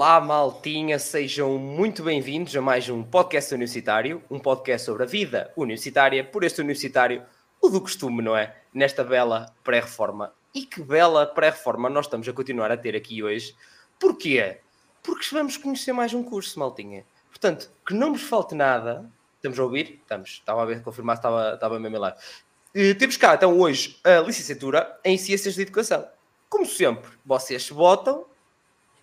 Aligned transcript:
Olá, 0.00 0.20
maltinha, 0.20 0.96
sejam 0.96 1.58
muito 1.58 2.04
bem-vindos 2.04 2.54
a 2.54 2.62
mais 2.62 2.88
um 2.88 3.02
podcast 3.02 3.52
universitário, 3.52 4.22
um 4.30 4.38
podcast 4.38 4.86
sobre 4.86 5.02
a 5.02 5.06
vida 5.06 5.52
universitária, 5.56 6.22
por 6.22 6.44
este 6.44 6.60
universitário, 6.60 7.24
o 7.60 7.68
do 7.68 7.80
costume, 7.80 8.22
não 8.22 8.36
é? 8.36 8.56
Nesta 8.72 9.02
bela 9.02 9.52
pré-reforma. 9.64 10.32
E 10.54 10.62
que 10.62 10.80
bela 10.80 11.26
pré-reforma 11.26 11.90
nós 11.90 12.06
estamos 12.06 12.28
a 12.28 12.32
continuar 12.32 12.70
a 12.70 12.76
ter 12.76 12.94
aqui 12.94 13.24
hoje. 13.24 13.56
Porquê? 13.98 14.60
Porque 15.02 15.26
vamos 15.32 15.56
conhecer 15.56 15.92
mais 15.92 16.14
um 16.14 16.22
curso, 16.22 16.60
maltinha. 16.60 17.04
Portanto, 17.28 17.68
que 17.84 17.92
não 17.92 18.12
vos 18.12 18.22
falte 18.22 18.54
nada. 18.54 19.10
Estamos 19.34 19.58
a 19.58 19.64
ouvir? 19.64 19.98
Estamos. 20.00 20.30
Estava 20.30 20.62
a 20.62 20.64
ver, 20.64 20.80
confirmar 20.80 21.16
se 21.16 21.22
estava, 21.22 21.54
estava 21.54 21.80
mesmo. 21.80 21.98
Uh, 22.06 22.94
temos 22.96 23.16
cá, 23.16 23.34
então, 23.34 23.58
hoje 23.58 23.98
a 24.04 24.20
licenciatura 24.20 24.96
em 25.04 25.18
Ciências 25.18 25.56
de 25.56 25.62
Educação. 25.62 26.06
Como 26.48 26.64
sempre, 26.64 27.10
vocês 27.26 27.68
votam 27.68 28.28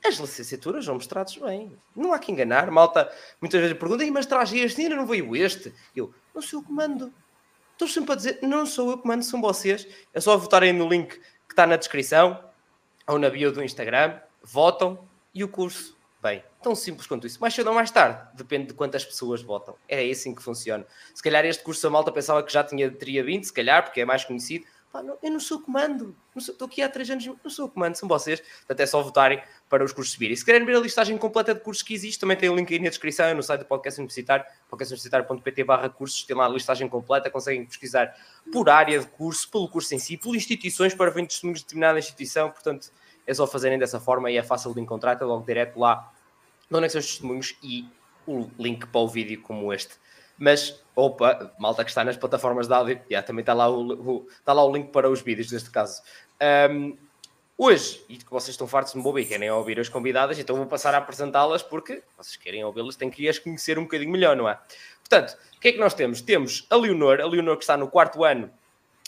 as 0.08 0.16
licenciaturas 0.16 0.86
vão 0.86 0.96
mostrados 0.96 1.38
bem. 1.38 1.78
Não 1.96 2.14
há 2.14 2.20
que 2.20 2.32
enganar. 2.32 2.70
Malta 2.72 3.12
muitas 3.42 3.60
vezes 3.62 3.78
pergunta, 3.78 4.06
mas 4.12 4.26
traz 4.26 4.52
este, 4.54 4.82
ainda 4.82 4.96
não 4.96 5.06
veio 5.06 5.36
este. 5.36 5.74
Eu, 5.96 6.14
não 6.34 6.42
sou 6.42 6.60
eu 6.60 6.66
que 6.66 6.72
mando. 6.72 7.14
Estou 7.74 7.88
sempre 7.88 8.14
a 8.14 8.16
dizer, 8.16 8.40
não 8.42 8.66
sou 8.66 8.92
eu 8.92 8.98
que 8.98 9.08
mando, 9.08 9.24
são 9.24 9.42
vocês. 9.42 9.88
É 10.14 10.20
só 10.22 10.38
votarem 10.38 10.72
no 10.72 10.88
link 10.88 11.20
que 11.20 11.54
está 11.54 11.68
na 11.68 11.76
descrição 11.76 12.44
ou 13.08 13.20
na 13.20 13.30
bio 13.30 13.52
do 13.52 13.64
Instagram, 13.64 14.20
votam 14.42 15.08
e 15.34 15.44
o 15.44 15.48
curso. 15.48 15.96
Bem, 16.22 16.44
tão 16.62 16.74
simples 16.74 17.06
quanto 17.06 17.28
isso. 17.28 17.40
Mais 17.40 17.54
cedo 17.54 17.68
ou 17.68 17.76
mais 17.76 17.92
tarde, 17.92 18.30
depende 18.34 18.70
de 18.70 18.74
quantas 18.74 19.06
pessoas 19.06 19.44
votam. 19.44 19.76
É 19.88 20.10
assim 20.10 20.34
que 20.34 20.42
funciona. 20.42 20.84
Se 21.14 21.22
calhar 21.22 21.46
este 21.46 21.64
curso 21.64 21.86
a 21.86 21.90
malta 21.90 22.12
pensava 22.12 22.42
que 22.42 22.52
já 22.52 22.64
tinha, 22.64 22.90
teria 22.90 23.24
20, 23.24 23.44
se 23.44 23.54
calhar, 23.54 23.84
porque 23.84 24.02
é 24.02 24.06
mais 24.06 24.26
conhecido. 24.26 24.66
Pá, 24.92 25.04
não, 25.04 25.18
eu 25.22 25.30
não 25.30 25.40
sou 25.40 25.62
comando, 25.62 26.16
não 26.34 26.42
sou, 26.42 26.54
estou 26.54 26.68
aqui 26.68 26.82
há 26.82 26.90
três 26.90 27.12
anos, 27.12 27.26
não 27.26 27.50
sou 27.50 27.70
comando, 27.70 27.96
são 27.96 28.10
vocês. 28.10 28.40
Portanto, 28.40 28.80
é 28.80 28.86
só 28.88 29.04
votarem 29.04 29.44
para 29.70 29.84
os 29.84 29.92
cursos 29.92 30.14
subirem. 30.14 30.36
Se 30.36 30.46
querem 30.46 30.64
ver 30.66 30.76
a 30.76 30.80
listagem 30.80 31.18
completa 31.18 31.54
de 31.54 31.60
cursos 31.60 31.82
que 31.82 31.94
existe, 31.94 32.20
também 32.20 32.38
tem 32.38 32.50
o 32.50 32.56
link 32.56 32.72
aí 32.72 32.80
na 32.80 32.90
descrição, 32.90 33.34
no 33.34 33.42
site 33.42 33.62
do 33.62 33.66
podcast 33.66 34.00
universitário, 34.00 34.46
podcastuniversitário.pt 34.70 35.64
barra 35.64 35.90
cursos, 35.90 36.24
tem 36.24 36.36
lá 36.36 36.46
a 36.46 36.50
listagem 36.50 36.88
completa, 36.88 37.30
conseguem 37.30 37.66
pesquisar 37.66 38.16
por 38.52 38.70
área 38.70 39.00
de 39.00 39.08
curso, 39.08 39.50
pelo 39.50 39.68
curso 39.68 39.94
em 39.96 40.00
si, 40.00 40.18
por 40.18 40.36
instituições, 40.36 40.94
para 40.94 41.10
ver 41.10 41.26
testemunhos 41.26 41.60
de 41.60 41.66
determinada 41.66 41.98
instituição, 41.98 42.52
portanto, 42.52 42.92
é 43.26 43.34
só 43.34 43.48
fazerem 43.48 43.80
dessa 43.80 44.00
forma 44.00 44.30
e 44.30 44.38
é 44.38 44.44
fácil 44.44 44.74
de 44.74 44.82
encontrar, 44.82 45.14
está 45.14 45.26
logo 45.26 45.46
direto 45.46 45.80
lá, 45.80 46.12
onde 46.72 46.86
é 46.86 46.88
que 46.88 46.92
são 46.92 47.00
os 47.00 47.08
testemunhos 47.08 47.56
e 47.64 47.88
o 48.28 48.50
link 48.60 48.86
para 48.88 49.02
o 49.02 49.08
vídeo 49.08 49.42
como 49.42 49.74
este. 49.74 49.96
Mas, 50.38 50.84
opa, 50.96 51.54
malta 51.58 51.84
que 51.84 51.90
está 51.90 52.04
nas 52.04 52.18
plataformas 52.18 52.68
de 52.68 52.74
áudio, 52.74 53.02
já, 53.10 53.24
também 53.24 53.42
está 53.42 53.54
lá 53.54 53.70
o, 53.70 53.94
o, 53.94 54.28
está 54.30 54.54
lá 54.54 54.64
o 54.64 54.72
link 54.72 54.92
para 54.92 55.10
os 55.10 55.22
vídeos, 55.22 55.52
neste 55.52 55.72
caso. 55.72 56.02
Um, 56.70 56.98
hoje, 57.58 58.04
e 58.10 58.18
que 58.18 58.30
vocês 58.30 58.50
estão 58.50 58.68
fartos 58.68 58.94
de 58.94 59.00
me 59.00 59.06
ouvir 59.06 59.22
e 59.22 59.26
querem 59.26 59.50
ouvir 59.50 59.80
as 59.80 59.90
convidadas, 59.90 60.38
então 60.38 60.56
vou 60.56 60.66
passar 60.66 60.94
a 60.94 60.98
apresentá-las 60.98 61.64
porque 61.64 62.04
vocês 62.18 62.36
querem 62.36 62.64
ouvi-las, 62.64 62.96
têm 62.96 63.10
que 63.10 63.28
as 63.28 63.40
conhecer 63.40 63.80
um 63.80 63.84
bocadinho 63.84 64.12
melhor, 64.12 64.36
não 64.36 64.50
é? 64.50 64.60
Portanto, 65.00 65.38
o 65.56 65.60
que 65.60 65.70
é 65.70 65.72
que 65.72 65.80
nós 65.80 65.94
temos? 65.94 66.22
Temos 66.22 66.66
a 66.70 66.76
Leonor, 66.76 67.22
a 67.22 67.26
Leonor 67.26 67.58
que 67.58 67.64
está 67.64 67.78
no 67.78 67.88
quarto 67.88 68.24
ano 68.24 68.52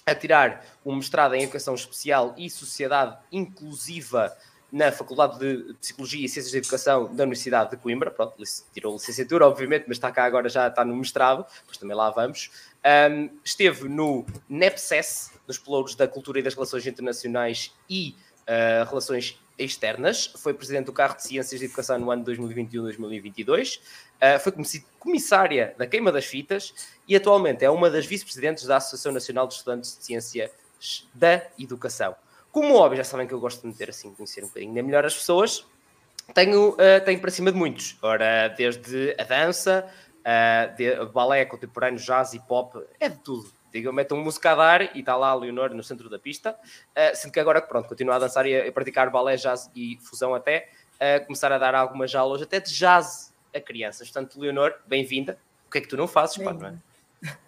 a 0.05 0.15
tirar 0.15 0.65
um 0.85 0.95
mestrado 0.95 1.33
em 1.33 1.43
Educação 1.43 1.75
Especial 1.75 2.33
e 2.37 2.49
Sociedade 2.49 3.17
Inclusiva 3.31 4.33
na 4.71 4.91
Faculdade 4.91 5.39
de 5.39 5.73
Psicologia 5.75 6.25
e 6.25 6.29
Ciências 6.29 6.51
da 6.51 6.57
Educação 6.57 7.13
da 7.13 7.23
Universidade 7.23 7.71
de 7.71 7.77
Coimbra. 7.77 8.11
Pronto, 8.11 8.35
tirou 8.73 8.93
licenciatura, 8.93 9.47
obviamente, 9.47 9.85
mas 9.87 9.97
está 9.97 10.11
cá 10.11 10.25
agora, 10.25 10.49
já 10.49 10.67
está 10.67 10.83
no 10.83 10.95
mestrado, 10.95 11.45
depois 11.59 11.77
também 11.77 11.95
lá 11.95 12.09
vamos. 12.09 12.51
Um, 12.85 13.29
esteve 13.43 13.87
no 13.87 14.25
NEPSES, 14.49 15.31
nos 15.47 15.57
Pelouros 15.57 15.95
da 15.95 16.07
Cultura 16.07 16.39
e 16.39 16.43
das 16.43 16.53
Relações 16.53 16.85
Internacionais 16.85 17.73
e 17.89 18.15
uh, 18.47 18.87
Relações 18.87 19.39
Externas. 19.57 20.33
Foi 20.37 20.53
presidente 20.53 20.85
do 20.85 20.93
Carro 20.93 21.15
de 21.15 21.23
Ciências 21.23 21.59
de 21.59 21.65
Educação 21.65 21.99
no 21.99 22.11
ano 22.11 22.23
2021-2022. 22.25 23.79
Uh, 23.79 24.39
foi 24.39 24.53
comissária 24.99 25.75
da 25.77 25.85
Queima 25.85 26.11
das 26.11 26.25
Fitas 26.25 26.73
e 27.07 27.15
atualmente 27.15 27.63
é 27.63 27.69
uma 27.69 27.89
das 27.89 28.05
vice-presidentes 28.05 28.65
da 28.65 28.77
Associação 28.77 29.11
Nacional 29.11 29.47
de 29.47 29.55
Estudantes 29.55 29.97
de 29.97 30.03
Ciências 30.03 30.51
da 31.13 31.43
Educação. 31.59 32.15
Como 32.51 32.75
óbvio, 32.75 32.97
já 32.97 33.03
sabem 33.03 33.27
que 33.27 33.33
eu 33.33 33.39
gosto 33.39 33.61
de 33.61 33.67
meter 33.67 33.89
assim, 33.89 34.13
conhecer 34.13 34.43
um 34.43 34.47
bocadinho 34.47 34.73
melhor 34.83 35.05
as 35.05 35.13
pessoas. 35.13 35.65
Tenho, 36.33 36.71
uh, 36.71 37.05
tenho 37.05 37.19
para 37.19 37.31
cima 37.31 37.51
de 37.51 37.57
muitos. 37.57 37.97
Ora, 38.01 38.49
desde 38.49 39.15
a 39.17 39.23
dança, 39.23 39.87
uh, 40.21 40.75
de, 40.75 41.05
balé 41.13 41.45
contemporâneo, 41.45 41.99
jazz 41.99 42.33
e 42.33 42.39
pop, 42.39 42.83
é 42.99 43.09
de 43.09 43.17
tudo. 43.19 43.56
Digam, 43.77 43.93
metam 43.93 44.17
música 44.17 44.53
a 44.53 44.55
dar 44.55 44.95
e 44.95 45.01
está 45.01 45.15
lá 45.15 45.29
a 45.29 45.35
Leonor 45.35 45.71
no 45.73 45.83
centro 45.83 46.09
da 46.09 46.17
pista. 46.17 46.51
Uh, 46.51 47.15
sendo 47.15 47.31
que 47.31 47.39
agora, 47.39 47.61
pronto, 47.61 47.87
continuo 47.87 48.11
a 48.13 48.17
dançar 48.17 48.47
e 48.47 48.59
a, 48.59 48.67
a 48.67 48.71
praticar 48.71 49.11
balé, 49.11 49.35
jazz 49.35 49.69
e 49.75 49.99
fusão 50.01 50.33
até, 50.33 50.69
uh, 50.95 51.23
começar 51.25 51.51
a 51.51 51.59
dar 51.59 51.75
algumas 51.75 52.15
aulas 52.15 52.41
até 52.41 52.59
de 52.59 52.73
jazz 52.73 53.31
a 53.55 53.61
crianças. 53.61 54.09
Portanto, 54.09 54.39
Leonor, 54.39 54.73
bem-vinda. 54.87 55.37
O 55.67 55.71
que 55.71 55.77
é 55.77 55.81
que 55.81 55.87
tu 55.87 55.95
não 55.95 56.07
fazes, 56.07 56.37
pá, 56.37 56.53
não 56.53 56.67
é? 56.67 56.73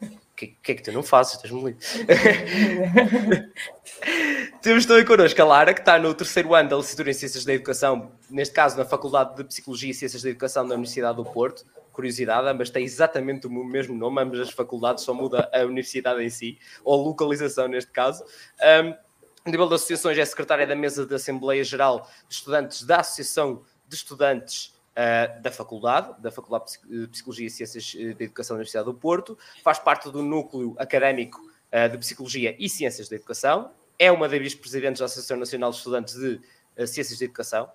O 0.04 0.36
que, 0.36 0.56
que, 0.62 0.72
é 0.72 0.76
que 0.76 0.84
tu 0.84 0.92
não 0.92 1.02
fazes? 1.02 1.34
Estás-me 1.34 1.64
lindo. 1.64 1.80
Temos 4.62 4.86
também 4.86 5.06
connosco 5.06 5.42
a 5.42 5.46
Lara, 5.46 5.74
que 5.74 5.80
está 5.80 5.98
no 5.98 6.14
terceiro 6.14 6.54
ano 6.54 6.70
da 6.70 6.76
licenciatura 6.76 7.10
em 7.10 7.14
Ciências 7.14 7.44
da 7.44 7.54
Educação, 7.54 8.12
neste 8.30 8.54
caso 8.54 8.78
na 8.78 8.86
Faculdade 8.86 9.36
de 9.36 9.46
Psicologia 9.46 9.90
e 9.90 9.96
Ciências 9.96 10.22
da 10.22 10.30
Educação 10.30 10.68
da 10.68 10.76
Universidade 10.76 11.18
do 11.18 11.26
Porto. 11.26 11.66
Curiosidade, 12.00 12.48
ambas 12.48 12.70
têm 12.70 12.86
exatamente 12.86 13.46
o 13.46 13.50
mesmo 13.50 13.94
nome, 13.94 14.22
ambas 14.22 14.40
as 14.40 14.52
faculdades, 14.52 15.04
só 15.04 15.14
muda 15.14 15.52
a 15.54 15.66
universidade 15.66 16.24
em 16.24 16.30
si, 16.30 16.58
ou 16.82 17.04
localização 17.04 17.68
neste 17.68 17.92
caso. 17.92 18.24
Um, 18.24 18.96
a 19.44 19.50
nível 19.50 19.68
de 19.68 19.76
associações, 19.76 20.18
é 20.18 20.24
secretária 20.24 20.66
da 20.66 20.78
mesa 20.78 21.06
da 21.06 21.18
Assembleia 21.18 21.62
Geral 21.62 22.10
de 22.30 22.36
Estudantes 22.36 22.84
da 22.84 23.02
Associação 23.02 23.64
de 23.86 23.96
Estudantes 23.96 24.74
uh, 24.96 25.42
da 25.42 25.52
Faculdade, 25.52 26.22
da 26.22 26.32
Faculdade 26.32 26.80
de 26.88 27.06
Psicologia 27.08 27.48
e 27.48 27.50
Ciências 27.50 27.94
eh, 28.00 28.14
da 28.14 28.24
Educação 28.24 28.56
da 28.56 28.60
Universidade 28.60 28.86
do 28.86 28.94
Porto, 28.94 29.38
faz 29.62 29.78
parte 29.78 30.10
do 30.10 30.24
núcleo 30.24 30.78
académico 30.80 31.42
uh, 31.42 31.90
de 31.90 31.98
Psicologia 31.98 32.56
e 32.58 32.70
Ciências 32.70 33.10
da 33.10 33.18
Educação, 33.18 33.72
é 34.00 34.10
uma 34.10 34.30
das 34.30 34.40
vice-presidentes 34.40 35.00
da 35.00 35.06
Associação 35.06 35.36
Nacional 35.36 35.72
de 35.72 35.76
Estudantes 35.76 36.14
de 36.14 36.40
uh, 36.78 36.88
Ciências 36.88 37.20
da 37.20 37.26
Educação. 37.26 37.70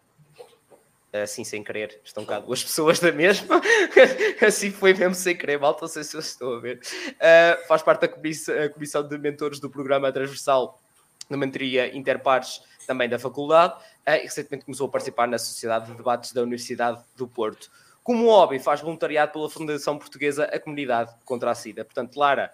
Assim, 1.22 1.44
sem 1.44 1.62
querer, 1.62 2.00
estão 2.02 2.24
cá 2.24 2.40
duas 2.40 2.62
pessoas 2.64 2.98
da 2.98 3.12
mesma. 3.12 3.60
assim 4.44 4.70
foi 4.70 4.92
mesmo 4.92 5.14
sem 5.14 5.36
querer, 5.36 5.60
malta, 5.60 5.82
não 5.82 5.88
sei 5.88 6.02
se 6.02 6.10
vocês 6.10 6.26
estão 6.26 6.54
a 6.54 6.58
ver. 6.58 6.80
Uh, 7.10 7.66
faz 7.68 7.82
parte 7.82 8.00
da 8.00 8.08
comissão, 8.08 8.54
comissão 8.70 9.06
de 9.06 9.16
mentores 9.16 9.60
do 9.60 9.70
programa 9.70 10.10
transversal 10.10 10.80
de 11.30 11.36
mentoria 11.36 11.96
interpares 11.96 12.62
também 12.84 13.08
da 13.08 13.18
faculdade 13.18 13.74
uh, 13.74 14.10
e 14.10 14.22
recentemente 14.22 14.64
começou 14.64 14.88
a 14.88 14.90
participar 14.90 15.28
na 15.28 15.38
Sociedade 15.38 15.86
de 15.86 15.96
Debates 15.96 16.32
da 16.32 16.42
Universidade 16.42 17.00
do 17.16 17.28
Porto. 17.28 17.70
Como 18.02 18.26
hobby, 18.26 18.58
faz 18.58 18.80
voluntariado 18.80 19.32
pela 19.32 19.48
Fundação 19.48 19.96
Portuguesa 19.96 20.44
A 20.44 20.58
Comunidade 20.58 21.14
contra 21.24 21.50
a 21.50 21.54
SIDA. 21.54 21.84
Portanto, 21.84 22.16
Lara, 22.16 22.52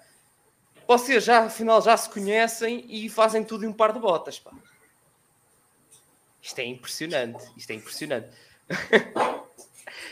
vocês 0.87 1.25
já, 1.25 1.44
afinal, 1.44 1.81
já 1.81 1.97
se 1.97 2.10
conhecem 2.10 2.84
e 2.88 3.09
fazem 3.09 3.42
tudo 3.42 3.65
em 3.65 3.69
um 3.69 3.72
par 3.72 3.92
de 3.92 3.98
botas, 3.98 4.38
pá. 4.38 4.53
Isto 6.42 6.59
é 6.60 6.65
impressionante, 6.65 7.44
isto 7.56 7.71
é 7.71 7.75
impressionante. 7.75 8.28
Uh, 8.70 9.50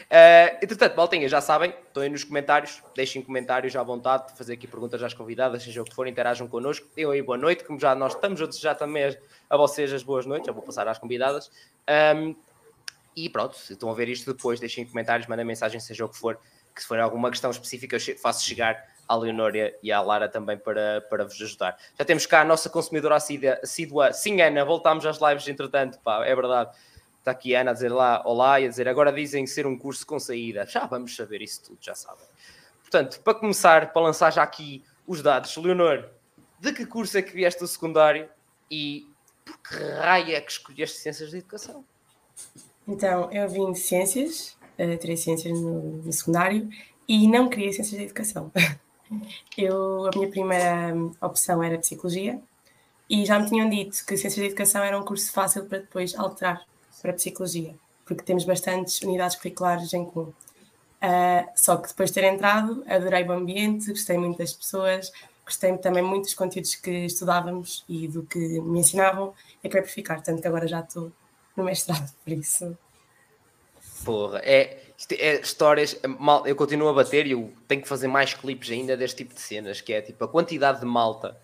entretanto, 0.63 0.97
maltinha, 0.97 1.29
já 1.29 1.41
sabem, 1.41 1.71
estão 1.71 2.03
aí 2.03 2.09
nos 2.09 2.25
comentários, 2.25 2.83
deixem 2.95 3.23
comentários 3.23 3.75
à 3.77 3.83
vontade, 3.83 4.37
fazer 4.37 4.55
aqui 4.55 4.67
perguntas 4.67 5.03
às 5.03 5.15
convidadas, 5.15 5.63
seja 5.63 5.83
o 5.83 5.85
que 5.85 5.95
for, 5.95 6.07
interajam 6.07 6.49
connosco. 6.49 6.87
Eu 6.97 7.11
aí, 7.11 7.23
boa 7.23 7.39
noite, 7.39 7.65
como 7.65 7.79
já 7.79 7.95
nós 7.95 8.15
estamos 8.15 8.41
a 8.43 8.47
desejar 8.47 8.75
também 8.75 9.17
a 9.49 9.57
vocês 9.57 9.93
as 9.93 10.03
boas 10.03 10.27
noites, 10.27 10.47
já 10.47 10.53
vou 10.53 10.63
passar 10.63 10.89
às 10.89 10.99
convidadas. 10.99 11.51
Um, 12.17 12.35
e 13.17 13.29
pronto, 13.29 13.57
se 13.57 13.73
estão 13.73 13.91
a 13.91 13.95
ver 13.95 14.09
isto 14.09 14.33
depois, 14.33 14.61
deixem 14.61 14.87
comentários, 14.87 15.27
mandem 15.27 15.45
mensagem, 15.45 15.81
seja 15.81 16.05
o 16.05 16.09
que 16.09 16.17
for, 16.17 16.39
que 16.75 16.83
se 16.83 16.87
for 16.87 16.99
alguma 17.01 17.31
questão 17.31 17.51
específica, 17.51 17.97
eu 17.97 18.19
faço 18.19 18.45
chegar 18.45 18.81
à 19.09 19.17
Leonória 19.17 19.75
e 19.83 19.91
à 19.91 20.01
Lara 20.01 20.29
também 20.29 20.57
para, 20.57 21.01
para 21.09 21.25
vos 21.25 21.41
ajudar. 21.41 21.77
Já 21.99 22.05
temos 22.05 22.27
cá 22.27 22.43
a 22.43 22.45
nossa 22.45 22.71
consumidora 22.71 23.17
assídua. 23.17 24.13
Sim, 24.13 24.41
Ana, 24.41 24.65
voltámos 24.65 25.05
às 25.07 25.19
lives 25.21 25.49
entretanto, 25.49 25.99
pá, 25.99 26.25
é 26.25 26.35
verdade. 26.35 26.71
Está 27.19 27.33
aqui 27.33 27.55
a 27.55 27.61
Ana 27.61 27.71
a 27.71 27.75
dizer 27.75 27.93
lá 27.93 28.23
olá 28.25 28.61
e 28.61 28.67
a 28.67 28.69
dizer 28.69 28.89
agora 28.89 29.13
dizem 29.13 29.47
ser 29.47 29.67
um 29.67 29.77
curso 29.77 30.07
com 30.07 30.19
saída. 30.19 30.67
Já 30.67 30.87
vamos 30.87 31.15
saber 31.15 31.43
isso 31.43 31.63
tudo, 31.63 31.79
já 31.81 31.95
sabem. 31.95 32.25
Portanto, 32.81 33.21
para 33.21 33.35
começar, 33.35 33.93
para 33.93 34.03
lançar 34.03 34.33
já 34.33 34.43
aqui 34.43 34.83
os 35.07 35.23
dados, 35.23 35.57
Leonor, 35.57 36.09
de 36.59 36.73
que 36.73 36.87
curso 36.87 37.19
é 37.19 37.23
que 37.23 37.33
vieste 37.33 37.61
do 37.61 37.69
secundário 37.69 38.29
e 38.71 39.07
por 39.45 39.59
que 39.59 39.77
raio 39.77 40.35
é 40.35 40.41
que 40.41 40.51
escolheste 40.51 40.99
Ciências 40.99 41.31
da 41.31 41.39
Educação? 41.39 41.85
Então, 42.87 43.31
eu 43.33 43.49
vim 43.49 43.73
de 43.73 43.79
Ciências, 43.79 44.57
uh, 44.79 44.97
tirei 44.99 45.17
Ciências 45.17 45.59
no, 45.59 45.99
no 45.99 46.13
secundário 46.13 46.69
e 47.07 47.29
não 47.29 47.49
queria 47.49 47.73
Ciências 47.73 47.99
da 47.99 48.05
Educação. 48.05 48.53
Eu, 49.57 50.07
a 50.07 50.11
minha 50.15 50.29
primeira 50.29 50.95
opção 51.23 51.63
era 51.63 51.79
Psicologia 51.79 52.41
e 53.09 53.25
já 53.25 53.39
me 53.39 53.49
tinham 53.49 53.69
dito 53.71 54.05
que 54.05 54.17
Ciências 54.19 54.37
da 54.37 54.45
Educação 54.45 54.83
era 54.83 54.99
um 54.99 55.03
curso 55.03 55.33
fácil 55.33 55.65
para 55.65 55.79
depois 55.79 56.15
alterar 56.15 56.63
para 57.01 57.13
Psicologia, 57.13 57.75
porque 58.05 58.23
temos 58.23 58.45
bastantes 58.45 59.01
unidades 59.03 59.37
curriculares 59.37 59.93
em 59.93 60.05
comum. 60.05 60.33
Uh, 61.01 61.49
só 61.55 61.77
que 61.77 61.89
depois 61.89 62.11
de 62.11 62.15
ter 62.15 62.25
entrado, 62.25 62.85
adorei 62.89 63.25
o 63.25 63.33
ambiente, 63.33 63.91
gostei 63.91 64.19
muito 64.19 64.39
das 64.39 64.53
pessoas, 64.53 65.13
gostei 65.45 65.77
também 65.79 66.03
muito 66.03 66.25
dos 66.25 66.35
conteúdos 66.35 66.75
que 66.75 66.91
estudávamos 67.07 67.85
e 67.89 68.09
do 68.09 68.25
que 68.25 68.39
me 68.39 68.81
ensinavam, 68.81 69.33
e 69.63 69.69
acabei 69.69 69.83
por 69.83 69.93
ficar, 69.93 70.21
tanto 70.23 70.43
que 70.43 70.49
agora 70.49 70.67
já 70.67 70.81
estou 70.81 71.13
no 71.57 71.65
mestrado, 71.65 72.13
por 72.25 72.33
isso 72.33 72.77
Porra, 74.05 74.41
é, 74.45 74.79
é 75.13 75.41
histórias. 75.41 75.99
Mal, 76.19 76.47
eu 76.47 76.55
continuo 76.57 76.89
a 76.89 76.93
bater 76.93 77.27
e 77.27 77.33
eu 77.33 77.53
tenho 77.67 77.83
que 77.83 77.89
fazer 77.89 78.09
mais 78.09 78.35
clipes 78.35 78.71
ainda 78.71 78.97
deste 78.97 79.19
tipo 79.19 79.35
de 79.35 79.41
cenas, 79.41 79.81
que 79.81 79.93
é 79.93 80.01
tipo 80.01 80.25
a 80.25 80.29
quantidade 80.29 80.81
de 80.81 80.87
malta 80.87 81.37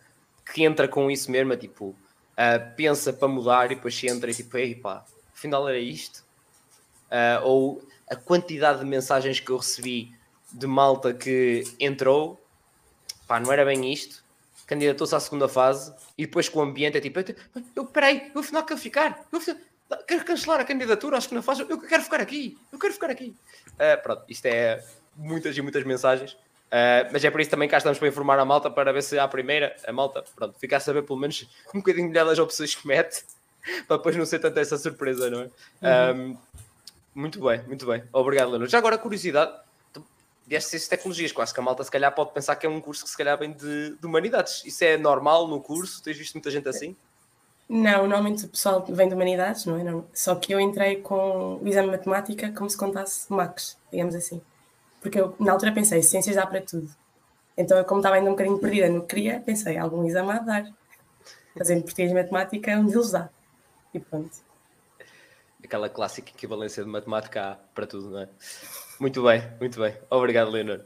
que 0.53 0.63
entra 0.63 0.87
com 0.87 1.11
isso 1.11 1.31
mesmo, 1.31 1.53
é 1.53 1.57
tipo, 1.57 1.87
uh, 1.87 2.77
pensa 2.77 3.13
para 3.13 3.29
mudar 3.29 3.73
e 3.73 3.75
depois 3.77 4.03
entra 4.05 4.31
e 4.31 4.35
tipo, 4.35 4.57
ei 4.57 4.75
pá, 4.75 5.05
afinal 5.35 5.69
era 5.69 5.79
isto. 5.79 6.25
Uh, 7.11 7.45
ou 7.45 7.89
a 8.09 8.17
quantidade 8.17 8.81
de 8.81 8.85
mensagens 8.85 9.41
que 9.41 9.51
eu 9.51 9.57
recebi 9.57 10.13
de 10.53 10.67
malta 10.67 11.13
que 11.13 11.65
entrou, 11.81 12.41
pá, 13.27 13.41
não 13.41 13.53
era 13.53 13.65
bem 13.65 13.93
isto, 13.93 14.25
candidatou-se 14.67 15.15
à 15.15 15.21
segunda 15.21 15.49
fase 15.49 15.93
e 16.17 16.27
depois 16.27 16.49
com 16.49 16.61
o 16.61 16.63
ambiente 16.63 16.97
é 16.97 17.01
tipo, 17.01 17.21
eu, 17.75 17.85
peraí, 17.87 18.31
eu 18.35 18.41
afinal 18.41 18.65
quero 18.65 18.81
ficar, 18.81 19.27
eu 19.33 19.41
quero 20.07 20.25
cancelar 20.25 20.61
a 20.61 20.65
candidatura, 20.65 21.17
acho 21.17 21.29
que 21.29 21.35
não 21.35 21.43
faz, 21.43 21.59
eu 21.61 21.81
quero 21.81 22.03
ficar 22.03 22.21
aqui, 22.21 22.59
eu 22.73 22.79
quero 22.79 22.95
ficar 22.95 23.11
aqui. 23.11 23.35
Uh, 23.73 24.03
pronto, 24.03 24.25
isto 24.29 24.47
é 24.47 24.83
muitas 25.17 25.57
e 25.57 25.63
muitas 25.63 25.85
mensagens, 25.85 26.33
uh, 26.33 27.11
mas 27.13 27.25
é 27.25 27.31
por 27.31 27.41
isso 27.41 27.51
também 27.51 27.69
cá 27.69 27.79
estamos 27.79 27.99
para 27.99 28.09
informar 28.09 28.39
a 28.39 28.45
malta 28.45 28.71
para 28.71 28.93
ver 28.93 29.03
se 29.03 29.19
à 29.19 29.27
primeira, 29.27 29.77
a 29.87 29.93
malta, 29.93 30.25
pronto, 30.35 30.59
ficar 30.59 30.77
a 30.77 30.81
saber 30.81 31.03
pelo 31.03 31.19
menos 31.19 31.49
um 31.75 31.79
bocadinho 31.79 32.13
das 32.13 32.39
opções 32.39 32.75
que 32.75 32.87
mete, 32.87 33.25
para 33.87 33.97
depois 33.97 34.17
não 34.17 34.27
ser 34.27 34.39
tanta 34.39 34.61
essa 34.61 34.77
surpresa, 34.77 35.31
não 35.31 35.41
é? 35.41 36.13
Uhum. 36.13 36.33
Um, 36.33 36.39
muito 37.15 37.45
bem, 37.45 37.63
muito 37.67 37.87
bem. 37.87 38.03
Obrigado, 38.13 38.51
Leonor. 38.51 38.69
Já 38.69 38.79
agora, 38.79 38.99
curiosidade, 38.99 39.53
destas 40.47 40.71
ciências 40.71 40.89
tecnologias, 40.89 41.33
quase 41.33 41.55
que 41.55 41.61
a 41.61 41.63
malta 41.63 41.85
se 41.85 41.91
calhar 41.91 42.13
pode 42.15 42.33
pensar 42.33 42.57
que 42.57 42.67
é 42.67 42.69
um 42.69 42.81
curso 42.81 43.05
que 43.05 43.11
se 43.11 43.17
calhar 43.17 43.39
vem 43.39 43.53
de, 43.53 43.97
de 43.97 44.07
humanidades. 44.07 44.63
Isso 44.65 44.85
é 44.85 44.97
normal 44.97 45.49
no 45.49 45.61
curso? 45.61 46.03
Tens 46.03 46.17
visto 46.17 46.35
muita 46.35 46.51
gente 46.51 46.69
assim? 46.69 46.97
Não, 47.69 48.07
normalmente 48.07 48.45
o 48.45 48.49
pessoal 48.49 48.85
vem 48.87 49.09
de 49.09 49.15
humanidades, 49.15 49.65
não 49.65 49.79
é? 49.79 49.83
Não. 49.83 50.05
Só 50.13 50.35
que 50.35 50.53
eu 50.53 50.61
entrei 50.61 50.97
com 50.97 51.59
o 51.63 51.67
exame 51.67 51.89
de 51.89 51.97
matemática 51.97 52.53
como 52.53 52.69
se 52.69 52.77
contasse 52.77 53.33
Max, 53.33 53.79
digamos 53.91 54.15
assim. 54.15 54.41
Porque 55.01 55.19
eu 55.19 55.35
na 55.41 55.53
altura 55.53 55.73
pensei, 55.73 56.03
ciências 56.03 56.37
dá 56.37 56.47
para 56.47 56.61
tudo. 56.61 56.89
Então 57.57 57.79
eu 57.79 57.85
como 57.85 58.01
estava 58.01 58.17
ainda 58.17 58.29
um 58.29 58.33
bocadinho 58.33 58.59
perdida 58.59 58.89
no 58.89 59.03
que 59.03 59.15
queria, 59.15 59.41
pensei, 59.41 59.79
algum 59.79 60.05
exame 60.05 60.33
a 60.33 60.39
dar. 60.39 60.67
Fazendo 61.57 61.83
português 61.83 62.11
e 62.11 62.15
matemática 62.15 62.73
um 62.73 62.87
deles 62.87 63.13
dá. 63.13 63.31
E 63.95 64.01
pronto. 64.01 64.37
Aquela 65.63 65.89
clássica 65.89 66.31
equivalência 66.31 66.85
de 66.85 66.91
matemática 66.91 67.53
há 67.53 67.55
para 67.75 67.87
tudo, 67.87 68.11
não 68.11 68.21
é? 68.21 68.29
Muito 69.01 69.23
bem, 69.23 69.43
muito 69.59 69.81
bem. 69.81 69.97
Obrigado, 70.11 70.51
Leonor. 70.51 70.81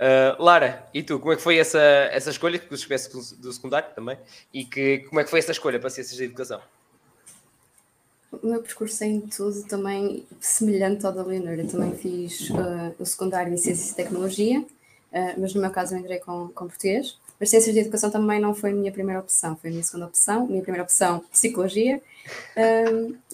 Uh, 0.00 0.42
Lara, 0.42 0.88
e 0.94 1.02
tu, 1.02 1.18
como 1.18 1.32
é 1.32 1.36
que 1.36 1.42
foi 1.42 1.58
essa, 1.58 1.80
essa 1.80 2.30
escolha, 2.30 2.58
que 2.58 2.66
tu 2.66 2.74
estivesse 2.74 3.10
do 3.10 3.52
secundário 3.52 3.92
também, 3.94 4.16
e 4.52 4.64
que, 4.64 5.00
como 5.08 5.20
é 5.20 5.24
que 5.24 5.30
foi 5.30 5.40
essa 5.40 5.52
escolha 5.52 5.80
para 5.80 5.90
Ciências 5.90 6.18
da 6.18 6.24
Educação? 6.24 6.60
O 8.32 8.46
meu 8.46 8.62
percurso 8.62 9.02
é 9.02 9.08
em 9.08 9.20
tudo 9.20 9.64
também 9.64 10.24
semelhante 10.40 11.04
ao 11.04 11.12
da 11.12 11.22
Leonor. 11.22 11.58
Eu 11.58 11.68
também 11.68 11.96
fiz 11.96 12.48
uh, 12.50 12.94
o 12.98 13.04
secundário 13.04 13.52
em 13.52 13.56
Ciências 13.56 13.90
e 13.90 13.96
Tecnologia, 13.96 14.60
uh, 14.60 15.34
mas 15.36 15.52
no 15.52 15.60
meu 15.60 15.70
caso 15.70 15.94
eu 15.94 15.98
entrei 15.98 16.20
com, 16.20 16.48
com 16.48 16.68
português. 16.68 17.18
Mas 17.40 17.48
Ciências 17.48 17.74
de 17.74 17.80
Educação 17.80 18.10
também 18.10 18.38
não 18.38 18.54
foi 18.54 18.70
a 18.70 18.74
minha 18.74 18.92
primeira 18.92 19.18
opção, 19.18 19.56
foi 19.56 19.70
a 19.70 19.72
minha 19.72 19.82
segunda 19.82 20.06
opção. 20.06 20.46
Minha 20.46 20.62
primeira 20.62 20.84
opção, 20.84 21.20
Psicologia. 21.32 22.00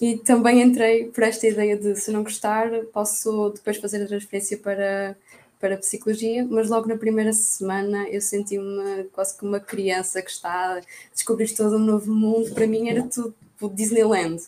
e 0.01 0.17
também 0.19 0.61
entrei 0.61 1.07
por 1.07 1.23
esta 1.23 1.45
ideia 1.45 1.75
de, 1.75 1.93
se 1.97 2.09
não 2.09 2.23
gostar, 2.23 2.69
posso 2.93 3.49
depois 3.49 3.75
fazer 3.77 4.01
a 4.03 4.07
transferência 4.07 4.57
para 4.57 5.15
para 5.59 5.75
psicologia, 5.77 6.45
mas 6.47 6.69
logo 6.69 6.87
na 6.87 6.95
primeira 6.95 7.33
semana 7.33 8.07
eu 8.09 8.21
senti-me 8.21 9.05
quase 9.05 9.35
como 9.35 9.53
uma 9.53 9.59
criança 9.59 10.21
que 10.21 10.29
está 10.29 10.77
a 10.77 10.81
descobrir 11.11 11.51
todo 11.55 11.77
um 11.77 11.79
novo 11.79 12.13
mundo. 12.13 12.53
Para 12.53 12.67
mim 12.67 12.89
era 12.89 13.01
tudo 13.01 13.33
tipo 13.57 13.69
Disneyland. 13.69 14.41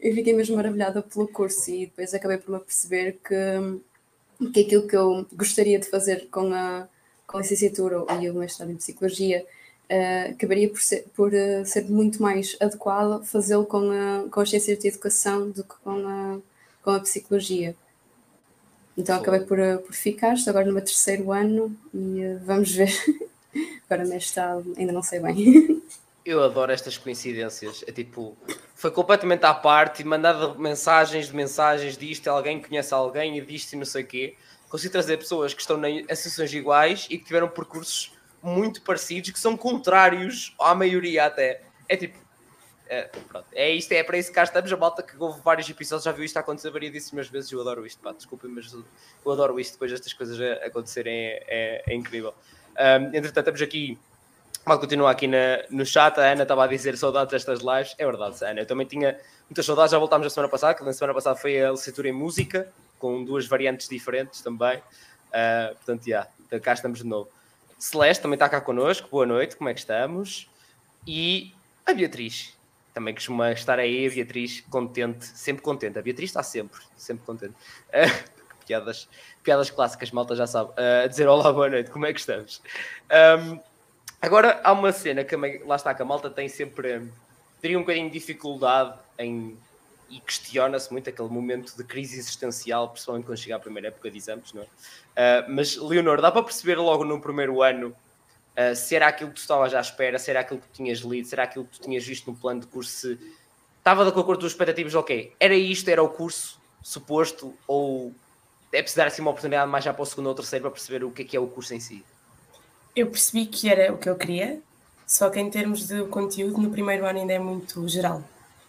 Eu 0.00 0.14
fiquei 0.14 0.34
mesmo 0.34 0.56
maravilhada 0.56 1.00
pelo 1.00 1.28
curso 1.28 1.70
e 1.70 1.86
depois 1.86 2.12
acabei 2.12 2.38
por 2.38 2.52
me 2.52 2.60
perceber 2.60 3.18
que, 3.24 4.50
que 4.52 4.60
aquilo 4.60 4.86
que 4.86 4.96
eu 4.96 5.26
gostaria 5.32 5.78
de 5.78 5.88
fazer 5.88 6.28
com 6.28 6.52
a, 6.52 6.88
com 7.26 7.38
a 7.38 7.40
licenciatura 7.40 8.04
e 8.20 8.30
o 8.30 8.34
mestrado 8.34 8.70
em 8.70 8.76
psicologia 8.76 9.44
uh, 9.90 10.32
acabaria 10.32 10.68
por 10.68 10.80
ser, 10.80 11.04
por 11.14 11.32
uh, 11.32 11.64
ser 11.64 11.84
muito 11.90 12.22
mais 12.22 12.56
adequado 12.60 13.24
fazê-lo 13.24 13.64
com, 13.64 13.90
a, 13.90 14.28
com 14.30 14.40
as 14.40 14.50
ciências 14.50 14.78
de 14.78 14.88
educação 14.88 15.50
do 15.50 15.64
que 15.64 15.74
com 15.82 16.06
a, 16.06 16.38
com 16.82 16.90
a 16.90 17.00
psicologia. 17.00 17.74
Então 18.96 19.16
acabei 19.16 19.40
por, 19.40 19.58
uh, 19.58 19.78
por 19.78 19.94
ficar, 19.94 20.34
estou 20.34 20.50
agora 20.50 20.66
no 20.66 20.72
meu 20.72 20.84
terceiro 20.84 21.32
ano 21.32 21.76
e 21.92 22.24
uh, 22.24 22.40
vamos 22.44 22.72
ver. 22.72 22.92
agora 23.88 24.06
mestrado, 24.06 24.74
ainda 24.76 24.92
não 24.92 25.02
sei 25.02 25.20
bem. 25.20 25.82
Eu 26.24 26.42
adoro 26.42 26.72
estas 26.72 26.98
coincidências. 26.98 27.84
É 27.86 27.92
tipo, 27.92 28.36
foi 28.74 28.90
completamente 28.90 29.44
à 29.44 29.54
parte, 29.54 30.02
mandado 30.02 30.58
mensagens 30.58 31.28
de 31.28 31.36
mensagens 31.36 31.96
disto, 31.96 32.28
alguém 32.28 32.60
conhece 32.60 32.92
alguém 32.92 33.38
e 33.38 33.40
disto 33.40 33.74
e 33.74 33.76
não 33.76 33.84
sei 33.84 34.02
o 34.02 34.06
quê. 34.06 34.34
Consigo 34.68 34.92
trazer 34.92 35.16
pessoas 35.16 35.54
que 35.54 35.60
estão 35.60 35.82
em 35.84 36.04
associações 36.10 36.52
iguais 36.52 37.06
e 37.08 37.18
que 37.18 37.24
tiveram 37.24 37.48
percursos 37.48 38.12
muito 38.42 38.82
parecidos, 38.82 39.30
que 39.30 39.38
são 39.38 39.56
contrários 39.56 40.54
à 40.58 40.74
maioria 40.74 41.26
até. 41.26 41.62
É 41.88 41.96
tipo, 41.96 42.18
é, 42.88 43.10
pronto, 43.28 43.46
é 43.52 43.70
isto, 43.70 43.90
é 43.92 44.02
para 44.02 44.16
isso 44.16 44.28
que 44.28 44.34
cá 44.34 44.44
estamos. 44.44 44.72
A 44.72 44.76
malta 44.76 45.02
que 45.02 45.14
houve 45.18 45.40
vários 45.40 45.68
episódios 45.68 46.04
já 46.04 46.12
viu 46.12 46.24
isto 46.24 46.36
acontecer 46.36 46.70
variedíssimas 46.70 47.28
vezes. 47.28 47.50
Eu 47.50 47.60
adoro 47.60 47.84
isto, 47.84 48.00
pá, 48.00 48.12
desculpem, 48.12 48.50
mas 48.50 48.72
eu 48.72 49.32
adoro 49.32 49.58
isto. 49.58 49.72
Depois 49.72 49.90
destas 49.90 50.12
coisas 50.12 50.38
acontecerem 50.62 51.14
é, 51.14 51.44
é, 51.48 51.82
é 51.88 51.94
incrível. 51.94 52.32
Um, 52.78 53.06
entretanto, 53.06 53.38
estamos 53.38 53.62
aqui. 53.62 53.98
Mal 54.64 54.78
continua 54.78 55.10
aqui 55.10 55.26
na, 55.26 55.64
no 55.70 55.84
chat. 55.84 56.18
A 56.18 56.32
Ana 56.32 56.42
estava 56.42 56.64
a 56.64 56.66
dizer 56.66 56.96
saudades 56.96 57.32
destas 57.32 57.60
lives. 57.60 57.94
É 57.98 58.04
verdade, 58.04 58.36
Ana. 58.44 58.60
Eu 58.60 58.66
também 58.66 58.86
tinha 58.86 59.18
muitas 59.48 59.66
saudades. 59.66 59.90
Já 59.90 59.98
voltámos 59.98 60.26
a 60.26 60.30
semana 60.30 60.48
passada, 60.48 60.74
que 60.74 60.84
na 60.84 60.92
semana 60.92 61.14
passada 61.14 61.36
foi 61.36 61.60
a 61.60 61.70
licenciatura 61.70 62.08
em 62.08 62.12
música, 62.12 62.72
com 62.98 63.24
duas 63.24 63.46
variantes 63.46 63.88
diferentes 63.88 64.40
também. 64.40 64.78
Uh, 64.78 65.74
portanto, 65.76 66.02
já, 66.02 66.08
yeah, 66.08 66.30
então 66.46 66.60
cá 66.60 66.72
estamos 66.72 67.00
de 67.00 67.06
novo. 67.06 67.28
Celeste 67.78 68.22
também 68.22 68.36
está 68.36 68.48
cá 68.48 68.60
connosco. 68.60 69.08
Boa 69.10 69.26
noite, 69.26 69.56
como 69.56 69.68
é 69.68 69.74
que 69.74 69.80
estamos? 69.80 70.48
E 71.06 71.52
a 71.84 71.92
Beatriz, 71.92 72.56
também 72.94 73.14
costuma 73.14 73.52
estar 73.52 73.78
aí 73.78 74.06
a 74.06 74.10
Beatriz 74.10 74.62
contente, 74.70 75.26
sempre 75.26 75.62
contente. 75.62 75.98
A 75.98 76.02
Beatriz 76.02 76.30
está 76.30 76.42
sempre, 76.42 76.80
sempre 76.96 77.24
contente. 77.26 77.54
Uh, 77.88 78.36
piadas, 78.66 79.08
piadas 79.42 79.70
clássicas, 79.70 80.10
malta 80.10 80.34
já 80.34 80.46
sabe. 80.46 80.70
Uh, 80.70 81.04
a 81.04 81.06
dizer 81.06 81.28
olá, 81.28 81.52
boa 81.52 81.68
noite, 81.68 81.90
como 81.90 82.06
é 82.06 82.12
que 82.12 82.20
estamos? 82.20 82.62
Um, 83.10 83.60
agora 84.20 84.60
há 84.64 84.72
uma 84.72 84.92
cena 84.92 85.22
que 85.24 85.36
lá 85.36 85.76
está, 85.76 85.94
que 85.94 86.02
a 86.02 86.04
malta 86.04 86.30
tem 86.30 86.48
sempre, 86.48 87.08
teria 87.60 87.78
um 87.78 87.82
bocadinho 87.82 88.08
de 88.08 88.18
dificuldade 88.18 88.98
em 89.18 89.56
e 90.08 90.20
questiona-se 90.20 90.90
muito 90.92 91.10
aquele 91.10 91.28
momento 91.28 91.76
de 91.76 91.84
crise 91.84 92.18
existencial, 92.18 92.88
principalmente 92.90 93.26
quando 93.26 93.38
chega 93.38 93.56
à 93.56 93.58
primeira 93.58 93.88
época 93.88 94.10
de 94.10 94.18
exames, 94.18 94.52
não 94.52 94.62
é? 94.62 94.64
Uh, 94.64 95.44
mas, 95.48 95.76
Leonor, 95.76 96.20
dá 96.20 96.30
para 96.30 96.42
perceber 96.42 96.76
logo 96.76 97.04
no 97.04 97.20
primeiro 97.20 97.62
ano 97.62 97.94
Uh, 98.56 98.74
se 98.74 98.96
era 98.96 99.06
aquilo 99.06 99.28
que 99.28 99.36
tu 99.36 99.40
estavas 99.40 99.74
à 99.74 99.80
espera, 99.80 100.18
se 100.18 100.30
era 100.30 100.40
aquilo 100.40 100.58
que 100.58 100.68
tu 100.68 100.72
tinhas 100.72 101.00
lido, 101.00 101.28
se 101.28 101.34
era 101.34 101.42
aquilo 101.42 101.66
que 101.66 101.78
tu 101.78 101.82
tinhas 101.82 102.06
visto 102.06 102.30
no 102.30 102.34
plano 102.34 102.60
de 102.60 102.66
curso, 102.66 102.90
se 102.90 103.18
estava 103.76 104.02
de 104.02 104.08
acordo 104.08 104.24
com 104.24 104.32
as 104.32 104.38
tuas 104.38 104.52
expectativas, 104.52 104.94
ok, 104.94 105.34
era 105.38 105.54
isto, 105.54 105.90
era 105.90 106.02
o 106.02 106.08
curso 106.08 106.58
suposto, 106.82 107.52
ou 107.66 108.14
é 108.72 108.80
preciso 108.80 108.96
dar 108.96 109.08
assim 109.08 109.20
uma 109.20 109.30
oportunidade 109.30 109.70
mais 109.70 109.84
já 109.84 109.92
para 109.92 110.02
o 110.02 110.06
segundo 110.06 110.28
ou 110.28 110.34
terceiro 110.34 110.62
para 110.62 110.70
perceber 110.70 111.04
o 111.04 111.10
que 111.10 111.20
é 111.20 111.24
que 111.26 111.36
é 111.36 111.40
o 111.40 111.46
curso 111.46 111.74
em 111.74 111.80
si? 111.80 112.02
Eu 112.94 113.08
percebi 113.08 113.44
que 113.44 113.68
era 113.68 113.92
o 113.92 113.98
que 113.98 114.08
eu 114.08 114.16
queria, 114.16 114.58
só 115.06 115.28
que 115.28 115.38
em 115.38 115.50
termos 115.50 115.86
de 115.86 116.04
conteúdo, 116.06 116.56
no 116.56 116.70
primeiro 116.70 117.04
ano 117.04 117.18
ainda 117.18 117.34
é 117.34 117.38
muito 117.38 117.86
geral. 117.86 118.24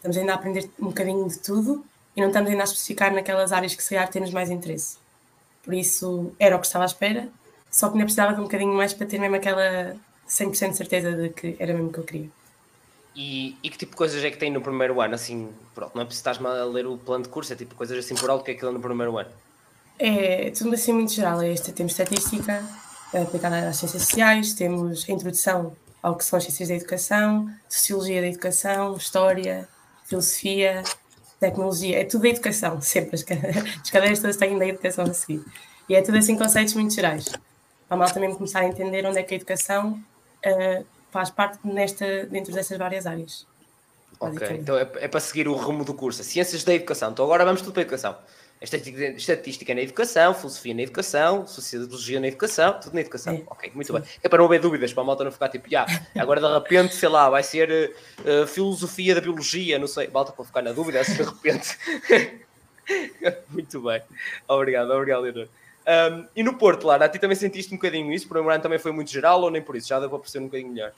Estamos 0.08 0.18
ainda 0.18 0.32
a 0.32 0.36
aprender 0.36 0.70
um 0.80 0.86
bocadinho 0.86 1.28
de 1.28 1.38
tudo 1.40 1.84
e 2.16 2.22
não 2.22 2.28
estamos 2.30 2.50
ainda 2.50 2.64
a 2.64 2.66
especificar 2.66 3.14
naquelas 3.14 3.52
áreas 3.52 3.76
que 3.76 3.84
se 3.84 3.90
calhar 3.90 4.08
temos 4.08 4.32
mais 4.32 4.50
interesse. 4.50 4.98
Por 5.62 5.74
isso, 5.74 6.32
era 6.40 6.56
o 6.56 6.60
que 6.60 6.66
estava 6.66 6.86
à 6.86 6.88
espera, 6.88 7.28
só 7.70 7.88
que 7.88 7.96
ainda 7.96 8.06
precisava 8.06 8.34
de 8.34 8.40
um 8.40 8.44
bocadinho 8.44 8.74
mais 8.74 8.94
para 8.94 9.06
ter 9.06 9.20
mesmo 9.20 9.36
aquela 9.36 9.98
100% 10.30 10.74
certeza 10.76 11.12
de 11.12 11.30
que 11.30 11.58
era 11.60 11.74
mesmo 11.74 11.90
o 11.90 11.92
que 11.92 12.00
eu 12.00 12.04
queria. 12.06 12.30
E, 13.14 13.58
e, 13.62 13.70
que 13.70 13.78
tipo 13.78 13.92
de 13.92 13.98
coisas 13.98 14.24
é 14.24 14.32
que 14.32 14.38
tem 14.38 14.50
no 14.50 14.62
primeiro 14.62 15.02
ano? 15.02 15.16
Assim, 15.16 15.50
pronto, 15.76 15.94
não 15.94 16.04
é 16.04 16.06
preciso 16.06 16.30
estar 16.30 16.46
a 16.46 16.64
ler 16.64 16.88
o 16.88 16.98
plano 16.98 17.26
de 17.26 17.30
curso, 17.30 17.52
é 17.52 17.56
tipo 17.58 17.76
coisas 17.76 17.98
assim 17.98 18.16
por 18.16 18.30
alto 18.30 18.46
que 18.46 18.52
é 18.52 18.54
aquilo 18.54 18.72
no 18.72 18.80
primeiro 18.80 19.18
ano? 19.18 19.30
É 20.00 20.52
tudo 20.52 20.74
assim 20.74 20.94
muito 20.94 21.12
geral. 21.12 21.42
É 21.42 21.52
este, 21.52 21.74
temos 21.74 21.92
estatística 21.92 22.64
é 23.14 23.22
aplicada 23.22 23.68
às 23.68 23.76
ciências 23.76 24.04
sociais, 24.04 24.54
temos 24.54 25.06
a 25.10 25.12
introdução 25.12 25.76
ao 26.02 26.16
que 26.16 26.24
são 26.24 26.38
as 26.38 26.44
ciências 26.44 26.70
da 26.70 26.76
educação, 26.76 27.50
sociologia 27.68 28.22
da 28.22 28.28
educação, 28.28 28.96
história, 28.96 29.68
filosofia, 30.08 30.84
tecnologia, 31.40 32.02
é 32.02 32.06
tudo 32.06 32.24
da 32.24 32.30
educação, 32.30 32.80
sempre. 32.82 33.16
As, 33.16 33.26
as 33.82 33.90
cadeiras 33.90 34.20
todas 34.20 34.38
têm 34.38 34.58
da 34.58 34.68
educação 34.68 35.06
a 35.06 35.14
seguir. 35.14 35.44
E 35.88 35.96
é 35.96 36.02
tudo 36.02 36.18
assim 36.18 36.38
conceitos 36.38 36.74
muito 36.74 36.94
gerais 36.94 37.26
para 37.88 37.96
a 37.96 37.98
malta 37.98 38.20
mesmo 38.20 38.36
começar 38.36 38.60
a 38.60 38.66
entender 38.66 39.06
onde 39.06 39.18
é 39.18 39.24
que 39.24 39.34
a 39.34 39.38
educação 39.38 39.94
uh, 40.46 40.86
faz 41.10 41.30
parte 41.30 41.60
nesta, 41.64 42.26
dentro 42.26 42.54
destas 42.54 42.78
várias 42.78 43.08
áreas. 43.08 43.48
Ok, 44.20 44.48
então 44.52 44.78
é, 44.78 44.82
é, 44.96 45.08
para 45.08 45.20
seguir 45.20 45.48
o 45.48 45.54
rumo 45.54 45.86
do 45.86 45.94
curso. 45.94 46.24
Ciências 46.24 46.64
da 46.64 46.74
Educação. 46.74 47.12
Então 47.12 47.24
agora 47.24 47.46
vamos 47.46 47.62
tudo 47.62 47.74
para 47.74 47.82
a 47.82 47.84
educação. 47.84 48.18
Estatística 48.60 49.76
na 49.76 49.82
educação, 49.82 50.34
filosofia 50.34 50.74
na 50.74 50.82
educação, 50.82 51.46
sociologia 51.46 52.20
na 52.20 52.28
educação, 52.28 52.80
tudo 52.80 52.96
na 52.96 53.02
educação. 53.02 53.36
É. 53.36 53.44
Ok, 53.46 53.72
muito 53.76 53.88
Sim. 53.88 54.00
bem. 54.00 54.04
É 54.24 54.28
para 54.28 54.40
não 54.40 54.46
haver 54.46 54.60
dúvidas, 54.60 54.92
para 54.92 55.04
a 55.04 55.06
malta 55.06 55.24
não 55.24 55.32
ficar 55.32 55.50
tipo, 55.50 55.68
ah, 55.76 55.86
agora 56.18 56.42
de 56.42 56.48
repente, 56.48 56.96
sei 56.96 57.08
lá, 57.08 57.30
vai 57.30 57.44
ser 57.44 57.94
uh, 58.20 58.48
filosofia 58.48 59.14
da 59.14 59.22
biologia, 59.22 59.78
não 59.78 59.88
sei. 59.88 60.08
Malta 60.08 60.32
para 60.32 60.44
ficar 60.44 60.64
na 60.64 60.72
dúvida, 60.72 61.04
se 61.04 61.14
de 61.14 61.24
repente. 61.24 61.78
Muito 63.50 63.82
bem. 63.82 64.02
Obrigado, 64.48 64.92
obrigado, 64.92 65.22
Leonor. 65.22 65.48
Um, 65.88 66.26
e 66.36 66.44
no 66.44 66.58
Porto, 66.58 66.86
Lara, 66.88 67.06
a 67.06 67.10
ti 67.10 67.20
também 67.20 67.36
sentiste 67.36 67.74
um 67.74 67.78
bocadinho 67.78 68.12
isso? 68.12 68.26
O 68.26 68.30
primeiro 68.30 68.54
ano 68.54 68.64
também 68.64 68.80
foi 68.80 68.92
muito 68.92 69.12
geral 69.12 69.42
ou 69.42 69.52
nem 69.52 69.62
por 69.62 69.76
isso? 69.76 69.88
Já 69.88 70.00
deu 70.00 70.10
para 70.10 70.20
perceber 70.20 70.44
um 70.44 70.48
bocadinho 70.48 70.72
melhor. 70.72 70.92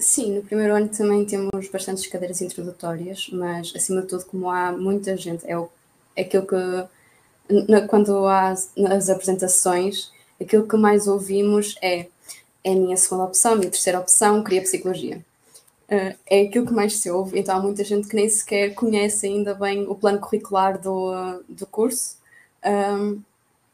Sim, 0.00 0.36
no 0.36 0.42
primeiro 0.42 0.74
ano 0.74 0.88
também 0.88 1.24
temos 1.24 1.68
bastantes 1.68 2.06
cadeiras 2.06 2.40
introdutórias, 2.40 3.28
mas 3.32 3.72
acima 3.74 4.02
de 4.02 4.08
tudo, 4.08 4.24
como 4.26 4.50
há 4.50 4.72
muita 4.72 5.16
gente, 5.16 5.46
é, 5.46 5.56
o, 5.56 5.70
aquilo 6.18 6.46
que, 6.46 7.86
quando 7.88 8.26
há 8.26 8.50
as 8.50 9.08
apresentações, 9.08 10.10
aquilo 10.40 10.66
que 10.66 10.76
mais 10.76 11.06
ouvimos 11.06 11.76
é 11.82 12.06
é 12.68 12.72
a 12.72 12.76
minha 12.76 12.96
segunda 12.96 13.24
opção, 13.24 13.52
a 13.52 13.56
minha 13.56 13.70
terceira 13.70 13.98
opção, 13.98 14.42
queria 14.42 14.62
psicologia. 14.62 15.24
Uh, 15.90 16.14
é 16.26 16.42
aquilo 16.42 16.66
que 16.66 16.72
mais 16.72 16.98
se 16.98 17.10
ouve, 17.10 17.38
então 17.38 17.56
há 17.56 17.60
muita 17.60 17.82
gente 17.82 18.08
que 18.08 18.14
nem 18.14 18.28
sequer 18.28 18.74
conhece 18.74 19.26
ainda 19.26 19.54
bem 19.54 19.86
o 19.88 19.94
plano 19.94 20.18
curricular 20.18 20.78
do, 20.78 21.42
do 21.48 21.66
curso. 21.66 22.16
Um, 22.64 23.22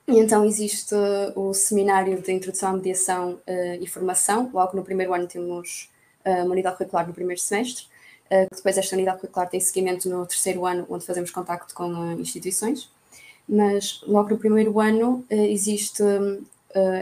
e 0.07 0.19
então 0.19 0.45
existe 0.45 0.95
o 1.35 1.53
seminário 1.55 2.21
de 2.21 2.31
introdução 2.31 2.71
à 2.71 2.73
mediação 2.75 3.33
uh, 3.33 3.83
e 3.83 3.87
formação. 3.87 4.51
Logo 4.53 4.77
no 4.77 4.85
primeiro 4.85 5.13
ano 5.13 5.27
temos 5.27 5.91
uh, 6.25 6.45
uma 6.45 6.53
unidade 6.53 6.77
curricular 6.77 7.07
no 7.07 7.15
primeiro 7.15 7.41
semestre, 7.41 7.87
uh, 8.35 8.55
depois 8.55 8.77
esta 8.77 8.97
unidade 8.97 9.21
curricular 9.21 9.49
tem 9.49 9.61
seguimento 9.61 10.09
no 10.09 10.27
terceiro 10.27 10.67
ano, 10.67 10.87
onde 10.89 11.07
fazemos 11.07 11.31
contacto 11.31 11.75
com 11.75 12.13
instituições. 12.13 12.91
Mas 13.49 14.03
logo 14.07 14.31
no 14.31 14.39
primeiro 14.39 14.81
ano 14.81 15.25
existe 15.29 16.03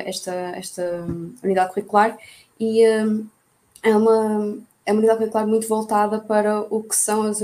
esta, 0.04 0.32
esta 0.56 1.06
unidade 1.42 1.72
curricular 1.72 2.18
e 2.58 2.82
é 2.82 3.96
uma, 3.96 4.58
é 4.84 4.92
uma 4.92 4.98
unidade 4.98 5.18
curricular 5.18 5.46
muito 5.46 5.68
voltada 5.68 6.18
para 6.18 6.62
o 6.62 6.82
que 6.82 6.96
são 6.96 7.22
as, 7.22 7.42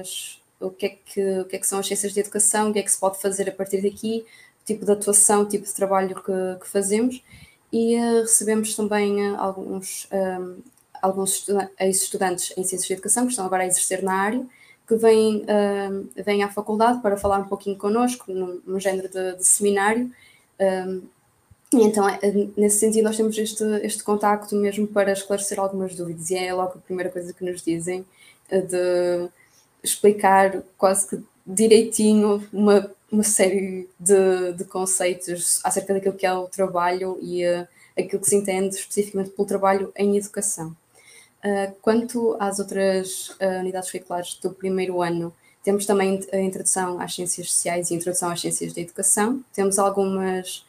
as 0.00 0.40
o 0.60 0.70
que, 0.70 0.86
é 0.86 0.88
que, 0.90 1.38
o 1.40 1.44
que 1.44 1.56
é 1.56 1.58
que 1.58 1.66
são 1.66 1.78
as 1.78 1.86
ciências 1.86 2.12
de 2.12 2.20
educação, 2.20 2.70
o 2.70 2.72
que 2.72 2.78
é 2.78 2.82
que 2.82 2.90
se 2.90 2.98
pode 2.98 3.20
fazer 3.20 3.48
a 3.48 3.52
partir 3.52 3.82
daqui, 3.82 4.24
tipo 4.64 4.84
de 4.84 4.92
atuação, 4.92 5.46
tipo 5.46 5.64
de 5.64 5.74
trabalho 5.74 6.14
que, 6.14 6.60
que 6.60 6.68
fazemos 6.68 7.22
e 7.72 7.96
uh, 7.96 8.22
recebemos 8.22 8.74
também 8.74 9.30
uh, 9.30 9.36
alguns, 9.38 10.08
um, 10.12 10.58
alguns 11.06 11.46
ex-estudantes 11.78 12.52
em 12.56 12.64
Ciências 12.64 12.86
de 12.86 12.92
Educação 12.92 13.24
que 13.24 13.30
estão 13.30 13.46
agora 13.46 13.62
a 13.62 13.66
exercer 13.66 14.02
na 14.02 14.14
área, 14.14 14.44
que 14.86 14.94
vêm, 14.96 15.44
uh, 15.44 16.22
vêm 16.24 16.42
à 16.42 16.48
faculdade 16.48 17.00
para 17.00 17.16
falar 17.16 17.38
um 17.38 17.48
pouquinho 17.48 17.76
connosco, 17.76 18.30
num, 18.32 18.60
num 18.66 18.80
género 18.80 19.08
de, 19.08 19.36
de 19.36 19.46
seminário. 19.46 20.10
Um, 20.60 21.02
e 21.72 21.82
então, 21.82 22.08
é, 22.08 22.20
nesse 22.56 22.78
sentido, 22.78 23.04
nós 23.04 23.16
temos 23.16 23.36
este, 23.36 23.64
este 23.82 24.04
contacto 24.04 24.54
mesmo 24.54 24.86
para 24.86 25.12
esclarecer 25.12 25.58
algumas 25.58 25.94
dúvidas, 25.96 26.30
e 26.30 26.36
é 26.36 26.54
logo 26.54 26.74
a 26.74 26.78
primeira 26.78 27.10
coisa 27.10 27.32
que 27.32 27.44
nos 27.44 27.60
dizem, 27.62 28.06
de 28.48 29.28
explicar 29.82 30.62
quase 30.78 31.08
que 31.08 31.22
direitinho 31.44 32.46
uma 32.52 32.88
uma 33.10 33.22
série 33.22 33.88
de, 33.98 34.52
de 34.54 34.64
conceitos 34.64 35.60
acerca 35.64 35.94
daquilo 35.94 36.14
que 36.14 36.26
é 36.26 36.32
o 36.32 36.48
trabalho 36.48 37.18
e 37.22 37.46
uh, 37.46 37.66
aquilo 37.98 38.20
que 38.20 38.28
se 38.28 38.36
entende 38.36 38.74
especificamente 38.74 39.30
pelo 39.30 39.46
trabalho 39.46 39.92
em 39.96 40.16
educação. 40.16 40.76
Uh, 41.46 41.72
quanto 41.80 42.36
às 42.40 42.58
outras 42.58 43.28
uh, 43.40 43.60
unidades 43.60 43.88
curriculares 43.90 44.34
do 44.42 44.50
primeiro 44.50 45.00
ano, 45.00 45.32
temos 45.62 45.86
também 45.86 46.20
a 46.32 46.38
introdução 46.38 47.00
às 47.00 47.14
ciências 47.14 47.52
sociais 47.52 47.90
e 47.90 47.94
a 47.94 47.96
introdução 47.96 48.30
às 48.30 48.40
ciências 48.40 48.72
da 48.72 48.80
educação. 48.80 49.44
Temos 49.52 49.78
algumas, 49.78 50.64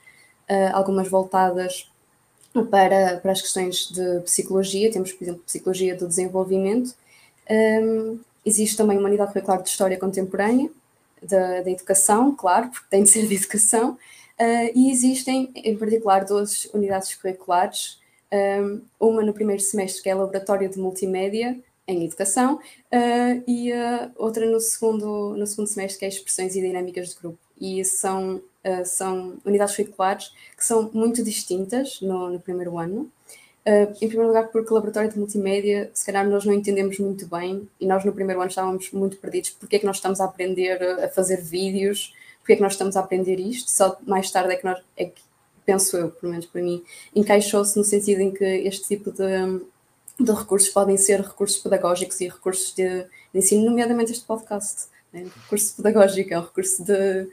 algumas 0.74 1.08
voltadas 1.08 1.88
para, 2.64 3.18
para 3.18 3.32
as 3.32 3.42
questões 3.42 3.90
de 3.92 4.20
psicologia, 4.22 4.92
temos, 4.92 5.12
por 5.12 5.24
exemplo, 5.24 5.44
psicologia 5.46 5.96
do 5.96 6.08
desenvolvimento. 6.08 6.96
Um, 7.50 8.20
existe 8.46 8.76
também 8.76 8.98
uma 8.98 9.08
unidade 9.08 9.32
curricular 9.32 9.62
de 9.62 9.70
história 9.70 9.98
contemporânea, 9.98 10.70
da, 11.22 11.62
da 11.62 11.72
educação, 11.72 12.36
claro, 12.36 12.70
porque 12.70 12.86
tem 12.90 13.04
de 13.04 13.10
ser 13.10 13.28
de 13.28 13.36
educação, 13.36 13.92
uh, 13.92 14.72
e 14.76 14.92
existem, 14.92 15.52
em 15.56 15.78
particular, 15.78 16.26
duas 16.26 16.66
unidades 16.74 17.16
curriculares, 17.16 18.00
uma 19.00 19.22
no 19.22 19.34
primeiro 19.34 19.62
semestre, 19.62 20.04
que 20.04 20.10
é 20.10 20.16
Laboratório 20.16 20.70
de 20.70 20.80
Multimédia 20.80 21.58
em 21.88 22.04
Educação, 22.04 22.56
uh, 22.56 23.44
e 23.48 23.72
outra 24.18 24.46
no 24.46 24.60
segundo, 24.60 25.36
no 25.38 25.48
segundo 25.48 25.68
semestre, 25.68 26.00
que 26.00 26.06
é 26.06 26.10
Expressões 26.10 26.56
e 26.56 26.62
Dinâmicas 26.62 27.10
de 27.10 27.16
Grupo. 27.16 27.40
E 27.60 27.84
são, 27.86 28.36
uh, 28.36 28.86
são 28.86 29.38
unidades 29.46 29.76
curriculares 29.76 30.34
que 30.58 30.66
são 30.66 30.92
muito 30.94 31.24
distintas 31.24 32.02
no, 32.02 32.30
no 32.30 32.40
primeiro 32.40 32.78
ano, 32.78 33.10
Uh, 33.68 33.92
em 34.02 34.08
primeiro 34.08 34.28
lugar, 34.28 34.48
porque 34.48 34.74
laboratório 34.74 35.12
de 35.12 35.20
multimédia, 35.20 35.92
se 35.94 36.06
calhar 36.06 36.26
nós 36.26 36.46
não 36.46 36.54
entendemos 36.54 36.98
muito 37.00 37.28
bem 37.28 37.68
e 37.82 37.86
nós 37.86 38.06
no 38.06 38.14
primeiro 38.14 38.40
ano 38.40 38.50
estávamos 38.50 38.90
muito 38.94 39.18
perdidos. 39.18 39.50
Porque 39.50 39.76
é 39.76 39.80
que 39.80 39.86
nós 39.86 39.98
estamos 39.98 40.22
a 40.22 40.24
aprender 40.24 40.82
a 40.82 41.10
fazer 41.10 41.42
vídeos? 41.42 42.16
Porque 42.40 42.54
é 42.54 42.56
que 42.56 42.62
nós 42.62 42.72
estamos 42.72 42.96
a 42.96 43.02
aprender 43.02 43.42
isto? 43.42 43.70
Só 43.70 43.98
mais 44.08 44.32
tarde 44.32 44.54
é 44.54 44.56
que 44.56 44.64
nós, 44.64 44.82
é 44.96 45.06
que, 45.08 45.22
penso 45.68 45.98
eu, 45.98 46.10
pelo 46.10 46.32
menos 46.32 46.46
para 46.46 46.62
mim, 46.62 46.82
encaixou-se 47.14 47.78
no 47.78 47.84
sentido 47.84 48.22
em 48.22 48.32
que 48.32 48.46
este 48.46 48.88
tipo 48.88 49.12
de, 49.12 49.62
de 50.18 50.32
recursos 50.32 50.70
podem 50.70 50.96
ser 50.96 51.20
recursos 51.20 51.58
pedagógicos 51.58 52.22
e 52.22 52.30
recursos 52.30 52.74
de, 52.74 53.04
de 53.04 53.40
ensino, 53.40 53.66
nomeadamente 53.66 54.14
este 54.14 54.26
podcast. 54.26 54.88
É 55.14 55.20
um 55.20 55.28
recurso 55.28 55.76
pedagógico, 55.76 56.34
é 56.34 56.40
um 56.40 56.44
recurso 56.44 56.86
de, 56.86 57.28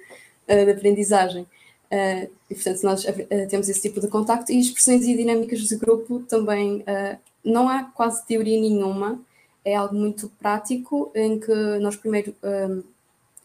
eh, 0.49 0.65
de 0.65 0.71
aprendizagem. 0.73 1.47
Uh, 1.93 2.29
e 2.51 2.55
portanto 2.55 2.83
nós 2.83 3.05
uh, 3.05 3.49
temos 3.49 3.69
esse 3.69 3.81
tipo 3.81 4.01
de 4.01 4.09
contacto 4.09 4.51
e 4.51 4.59
expressões 4.59 5.05
e 5.05 5.17
dinâmicas 5.17 5.61
de 5.61 5.77
grupo 5.77 6.21
também 6.21 6.79
uh, 6.79 7.17
não 7.45 7.69
há 7.69 7.85
quase 7.85 8.27
teoria 8.27 8.61
nenhuma, 8.61 9.21
é 9.65 9.77
algo 9.77 9.95
muito 9.95 10.29
prático 10.41 11.13
em 11.15 11.39
que 11.39 11.55
nós 11.79 11.95
primeiro 11.95 12.35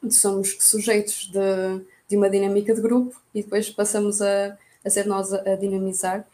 somos 0.10 0.58
sujeitos 0.62 1.29
de, 1.31 1.86
de, 2.08 2.17
uma 2.17 2.29
dinâmica 2.29 2.74
de 2.74 2.81
grupo 2.81 3.22
e 3.36 3.43
depois 3.43 3.69
passamos 3.69 4.22
a, 4.22 4.58
a 4.86 4.90
ser 4.90 5.06
nós 5.06 5.34
a, 5.34 5.54
a 5.54 5.56
dinamizar 5.56 6.26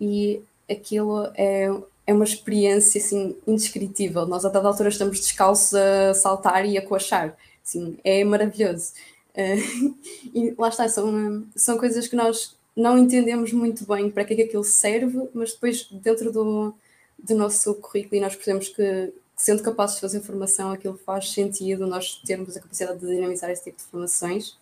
e 0.00 0.42
aquilo 0.70 1.30
é, 1.34 1.70
é 2.06 2.12
uma 2.12 2.24
experiência 2.24 3.00
assim 3.00 3.36
indescritível. 3.46 4.26
Nós 4.26 4.44
a 4.44 4.48
dada 4.48 4.68
altura 4.68 4.88
estamos 4.88 5.20
descalços 5.20 5.74
a 5.74 6.14
saltar 6.14 6.66
e 6.66 6.76
a 6.76 6.86
coachar. 6.86 7.36
Assim, 7.64 7.98
é 8.04 8.22
maravilhoso. 8.24 8.92
Uh, 9.34 9.94
e 10.34 10.54
lá 10.56 10.68
está, 10.68 10.88
são, 10.88 11.44
são 11.56 11.78
coisas 11.78 12.06
que 12.06 12.16
nós 12.16 12.56
não 12.76 12.98
entendemos 12.98 13.52
muito 13.52 13.86
bem 13.86 14.10
para 14.10 14.24
que 14.24 14.34
é 14.34 14.36
que 14.36 14.42
aquilo 14.42 14.64
serve, 14.64 15.28
mas 15.32 15.52
depois 15.52 15.88
dentro 15.90 16.32
do, 16.32 16.74
do 17.18 17.34
nosso 17.34 17.74
currículo 17.76 18.16
e 18.16 18.20
nós 18.20 18.34
percebemos 18.34 18.68
que, 18.68 19.12
sendo 19.36 19.62
capazes 19.62 19.96
de 19.96 20.00
fazer 20.00 20.20
formação, 20.20 20.72
aquilo 20.72 20.98
faz 20.98 21.32
sentido 21.32 21.86
nós 21.86 22.16
termos 22.26 22.56
a 22.56 22.60
capacidade 22.60 22.98
de 22.98 23.06
dinamizar 23.06 23.50
esse 23.50 23.64
tipo 23.64 23.78
de 23.78 23.84
formações. 23.84 24.56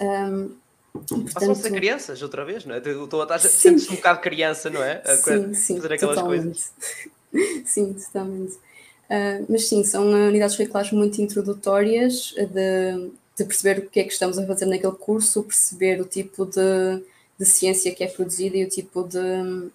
Um, 0.00 0.56
portanto... 0.98 1.32
Passam-se 1.32 1.66
a 1.66 1.70
crianças 1.70 2.22
outra 2.22 2.44
vez, 2.44 2.64
não 2.64 2.74
é? 2.74 2.78
Estou 2.78 3.22
a 3.22 3.38
sentes 3.38 3.88
um 3.88 3.96
bocado 3.96 4.20
criança, 4.20 4.70
não 4.70 4.82
é? 4.82 5.02
A 5.04 5.16
sim, 5.16 5.54
sim, 5.54 5.76
fazer 5.76 5.92
aquelas 5.94 6.16
totalmente. 6.16 6.44
coisas. 6.44 6.72
sim, 7.66 7.92
totalmente. 7.94 8.54
Uh, 8.54 9.46
mas 9.48 9.68
sim, 9.68 9.82
são 9.84 10.06
unidades 10.10 10.56
curriculares 10.56 10.92
muito 10.92 11.20
introdutórias 11.20 12.34
de 12.36 13.10
de 13.38 13.44
perceber 13.44 13.78
o 13.78 13.88
que 13.88 14.00
é 14.00 14.04
que 14.04 14.12
estamos 14.12 14.36
a 14.36 14.46
fazer 14.46 14.66
naquele 14.66 14.92
curso, 14.92 15.44
perceber 15.44 16.00
o 16.00 16.04
tipo 16.04 16.44
de, 16.44 17.02
de 17.38 17.46
ciência 17.46 17.94
que 17.94 18.02
é 18.02 18.08
produzida 18.08 18.56
e 18.56 18.64
o 18.64 18.68
tipo 18.68 19.04
de, 19.04 19.70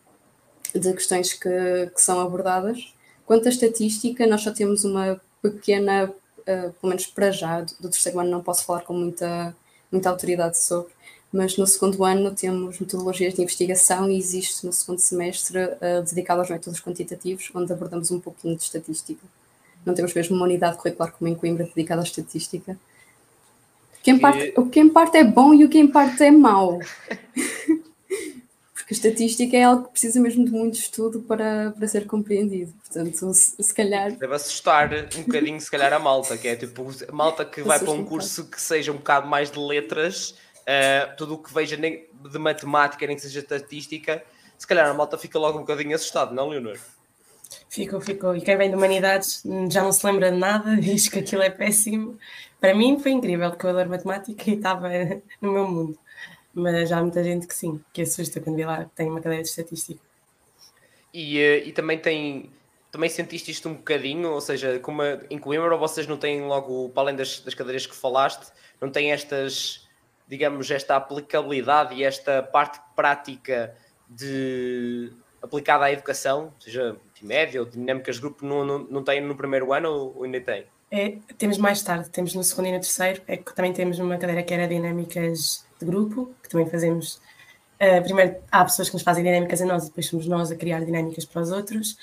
de 0.78 0.94
questões 0.94 1.34
que, 1.34 1.90
que 1.96 2.02
são 2.02 2.20
abordadas. 2.20 2.94
Quanto 3.26 3.48
à 3.48 3.50
estatística, 3.50 4.28
nós 4.28 4.42
só 4.42 4.52
temos 4.52 4.84
uma 4.84 5.20
pequena, 5.42 6.10
uh, 6.10 6.72
pelo 6.74 6.90
menos 6.90 7.08
para 7.08 7.32
já, 7.32 7.62
do 7.62 7.90
terceiro 7.90 8.20
ano 8.20 8.30
não 8.30 8.44
posso 8.44 8.66
falar 8.66 8.82
com 8.82 8.94
muita, 8.94 9.56
muita 9.90 10.10
autoridade 10.10 10.60
sobre, 10.60 10.92
mas 11.34 11.58
no 11.58 11.66
segundo 11.66 12.06
ano 12.06 12.32
temos 12.32 12.80
metodologias 12.80 13.34
de 13.34 13.42
investigação 13.42 14.10
e 14.10 14.18
existe 14.18 14.66
no 14.66 14.72
segundo 14.72 15.00
semestre 15.00 15.58
uh, 15.58 16.04
dedicado 16.08 16.42
aos 16.42 16.50
métodos 16.50 16.80
quantitativos, 16.80 17.50
onde 17.56 17.74
abordamos 17.74 18.12
um 18.12 18.20
pouquinho 18.20 18.56
de 18.56 18.62
estatística. 18.62 19.22
Não 19.84 19.96
temos 19.96 20.14
mesmo 20.14 20.36
uma 20.36 20.46
unidade 20.46 20.78
curricular 20.78 21.12
como 21.12 21.28
em 21.28 21.36
Coimbra 21.36 21.66
dedicada 21.66 22.02
à 22.02 22.04
estatística, 22.04 22.78
quem 24.04 24.20
parte, 24.20 24.54
o 24.58 24.70
que 24.70 24.82
em 24.82 24.90
parte 24.90 25.18
é 25.18 25.24
bom 25.24 25.54
e 25.54 25.64
o 25.64 25.70
que 25.70 25.80
em 25.80 25.88
parte 25.88 26.24
é 26.24 26.30
mau. 26.30 26.78
Porque 28.74 28.94
a 28.94 28.98
estatística 28.98 29.56
é 29.56 29.64
algo 29.64 29.86
que 29.86 29.92
precisa 29.92 30.20
mesmo 30.20 30.44
de 30.44 30.52
muito 30.52 30.78
estudo 30.78 31.22
para, 31.22 31.72
para 31.72 31.88
ser 31.88 32.06
compreendido. 32.06 32.74
Portanto, 32.86 33.34
se, 33.34 33.56
se 33.64 33.74
calhar. 33.74 34.12
Deve 34.12 34.36
assustar 34.36 34.92
um 35.18 35.24
bocadinho, 35.24 35.60
se 35.62 35.72
calhar, 35.72 35.94
a 35.94 36.00
malta, 36.00 36.38
que 36.38 36.50
é 36.50 36.56
tipo 36.58 36.92
a 37.08 37.12
malta 37.14 37.46
que 37.46 37.62
vai 37.64 37.80
para 37.80 37.92
um 37.92 38.04
curso 38.04 38.44
que 38.44 38.62
seja 38.62 38.92
um 38.92 38.98
bocado 38.98 39.26
mais 39.26 39.50
de 39.50 39.58
letras, 39.58 40.36
uh, 40.64 41.16
tudo 41.16 41.36
o 41.36 41.38
que 41.38 41.54
veja 41.54 41.78
nem 41.78 42.06
de 42.14 42.40
matemática, 42.40 43.06
nem 43.06 43.16
que 43.16 43.22
seja 43.22 43.40
estatística, 43.40 44.24
se 44.58 44.68
calhar 44.68 44.90
a 44.90 44.94
malta 44.94 45.18
fica 45.18 45.38
logo 45.38 45.58
um 45.58 45.62
bocadinho 45.62 45.96
assustado, 45.96 46.34
não, 46.34 46.50
Leonor? 46.50 46.78
Ficou, 47.70 48.02
ficou. 48.02 48.36
E 48.36 48.42
quem 48.42 48.58
vem 48.58 48.70
de 48.70 48.76
humanidades 48.76 49.44
já 49.70 49.84
não 49.84 49.92
se 49.92 50.06
lembra 50.06 50.32
de 50.32 50.38
nada, 50.38 50.76
diz 50.80 51.08
que 51.08 51.20
aquilo 51.20 51.42
é 51.42 51.50
péssimo. 51.50 52.18
Para 52.60 52.74
mim 52.74 53.00
foi 53.00 53.12
incrível, 53.12 53.50
porque 53.50 53.66
eu 53.66 53.72
adoro 53.72 53.90
matemática 53.90 54.50
e 54.50 54.54
estava 54.54 54.90
no 55.42 55.52
meu 55.52 55.68
mundo. 55.68 56.00
Mas 56.54 56.90
já 56.90 57.00
há 57.00 57.02
muita 57.02 57.24
gente 57.24 57.48
que 57.48 57.56
sim, 57.56 57.82
que 57.92 58.04
assusta 58.04 58.40
quando 58.40 58.56
vê 58.56 58.66
lá 58.66 58.86
que 58.86 58.96
tem 58.96 59.10
uma 59.10 59.20
cadeira 59.20 59.44
de 59.44 59.50
estatística. 59.50 60.00
E, 61.14 61.40
eh, 61.40 61.68
e 61.68 61.72
também 61.72 61.98
tem 61.98 62.50
também 62.94 63.10
sentiste 63.10 63.50
isto 63.50 63.68
um 63.68 63.74
bocadinho, 63.74 64.30
ou 64.30 64.40
seja, 64.40 64.80
como 64.80 65.02
em 65.28 65.40
Coimbra 65.40 65.76
vocês 65.76 66.06
não 66.06 66.16
têm 66.16 66.44
logo, 66.44 66.90
para 66.90 67.02
além 67.02 67.16
das, 67.16 67.40
das 67.40 67.56
cadeiras 67.56 67.88
que 67.88 67.96
falaste, 67.96 68.52
não 68.80 68.92
têm 68.92 69.12
estas, 69.12 69.83
digamos, 70.28 70.70
esta 70.72 70.96
aplicabilidade 70.96 71.96
e 71.96 72.04
esta 72.04 72.42
parte 72.42 72.80
prática 72.96 73.76
de 74.10 75.12
aplicada 75.42 75.86
à 75.86 75.92
educação, 75.92 76.54
seja 76.60 76.96
média 77.22 77.62
ou 77.62 77.68
dinâmicas 77.68 78.16
de 78.16 78.22
grupo, 78.22 78.46
não, 78.46 78.66
não, 78.66 78.80
não 78.80 79.04
tem 79.04 79.22
no 79.22 79.36
primeiro 79.36 79.74
ano 79.74 79.90
ou 80.16 80.24
ainda 80.24 80.40
tem? 80.42 80.66
É, 80.92 81.18
temos 81.38 81.58
mais 81.58 81.82
tarde, 81.82 82.10
temos 82.10 82.36
no 82.36 82.44
segundo 82.44 82.68
e 82.68 82.72
no 82.72 82.80
terceiro, 82.80 83.22
é 83.28 83.36
que 83.36 83.56
também 83.56 83.74
temos 83.74 83.98
uma 83.98 84.18
cadeira 84.18 84.44
que 84.44 84.54
era 84.54 84.68
dinâmicas 84.68 85.66
de 85.80 85.86
grupo, 85.86 86.32
que 86.44 86.50
também 86.50 86.70
fazemos. 86.70 87.16
Uh, 87.82 88.02
primeiro 88.04 88.36
há 88.52 88.64
pessoas 88.64 88.90
que 88.90 88.96
nos 88.96 89.04
fazem 89.04 89.24
dinâmicas 89.24 89.62
a 89.62 89.66
nós 89.66 89.84
e 89.84 89.88
depois 89.88 90.06
somos 90.06 90.28
nós 90.28 90.52
a 90.52 90.56
criar 90.56 90.86
dinâmicas 90.86 91.26
para 91.26 91.42
os 91.42 91.52
outros. 91.52 91.98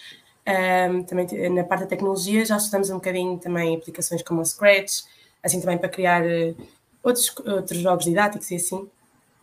Um, 0.47 1.05
também 1.05 1.27
na 1.51 1.63
parte 1.63 1.83
da 1.83 1.87
tecnologia 1.87 2.45
já 2.45 2.57
estudamos 2.57 2.91
um 2.91 2.95
bocadinho 2.95 3.39
também 3.39 3.77
aplicações 3.77 4.23
como 4.23 4.41
o 4.41 4.45
Scratch, 4.45 5.03
assim 5.43 5.61
também 5.61 5.79
para 5.79 5.89
criar 5.89 6.23
uh, 6.25 6.57
outros, 7.03 7.35
outros 7.47 7.79
jogos 7.79 8.05
didáticos 8.05 8.51
e 8.51 8.57
assim, 8.57 8.89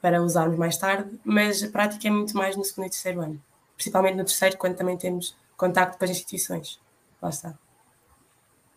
para 0.01 0.21
usarmos 0.21 0.57
mais 0.57 0.77
tarde, 0.77 1.19
mas 1.23 1.63
a 1.63 1.69
prática 1.69 2.07
é 2.07 2.11
muito 2.11 2.35
mais 2.35 2.55
no 2.55 2.63
segundo 2.63 2.87
e 2.87 2.89
terceiro 2.89 3.21
ano, 3.21 3.41
principalmente 3.75 4.15
no 4.15 4.25
terceiro, 4.25 4.57
quando 4.57 4.75
também 4.75 4.97
temos 4.97 5.35
contacto 5.55 5.97
com 5.97 6.05
as 6.05 6.11
instituições. 6.11 6.79
Lá 7.21 7.29
está. 7.29 7.57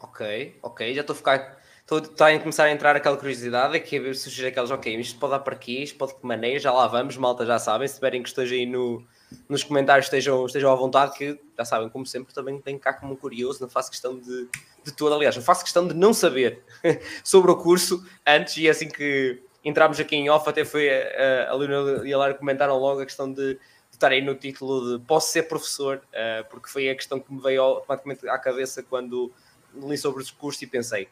Ok, 0.00 0.58
ok, 0.62 0.94
já 0.94 1.02
estou 1.02 1.14
a 1.14 1.16
ficar. 1.16 1.60
Estou 1.80 2.24
a 2.24 2.38
começar 2.38 2.64
a 2.64 2.70
entrar 2.70 2.94
aquela 2.94 3.16
curiosidade 3.16 3.76
a 3.76 3.80
ver 3.80 4.14
surgir 4.14 4.46
aquelas, 4.46 4.70
ok, 4.70 4.94
isto 5.00 5.18
pode 5.18 5.32
dar 5.32 5.40
para 5.40 5.56
aqui, 5.56 5.82
isto 5.82 5.98
pode 5.98 6.14
de 6.14 6.20
que 6.20 6.26
maneira, 6.26 6.60
já 6.60 6.72
lá 6.72 6.86
vamos, 6.86 7.16
malta 7.16 7.44
já 7.44 7.58
sabem, 7.58 7.88
se 7.88 7.96
tiverem 7.96 8.22
que 8.22 8.28
esteja 8.28 8.54
aí 8.54 8.64
no, 8.64 9.04
nos 9.48 9.64
comentários 9.64 10.06
estejam, 10.06 10.46
estejam 10.46 10.70
à 10.70 10.74
vontade, 10.76 11.18
que 11.18 11.36
já 11.58 11.64
sabem, 11.64 11.88
como 11.88 12.06
sempre, 12.06 12.32
também 12.32 12.60
tenho 12.60 12.78
cá 12.78 12.92
como 12.92 13.16
curioso, 13.16 13.60
não 13.60 13.68
faço 13.68 13.90
questão 13.90 14.16
de, 14.16 14.48
de 14.84 14.92
todo, 14.92 15.14
aliás, 15.14 15.36
não 15.36 15.42
faço 15.42 15.62
questão 15.62 15.86
de 15.86 15.94
não 15.94 16.12
saber 16.12 16.62
sobre 17.22 17.50
o 17.50 17.56
curso 17.56 18.04
antes, 18.26 18.56
e 18.56 18.68
assim 18.68 18.88
que 18.88 19.42
entramos 19.64 20.00
aqui 20.00 20.16
em 20.16 20.30
off, 20.30 20.48
até 20.48 20.64
foi 20.64 20.88
a, 20.90 21.50
a 21.50 21.54
Luna 21.54 22.06
e 22.06 22.12
a 22.12 22.18
Lara 22.18 22.34
comentaram 22.34 22.78
logo 22.78 23.00
a 23.00 23.04
questão 23.04 23.30
de, 23.30 23.54
de 23.54 23.60
estar 23.92 24.10
aí 24.10 24.22
no 24.22 24.34
título 24.34 24.98
de 24.98 25.04
posso 25.04 25.30
ser 25.30 25.44
professor, 25.44 26.02
uh, 26.08 26.48
porque 26.48 26.68
foi 26.68 26.88
a 26.88 26.94
questão 26.94 27.20
que 27.20 27.32
me 27.32 27.40
veio 27.40 27.62
automaticamente 27.62 28.28
à 28.28 28.38
cabeça 28.38 28.82
quando 28.82 29.32
li 29.74 29.96
sobre 29.96 30.22
o 30.22 30.26
curso 30.34 30.64
e 30.64 30.66
pensei, 30.66 31.08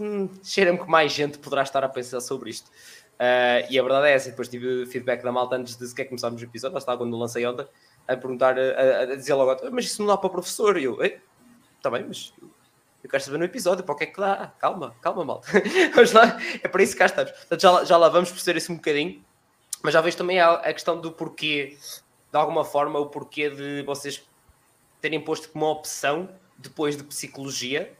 hum, 0.00 0.28
cheira-me 0.42 0.78
que 0.78 0.88
mais 0.88 1.12
gente 1.12 1.38
poderá 1.38 1.62
estar 1.62 1.82
a 1.84 1.88
pensar 1.88 2.20
sobre 2.20 2.50
isto. 2.50 2.70
Uh, 3.20 3.68
e 3.68 3.78
a 3.78 3.82
verdade 3.82 4.08
é 4.08 4.12
essa, 4.12 4.30
depois 4.30 4.48
tive 4.48 4.86
feedback 4.86 5.22
da 5.22 5.30
malta 5.30 5.56
antes 5.56 5.76
de 5.76 5.86
sequer 5.86 6.06
começarmos 6.06 6.40
o 6.40 6.44
episódio, 6.44 6.74
lá 6.74 6.78
estava 6.78 6.98
quando 6.98 7.16
lancei 7.18 7.46
ontem, 7.46 7.66
a 8.08 8.16
perguntar, 8.16 8.58
a, 8.58 9.00
a 9.02 9.16
dizer 9.16 9.34
logo, 9.34 9.60
mas 9.70 9.84
isso 9.84 10.00
não 10.00 10.08
dá 10.08 10.16
para 10.16 10.30
professor, 10.30 10.78
e 10.78 10.84
eu, 10.84 10.98
está 11.02 11.90
bem, 11.90 12.04
mas 12.08 12.32
eu 13.02 13.08
quero 13.08 13.22
saber 13.22 13.38
no 13.38 13.44
episódio, 13.44 13.84
para 13.84 13.94
o 13.94 13.98
que 13.98 14.04
é 14.04 14.06
que 14.06 14.20
dá? 14.20 14.52
Calma, 14.58 14.94
calma, 15.00 15.24
malta. 15.24 15.48
Vamos 15.94 16.12
lá, 16.12 16.38
é 16.62 16.68
para 16.68 16.82
isso 16.82 16.92
que 16.92 16.98
cá 16.98 17.06
estamos. 17.06 17.32
Portanto, 17.32 17.60
já, 17.60 17.84
já 17.84 17.96
lá 17.96 18.08
vamos 18.08 18.30
perceber 18.30 18.58
isso 18.58 18.72
um 18.72 18.76
bocadinho, 18.76 19.24
mas 19.82 19.94
já 19.94 20.00
vejo 20.00 20.16
também 20.16 20.40
a, 20.40 20.52
a 20.52 20.72
questão 20.72 21.00
do 21.00 21.10
porquê, 21.10 21.78
de 22.30 22.38
alguma 22.38 22.64
forma, 22.64 22.98
o 22.98 23.06
porquê 23.06 23.48
de 23.50 23.82
vocês 23.82 24.22
terem 25.00 25.20
posto 25.20 25.48
como 25.48 25.66
opção, 25.66 26.28
depois 26.58 26.96
de 26.96 27.04
psicologia, 27.04 27.92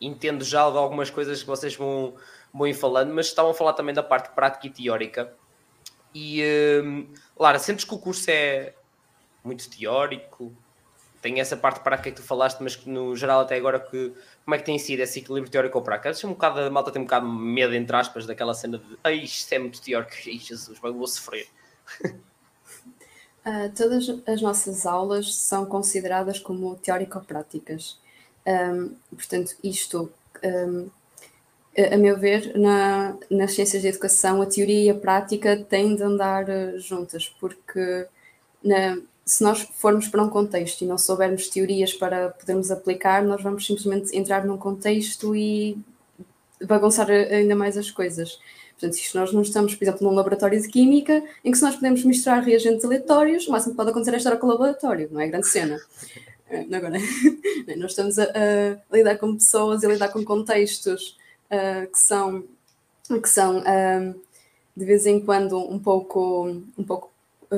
entendo 0.00 0.44
já 0.44 0.68
de 0.68 0.76
algumas 0.76 1.08
coisas 1.08 1.40
que 1.40 1.46
vocês 1.46 1.76
vão 1.76 2.14
vão 2.52 2.66
ir 2.66 2.74
falando, 2.74 3.12
mas 3.14 3.26
estavam 3.26 3.50
a 3.50 3.54
falar 3.54 3.72
também 3.74 3.94
da 3.94 4.02
parte 4.02 4.30
prática 4.34 4.66
e 4.66 4.70
teórica. 4.70 5.32
E, 6.14 6.42
hum, 6.82 7.12
Lara, 7.38 7.58
sentes 7.58 7.84
que 7.84 7.94
o 7.94 7.98
curso 7.98 8.30
é 8.30 8.74
muito 9.44 9.68
teórico? 9.70 10.56
Tem 11.20 11.40
essa 11.40 11.56
parte 11.56 11.80
prática 11.80 12.10
que 12.10 12.16
tu 12.16 12.22
falaste, 12.22 12.60
mas 12.60 12.84
no 12.86 13.16
geral 13.16 13.40
até 13.40 13.56
agora 13.56 13.80
que, 13.80 14.12
como 14.44 14.54
é 14.54 14.58
que 14.58 14.64
tem 14.64 14.78
sido 14.78 15.00
esse 15.00 15.18
equilíbrio 15.18 15.50
teórico 15.50 15.82
prático? 15.82 16.08
Acho 16.08 16.26
um 16.26 16.30
bocado, 16.30 16.60
a 16.60 16.70
malta 16.70 16.92
tem 16.92 17.02
um 17.02 17.04
bocado 17.04 17.28
medo, 17.28 17.74
entre 17.74 17.96
aspas, 17.96 18.26
daquela 18.26 18.54
cena 18.54 18.78
de 18.78 18.98
Ai, 19.02 19.16
isto 19.16 19.52
é 19.52 19.58
muito 19.58 19.80
teórico, 19.80 20.12
Ai, 20.26 20.38
Jesus, 20.38 20.78
vou 20.78 21.06
sofrer. 21.06 21.48
Uh, 22.04 23.72
todas 23.76 24.08
as 24.26 24.42
nossas 24.42 24.86
aulas 24.86 25.34
são 25.34 25.66
consideradas 25.66 26.38
como 26.38 26.76
teórico-práticas. 26.76 27.98
Um, 28.46 28.94
portanto, 29.16 29.56
isto 29.62 30.12
um, 30.44 30.88
a 31.92 31.96
meu 31.96 32.18
ver, 32.18 32.58
na, 32.58 33.16
nas 33.30 33.52
ciências 33.52 33.82
de 33.82 33.88
educação, 33.88 34.42
a 34.42 34.46
teoria 34.46 34.84
e 34.84 34.90
a 34.90 34.94
prática 34.94 35.56
têm 35.56 35.94
de 35.94 36.02
andar 36.02 36.48
eh, 36.48 36.76
juntas, 36.78 37.28
porque 37.38 38.06
na, 38.64 38.98
se 39.28 39.44
nós 39.44 39.60
formos 39.76 40.08
para 40.08 40.22
um 40.22 40.30
contexto 40.30 40.80
e 40.82 40.86
não 40.86 40.96
soubermos 40.96 41.48
teorias 41.48 41.92
para 41.92 42.30
podermos 42.30 42.70
aplicar, 42.70 43.22
nós 43.22 43.42
vamos 43.42 43.66
simplesmente 43.66 44.16
entrar 44.16 44.46
num 44.46 44.56
contexto 44.56 45.36
e 45.36 45.76
bagunçar 46.64 47.10
ainda 47.10 47.54
mais 47.54 47.76
as 47.76 47.90
coisas. 47.90 48.40
Portanto, 48.72 48.94
se 48.94 49.14
nós 49.14 49.30
não 49.30 49.42
estamos, 49.42 49.74
por 49.74 49.84
exemplo, 49.84 50.08
num 50.08 50.14
laboratório 50.14 50.58
de 50.58 50.66
química, 50.68 51.22
em 51.44 51.50
que 51.50 51.58
se 51.58 51.62
nós 51.62 51.74
podemos 51.74 52.02
misturar 52.04 52.42
reagentes 52.42 52.82
aleatórios, 52.86 53.46
o 53.46 53.52
máximo 53.52 53.72
que 53.72 53.76
pode 53.76 53.90
acontecer 53.90 54.14
é 54.14 54.16
estar 54.16 54.36
com 54.38 54.46
o 54.46 54.50
laboratório, 54.50 55.10
não 55.12 55.20
é 55.20 55.28
grande 55.28 55.46
cena. 55.46 55.78
Eh, 56.50 56.64
agora, 56.74 56.96
nós 57.76 57.90
estamos 57.90 58.18
a, 58.18 58.24
a 58.24 58.96
lidar 58.96 59.18
com 59.18 59.34
pessoas 59.34 59.82
e 59.82 59.86
a 59.86 59.90
lidar 59.90 60.08
com 60.08 60.24
contextos 60.24 61.14
uh, 61.52 61.86
que 61.92 61.98
são, 61.98 62.42
que 63.06 63.28
são 63.28 63.58
uh, 63.58 64.18
de 64.74 64.84
vez 64.86 65.04
em 65.04 65.20
quando 65.20 65.58
um 65.58 65.78
pouco, 65.78 66.62
um 66.78 66.84
pouco 66.84 67.10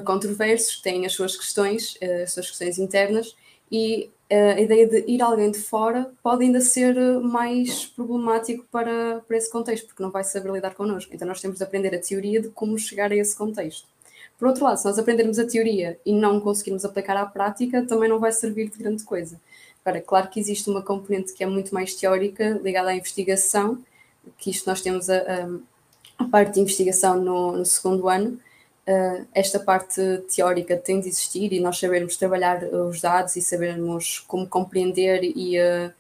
controversos, 0.05 0.81
têm 0.81 1.07
as 1.07 1.13
suas 1.13 1.37
questões, 1.37 1.95
uh, 1.97 2.23
as 2.25 2.33
suas 2.33 2.49
questões 2.49 2.79
internas, 2.79 3.35
e 3.71 4.11
a 4.31 4.61
ideia 4.61 4.87
de 4.87 5.05
ir 5.11 5.21
alguém 5.23 5.51
de 5.51 5.59
fora 5.59 6.13
pode 6.23 6.45
ainda 6.45 6.61
ser 6.61 6.95
mais 7.21 7.87
problemático 7.87 8.65
para, 8.71 9.21
para 9.27 9.37
esse 9.37 9.51
contexto, 9.51 9.87
porque 9.87 10.03
não 10.03 10.11
vai 10.11 10.23
saber 10.23 10.53
lidar 10.53 10.75
connosco. 10.75 11.13
Então 11.13 11.27
nós 11.27 11.41
temos 11.41 11.59
de 11.59 11.65
aprender 11.65 11.93
a 11.95 11.99
teoria 11.99 12.41
de 12.41 12.49
como 12.49 12.79
chegar 12.79 13.11
a 13.11 13.17
esse 13.17 13.37
contexto. 13.37 13.89
Por 14.39 14.49
outro 14.49 14.65
lado, 14.65 14.79
se 14.79 14.85
nós 14.85 14.99
aprendermos 14.99 15.39
a 15.39 15.47
teoria 15.47 15.99
e 16.07 16.13
não 16.13 16.41
conseguirmos 16.41 16.85
aplicar 16.85 17.17
à 17.17 17.27
prática, 17.27 17.85
também 17.85 18.09
não 18.09 18.21
vai 18.21 18.33
servir 18.33 18.71
de 18.71 18.79
grande 18.79 19.03
coisa. 19.03 19.39
Agora, 19.85 20.01
claro 20.01 20.29
que 20.29 20.39
existe 20.39 20.71
uma 20.71 20.81
componente 20.81 21.33
que 21.33 21.43
é 21.43 21.47
muito 21.47 21.75
mais 21.75 21.95
teórica, 21.95 22.59
ligada 22.63 22.91
à 22.91 22.95
investigação, 22.95 23.83
que 24.39 24.51
isto 24.51 24.67
nós 24.67 24.81
temos 24.81 25.11
a, 25.11 25.49
a 26.19 26.25
parte 26.25 26.55
de 26.55 26.61
investigação 26.61 27.21
no, 27.21 27.57
no 27.57 27.67
segundo 27.67 28.09
ano. 28.09 28.39
Uh, 28.89 29.27
esta 29.35 29.61
parte 29.61 30.01
teórica 30.35 30.77
tem 30.77 31.01
de 31.01 31.09
existir 31.09 31.53
e 31.53 31.61
nós 31.61 31.79
sabermos 31.79 32.17
trabalhar 32.17 32.65
os 32.65 33.01
dados 33.01 33.37
e 33.37 33.43
sabermos 33.43 34.21
como 34.21 34.49
compreender 34.49 35.23
e 35.23 35.59
uh, 35.59 35.93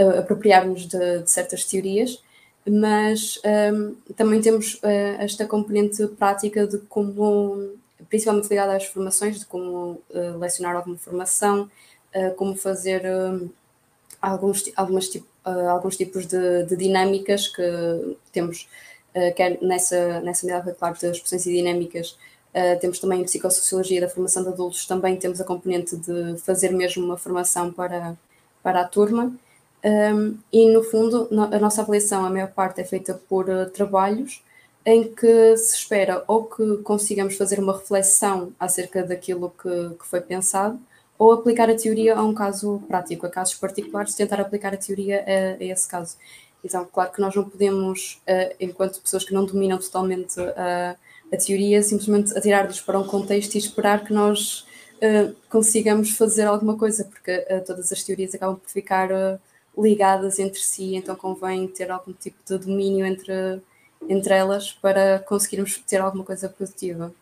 uh, 0.00 0.18
apropriarmos 0.18 0.86
de, 0.86 1.20
de, 1.20 1.30
certas 1.30 1.64
teorias, 1.64 2.22
mas 2.66 3.40
um, 3.72 3.94
também 4.16 4.40
temos 4.40 4.80
esta 5.18 5.46
componente 5.46 6.06
prática 6.08 6.66
de 6.66 6.78
como, 6.78 7.72
principalmente 8.08 8.48
ligada 8.48 8.76
às 8.76 8.86
formações, 8.86 9.40
de 9.40 9.46
como 9.46 10.00
lecionar 10.38 10.76
alguma 10.76 10.96
formação, 10.96 11.68
uh, 12.14 12.34
como 12.36 12.54
fazer 12.54 13.02
uh, 13.04 13.50
alguns, 14.20 14.70
algumas, 14.76 15.06
uh, 15.14 15.68
alguns 15.70 15.96
tipos 15.96 16.26
de, 16.26 16.64
de, 16.64 16.76
dinâmicas 16.76 17.48
que 17.48 18.16
temos, 18.32 18.68
quer 19.36 19.58
nessa, 19.62 20.20
nessa 20.20 20.46
unidade 20.46 20.64
curricular 20.64 20.92
de 20.94 21.06
expressões 21.06 21.46
e 21.46 21.52
dinâmicas, 21.52 22.18
temos 22.80 22.98
também 22.98 23.20
em 23.20 23.24
psicossociologia 23.24 24.00
da 24.00 24.08
formação 24.08 24.42
de 24.42 24.50
adultos, 24.50 24.86
também 24.86 25.16
temos 25.16 25.40
a 25.40 25.44
componente 25.44 25.96
de 25.96 26.36
fazer 26.38 26.70
mesmo 26.70 27.04
uma 27.04 27.16
formação 27.16 27.72
para, 27.72 28.16
para 28.62 28.82
a 28.82 28.84
turma. 28.84 29.32
Um, 29.84 30.38
e 30.52 30.70
no 30.70 30.82
fundo, 30.84 31.28
a 31.50 31.58
nossa 31.58 31.82
avaliação, 31.82 32.24
a 32.24 32.30
maior 32.30 32.48
parte 32.52 32.80
é 32.80 32.84
feita 32.84 33.14
por 33.28 33.46
trabalhos 33.72 34.42
em 34.84 35.12
que 35.14 35.56
se 35.56 35.76
espera 35.76 36.24
ou 36.26 36.44
que 36.44 36.78
consigamos 36.78 37.36
fazer 37.36 37.58
uma 37.58 37.76
reflexão 37.76 38.52
acerca 38.58 39.02
daquilo 39.02 39.50
que, 39.50 39.94
que 39.98 40.06
foi 40.06 40.20
pensado, 40.20 40.78
ou 41.18 41.32
aplicar 41.32 41.70
a 41.70 41.74
teoria 41.76 42.16
a 42.16 42.22
um 42.22 42.34
caso 42.34 42.82
prático, 42.88 43.26
a 43.26 43.30
casos 43.30 43.54
particulares, 43.54 44.14
tentar 44.14 44.40
aplicar 44.40 44.74
a 44.74 44.76
teoria 44.76 45.24
a, 45.26 45.62
a 45.62 45.64
esse 45.64 45.88
caso. 45.88 46.16
Então, 46.64 46.86
claro 46.90 47.12
que 47.12 47.20
nós 47.20 47.34
não 47.34 47.44
podemos, 47.44 48.20
uh, 48.28 48.54
enquanto 48.60 49.00
pessoas 49.00 49.24
que 49.24 49.34
não 49.34 49.44
dominam 49.44 49.78
totalmente 49.78 50.40
uh, 50.40 50.96
a 51.32 51.36
teoria, 51.36 51.82
simplesmente 51.82 52.36
atirar-nos 52.36 52.80
para 52.80 52.98
um 52.98 53.04
contexto 53.04 53.54
e 53.54 53.58
esperar 53.58 54.04
que 54.04 54.12
nós 54.12 54.66
uh, 54.98 55.34
consigamos 55.50 56.10
fazer 56.10 56.44
alguma 56.44 56.76
coisa, 56.76 57.04
porque 57.04 57.38
todas 57.66 57.90
as 57.90 58.02
teorias 58.02 58.34
acabam 58.34 58.56
por 58.56 58.70
ficar 58.70 59.08
ligadas 59.76 60.38
entre 60.38 60.60
si, 60.60 60.94
então 60.94 61.16
convém 61.16 61.66
ter 61.66 61.90
algum 61.90 62.12
tipo 62.12 62.36
de 62.46 62.58
domínio 62.58 63.06
entre, 63.06 63.60
entre 64.08 64.34
elas 64.34 64.72
para 64.72 65.18
conseguirmos 65.20 65.78
ter 65.78 66.00
alguma 66.00 66.24
coisa 66.24 66.48
produtiva. 66.48 67.12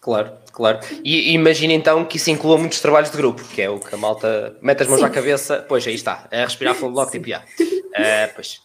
Claro, 0.00 0.32
claro. 0.50 0.80
E 1.04 1.32
imagina 1.32 1.72
então 1.74 2.04
que 2.04 2.16
isso 2.16 2.28
inclua 2.28 2.58
muitos 2.58 2.80
trabalhos 2.80 3.10
de 3.10 3.16
grupo, 3.16 3.44
que 3.44 3.62
é 3.62 3.70
o 3.70 3.78
que 3.78 3.94
a 3.94 3.98
malta 3.98 4.56
mete 4.60 4.82
as 4.82 4.88
mãos 4.88 4.98
Sim. 4.98 5.06
à 5.06 5.10
cabeça, 5.10 5.64
pois 5.68 5.86
aí 5.86 5.94
está, 5.94 6.26
a 6.32 6.38
respirar 6.38 6.74
fundo 6.74 6.96
logo, 6.96 7.10
tipo, 7.10 7.28
já. 7.28 7.44
Uh, 7.92 8.32
pois. 8.34 8.62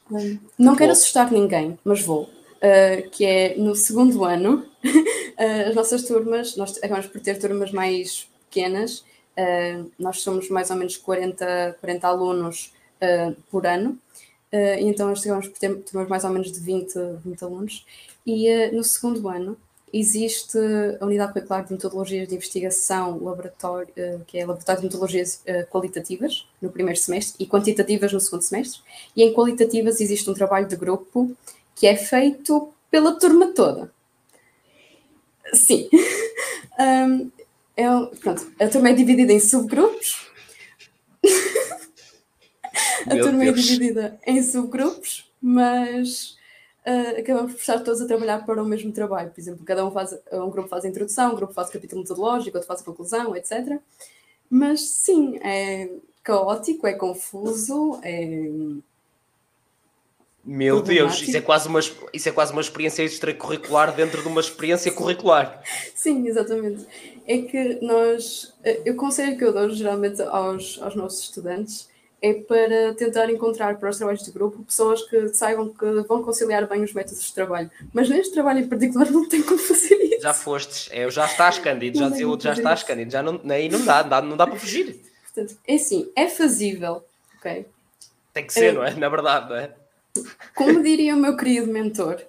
Não 0.57 0.75
quero 0.75 0.91
assustar 0.91 1.31
ninguém, 1.31 1.77
mas 1.83 2.01
vou. 2.01 2.23
Uh, 2.57 3.07
que 3.11 3.25
é 3.25 3.55
no 3.55 3.75
segundo 3.75 4.23
ano, 4.23 4.65
uh, 4.83 5.69
as 5.69 5.75
nossas 5.75 6.03
turmas, 6.03 6.57
nós 6.57 6.77
acabamos 6.77 7.07
por 7.07 7.21
ter 7.21 7.37
turmas 7.37 7.71
mais 7.71 8.27
pequenas 8.49 9.03
Uh, 9.37 9.91
nós 9.99 10.21
somos 10.21 10.49
mais 10.49 10.71
ou 10.71 10.75
menos 10.75 10.97
40, 10.97 11.77
40 11.79 12.07
alunos 12.07 12.73
por 13.51 13.67
ano, 13.67 13.95
então 14.51 15.07
nós 15.07 15.21
chegamos 15.21 15.47
por 15.47 15.59
ter, 15.59 15.75
temos 15.83 16.09
mais 16.09 16.23
ou 16.23 16.31
menos 16.31 16.51
de 16.51 16.59
20, 16.59 16.95
20 17.23 17.43
alunos. 17.43 17.85
E 18.25 18.71
no 18.71 18.83
segundo 18.83 19.29
ano 19.29 19.55
existe 19.93 20.57
a 20.99 21.05
unidade 21.05 21.33
curricular 21.33 21.65
de 21.65 21.73
metodologias 21.73 22.27
de 22.27 22.35
investigação, 22.35 23.23
laboratório, 23.23 23.93
que 24.27 24.37
é 24.37 24.45
laboratório 24.45 24.81
de 24.81 24.87
metodologias 24.87 25.43
qualitativas 25.69 26.47
no 26.61 26.69
primeiro 26.69 26.99
semestre 26.99 27.35
e 27.43 27.47
quantitativas 27.47 28.11
no 28.11 28.19
segundo 28.19 28.41
semestre. 28.41 28.81
E 29.15 29.23
em 29.23 29.33
qualitativas 29.33 30.01
existe 30.01 30.29
um 30.29 30.33
trabalho 30.33 30.67
de 30.67 30.75
grupo 30.75 31.35
que 31.75 31.87
é 31.87 31.95
feito 31.95 32.73
pela 32.89 33.17
turma 33.17 33.53
toda. 33.53 33.91
Sim. 35.53 35.89
um, 36.79 37.31
é, 37.75 37.85
pronto, 38.19 38.51
a 38.59 38.67
turma 38.67 38.89
é 38.89 38.93
dividida 38.93 39.31
em 39.31 39.39
subgrupos. 39.39 40.27
a 43.05 43.13
Meu 43.13 43.23
turma 43.23 43.43
é 43.43 43.51
Deus. 43.51 43.59
é 43.59 43.61
dividida 43.61 44.19
em 44.25 44.41
subgrupos, 44.41 45.31
mas 45.41 46.36
uh, 46.87 47.19
acabamos 47.19 47.51
por 47.51 47.59
estar 47.59 47.79
todos 47.79 48.01
a 48.01 48.07
trabalhar 48.07 48.45
para 48.45 48.63
o 48.63 48.65
mesmo 48.65 48.91
trabalho. 48.91 49.29
Por 49.31 49.39
exemplo, 49.39 49.65
cada 49.65 49.85
um 49.85 49.91
faz, 49.91 50.17
um 50.31 50.49
grupo 50.49 50.69
faz 50.69 50.85
a 50.85 50.87
introdução, 50.87 51.33
um 51.33 51.35
grupo 51.35 51.53
faz 51.53 51.69
o 51.69 51.73
capítulo 51.73 52.01
metodológico, 52.01 52.55
outro 52.55 52.67
faz 52.67 52.81
a 52.81 52.85
conclusão, 52.85 53.35
etc. 53.35 53.79
Mas 54.49 54.81
sim, 54.81 55.37
é 55.43 55.89
caótico, 56.23 56.87
é 56.87 56.93
confuso, 56.93 57.99
é 58.03 58.49
meu 60.49 60.81
Deus, 60.81 61.21
isso 61.21 61.35
é, 61.35 61.41
quase 61.41 61.67
uma, 61.67 61.81
isso 62.13 62.29
é 62.29 62.31
quase 62.31 62.53
uma 62.53 62.61
experiência 62.61 63.03
extracurricular 63.03 63.93
dentro 63.93 64.21
de 64.21 64.29
uma 64.29 64.39
experiência 64.39 64.89
curricular. 64.93 65.61
Sim, 65.93 66.25
exatamente. 66.25 66.87
É 67.27 67.39
que 67.39 67.79
nós, 67.81 68.53
o 68.89 68.95
conselho 68.95 69.37
que 69.37 69.43
eu 69.43 69.51
dou 69.51 69.69
geralmente 69.69 70.21
aos, 70.21 70.81
aos 70.81 70.95
nossos 70.95 71.23
estudantes 71.23 71.89
é 72.21 72.33
para 72.33 72.93
tentar 72.95 73.29
encontrar 73.29 73.77
para 73.77 73.89
os 73.89 73.97
trabalhos 73.97 74.23
de 74.23 74.31
grupo 74.31 74.63
pessoas 74.63 75.03
que 75.03 75.29
saibam 75.29 75.69
que 75.69 75.85
vão 76.07 76.23
conciliar 76.23 76.67
bem 76.67 76.83
os 76.83 76.93
métodos 76.93 77.23
de 77.23 77.33
trabalho. 77.33 77.69
Mas 77.93 78.09
neste 78.09 78.33
trabalho 78.33 78.59
em 78.59 78.67
particular 78.67 79.09
não 79.11 79.27
tem 79.27 79.41
como 79.43 79.59
fazer 79.59 79.95
isso. 79.95 80.21
Já 80.21 80.33
fostes, 80.33 80.89
é, 80.91 81.09
já 81.11 81.25
estás 81.25 81.59
cândido, 81.59 81.99
já 81.99 82.09
dizia 82.09 82.27
outro, 82.27 82.45
já 82.45 82.53
estás 82.53 82.83
cândido, 82.83 83.11
já 83.11 83.21
não, 83.21 83.39
aí 83.49 83.69
não 83.69 83.83
dá, 83.85 84.01
não 84.01 84.09
dá, 84.09 84.21
não 84.21 84.37
dá 84.37 84.47
para 84.47 84.59
fugir. 84.59 84.99
Portanto, 85.23 85.57
é 85.67 85.75
assim, 85.75 86.11
é 86.15 86.27
fazível, 86.27 87.03
ok? 87.37 87.65
Tem 88.33 88.45
que 88.45 88.53
ser, 88.53 88.65
é, 88.65 88.71
não 88.71 88.83
é? 88.83 88.93
Na 88.95 89.09
verdade, 89.09 89.49
não 89.49 89.55
é? 89.55 89.71
Como 90.55 90.81
diria 90.81 91.15
o 91.15 91.19
meu 91.19 91.37
querido 91.37 91.71
mentor 91.71 92.21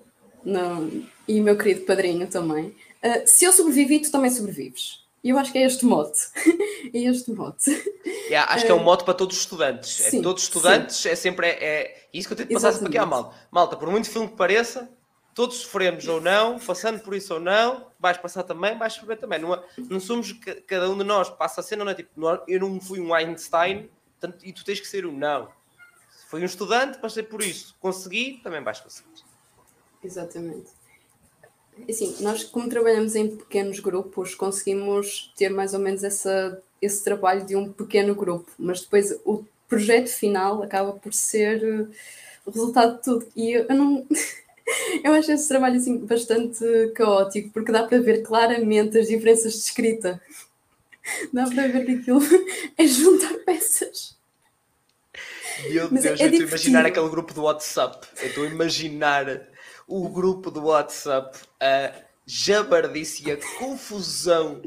não, 0.45 0.91
e 1.27 1.41
o 1.41 1.45
meu 1.45 1.57
querido 1.57 1.83
padrinho 1.83 2.27
também, 2.27 2.67
uh, 2.67 3.23
se 3.27 3.45
eu 3.45 3.53
sobrevivi, 3.53 4.01
tu 4.01 4.11
também 4.11 4.31
sobrevives. 4.31 5.03
E 5.23 5.31
eu 5.31 5.39
acho 5.39 5.51
que 5.51 5.59
é 5.59 5.67
este 5.67 5.85
mote. 5.85 6.21
é 6.95 6.99
este 6.99 7.33
mote. 7.33 7.71
Yeah, 8.29 8.53
acho 8.53 8.65
que 8.65 8.71
é 8.71 8.75
um 8.75 8.83
mote 8.83 9.05
para 9.05 9.15
todos 9.15 9.37
os 9.37 9.43
estudantes. 9.43 10.01
É 10.01 10.11
sim, 10.11 10.19
é, 10.21 10.23
todos 10.23 10.43
os 10.43 10.49
estudantes 10.49 10.97
sim. 10.97 11.09
é 11.09 11.17
sempre 11.17 11.49
é, 11.49 11.65
é, 11.65 12.09
isso 12.13 12.29
que 12.29 12.35
eu 12.35 12.37
tenho 12.37 12.49
de 12.49 12.55
passar 12.55 12.73
sempre 12.73 12.89
aqui 12.89 12.99
à 12.99 13.07
malta. 13.07 13.35
Malta, 13.51 13.77
por 13.77 13.91
muito 13.91 14.09
filme 14.09 14.29
que 14.29 14.37
pareça, 14.37 14.89
todos 15.35 15.57
sofremos 15.59 16.07
ou 16.07 16.21
não, 16.21 16.59
passando 16.59 17.01
por 17.01 17.15
isso 17.15 17.35
ou 17.35 17.41
não, 17.41 17.87
vais 17.99 18.17
passar 18.17 18.43
também, 18.45 18.79
vais 18.79 18.93
sofrer 18.93 19.19
também. 19.19 19.39
Não, 19.39 19.63
não 19.77 20.01
somos, 20.01 20.33
cada 20.67 20.89
um 20.89 20.97
de 20.97 21.05
nós 21.05 21.31
passa 21.31 21.61
a 21.61 21.65
cena, 21.65 21.85
não 21.85 21.93
é 21.93 21.95
tipo, 21.95 22.11
eu 22.47 22.61
não 22.61 22.81
fui 22.81 23.01
um 23.01 23.13
Einstein 23.15 23.91
tanto, 24.21 24.45
e 24.45 24.53
tu 24.53 24.65
tens 24.65 24.81
que 24.81 24.87
ser 24.87 25.07
um 25.07 25.13
não. 25.13 25.49
Foi 26.29 26.43
um 26.43 26.45
estudante, 26.45 26.99
passei 26.99 27.23
por 27.23 27.43
isso. 27.43 27.75
Consegui, 27.81 28.41
também 28.43 28.63
vais 28.63 28.81
conseguir. 28.81 29.25
Exatamente. 30.03 30.78
Assim, 31.89 32.17
nós, 32.21 32.45
como 32.45 32.69
trabalhamos 32.69 33.15
em 33.15 33.37
pequenos 33.37 33.81
grupos, 33.81 34.35
conseguimos 34.35 35.33
ter 35.37 35.51
mais 35.51 35.75
ou 35.75 35.81
menos 35.81 36.03
essa, 36.05 36.61
esse 36.81 37.03
trabalho 37.05 37.45
de 37.45 37.57
um 37.57 37.73
pequeno 37.73 38.15
grupo, 38.15 38.51
mas 38.59 38.81
depois 38.81 39.19
o 39.25 39.45
projeto 39.69 40.09
final 40.09 40.63
acaba 40.63 40.93
por 40.93 41.13
ser 41.13 41.63
eh, 41.63 41.87
o 42.45 42.51
resultado 42.51 42.97
de 42.97 43.03
tudo. 43.03 43.27
E 43.37 43.53
eu, 43.53 43.67
eu 43.69 43.75
não. 43.75 44.07
eu 45.05 45.13
acho 45.13 45.31
esse 45.33 45.47
trabalho 45.49 45.77
assim, 45.77 45.99
bastante 45.99 46.65
caótico, 46.95 47.51
porque 47.51 47.73
dá 47.73 47.83
para 47.85 48.01
ver 48.01 48.23
claramente 48.23 48.99
as 48.99 49.09
diferenças 49.09 49.53
de 49.53 49.59
escrita. 49.61 50.21
Dá 51.33 51.47
para 51.47 51.69
ver 51.69 51.87
que 51.87 51.93
aquilo 51.93 52.21
é 52.77 52.87
juntar 52.87 53.33
peças. 53.47 54.15
Meu 55.71 55.89
Mas 55.91 56.03
Deus, 56.03 56.21
é 56.21 56.25
eu 56.25 56.29
estou 56.29 56.45
a 56.45 56.49
imaginar 56.49 56.87
aquele 56.87 57.09
grupo 57.09 57.33
do 57.33 57.43
WhatsApp. 57.45 58.07
Eu 58.21 58.29
estou 58.29 58.45
a 58.45 58.47
imaginar 58.47 59.48
o 59.89 60.09
grupo 60.11 60.51
do 60.51 60.67
WhatsApp, 60.67 61.37
a 61.59 61.93
jabardice, 62.27 63.31
a 63.33 63.39
confusão, 63.59 64.61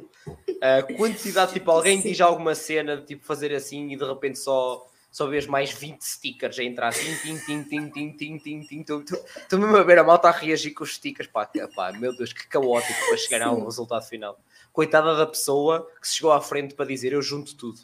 a 0.60 0.82
quantidade, 0.82 1.54
tipo, 1.54 1.70
alguém 1.70 2.02
Sim. 2.02 2.10
diz 2.10 2.20
alguma 2.20 2.56
cena, 2.56 3.00
tipo, 3.00 3.24
fazer 3.24 3.54
assim 3.54 3.92
e 3.92 3.96
de 3.96 4.04
repente 4.04 4.40
só 4.40 4.88
só 5.12 5.28
vês 5.28 5.46
mais 5.46 5.72
20 5.72 6.02
stickers 6.02 6.58
a 6.58 6.64
entrar 6.64 6.88
assim, 6.88 7.14
tim, 7.18 7.38
tim, 7.40 7.64
tim, 7.64 7.90
tim, 7.90 8.12
tim, 8.14 8.38
tim, 8.38 8.64
tim, 8.64 8.80
estou 8.82 9.60
mesmo 9.60 9.76
a 9.76 9.84
ver 9.84 10.00
a 10.00 10.06
malta 10.06 10.30
a 10.30 10.32
reagir 10.32 10.74
com 10.74 10.86
os 10.86 10.96
stickers, 10.96 11.28
pá, 11.28 11.46
pá 11.76 11.92
meu 11.92 12.16
Deus, 12.16 12.32
que 12.32 12.48
caótico 12.48 12.98
para 13.08 13.18
chegar 13.18 13.42
ao 13.42 13.66
resultado 13.66 14.08
final. 14.08 14.40
Coitada 14.72 15.14
da 15.18 15.28
pessoa 15.28 15.86
que 16.00 16.08
se 16.08 16.16
chegou 16.16 16.32
à 16.32 16.40
frente 16.40 16.74
para 16.76 16.86
dizer 16.86 17.12
eu 17.12 17.22
junto 17.22 17.56
tudo. 17.58 17.82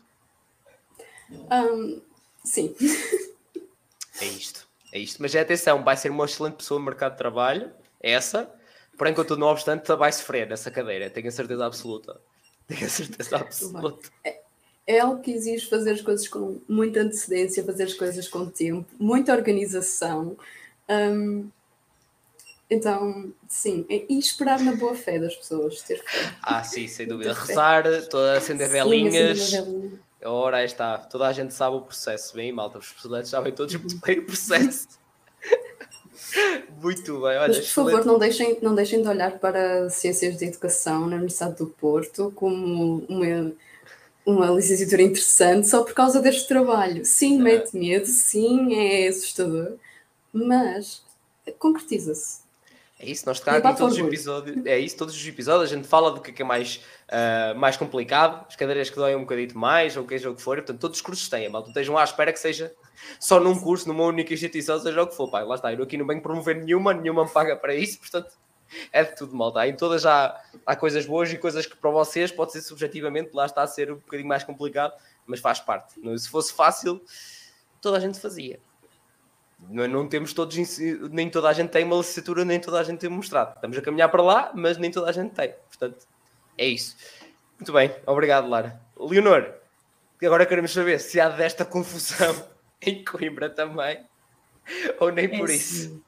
Um, 1.30 2.02
sim. 2.46 2.74
É 4.22 4.26
isto. 4.26 4.67
É 4.98 5.00
isto. 5.00 5.22
Mas 5.22 5.36
é 5.36 5.40
atenção, 5.40 5.84
vai 5.84 5.96
ser 5.96 6.10
uma 6.10 6.26
excelente 6.26 6.56
pessoa 6.56 6.80
no 6.80 6.86
mercado 6.86 7.12
de 7.12 7.20
trabalho, 7.20 7.72
essa, 8.02 8.52
porém, 8.98 9.14
contudo, 9.14 9.40
não 9.40 9.48
obstante, 9.48 9.86
vai 9.96 10.12
sofrer 10.12 10.48
nessa 10.50 10.72
cadeira, 10.72 11.10
tenho 11.10 11.28
a 11.28 11.32
certeza 11.32 11.66
absoluta. 11.66 12.20
Tenho 12.68 12.86
a 12.86 12.90
certeza 12.90 13.38
absoluta. 13.38 14.10
É, 14.26 14.42
é 14.86 15.00
algo 15.00 15.22
que 15.22 15.32
exige 15.32 15.70
fazer 15.70 15.92
as 15.92 16.02
coisas 16.02 16.28
com 16.28 16.60
muita 16.68 17.00
antecedência, 17.00 17.64
fazer 17.64 17.84
as 17.84 17.94
coisas 17.94 18.28
com 18.28 18.46
tempo, 18.46 18.86
muita 19.00 19.34
organização. 19.34 20.36
Um, 20.90 21.50
então, 22.70 23.32
sim, 23.48 23.86
e 23.90 24.20
esperar 24.20 24.60
na 24.60 24.76
boa 24.76 24.94
fé 24.96 25.18
das 25.18 25.34
pessoas. 25.34 25.82
Ter 25.82 26.04
fé. 26.04 26.36
Ah, 26.42 26.62
sim, 26.62 26.90
sem 26.90 27.08
dúvida. 27.08 27.32
Rezar, 27.32 27.86
toda, 28.10 28.38
acender 28.38 28.68
velinhas. 28.68 29.40
Acender 29.40 30.00
Ora, 30.24 30.58
aí 30.58 30.66
está. 30.66 30.98
Toda 30.98 31.28
a 31.28 31.34
gente 31.34 31.54
sabe 31.54 31.76
o 31.76 31.82
processo. 31.82 32.36
Bem, 32.36 32.52
malta, 32.52 32.80
os 32.80 32.88
estudantes 32.88 33.30
sabem 33.30 33.54
todos 33.54 33.76
muito 33.76 34.00
bem 34.00 34.20
o 34.20 34.26
processo. 34.26 34.88
muito 36.82 37.14
bem. 37.14 37.38
Olha, 37.38 37.48
Mas, 37.48 37.60
por 37.60 37.86
favor, 37.86 38.06
não 38.06 38.18
deixem, 38.18 38.58
não 38.62 38.74
deixem 38.74 39.02
de 39.02 39.08
olhar 39.08 39.40
para 39.40 39.90
Ciências 39.90 40.38
de 40.38 40.46
Educação 40.46 41.02
na 41.02 41.16
Universidade 41.16 41.58
do 41.58 41.68
Porto 41.68 42.32
como 42.36 43.06
uma, 43.08 43.54
uma 44.26 44.50
licenciatura 44.50 45.04
interessante 45.04 45.68
só 45.68 45.84
por 45.84 45.94
causa 45.94 46.20
deste 46.20 46.48
trabalho. 46.48 47.06
Sim, 47.06 47.40
mete 47.40 47.78
medo, 47.78 48.08
sim, 48.08 48.76
é 48.76 49.08
assustador, 49.08 49.74
mas 50.34 51.04
concretiza-se. 51.60 52.47
É 53.00 53.06
isso, 53.06 53.28
nós 53.28 53.40
cá 53.40 53.58
aqui 53.58 53.78
todos 53.78 53.94
os 53.94 54.00
episódios. 54.00 54.66
É 54.66 54.80
isso, 54.80 54.98
todos 54.98 55.16
os 55.16 55.28
episódios 55.28 55.72
a 55.72 55.76
gente 55.76 55.88
fala 55.88 56.12
do 56.12 56.20
que 56.20 56.32
é, 56.32 56.44
é 56.44 56.48
mais, 56.48 56.84
uh, 57.08 57.58
mais 57.58 57.78
complicado, 57.78 58.44
as 58.50 58.56
cadeiras 58.56 58.90
que 58.90 58.96
doem 58.96 59.16
um 59.16 59.22
bocadinho 59.22 59.56
mais, 59.56 59.96
ou 59.96 60.04
o 60.04 60.08
que 60.08 60.18
seja 60.18 60.32
o 60.32 60.36
que 60.36 60.42
for. 60.42 60.58
Portanto, 60.58 60.80
todos 60.80 60.98
os 60.98 61.02
cursos 61.02 61.30
têm, 61.30 61.48
mal. 61.48 61.62
Tu 61.62 61.68
estejam 61.68 61.96
à 61.96 62.04
espera 62.04 62.34
que 62.34 62.40
seja 62.40 62.74
só 63.20 63.40
num 63.40 63.60
curso, 63.60 63.88
numa 63.88 64.04
única 64.04 64.34
instituição, 64.34 64.80
seja 64.80 65.04
o 65.04 65.08
que 65.08 65.16
for. 65.16 65.30
Pai, 65.30 65.46
lá 65.46 65.56
está, 65.56 65.72
eu 65.72 65.84
aqui 65.84 65.96
não 65.96 66.08
venho 66.08 66.22
promover 66.22 66.56
nenhuma, 66.56 66.92
nenhuma 66.92 67.26
me 67.26 67.30
paga 67.30 67.56
para 67.56 67.76
isso, 67.76 68.00
portanto, 68.00 68.34
é 68.92 69.04
de 69.04 69.16
tudo, 69.16 69.36
malta. 69.36 69.68
Em 69.68 69.76
todas 69.76 70.02
já 70.02 70.36
há 70.66 70.76
coisas 70.76 71.06
boas 71.06 71.32
e 71.32 71.38
coisas 71.38 71.68
que 71.68 71.78
para 71.78 71.92
vocês 71.92 72.32
pode 72.32 72.52
ser 72.52 72.62
subjetivamente, 72.62 73.30
lá 73.32 73.46
está 73.46 73.62
a 73.62 73.68
ser 73.68 73.92
um 73.92 73.96
bocadinho 73.98 74.28
mais 74.28 74.44
complicado, 74.44 74.94
mas 75.28 75.40
faz 75.40 75.60
parte. 75.60 75.94
Se 76.18 76.30
fosse 76.30 76.52
fácil, 76.52 77.00
toda 77.80 77.98
a 77.98 78.00
gente 78.00 78.20
fazia. 78.20 78.60
Não, 79.60 79.88
não 79.88 80.08
temos 80.08 80.34
todos, 80.34 80.56
nem 81.12 81.30
toda 81.30 81.50
a 81.50 81.54
gente 81.54 81.70
tem 81.70 81.84
uma 81.84 81.98
licenciatura, 81.98 82.46
nem 82.46 82.60
toda 82.60 82.80
a 82.80 82.84
gente 82.84 83.00
tem 83.00 83.10
um 83.10 83.16
mostrado. 83.16 83.54
Estamos 83.56 83.78
a 83.78 83.82
caminhar 83.82 84.10
para 84.10 84.22
lá, 84.22 84.52
mas 84.54 84.78
nem 84.78 84.92
toda 84.92 85.10
a 85.10 85.12
gente 85.12 85.34
tem. 85.34 85.54
Portanto, 85.68 86.08
é 86.58 86.68
isso. 86.68 86.96
Muito 87.60 87.74
bem, 87.74 87.92
obrigado, 88.06 88.48
Lara. 88.48 88.80
Leonor, 89.00 89.54
agora 90.24 90.46
queremos 90.46 90.72
saber 90.72 91.00
se 91.00 91.20
há 91.20 91.30
desta 91.30 91.66
confusão 91.66 92.36
em 92.82 93.04
Coimbra 93.04 93.50
também, 93.50 94.06
ou 95.00 95.12
nem 95.12 95.28
por 95.28 95.50
é, 95.50 95.54
isso. 95.54 96.02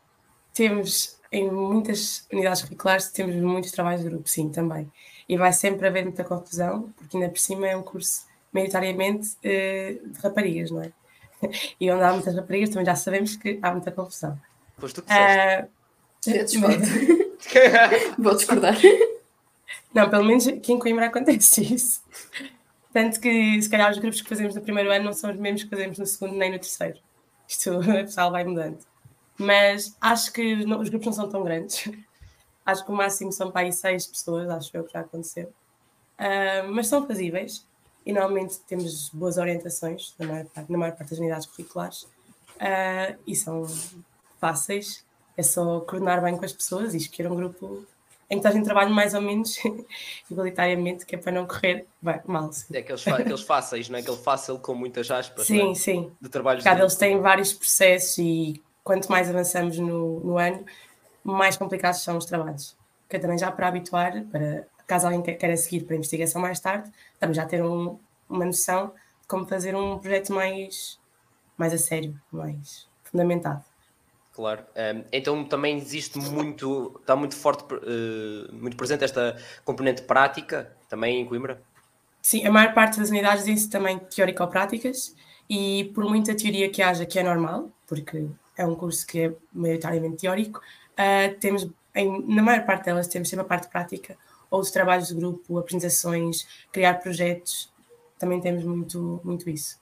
Temos 0.54 1.20
em 1.32 1.50
muitas 1.50 2.28
unidades 2.32 2.62
curriculares, 2.62 3.10
temos 3.10 3.36
muitos 3.36 3.72
trabalhos 3.72 4.04
de 4.04 4.10
grupo, 4.10 4.30
sim, 4.30 4.50
também. 4.50 4.92
E 5.28 5.38
vai 5.38 5.54
sempre 5.54 5.88
haver 5.88 6.04
muita 6.04 6.24
confusão, 6.24 6.94
porque 6.98 7.18
ainda 7.18 7.30
por 7.30 7.40
cima 7.40 7.68
é 7.68 7.76
um 7.76 7.84
curso 7.84 8.28
maioritariamente 8.52 9.38
eh, 9.44 9.98
de 10.04 10.20
raparigas, 10.22 10.72
não 10.72 10.82
é? 10.82 10.92
E 11.80 11.91
onde 11.91 12.04
há 12.04 12.13
muitas 12.13 12.36
raparigas 12.36 12.69
também 12.69 12.86
já 12.86 12.95
sabemos 12.95 13.36
que 13.36 13.60
há 13.62 13.71
muita 13.71 13.91
confusão. 13.91 14.39
Pois 14.78 14.93
tu 14.93 15.02
que 15.02 15.12
uh, 15.12 15.69
Vou 18.17 18.36
discordar. 18.36 18.75
Não, 19.93 20.10
pelo 20.10 20.23
menos 20.23 20.47
aqui 20.47 20.73
em 20.73 20.80
Coimbra 20.80 21.08
acontece 21.08 21.73
isso. 21.73 22.02
Tanto 22.91 23.19
que 23.19 23.62
se 23.62 23.69
calhar 23.69 23.91
os 23.91 23.97
grupos 23.97 24.21
que 24.21 24.30
fazemos 24.30 24.56
no 24.56 24.62
primeiro 24.62 24.91
ano 24.91 25.06
não 25.06 25.13
são 25.13 25.32
os 25.32 25.38
mesmos 25.38 25.63
que 25.63 25.69
fazemos 25.69 25.97
no 25.97 26.06
segundo 26.06 26.36
nem 26.36 26.52
no 26.52 26.60
terceiro. 26.60 26.99
Isto 27.47 27.80
a 27.91 28.04
pessoal 28.04 28.32
vai 28.32 28.43
mudando. 28.43 28.80
Mas 29.38 29.95
acho 30.02 30.34
que 30.34 30.54
os 30.54 30.89
grupos 30.89 31.08
não 31.08 31.13
são 31.13 31.30
tão 31.30 31.43
grandes. 31.43 31.89
Acho 32.65 32.86
que 32.86 32.91
o 32.91 32.95
máximo 32.95 33.32
são 33.32 33.52
para 33.52 33.62
aí 33.62 33.71
seis 33.71 34.06
pessoas, 34.06 34.49
acho 34.49 34.75
eu 34.75 34.84
que 34.84 34.93
já 34.93 34.99
aconteceu. 34.99 35.52
Uh, 36.19 36.69
mas 36.71 36.88
são 36.88 37.08
fazíveis. 37.08 37.65
E 38.06 38.14
normalmente 38.14 38.60
temos 38.62 39.10
boas 39.10 39.38
orientações 39.38 40.14
na 40.18 40.26
maior 40.26 40.46
parte, 40.46 40.72
na 40.72 40.78
maior 40.78 40.96
parte 40.96 41.10
das 41.10 41.20
unidades 41.20 41.48
curriculares 41.48 42.04
uh, 42.04 43.18
e 43.26 43.36
são 43.36 43.66
fáceis. 44.40 45.06
É 45.38 45.44
só 45.44 45.80
coordenar 45.82 46.22
bem 46.22 46.36
com 46.36 46.44
as 46.44 46.52
pessoas 46.52 46.94
e 46.94 46.98
escolher 46.98 47.32
um 47.32 47.36
grupo 47.36 47.86
em 48.30 48.40
que 48.40 48.48
a 48.48 48.52
gente 48.52 48.66
trabalha 48.66 48.90
mais 48.90 49.14
ou 49.14 49.22
menos 49.22 49.58
igualitariamente, 50.30 51.06
que 51.06 51.16
é 51.16 51.18
para 51.18 51.32
não 51.32 51.48
correr 51.48 51.88
bem, 52.02 52.20
mal. 52.26 52.52
Sim. 52.54 52.66
É 52.74 52.80
aqueles, 52.80 53.08
aqueles 53.08 53.42
fáceis, 53.42 53.90
não 53.90 53.98
é? 53.98 54.02
Aquele 54.02 54.18
fácil 54.18 54.60
com 54.60 54.76
muitas 54.76 55.10
aspas. 55.10 55.48
Sim, 55.48 55.72
é? 55.72 55.76
sim. 55.76 56.12
De 56.22 56.30
trabalhos. 56.30 56.64
Cada 56.64 56.82
eles 56.82 56.96
têm 56.96 57.20
vários 57.20 57.54
processos 57.54 58.18
e 58.20 58.62
quanto 58.84 59.10
mais 59.10 59.30
avançamos 59.30 59.80
no, 59.80 60.20
no 60.20 60.38
ano, 60.38 60.64
mais 61.24 61.58
complicados 61.58 62.04
são 62.04 62.18
os 62.18 62.26
trabalhos. 62.26 62.78
Que 63.10 63.16
é 63.16 63.20
também 63.20 63.38
já 63.38 63.52
para 63.52 63.68
habituar, 63.68 64.24
para 64.26 64.68
caso 64.89 65.06
alguém 65.06 65.21
queira 65.21 65.56
seguir 65.56 65.86
para 65.86 65.95
a 65.95 65.97
investigação 65.97 66.41
mais 66.41 66.60
tarde, 66.60 66.91
estamos 67.13 67.38
já 67.38 67.43
a 67.43 67.45
ter 67.45 67.63
um, 67.63 67.99
uma 68.28 68.45
noção 68.45 68.88
de 69.21 69.28
como 69.28 69.45
fazer 69.45 69.75
um 69.75 69.99
projeto 69.99 70.34
mais, 70.34 70.99
mais 71.56 71.71
a 71.73 71.78
sério, 71.78 72.19
mais 72.32 72.88
fundamentado. 73.04 73.63
Claro. 74.34 74.63
Então 75.12 75.43
também 75.43 75.78
existe 75.78 76.17
muito, 76.17 76.97
está 77.02 77.15
muito 77.15 77.36
forte, 77.36 77.65
uh, 77.73 78.54
muito 78.54 78.78
presente 78.78 79.04
esta 79.04 79.38
componente 79.63 80.02
prática 80.04 80.75
também 80.88 81.21
em 81.21 81.25
Coimbra? 81.25 81.62
Sim, 82.21 82.45
a 82.45 82.52
maior 82.52 82.73
parte 82.73 82.99
das 82.99 83.10
unidades 83.10 83.45
diz 83.45 83.67
também 83.67 83.99
teórico-práticas 83.99 85.15
e 85.49 85.91
por 85.93 86.06
muita 86.06 86.36
teoria 86.36 86.69
que 86.69 86.82
haja, 86.82 87.06
que 87.06 87.19
é 87.19 87.23
normal, 87.23 87.69
porque 87.86 88.25
é 88.58 88.65
um 88.65 88.75
curso 88.75 89.06
que 89.06 89.19
é 89.19 89.34
maioritariamente 89.54 90.17
teórico, 90.17 90.60
uh, 90.60 91.38
temos, 91.39 91.69
em, 91.93 92.25
na 92.34 92.41
maior 92.41 92.65
parte 92.65 92.86
delas, 92.86 93.08
temos 93.08 93.30
sempre 93.30 93.45
a 93.45 93.47
parte 93.47 93.67
prática, 93.67 94.17
ou 94.50 94.60
os 94.60 94.72
trabalhos 94.72 95.10
de 95.10 95.16
grupo, 95.16 95.58
apresentações, 95.58 96.48
criar 96.72 96.96
projetos, 96.96 97.72
também 98.18 98.42
temos 98.42 98.64
muito, 98.64 99.22
muito 99.24 99.50
isso. 99.50 99.80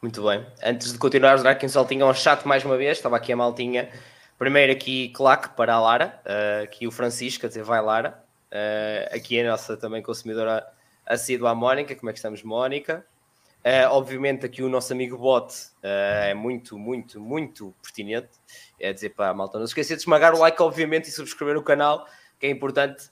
Muito 0.00 0.22
bem. 0.24 0.44
Antes 0.64 0.92
de 0.92 0.98
continuar, 0.98 1.40
dar 1.42 1.50
aqui 1.50 1.64
um 1.64 1.68
saltinho 1.68 2.06
ao 2.06 2.14
chat 2.14 2.46
mais 2.46 2.64
uma 2.64 2.76
vez, 2.76 2.98
estava 2.98 3.16
aqui 3.16 3.32
a 3.32 3.36
maltinha. 3.36 3.88
Primeiro 4.38 4.72
aqui, 4.72 5.10
claque 5.10 5.50
para 5.50 5.74
a 5.74 5.80
Lara, 5.80 6.20
uh, 6.26 6.64
aqui 6.64 6.86
o 6.86 6.90
Francisco, 6.90 7.46
a 7.46 7.48
dizer 7.48 7.62
vai 7.62 7.80
Lara. 7.80 8.20
Uh, 8.50 9.14
aqui 9.14 9.40
a 9.40 9.48
nossa 9.48 9.76
também 9.76 10.02
consumidora 10.02 10.66
assídua, 11.06 11.50
a 11.50 11.54
Mónica. 11.54 11.94
Como 11.94 12.10
é 12.10 12.12
que 12.12 12.18
estamos, 12.18 12.42
Mónica? 12.42 13.06
Uh, 13.64 13.90
obviamente 13.90 14.44
aqui 14.44 14.60
o 14.60 14.68
nosso 14.68 14.92
amigo 14.92 15.16
Bot 15.16 15.54
é 15.80 16.34
muito, 16.34 16.76
muito, 16.76 17.20
muito 17.20 17.72
pertinente. 17.80 18.30
É 18.80 18.92
dizer 18.92 19.10
para 19.10 19.28
a 19.28 19.34
malta, 19.34 19.58
não 19.58 19.66
se 19.66 19.70
esqueça 19.70 19.94
de 19.94 20.02
esmagar 20.02 20.34
o 20.34 20.38
like, 20.38 20.60
obviamente, 20.60 21.08
e 21.08 21.12
subscrever 21.12 21.56
o 21.56 21.62
canal, 21.62 22.08
que 22.40 22.46
é 22.46 22.50
importante 22.50 23.08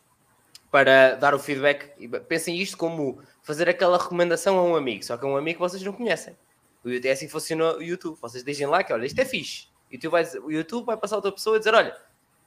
para 0.70 1.16
dar 1.16 1.35
o 1.35 1.38
feedback. 1.38 1.90
Pensem 2.28 2.56
isto 2.56 2.76
como 2.76 3.20
fazer 3.42 3.68
aquela 3.68 3.98
recomendação 3.98 4.59
a 4.59 4.62
um 4.62 4.76
amigo, 4.76 5.04
só 5.04 5.16
que 5.16 5.24
é 5.24 5.28
um 5.28 5.37
amigo 5.37 5.56
que 5.59 5.68
vocês 5.68 5.83
não 5.83 5.92
conhecem. 5.92 6.37
É 6.85 7.11
assim 7.11 7.26
que 7.26 7.33
funciona 7.33 7.76
o 7.76 7.83
YouTube. 7.83 8.18
Vocês 8.20 8.42
deixem 8.42 8.66
lá 8.66 8.83
que, 8.83 8.92
olha, 8.92 9.04
isto 9.04 9.18
é 9.18 9.24
fixe. 9.24 9.68
O 9.90 9.94
YouTube 9.94 10.12
vai, 10.12 10.24
o 10.38 10.52
YouTube 10.52 10.87
vai 10.87 10.96
passar 10.96 11.16
a 11.16 11.18
outra 11.18 11.33
pessoa 11.33 11.56
e 11.56 11.59
dizer, 11.59 11.74
olha, 11.74 11.96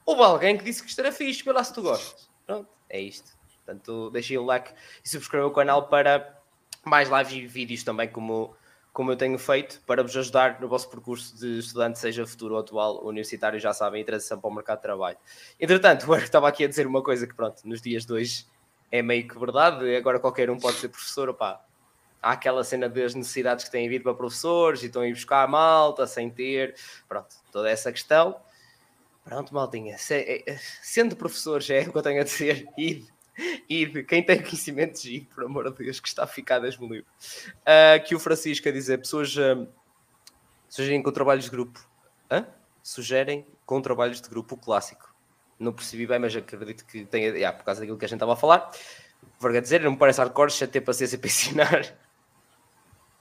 houve 0.04 0.22
alguém 0.22 0.56
que 0.56 0.64
disse 0.64 0.82
que 0.82 0.88
isto 0.88 0.98
era 0.98 1.12
fixe, 1.12 1.44
vê 1.44 1.52
lá 1.52 1.62
se 1.62 1.72
tu 1.72 1.82
gostas. 1.82 2.28
Pronto, 2.46 2.68
é 2.88 3.00
isto. 3.00 3.32
Portanto, 3.64 4.10
deixem 4.10 4.36
o 4.38 4.44
like 4.44 4.72
e 5.04 5.08
subscrevam 5.08 5.48
o 5.48 5.52
canal 5.52 5.88
para 5.88 6.40
mais 6.84 7.08
lives 7.08 7.32
e 7.32 7.46
vídeos 7.46 7.82
também, 7.84 8.08
como, 8.08 8.54
como 8.94 9.10
eu 9.10 9.16
tenho 9.16 9.36
feito, 9.36 9.82
para 9.84 10.04
vos 10.04 10.16
ajudar 10.16 10.60
no 10.60 10.68
vosso 10.68 10.88
percurso 10.88 11.36
de 11.36 11.58
estudante, 11.58 11.98
seja 11.98 12.24
futuro 12.24 12.54
ou 12.54 12.60
atual, 12.60 13.04
universitário, 13.04 13.58
já 13.58 13.74
sabem, 13.74 14.00
em 14.00 14.04
transição 14.04 14.40
para 14.40 14.48
o 14.48 14.54
mercado 14.54 14.76
de 14.78 14.82
trabalho. 14.82 15.18
Entretanto, 15.60 16.06
o 16.08 16.14
Eric 16.14 16.28
estava 16.28 16.46
aqui 16.46 16.64
a 16.64 16.68
dizer 16.68 16.86
uma 16.86 17.02
coisa 17.02 17.26
que, 17.26 17.34
pronto, 17.34 17.60
nos 17.64 17.82
dias 17.82 18.06
de 18.06 18.12
hoje 18.12 18.46
é 18.92 19.02
meio 19.02 19.26
que 19.26 19.36
verdade, 19.36 19.96
agora 19.96 20.20
qualquer 20.20 20.48
um 20.48 20.56
pode 20.56 20.76
ser 20.76 20.88
professor, 20.90 21.28
opá, 21.28 21.60
há 22.22 22.30
aquela 22.30 22.62
cena 22.62 22.88
das 22.88 23.16
necessidades 23.16 23.64
que 23.64 23.72
têm 23.72 23.88
vindo 23.88 24.04
para 24.04 24.14
professores 24.14 24.84
e 24.84 24.86
estão 24.86 25.02
a 25.02 25.08
ir 25.08 25.12
buscar 25.12 25.42
a 25.42 25.48
malta 25.48 26.06
sem 26.06 26.30
ter, 26.30 26.76
pronto, 27.08 27.34
toda 27.50 27.68
essa 27.68 27.90
questão. 27.90 28.36
Pronto, 29.24 29.52
maltinha, 29.52 29.96
é, 30.10 30.52
é, 30.52 30.56
sendo 30.80 31.16
professores 31.16 31.68
é 31.68 31.80
o 31.80 31.90
que 31.90 31.98
eu 31.98 32.02
tenho 32.02 32.20
a 32.20 32.24
dizer, 32.24 32.68
e 32.78 33.04
quem 34.08 34.22
tem 34.22 34.42
conhecimentos, 34.42 35.04
e 35.04 35.20
por 35.20 35.44
amor 35.44 35.70
de 35.70 35.84
Deus, 35.84 36.00
que 36.00 36.08
está 36.08 36.24
a 36.24 36.26
ficar 36.26 36.60
no 36.60 36.66
livro. 36.68 37.06
Uh, 37.60 38.04
que 38.06 38.14
o 38.14 38.18
Francisco 38.18 38.68
a 38.68 38.72
dizer, 38.72 38.98
pessoas 38.98 39.34
uh, 39.36 39.66
sugerem 40.68 41.02
com 41.02 41.12
trabalhos 41.12 41.44
de 41.44 41.50
grupo. 41.50 41.86
Hã? 42.30 42.46
Sugerem 42.82 43.46
com 43.64 43.80
trabalhos 43.80 44.20
de 44.20 44.28
grupo 44.28 44.54
o 44.54 44.58
clássico. 44.58 45.14
Não 45.58 45.72
percebi 45.72 46.06
bem, 46.06 46.18
mas 46.18 46.34
acredito 46.34 46.84
que 46.84 47.04
tenha, 47.04 47.28
yeah, 47.28 47.56
por 47.56 47.64
causa 47.64 47.80
daquilo 47.80 47.96
que 47.96 48.04
a 48.04 48.08
gente 48.08 48.16
estava 48.16 48.32
a 48.34 48.36
falar. 48.36 48.70
Vou 49.38 49.50
dizer, 49.60 49.80
não 49.80 49.92
me 49.92 49.96
parece 49.96 50.18
hardcore, 50.18 50.50
já 50.50 50.66
ter 50.66 50.80
paciência 50.80 51.18
para 51.18 51.28
ensinar 51.28 51.96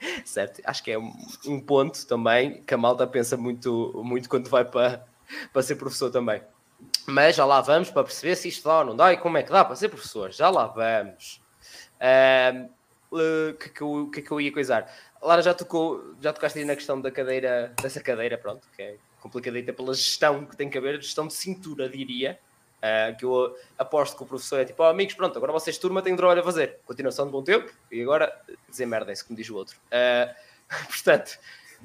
certo? 0.25 0.61
Acho 0.65 0.83
que 0.83 0.91
é 0.91 0.97
um 0.97 1.59
ponto 1.59 2.05
também 2.05 2.61
que 2.63 2.73
a 2.73 2.77
malta 2.77 3.05
pensa 3.07 3.37
muito, 3.37 4.01
muito 4.03 4.29
quando 4.29 4.49
vai 4.49 4.65
para, 4.65 5.05
para 5.51 5.63
ser 5.63 5.75
professor 5.75 6.11
também. 6.11 6.41
Mas 7.05 7.35
já 7.35 7.45
lá 7.45 7.61
vamos 7.61 7.89
para 7.89 8.03
perceber 8.03 8.35
se 8.35 8.47
isto 8.47 8.67
dá 8.67 8.79
ou 8.79 8.85
não 8.85 8.95
dá 8.95 9.13
e 9.13 9.17
como 9.17 9.37
é 9.37 9.43
que 9.43 9.51
dá 9.51 9.63
para 9.63 9.75
ser 9.75 9.89
professor. 9.89 10.31
Já 10.31 10.49
lá 10.49 10.67
vamos. 10.67 11.41
O 13.11 13.17
uh, 13.17 13.53
que, 13.53 13.69
que, 13.69 13.81
eu, 13.81 14.09
que, 14.13 14.21
que 14.21 14.31
eu 14.31 14.41
ia 14.41 14.51
coisar? 14.51 14.91
Lara 15.21 15.41
já 15.41 15.53
tocou, 15.53 16.15
já 16.19 16.33
tocaste 16.33 16.59
aí 16.59 16.65
na 16.65 16.75
questão 16.75 16.99
da 16.99 17.09
cadeira, 17.09 17.73
dessa 17.81 18.01
cadeira, 18.01 18.37
pronto, 18.37 18.67
que 18.75 18.81
é 18.81 18.97
complicadita 19.21 19.71
pela 19.71 19.93
gestão 19.93 20.45
que 20.45 20.57
tem 20.57 20.69
que 20.69 20.77
haver, 20.77 21.01
gestão 21.01 21.27
de 21.27 21.33
cintura, 21.33 21.87
diria. 21.87 22.39
Uh, 22.83 23.15
que 23.17 23.23
eu 23.23 23.55
aposto 23.77 24.17
que 24.17 24.23
o 24.23 24.25
professor 24.25 24.59
é 24.59 24.65
tipo, 24.65 24.83
oh, 24.83 24.87
amigos, 24.87 25.13
pronto, 25.13 25.37
agora 25.37 25.53
vocês 25.53 25.77
turma 25.77 26.01
têm 26.01 26.11
um 26.11 26.17
trabalho 26.17 26.41
a 26.41 26.43
fazer, 26.43 26.79
continuação 26.85 27.25
de 27.25 27.31
bom 27.31 27.41
tempo, 27.41 27.71
e 27.89 28.01
agora 28.01 28.37
desemmerdem-se, 28.67 29.23
como 29.23 29.37
diz 29.37 29.49
o 29.49 29.55
outro. 29.55 29.77
Uh, 29.87 30.33
portanto, 30.91 31.39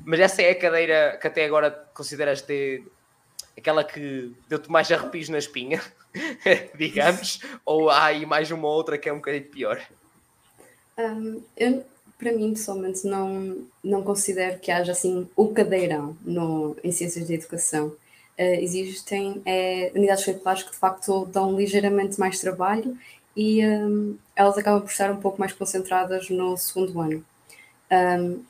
mas 0.05 0.19
essa 0.19 0.43
é 0.43 0.51
a 0.51 0.59
cadeira 0.59 1.17
que 1.21 1.29
até 1.29 1.45
agora 1.45 1.71
consideras 1.95 2.43
ter 2.43 2.85
aquela 3.59 3.85
que 3.85 4.33
deu-te 4.49 4.71
mais 4.71 4.91
arrepios 4.91 5.29
na 5.29 5.39
espinha, 5.39 5.83
digamos, 6.79 7.41
ou 7.65 7.91
há 7.91 8.07
aí 8.07 8.25
mais 8.25 8.51
uma 8.51 8.69
outra 8.69 8.97
que 8.97 9.09
é 9.09 9.13
um 9.13 9.17
bocadinho 9.17 9.45
pior? 9.45 9.81
Um, 10.97 11.43
eu, 11.57 11.85
para 12.19 12.33
mim, 12.33 12.53
pessoalmente, 12.55 13.07
não, 13.07 13.67
não 13.83 14.03
considero 14.03 14.59
que 14.59 14.71
haja 14.71 14.93
assim 14.93 15.29
o 15.37 15.49
cadeirão 15.49 16.17
no, 16.25 16.77
em 16.83 16.93
ciências 16.93 17.27
de 17.27 17.35
educação 17.35 17.89
uh, 17.89 18.61
existem 18.61 19.43
é, 19.45 19.93
unidades 19.95 20.25
curriculares 20.25 20.63
que 20.63 20.71
de 20.71 20.77
facto 20.77 21.27
dão 21.27 21.57
ligeiramente 21.57 22.19
mais 22.19 22.39
trabalho 22.41 22.97
e 23.37 23.65
um, 23.65 24.17
elas 24.35 24.57
acabam 24.59 24.81
por 24.81 24.91
estar 24.91 25.11
um 25.13 25.21
pouco 25.21 25.39
mais 25.39 25.53
concentradas 25.53 26.29
no 26.31 26.57
segundo 26.57 27.01
ano. 27.01 27.25
Um, 27.91 28.43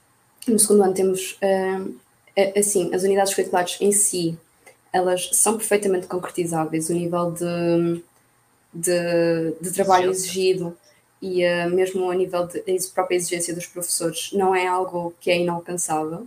no 0.47 0.59
segundo 0.59 0.83
ano 0.83 0.95
temos, 0.95 1.39
um, 1.43 1.95
assim, 2.59 2.95
as 2.95 3.03
unidades 3.03 3.35
curriculares 3.35 3.77
em 3.81 3.93
si, 3.93 4.39
elas 4.93 5.31
são 5.33 5.57
perfeitamente 5.57 6.07
concretizáveis, 6.07 6.89
o 6.89 6.95
nível 6.95 7.31
de, 7.33 8.03
de, 8.73 9.53
de 9.61 9.73
trabalho 9.73 10.11
exigido 10.11 10.77
e 11.21 11.45
uh, 11.45 11.71
mesmo 11.71 12.11
a 12.11 12.15
nível 12.15 12.47
de 12.47 12.63
própria 12.95 13.17
exigência 13.17 13.55
dos 13.55 13.67
professores 13.67 14.31
não 14.33 14.55
é 14.55 14.67
algo 14.67 15.15
que 15.21 15.31
é 15.31 15.39
inalcançável. 15.39 16.27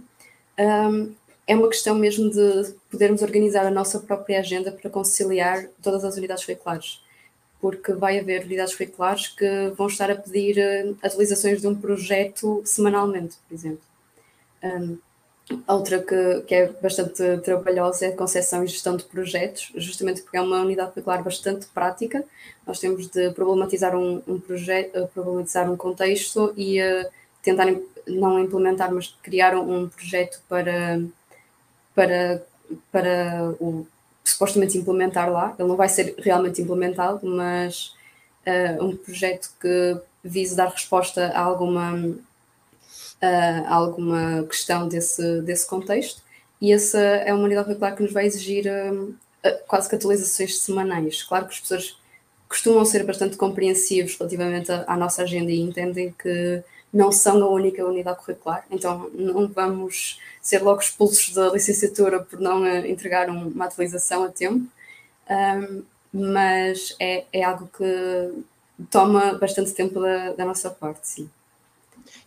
Um, 0.60 1.14
é 1.48 1.56
uma 1.56 1.68
questão 1.68 1.96
mesmo 1.96 2.30
de 2.30 2.74
podermos 2.90 3.22
organizar 3.22 3.66
a 3.66 3.72
nossa 3.72 4.00
própria 4.00 4.40
agenda 4.40 4.72
para 4.72 4.90
conciliar 4.90 5.68
todas 5.82 6.04
as 6.04 6.16
unidades 6.16 6.46
curriculares, 6.46 7.02
porque 7.60 7.94
vai 7.94 8.20
haver 8.20 8.46
unidades 8.46 8.76
curriculares 8.76 9.28
que 9.28 9.70
vão 9.76 9.88
estar 9.88 10.12
a 10.12 10.16
pedir 10.16 10.58
uh, 10.58 10.98
atualizações 11.02 11.62
de 11.62 11.68
um 11.68 11.76
projeto 11.76 12.62
semanalmente, 12.66 13.38
por 13.48 13.56
exemplo. 13.56 13.82
Um, 14.64 14.98
outra 15.68 16.00
que, 16.00 16.42
que 16.42 16.56
é 16.56 16.68
bastante 16.68 17.38
trabalhosa 17.40 18.06
é 18.06 18.10
a 18.10 18.16
concepção 18.16 18.64
e 18.64 18.68
gestão 18.68 18.96
de 18.96 19.04
projetos, 19.04 19.72
justamente 19.76 20.22
porque 20.22 20.38
é 20.38 20.42
uma 20.42 20.62
unidade 20.62 20.92
curricular 20.92 21.24
bastante 21.24 21.66
prática. 21.68 22.24
Nós 22.66 22.80
temos 22.80 23.08
de 23.08 23.32
problematizar 23.32 23.96
um, 23.96 24.22
um 24.28 24.40
projeto, 24.40 25.00
uh, 25.00 25.08
problematizar 25.08 25.72
um 25.72 25.78
contexto 25.78 26.54
e 26.56 26.82
uh, 26.82 27.06
tentar 27.42 27.68
não 28.08 28.40
implementar, 28.40 28.94
mas 28.94 29.16
criar 29.22 29.56
um, 29.56 29.84
um 29.84 29.90
projeto 29.90 30.42
para 30.48 31.02
para, 31.94 32.42
para 32.92 33.54
o 33.60 33.86
supostamente 34.24 34.78
implementar 34.78 35.32
lá. 35.32 35.56
Ele 35.58 35.68
não 35.68 35.76
vai 35.76 35.90
ser 35.90 36.16
realmente 36.18 36.62
implementado, 36.62 37.26
mas 37.28 37.96
uh, 38.46 38.84
um 38.84 38.96
projeto 38.96 39.52
que 39.60 39.98
vise 40.24 40.56
dar 40.56 40.70
resposta 40.70 41.28
a 41.28 41.42
alguma, 41.42 42.16
uh, 43.22 43.68
alguma 43.68 44.44
questão 44.44 44.88
desse, 44.88 45.42
desse 45.42 45.68
contexto. 45.68 46.22
E 46.60 46.72
essa 46.72 47.00
é 47.00 47.34
uma 47.34 47.44
unidade 47.44 47.66
curricular 47.66 47.96
que 47.96 48.04
nos 48.04 48.14
vai 48.14 48.26
exigir 48.26 48.66
uh, 48.68 49.16
quase 49.68 49.90
que 49.90 49.96
atualizações 49.96 50.60
semanais. 50.60 51.24
Claro 51.24 51.46
que 51.46 51.54
os 51.54 51.60
professores 51.60 51.98
costumam 52.52 52.84
ser 52.84 53.06
bastante 53.06 53.38
compreensivos 53.38 54.18
relativamente 54.18 54.72
à, 54.72 54.98
nossa 54.98 55.24
agenda 55.24 55.50
e 55.50 55.62
entendem 55.62 56.14
que 56.22 56.62
não 56.92 57.10
são 57.10 57.42
a 57.42 57.50
única 57.50 57.86
unidade 57.86 58.20
curricular, 58.20 58.66
então 58.70 59.10
não 59.14 59.48
vamos 59.48 60.20
ser 60.42 60.62
logo 60.62 60.82
expulsos 60.82 61.34
da 61.34 61.50
licenciatura 61.50 62.20
por 62.20 62.42
não 62.42 62.68
entregar 62.86 63.30
uma 63.30 63.66
atualização 63.66 64.26
a 64.26 64.28
tempo, 64.28 64.68
um, 65.30 65.84
mas 66.12 66.94
é, 67.00 67.24
é 67.32 67.42
algo 67.42 67.70
que 67.78 68.44
toma 68.90 69.36
bastante 69.36 69.72
tempo 69.72 70.02
da, 70.02 70.34
da 70.34 70.44
nossa 70.44 70.70
parte, 70.70 71.08
sim. 71.08 71.30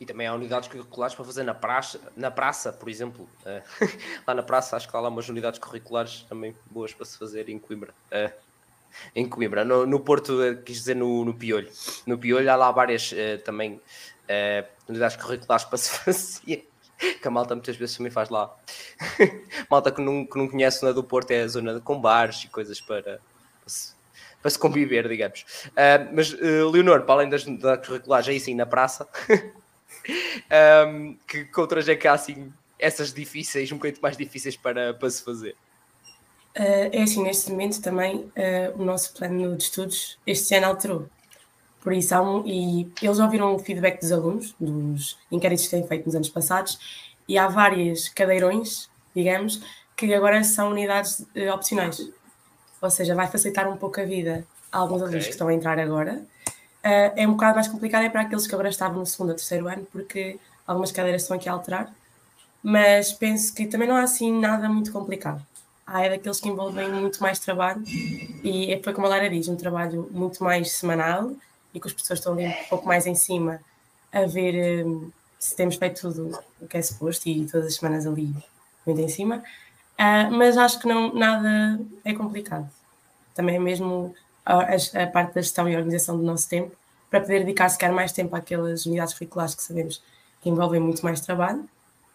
E 0.00 0.06
também 0.06 0.26
há 0.26 0.34
unidades 0.34 0.68
curriculares 0.68 1.14
para 1.14 1.24
fazer 1.24 1.42
na 1.42 1.54
praça, 1.54 2.00
na 2.16 2.30
praça 2.30 2.72
por 2.72 2.88
exemplo. 2.88 3.28
Uh, 3.40 3.88
lá 4.26 4.34
na 4.34 4.42
praça, 4.42 4.76
acho 4.76 4.88
que 4.88 4.96
há 4.96 5.00
lá 5.00 5.08
umas 5.08 5.28
unidades 5.28 5.58
curriculares 5.58 6.24
também 6.28 6.54
boas 6.70 6.92
para 6.92 7.06
se 7.06 7.18
fazer 7.18 7.48
em 7.48 7.58
Coimbra. 7.58 7.94
Uh, 8.12 8.32
em 9.14 9.28
Coimbra, 9.28 9.64
no, 9.64 9.86
no 9.86 10.00
Porto, 10.00 10.40
uh, 10.40 10.62
quis 10.62 10.76
dizer 10.78 10.94
no, 10.94 11.24
no 11.24 11.34
Piolho. 11.34 11.70
No 12.06 12.18
Piolho 12.18 12.50
há 12.50 12.56
lá 12.56 12.70
várias 12.70 13.12
também 13.44 13.80
unidades 14.88 15.16
curriculares 15.16 15.64
para 15.64 15.78
se 15.78 15.90
fazer. 15.98 16.68
Que 17.20 17.26
a 17.26 17.30
malta 17.30 17.54
muitas 17.54 17.76
vezes 17.76 17.96
também 17.96 18.12
faz 18.12 18.28
lá. 18.28 18.54
malta 19.68 19.90
que 19.90 20.00
não, 20.00 20.24
que 20.24 20.38
não 20.38 20.48
conhece 20.48 20.78
a 20.78 20.80
zona 20.80 20.94
do 20.94 21.02
Porto 21.02 21.30
é 21.32 21.42
a 21.42 21.48
zona 21.48 21.80
com 21.80 22.00
bares 22.00 22.44
e 22.44 22.48
coisas 22.48 22.80
para, 22.80 23.02
para 23.02 23.20
se, 23.66 23.94
para 24.40 24.50
se 24.50 24.58
conviver, 24.58 25.08
digamos. 25.08 25.44
mas, 26.12 26.32
Leonor, 26.32 27.02
para 27.02 27.14
além 27.14 27.28
das 27.28 27.44
unidades 27.44 27.88
curriculares, 27.88 28.28
aí 28.28 28.38
sim 28.38 28.54
na 28.54 28.64
praça. 28.64 29.08
Um, 30.88 31.16
que, 31.26 31.48
outras 31.56 31.88
é 31.88 31.96
que 31.96 32.06
há 32.06 32.12
assim 32.12 32.52
essas 32.78 33.12
difíceis, 33.12 33.70
um 33.72 33.76
bocadinho 33.76 34.02
mais 34.02 34.16
difíceis 34.16 34.56
para, 34.56 34.94
para 34.94 35.10
se 35.10 35.22
fazer? 35.22 35.56
Uh, 36.56 36.88
é 36.92 37.02
assim, 37.02 37.22
neste 37.22 37.50
momento 37.50 37.80
também 37.80 38.16
uh, 38.16 38.30
o 38.76 38.84
nosso 38.84 39.12
plano 39.12 39.56
de 39.56 39.64
estudos 39.64 40.18
este 40.26 40.54
ano 40.54 40.66
alterou. 40.66 41.08
Por 41.80 41.92
isso, 41.92 42.14
há 42.14 42.22
um, 42.22 42.46
e 42.46 42.90
eles 43.02 43.18
ouviram 43.18 43.54
o 43.54 43.58
feedback 43.58 44.00
dos 44.00 44.12
alunos, 44.12 44.54
dos 44.58 45.18
inquéritos 45.30 45.64
que 45.64 45.70
têm 45.70 45.86
feito 45.86 46.06
nos 46.06 46.14
anos 46.14 46.28
passados, 46.28 46.78
e 47.28 47.36
há 47.36 47.48
várias 47.48 48.08
cadeirões, 48.08 48.88
digamos, 49.14 49.60
que 49.96 50.12
agora 50.14 50.42
são 50.44 50.70
unidades 50.70 51.20
uh, 51.20 51.52
opcionais. 51.52 52.00
Ou 52.80 52.90
seja, 52.90 53.14
vai 53.14 53.26
facilitar 53.26 53.68
um 53.68 53.76
pouco 53.76 54.00
a 54.00 54.04
vida 54.04 54.46
a 54.70 54.78
alguns 54.78 54.96
okay. 54.96 55.08
alunos 55.08 55.24
que 55.26 55.32
estão 55.32 55.48
a 55.48 55.54
entrar 55.54 55.78
agora, 55.78 56.24
é 56.84 57.26
um 57.26 57.32
bocado 57.32 57.54
mais 57.54 57.68
complicado 57.68 58.04
é 58.04 58.10
para 58.10 58.22
aqueles 58.22 58.46
que 58.46 58.54
agora 58.54 58.68
estavam 58.68 58.98
no 58.98 59.06
segundo 59.06 59.30
ou 59.30 59.34
terceiro 59.34 59.68
ano, 59.68 59.86
porque 59.90 60.38
algumas 60.66 60.92
cadeiras 60.92 61.22
estão 61.22 61.36
aqui 61.36 61.48
a 61.48 61.52
alterar, 61.52 61.92
mas 62.62 63.12
penso 63.12 63.54
que 63.54 63.66
também 63.66 63.88
não 63.88 63.96
há 63.96 64.02
assim 64.02 64.32
nada 64.38 64.68
muito 64.68 64.92
complicado. 64.92 65.44
Há 65.86 66.04
é 66.04 66.10
daqueles 66.10 66.40
que 66.40 66.48
envolvem 66.48 66.90
muito 66.90 67.22
mais 67.22 67.38
trabalho 67.38 67.82
e 68.42 68.72
é, 68.72 68.82
foi 68.82 68.92
como 68.94 69.06
a 69.06 69.10
Lara 69.10 69.28
diz, 69.28 69.48
um 69.48 69.56
trabalho 69.56 70.08
muito 70.10 70.42
mais 70.42 70.72
semanal 70.72 71.32
e 71.74 71.80
que 71.80 71.86
os 71.86 71.92
professores 71.92 72.20
estão 72.20 72.32
ali 72.32 72.46
um 72.46 72.68
pouco 72.70 72.86
mais 72.86 73.06
em 73.06 73.14
cima 73.14 73.60
a 74.12 74.24
ver 74.24 74.86
um, 74.86 75.10
se 75.38 75.54
temos 75.54 75.76
feito 75.76 76.00
tudo 76.00 76.38
o 76.60 76.66
que 76.66 76.78
é 76.78 76.82
suposto 76.82 77.28
e 77.28 77.46
todas 77.46 77.66
as 77.66 77.74
semanas 77.74 78.06
ali 78.06 78.34
muito 78.86 79.00
em 79.00 79.08
cima. 79.08 79.42
Uh, 79.98 80.30
mas 80.32 80.56
acho 80.56 80.78
que 80.78 80.88
não, 80.88 81.14
nada 81.14 81.78
é 82.04 82.14
complicado. 82.14 82.68
Também 83.34 83.56
é 83.56 83.58
mesmo 83.58 84.14
a, 84.44 85.02
a, 85.02 85.06
parte 85.06 85.34
da 85.34 85.40
gestão 85.40 85.68
e 85.68 85.76
organização 85.76 86.16
do 86.16 86.22
nosso 86.22 86.48
tempo, 86.48 86.72
para 87.10 87.20
poder 87.20 87.40
dedicar 87.40 87.68
se 87.68 87.78
calhar 87.78 87.94
mais 87.94 88.12
tempo 88.12 88.34
àquelas 88.34 88.86
unidades 88.86 89.14
curriculares 89.14 89.54
que 89.54 89.62
sabemos 89.62 90.02
que 90.40 90.50
envolvem 90.50 90.80
muito 90.80 91.02
mais 91.02 91.20
trabalho. 91.20 91.64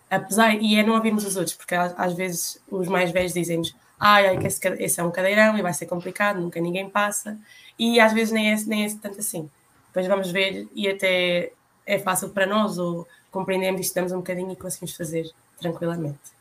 Apesar, 0.10 0.56
e 0.56 0.76
é 0.76 0.84
não 0.84 0.96
ouvirmos 0.96 1.26
os 1.26 1.36
outros, 1.36 1.56
porque 1.56 1.76
às 1.76 2.14
vezes 2.14 2.62
os 2.70 2.88
mais 2.88 3.12
velhos 3.12 3.34
dizem-nos 3.34 3.76
ah, 4.00 4.22
é 4.22 4.38
que 4.38 4.48
esse, 4.48 4.60
esse, 4.80 5.00
é 5.00 5.04
um 5.04 5.12
cadeirão 5.12 5.58
e 5.58 5.62
vai 5.62 5.74
ser 5.74 5.86
complicado, 5.86 6.40
nunca 6.40 6.60
ninguém 6.60 6.90
passa, 6.90 7.38
e 7.78 8.00
às 8.00 8.14
vezes 8.14 8.32
nem 8.32 8.52
é, 8.52 8.56
nem 8.66 8.86
é 8.86 8.90
tanto 8.90 9.20
assim. 9.20 9.50
Depois 9.88 10.08
vamos 10.08 10.32
ver 10.32 10.68
e 10.74 10.88
até 10.88 11.52
é 11.86 12.00
fácil 12.00 12.30
para 12.30 12.46
nós, 12.46 12.78
ou 12.78 13.08
compreendemos 13.32 13.82
e 13.82 13.84
estudamos 13.84 14.12
um 14.12 14.18
bocadinho 14.18 14.52
e 14.52 14.56
conseguimos 14.56 14.96
fazer 14.96 15.30
tranquilamente. 15.60 16.39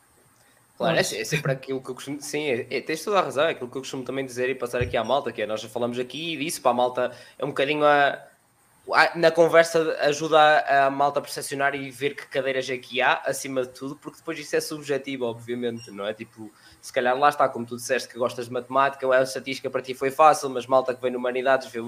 Claro, 0.79 0.97
é, 0.97 1.01
é, 1.01 1.03
sempre 1.03 1.51
aquilo 1.51 1.83
que 1.83 1.91
eu 1.91 1.95
costumo. 1.95 2.23
Sim, 2.23 2.45
é, 2.45 2.67
é, 2.71 2.81
tens 2.81 3.03
toda 3.03 3.19
a 3.19 3.23
razão, 3.23 3.45
é 3.45 3.51
aquilo 3.51 3.69
que 3.69 3.77
eu 3.77 3.83
costumo 3.83 4.05
também 4.05 4.25
dizer 4.25 4.49
e 4.49 4.55
passar 4.55 4.81
aqui 4.81 4.97
à 4.97 5.03
malta, 5.03 5.33
que 5.33 5.43
é 5.43 5.47
nós 5.47 5.61
já 5.61 5.69
falamos 5.69 5.99
aqui 5.99 6.35
e 6.35 6.37
disse 6.37 6.61
para 6.61 6.71
a 6.71 6.75
malta, 6.75 7.13
é 7.37 7.45
um 7.45 7.49
bocadinho 7.49 7.85
a, 7.85 8.17
a, 8.93 9.19
na 9.19 9.33
conversa 9.33 9.97
ajuda 10.03 10.39
a, 10.39 10.87
a, 10.87 10.91
malta 10.91 11.19
a 11.19 11.23
percepcionar 11.23 11.75
e 11.75 11.91
ver 11.91 12.15
que 12.15 12.29
cadeiras 12.29 12.71
é 12.71 12.79
que 12.79 13.03
há, 13.03 13.15
acima 13.27 13.63
de 13.63 13.71
tudo, 13.71 13.97
porque 13.97 14.19
depois 14.19 14.39
isso 14.39 14.55
é 14.55 14.61
subjetivo, 14.61 15.25
obviamente, 15.25 15.91
não 15.91 16.07
é? 16.07 16.15
Tipo, 16.15 16.49
se 16.81 16.93
calhar 16.93 17.19
lá 17.19 17.29
está, 17.29 17.49
como 17.49 17.67
tu 17.67 17.75
disseste 17.75 18.09
que 18.09 18.17
gostas 18.17 18.47
de 18.47 18.53
matemática, 18.53 19.05
a 19.13 19.23
estatística 19.25 19.69
para 19.69 19.83
ti 19.83 19.95
foi 19.95 20.13
fácil, 20.13 20.49
mas 20.49 20.65
malta 20.69 20.95
que 20.95 21.03
vem 21.03 21.11
no 21.11 21.19
Humanidades 21.19 21.67
vê, 21.73 21.81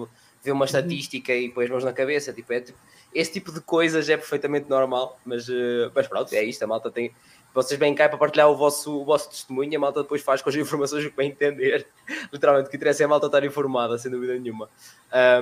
vê 0.42 0.50
uma 0.50 0.60
uhum. 0.60 0.64
estatística 0.64 1.32
e 1.32 1.48
põe 1.48 1.66
as 1.66 1.70
mãos 1.70 1.84
na 1.84 1.92
cabeça, 1.92 2.32
tipo, 2.32 2.52
é 2.52 2.60
tipo, 2.60 2.78
esse 3.14 3.32
tipo 3.32 3.52
de 3.52 3.60
coisas 3.60 4.08
é 4.08 4.16
perfeitamente 4.16 4.68
normal, 4.68 5.16
mas, 5.24 5.48
uh, 5.48 5.92
mas 5.94 6.08
pronto, 6.08 6.32
é 6.32 6.42
isto, 6.42 6.64
a 6.64 6.66
malta 6.66 6.90
tem 6.90 7.12
vocês 7.52 7.78
vêm 7.78 7.94
cá 7.94 8.08
para 8.08 8.18
partilhar 8.18 8.48
o 8.48 8.56
vosso, 8.56 9.00
o 9.00 9.04
vosso 9.04 9.28
testemunho 9.30 9.76
a 9.76 9.80
malta 9.80 10.02
depois 10.02 10.22
faz 10.22 10.40
com 10.40 10.48
as 10.48 10.54
informações 10.56 11.04
o 11.04 11.10
que 11.10 11.16
vai 11.16 11.26
entender. 11.26 11.86
Literalmente, 12.32 12.68
o 12.68 12.70
que 12.70 12.76
interessa 12.76 13.02
é 13.02 13.06
a 13.06 13.08
malta 13.08 13.26
estar 13.26 13.44
informada, 13.44 13.98
sem 13.98 14.10
dúvida 14.10 14.38
nenhuma. 14.38 14.68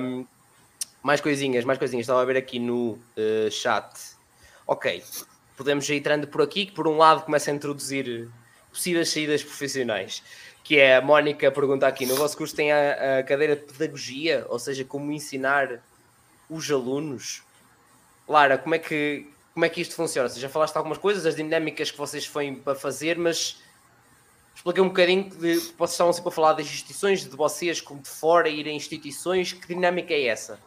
Um, 0.01 0.25
mais 1.03 1.21
coisinhas, 1.21 1.63
mais 1.63 1.77
coisinhas. 1.77 2.03
Estava 2.03 2.21
a 2.21 2.25
ver 2.25 2.37
aqui 2.37 2.59
no 2.59 2.91
uh, 2.93 3.51
chat. 3.51 4.17
Ok, 4.65 5.03
podemos 5.55 5.87
ir 5.89 5.95
entrando 5.95 6.27
por 6.27 6.41
aqui, 6.41 6.65
que 6.65 6.71
por 6.71 6.87
um 6.87 6.97
lado 6.97 7.23
começa 7.23 7.51
a 7.51 7.53
introduzir 7.53 8.29
possíveis 8.71 9.09
saídas 9.09 9.43
profissionais. 9.43 10.23
Que 10.63 10.77
é 10.77 10.97
a 10.97 11.01
Mónica 11.01 11.51
pergunta 11.51 11.87
aqui: 11.87 12.05
no 12.05 12.15
vosso 12.15 12.37
curso 12.37 12.55
tem 12.55 12.71
a, 12.71 13.19
a 13.19 13.23
cadeira 13.23 13.55
de 13.55 13.63
pedagogia, 13.63 14.45
ou 14.49 14.59
seja, 14.59 14.83
como 14.83 15.11
ensinar 15.11 15.83
os 16.49 16.69
alunos? 16.69 17.43
Lara, 18.27 18.57
como 18.57 18.75
é 18.75 18.79
que 18.79 19.27
como 19.59 19.65
é 19.65 19.69
que 19.69 19.81
isto 19.81 19.93
funciona? 19.93 20.29
Já 20.29 20.47
falaste 20.47 20.77
algumas 20.77 20.97
coisas, 20.97 21.25
as 21.25 21.35
dinâmicas 21.35 21.91
que 21.91 21.97
vocês 21.97 22.25
foram 22.25 22.55
para 22.55 22.75
fazer, 22.75 23.17
mas 23.17 23.57
expliquei 24.55 24.81
um 24.81 24.87
bocadinho 24.87 25.29
de 25.31 25.57
vocês 25.77 25.91
estavam 25.91 26.13
sempre 26.13 26.29
a 26.29 26.31
falar 26.31 26.53
das 26.53 26.65
instituições, 26.65 27.25
de 27.25 27.35
vocês 27.35 27.81
como 27.81 28.01
de 28.01 28.07
fora 28.07 28.47
irem 28.47 28.77
instituições, 28.77 29.51
que 29.51 29.67
dinâmica 29.67 30.13
é 30.13 30.27
essa? 30.27 30.57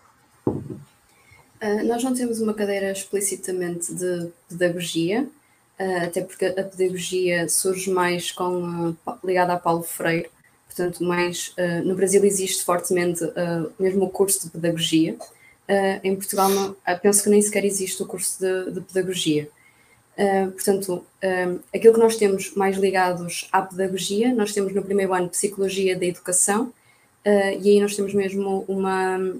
Uh, 0.46 1.86
nós 1.86 2.04
não 2.04 2.12
temos 2.12 2.42
uma 2.42 2.52
cadeira 2.52 2.92
explicitamente 2.92 3.94
de 3.94 4.28
pedagogia, 4.46 5.26
uh, 5.80 6.04
até 6.04 6.20
porque 6.20 6.44
a 6.44 6.62
pedagogia 6.62 7.48
surge 7.48 7.90
mais 7.90 8.30
com, 8.30 8.90
uh, 8.90 9.18
ligada 9.24 9.54
a 9.54 9.58
Paulo 9.58 9.84
Freire, 9.84 10.28
portanto, 10.66 11.02
mais 11.02 11.54
no 11.84 11.94
Brasil 11.94 12.22
existe 12.24 12.62
fortemente 12.64 13.20
mesmo 13.78 14.04
o 14.04 14.10
curso 14.10 14.44
de 14.44 14.50
pedagogia, 14.50 15.16
Uh, 15.68 16.00
em 16.02 16.16
Portugal, 16.16 16.48
não, 16.48 16.70
uh, 16.72 17.00
penso 17.00 17.22
que 17.22 17.30
nem 17.30 17.40
sequer 17.40 17.64
existe 17.64 18.02
o 18.02 18.06
curso 18.06 18.40
de, 18.40 18.72
de 18.72 18.80
pedagogia. 18.80 19.48
Uh, 20.18 20.50
portanto, 20.50 21.06
aquilo 21.74 21.94
que 21.94 22.00
nós 22.00 22.16
temos 22.16 22.54
mais 22.54 22.76
ligados 22.76 23.48
à 23.50 23.62
pedagogia, 23.62 24.34
nós 24.34 24.52
temos 24.52 24.74
no 24.74 24.82
primeiro 24.82 25.14
ano 25.14 25.28
Psicologia 25.28 25.96
da 25.96 26.04
Educação, 26.04 26.72
e 27.24 27.70
aí 27.70 27.80
nós 27.80 27.94
temos 27.94 28.12
mesmo 28.12 28.64
uma, 28.66 29.32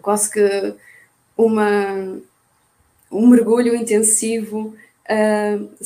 quase 0.00 0.30
que 0.30 0.74
uma, 1.36 2.16
um 3.10 3.26
mergulho 3.26 3.74
intensivo 3.74 4.74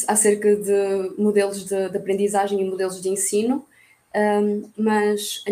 acerca 0.06 0.54
de 0.54 1.12
modelos 1.16 1.64
de, 1.64 1.88
de, 1.88 1.96
aprendizagem 1.96 2.60
e 2.60 2.64
modelos 2.64 3.00
de 3.00 3.08
ensino, 3.08 3.64
mas 4.76 5.42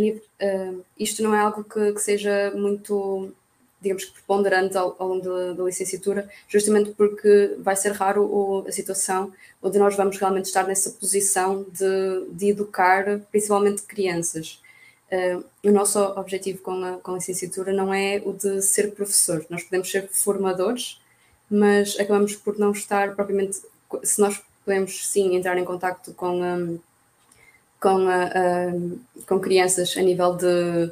isto 0.99 1.23
não 1.23 1.35
é 1.35 1.41
algo 1.41 1.65
que, 1.65 1.93
que 1.95 2.01
seja 2.01 2.53
muito 2.55 3.33
digamos 3.81 4.05
que 4.05 4.13
preponderante 4.13 4.77
ao, 4.77 4.97
ao 4.99 5.09
longo 5.09 5.55
da, 5.55 5.65
licenciatura, 5.65 6.29
justamente 6.49 6.91
porque 6.93 7.55
vai 7.59 7.77
ser 7.77 7.93
raro 7.93 8.25
o, 8.25 8.65
a 8.67 8.73
situação 8.73 9.33
onde 9.63 9.79
nós 9.79 9.95
vamos 9.97 10.19
realmente 10.19 10.47
estar 10.47 10.67
nessa 10.67 10.91
posição 10.91 11.67
de, 11.71 12.27
de 12.33 12.51
educar 12.51 13.21
principalmente 13.31 13.83
crianças. 13.83 14.61
Uh, 15.13 15.45
o 15.63 15.71
nosso 15.71 16.01
objetivo 16.01 16.61
com 16.63 16.85
a, 16.85 16.93
com 16.99 17.13
a 17.13 17.15
licenciatura 17.15 17.73
não 17.73 17.95
é 17.95 18.21
o 18.25 18.33
de 18.33 18.61
ser 18.63 18.93
professor, 18.93 19.45
nós 19.49 19.63
podemos 19.63 19.91
ser 19.91 20.09
formadores, 20.09 21.01
mas 21.49 21.99
acabamos 22.01 22.35
por 22.35 22.59
não 22.59 22.73
estar 22.73 23.15
propriamente, 23.15 23.61
se 24.03 24.21
nós 24.21 24.43
podemos 24.65 25.07
sim 25.07 25.37
entrar 25.37 25.57
em 25.59 25.65
contato 25.65 26.13
com, 26.15 26.43
um, 26.43 26.81
com, 27.81 28.09
a, 28.09 28.73
com 29.29 29.39
crianças 29.39 29.97
a 29.97 30.03
nível 30.03 30.35
de 30.35 30.91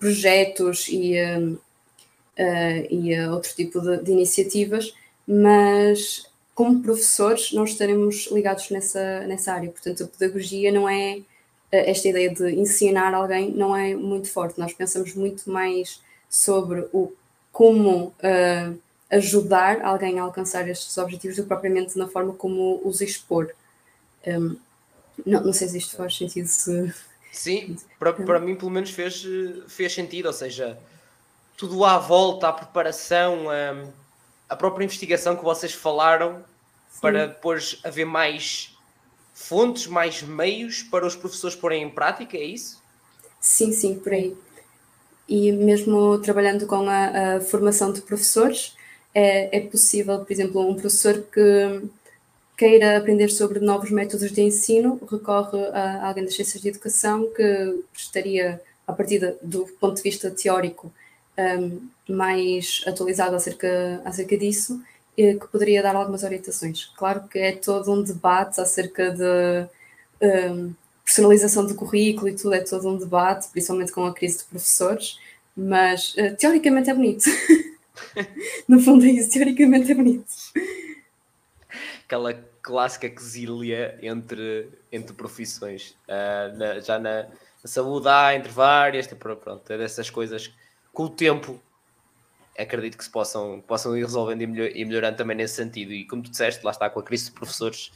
projetos 0.00 0.88
e, 0.88 1.14
um, 1.22 1.56
uh, 2.38 2.86
e 2.94 3.14
a 3.14 3.32
outro 3.32 3.54
tipo 3.54 3.80
de, 3.80 3.98
de, 4.02 4.12
iniciativas, 4.12 4.94
mas 5.26 6.26
como 6.54 6.82
professores 6.82 7.52
não 7.52 7.64
estaremos 7.64 8.28
ligados 8.32 8.70
nessa, 8.70 9.20
nessa 9.26 9.52
área. 9.52 9.70
Portanto, 9.70 10.04
a 10.04 10.06
pedagogia 10.06 10.72
não 10.72 10.88
é 10.88 11.20
eh, 11.70 11.90
esta 11.90 12.08
ideia 12.08 12.34
de 12.34 12.50
ensinar 12.50 13.14
alguém 13.14 13.52
não 13.52 13.76
é 13.76 13.94
muito 13.94 14.28
forte. 14.28 14.58
Nós 14.58 14.72
pensamos 14.72 15.14
muito 15.14 15.50
mais 15.50 16.00
sobre 16.28 16.88
o 16.92 17.12
como 17.52 18.06
uh, 18.06 18.78
ajudar 19.10 19.82
alguém 19.82 20.18
a 20.18 20.22
alcançar 20.22 20.68
estes 20.68 20.96
objetivos 20.98 21.36
do 21.36 21.42
que 21.42 21.48
propriamente 21.48 21.98
na 21.98 22.06
forma 22.06 22.32
como 22.32 22.80
os 22.84 23.00
expor. 23.00 23.50
Um, 24.26 24.56
não, 25.26 25.44
não 25.44 25.52
sei 25.52 25.68
se 25.68 25.78
isto 25.78 25.96
faz 25.96 26.16
sentido. 26.16 26.46
Se... 26.46 26.92
Sim, 27.32 27.76
para, 27.98 28.12
para 28.12 28.38
mim 28.38 28.54
pelo 28.54 28.70
menos 28.70 28.90
fez, 28.90 29.26
fez 29.66 29.92
sentido, 29.92 30.26
ou 30.26 30.32
seja, 30.32 30.78
tudo 31.58 31.84
à 31.84 31.98
volta, 31.98 32.48
a 32.48 32.52
preparação, 32.52 33.50
a, 33.50 33.84
a 34.48 34.56
própria 34.56 34.84
investigação 34.84 35.36
que 35.36 35.42
vocês 35.42 35.74
falaram 35.74 36.36
Sim. 36.88 37.00
para 37.02 37.26
depois 37.26 37.80
haver 37.82 38.06
mais 38.06 38.78
fontes, 39.34 39.88
mais 39.88 40.22
meios 40.22 40.84
para 40.84 41.04
os 41.04 41.16
professores 41.16 41.56
porem 41.56 41.82
em 41.82 41.90
prática, 41.90 42.36
é 42.36 42.44
isso? 42.44 42.80
Sim, 43.40 43.72
sim, 43.72 43.98
por 43.98 44.12
aí. 44.12 44.36
E 45.28 45.50
mesmo 45.50 46.18
trabalhando 46.20 46.64
com 46.64 46.88
a, 46.88 47.36
a 47.36 47.40
formação 47.40 47.92
de 47.92 48.02
professores, 48.02 48.76
é, 49.12 49.58
é 49.58 49.60
possível, 49.60 50.20
por 50.20 50.32
exemplo, 50.32 50.60
um 50.64 50.74
professor 50.74 51.22
que 51.22 51.82
queira 52.56 52.98
aprender 52.98 53.30
sobre 53.30 53.58
novos 53.58 53.90
métodos 53.90 54.30
de 54.30 54.42
ensino, 54.42 55.00
recorre 55.10 55.58
a 55.72 56.06
alguém 56.06 56.24
das 56.24 56.34
ciências 56.34 56.62
de 56.62 56.68
educação 56.68 57.28
que 57.34 57.82
estaria, 57.92 58.60
a 58.86 58.92
partir 58.92 59.36
do 59.42 59.66
ponto 59.80 59.96
de 59.96 60.02
vista 60.02 60.30
teórico, 60.30 60.92
um, 61.38 61.88
mais 62.08 62.82
atualizado 62.86 63.36
acerca, 63.36 64.02
acerca 64.04 64.36
disso, 64.36 64.82
que 65.16 65.48
poderia 65.50 65.82
dar 65.82 65.96
algumas 65.96 66.22
orientações. 66.22 66.86
Claro 66.96 67.26
que 67.28 67.38
é 67.40 67.52
todo 67.52 67.92
um 67.92 68.02
debate 68.04 68.60
acerca 68.60 69.10
de 69.10 69.68
um, 70.22 70.72
personalização 71.08 71.66
do 71.66 71.74
currículo 71.74 72.28
e 72.28 72.36
tudo, 72.36 72.54
é 72.54 72.60
todo 72.60 72.88
um 72.88 72.98
debate, 72.98 73.48
principalmente 73.48 73.90
com 73.90 74.04
a 74.04 74.14
crise 74.14 74.38
de 74.38 74.44
professores, 74.44 75.18
mas 75.56 76.14
uh, 76.14 76.36
teoricamente 76.36 76.90
é 76.90 76.94
bonito. 76.94 77.24
no 78.68 78.78
fundo 78.78 79.04
é 79.06 79.08
isso, 79.08 79.32
teoricamente 79.32 79.90
é 79.90 79.94
bonito. 79.94 80.26
Aquela 82.04 82.34
clássica 82.62 83.08
quesilha 83.08 83.98
entre, 84.02 84.68
entre 84.92 85.14
profissões. 85.14 85.96
Uh, 86.06 86.56
na, 86.56 86.80
já 86.80 86.98
na, 86.98 87.22
na, 87.22 87.28
saúde 87.64 88.06
há 88.08 88.34
entre 88.34 88.52
várias, 88.52 89.06
tipo, 89.06 89.34
pronto, 89.36 89.72
é 89.72 89.78
dessas 89.78 90.10
coisas 90.10 90.52
com 90.98 91.04
o 91.04 91.08
tempo 91.08 91.62
acredito 92.58 92.98
que 92.98 93.04
se 93.04 93.10
possam, 93.10 93.60
possam 93.60 93.96
ir 93.96 94.02
resolvendo 94.02 94.42
e, 94.42 94.46
melhor, 94.48 94.68
e 94.74 94.84
melhorando 94.84 95.16
também 95.16 95.36
nesse 95.36 95.54
sentido. 95.54 95.92
E 95.92 96.04
como 96.04 96.24
tu 96.24 96.30
disseste, 96.32 96.64
lá 96.64 96.72
está 96.72 96.90
com 96.90 96.98
a 96.98 97.04
crise 97.04 97.26
de 97.26 97.30
professores. 97.30 97.92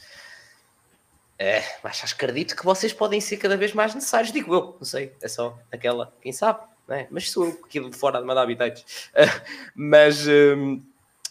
É, 1.37 1.61
mas 1.83 2.01
acredito 2.01 2.55
que 2.55 2.63
vocês 2.63 2.93
podem 2.93 3.19
ser 3.19 3.35
cada 3.35 3.57
vez 3.57 3.73
mais 3.73 3.93
necessários, 3.93 4.31
digo 4.31 4.55
eu, 4.55 4.77
não 4.79 4.85
sei, 4.85 5.11
é 5.21 5.27
só 5.27 5.59
aquela, 5.69 6.13
quem 6.21 6.31
sabe, 6.31 6.61
é? 6.87 7.05
mas 7.11 7.29
sou 7.29 7.47
eu 7.47 7.61
aqui 7.65 7.81
de 7.81 7.97
fora 7.97 8.21
de 8.21 8.25
mandar 8.25 8.43
habitantes. 8.43 9.09
Uh, 9.09 9.41
mas 9.75 10.25
um, 10.25 10.81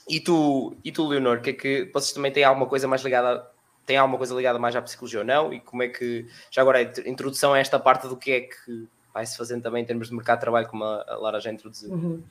e 0.06 0.20
tu, 0.20 0.76
e 0.84 0.92
tu, 0.92 1.08
Leonor, 1.08 1.40
que 1.40 1.50
é 1.50 1.52
que 1.54 1.90
vocês 1.90 2.12
também 2.12 2.32
têm 2.32 2.44
alguma 2.44 2.66
coisa 2.66 2.86
mais 2.86 3.00
ligada, 3.00 3.50
têm 3.86 3.96
alguma 3.96 4.18
coisa 4.18 4.34
ligada 4.34 4.58
mais 4.58 4.76
à 4.76 4.82
psicologia 4.82 5.20
ou 5.20 5.24
não? 5.24 5.50
E 5.54 5.58
como 5.58 5.82
é 5.82 5.88
que, 5.88 6.28
já 6.50 6.60
agora, 6.60 6.80
a 6.80 7.08
introdução 7.08 7.54
a 7.54 7.58
esta 7.58 7.78
parte 7.78 8.08
do 8.08 8.16
que 8.18 8.30
é 8.30 8.40
que 8.42 8.86
vai-se 9.12 9.36
fazendo 9.36 9.62
também 9.62 9.82
em 9.82 9.86
termos 9.86 10.08
de 10.08 10.14
mercado 10.14 10.38
de 10.38 10.42
trabalho, 10.42 10.68
como 10.68 10.84
a 10.84 11.16
Lara 11.20 11.40
já 11.40 11.52
introduziu? 11.52 11.92
Uhum. 11.92 12.22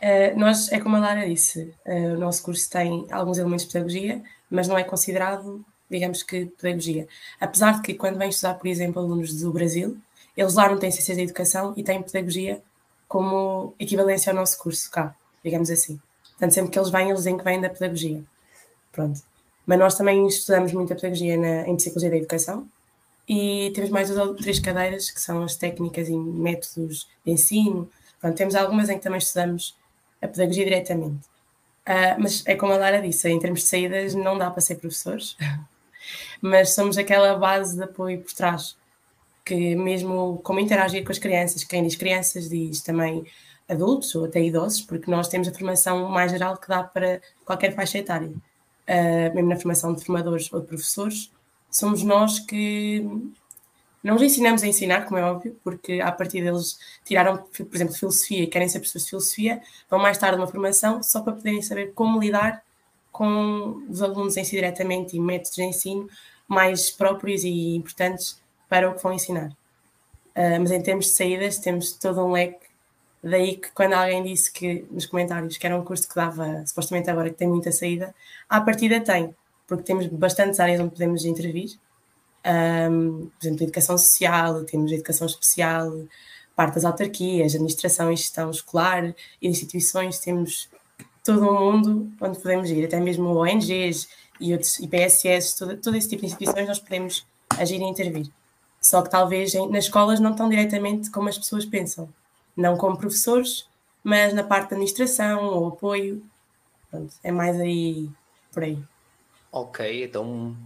Uh, 0.00 0.38
nós, 0.38 0.70
é 0.72 0.80
como 0.80 0.96
a 0.96 1.00
Lara 1.00 1.28
disse, 1.28 1.74
uh, 1.86 2.14
o 2.14 2.18
nosso 2.18 2.42
curso 2.42 2.70
tem 2.70 3.06
alguns 3.10 3.38
elementos 3.38 3.66
de 3.66 3.72
pedagogia, 3.72 4.22
mas 4.50 4.66
não 4.66 4.78
é 4.78 4.84
considerado, 4.84 5.64
digamos 5.90 6.22
que, 6.22 6.46
pedagogia. 6.46 7.06
Apesar 7.40 7.74
de 7.74 7.82
que, 7.82 7.94
quando 7.94 8.18
vêm 8.18 8.30
estudar, 8.30 8.54
por 8.54 8.66
exemplo, 8.66 9.02
alunos 9.02 9.34
do 9.34 9.52
Brasil, 9.52 9.98
eles 10.36 10.54
lá 10.54 10.68
não 10.68 10.78
têm 10.78 10.90
ciências 10.90 11.16
da 11.16 11.22
educação 11.22 11.74
e 11.76 11.82
têm 11.82 12.02
pedagogia 12.02 12.62
como 13.06 13.74
equivalência 13.78 14.30
ao 14.30 14.36
nosso 14.36 14.58
curso 14.58 14.90
cá, 14.90 15.14
digamos 15.44 15.70
assim. 15.70 16.00
Portanto, 16.30 16.52
sempre 16.52 16.70
que 16.70 16.78
eles 16.78 16.90
vêm, 16.90 17.08
eles 17.08 17.18
dizem 17.18 17.36
que 17.36 17.44
vêm 17.44 17.60
da 17.60 17.68
pedagogia. 17.68 18.22
Pronto. 18.92 19.20
Mas 19.66 19.78
nós 19.78 19.94
também 19.96 20.26
estudamos 20.26 20.72
muito 20.72 20.92
a 20.92 20.96
pedagogia 20.96 21.36
na, 21.36 21.68
em 21.68 21.76
Psicologia 21.76 22.08
da 22.08 22.16
Educação 22.16 22.66
e 23.28 23.70
temos 23.74 23.90
mais 23.90 24.10
duas 24.10 24.36
três 24.40 24.58
cadeiras 24.58 25.10
que 25.10 25.20
são 25.20 25.42
as 25.42 25.56
técnicas 25.56 26.08
e 26.08 26.16
métodos 26.16 27.08
de 27.24 27.32
ensino. 27.32 27.90
Pronto, 28.20 28.36
temos 28.36 28.54
algumas 28.54 28.88
em 28.88 28.98
que 28.98 29.02
também 29.02 29.18
estudamos 29.18 29.76
a 30.20 30.28
pedagogia 30.28 30.64
diretamente. 30.64 31.28
Uh, 31.88 32.14
mas 32.18 32.44
é 32.46 32.54
como 32.54 32.72
a 32.72 32.76
Lara 32.76 33.00
disse, 33.00 33.28
em 33.28 33.38
termos 33.38 33.60
de 33.60 33.66
saídas 33.66 34.14
não 34.14 34.36
dá 34.36 34.50
para 34.50 34.60
ser 34.60 34.76
professores, 34.76 35.36
mas 36.40 36.74
somos 36.74 36.98
aquela 36.98 37.36
base 37.38 37.76
de 37.76 37.82
apoio 37.82 38.20
por 38.20 38.32
trás, 38.32 38.76
que 39.44 39.74
mesmo 39.74 40.38
como 40.44 40.60
interagir 40.60 41.04
com 41.04 41.10
as 41.10 41.18
crianças, 41.18 41.64
quem 41.64 41.82
diz 41.82 41.96
crianças 41.96 42.48
diz 42.48 42.82
também 42.82 43.24
adultos 43.68 44.14
ou 44.14 44.24
até 44.24 44.42
idosos, 44.42 44.82
porque 44.82 45.10
nós 45.10 45.28
temos 45.28 45.48
a 45.48 45.52
formação 45.52 46.08
mais 46.08 46.32
geral 46.32 46.56
que 46.56 46.68
dá 46.68 46.82
para 46.82 47.20
qualquer 47.44 47.74
faixa 47.74 47.98
etária, 47.98 48.28
uh, 48.28 49.34
mesmo 49.34 49.48
na 49.48 49.56
formação 49.56 49.94
de 49.94 50.04
formadores 50.04 50.52
ou 50.52 50.60
de 50.60 50.66
professores, 50.66 51.32
somos 51.70 52.02
nós 52.02 52.38
que 52.38 53.06
não 54.02 54.16
os 54.16 54.22
ensinamos 54.22 54.62
a 54.62 54.66
ensinar, 54.66 55.04
como 55.04 55.18
é 55.18 55.22
óbvio, 55.22 55.58
porque 55.62 56.00
a 56.00 56.10
partir 56.10 56.42
deles 56.42 56.78
tiraram, 57.04 57.36
por 57.36 57.74
exemplo, 57.74 57.94
filosofia 57.94 58.44
e 58.44 58.46
querem 58.46 58.68
ser 58.68 58.78
professores 58.78 59.04
de 59.04 59.10
filosofia, 59.10 59.62
vão 59.90 60.00
mais 60.00 60.16
tarde 60.16 60.38
uma 60.38 60.46
formação 60.46 61.02
só 61.02 61.20
para 61.20 61.34
poderem 61.34 61.60
saber 61.60 61.92
como 61.92 62.20
lidar 62.20 62.62
com 63.12 63.84
os 63.88 64.00
alunos 64.02 64.36
em 64.36 64.44
si 64.44 64.52
diretamente 64.52 65.16
e 65.16 65.20
métodos 65.20 65.54
de 65.54 65.62
ensino 65.62 66.08
mais 66.48 66.90
próprios 66.90 67.44
e 67.44 67.76
importantes 67.76 68.40
para 68.68 68.88
o 68.88 68.94
que 68.94 69.02
vão 69.02 69.12
ensinar. 69.12 69.50
Uh, 70.34 70.58
mas 70.60 70.70
em 70.70 70.82
termos 70.82 71.06
de 71.06 71.12
saídas, 71.12 71.58
temos 71.58 71.92
todo 71.92 72.24
um 72.24 72.32
leque. 72.32 72.66
Daí 73.22 73.56
que 73.56 73.70
quando 73.72 73.92
alguém 73.92 74.22
disse 74.22 74.50
que 74.50 74.86
nos 74.90 75.04
comentários 75.04 75.58
que 75.58 75.66
era 75.66 75.76
um 75.76 75.84
curso 75.84 76.08
que 76.08 76.14
dava, 76.14 76.64
supostamente 76.66 77.10
agora 77.10 77.28
que 77.28 77.36
tem 77.36 77.48
muita 77.48 77.70
saída, 77.70 78.14
à 78.48 78.60
partida 78.60 79.00
tem, 79.00 79.34
porque 79.70 79.84
temos 79.84 80.08
bastantes 80.08 80.58
áreas 80.58 80.80
onde 80.80 80.90
podemos 80.90 81.24
intervir 81.24 81.78
um, 82.90 83.30
por 83.38 83.46
exemplo, 83.46 83.62
educação 83.62 83.96
social, 83.96 84.64
temos 84.64 84.90
educação 84.90 85.28
especial, 85.28 85.92
parte 86.56 86.74
das 86.74 86.84
autarquias, 86.84 87.54
administração 87.54 88.10
e 88.10 88.16
gestão 88.16 88.50
escolar, 88.50 89.14
instituições, 89.40 90.18
temos 90.18 90.68
todo 91.24 91.48
um 91.48 91.72
mundo 91.72 92.12
onde 92.20 92.40
podemos 92.40 92.68
ir, 92.68 92.84
até 92.84 92.98
mesmo 92.98 93.28
ONGs 93.36 94.08
e 94.40 94.52
outros 94.52 94.80
IPSS, 94.80 95.56
todo, 95.56 95.76
todo 95.76 95.96
esse 95.96 96.08
tipo 96.08 96.22
de 96.22 96.26
instituições 96.26 96.66
nós 96.66 96.80
podemos 96.80 97.24
agir 97.50 97.80
e 97.80 97.84
intervir. 97.84 98.28
Só 98.82 99.02
que 99.02 99.10
talvez 99.10 99.54
em, 99.54 99.70
nas 99.70 99.84
escolas 99.84 100.18
não 100.18 100.34
tão 100.34 100.48
diretamente 100.48 101.12
como 101.12 101.28
as 101.28 101.38
pessoas 101.38 101.64
pensam, 101.64 102.08
não 102.56 102.76
como 102.76 102.96
professores, 102.96 103.68
mas 104.02 104.34
na 104.34 104.42
parte 104.42 104.70
da 104.70 104.76
administração 104.76 105.44
ou 105.44 105.68
apoio, 105.68 106.20
Pronto, 106.90 107.14
é 107.22 107.30
mais 107.30 107.60
aí 107.60 108.10
por 108.52 108.64
aí. 108.64 108.82
Ok, 109.52 110.04
então 110.04 110.56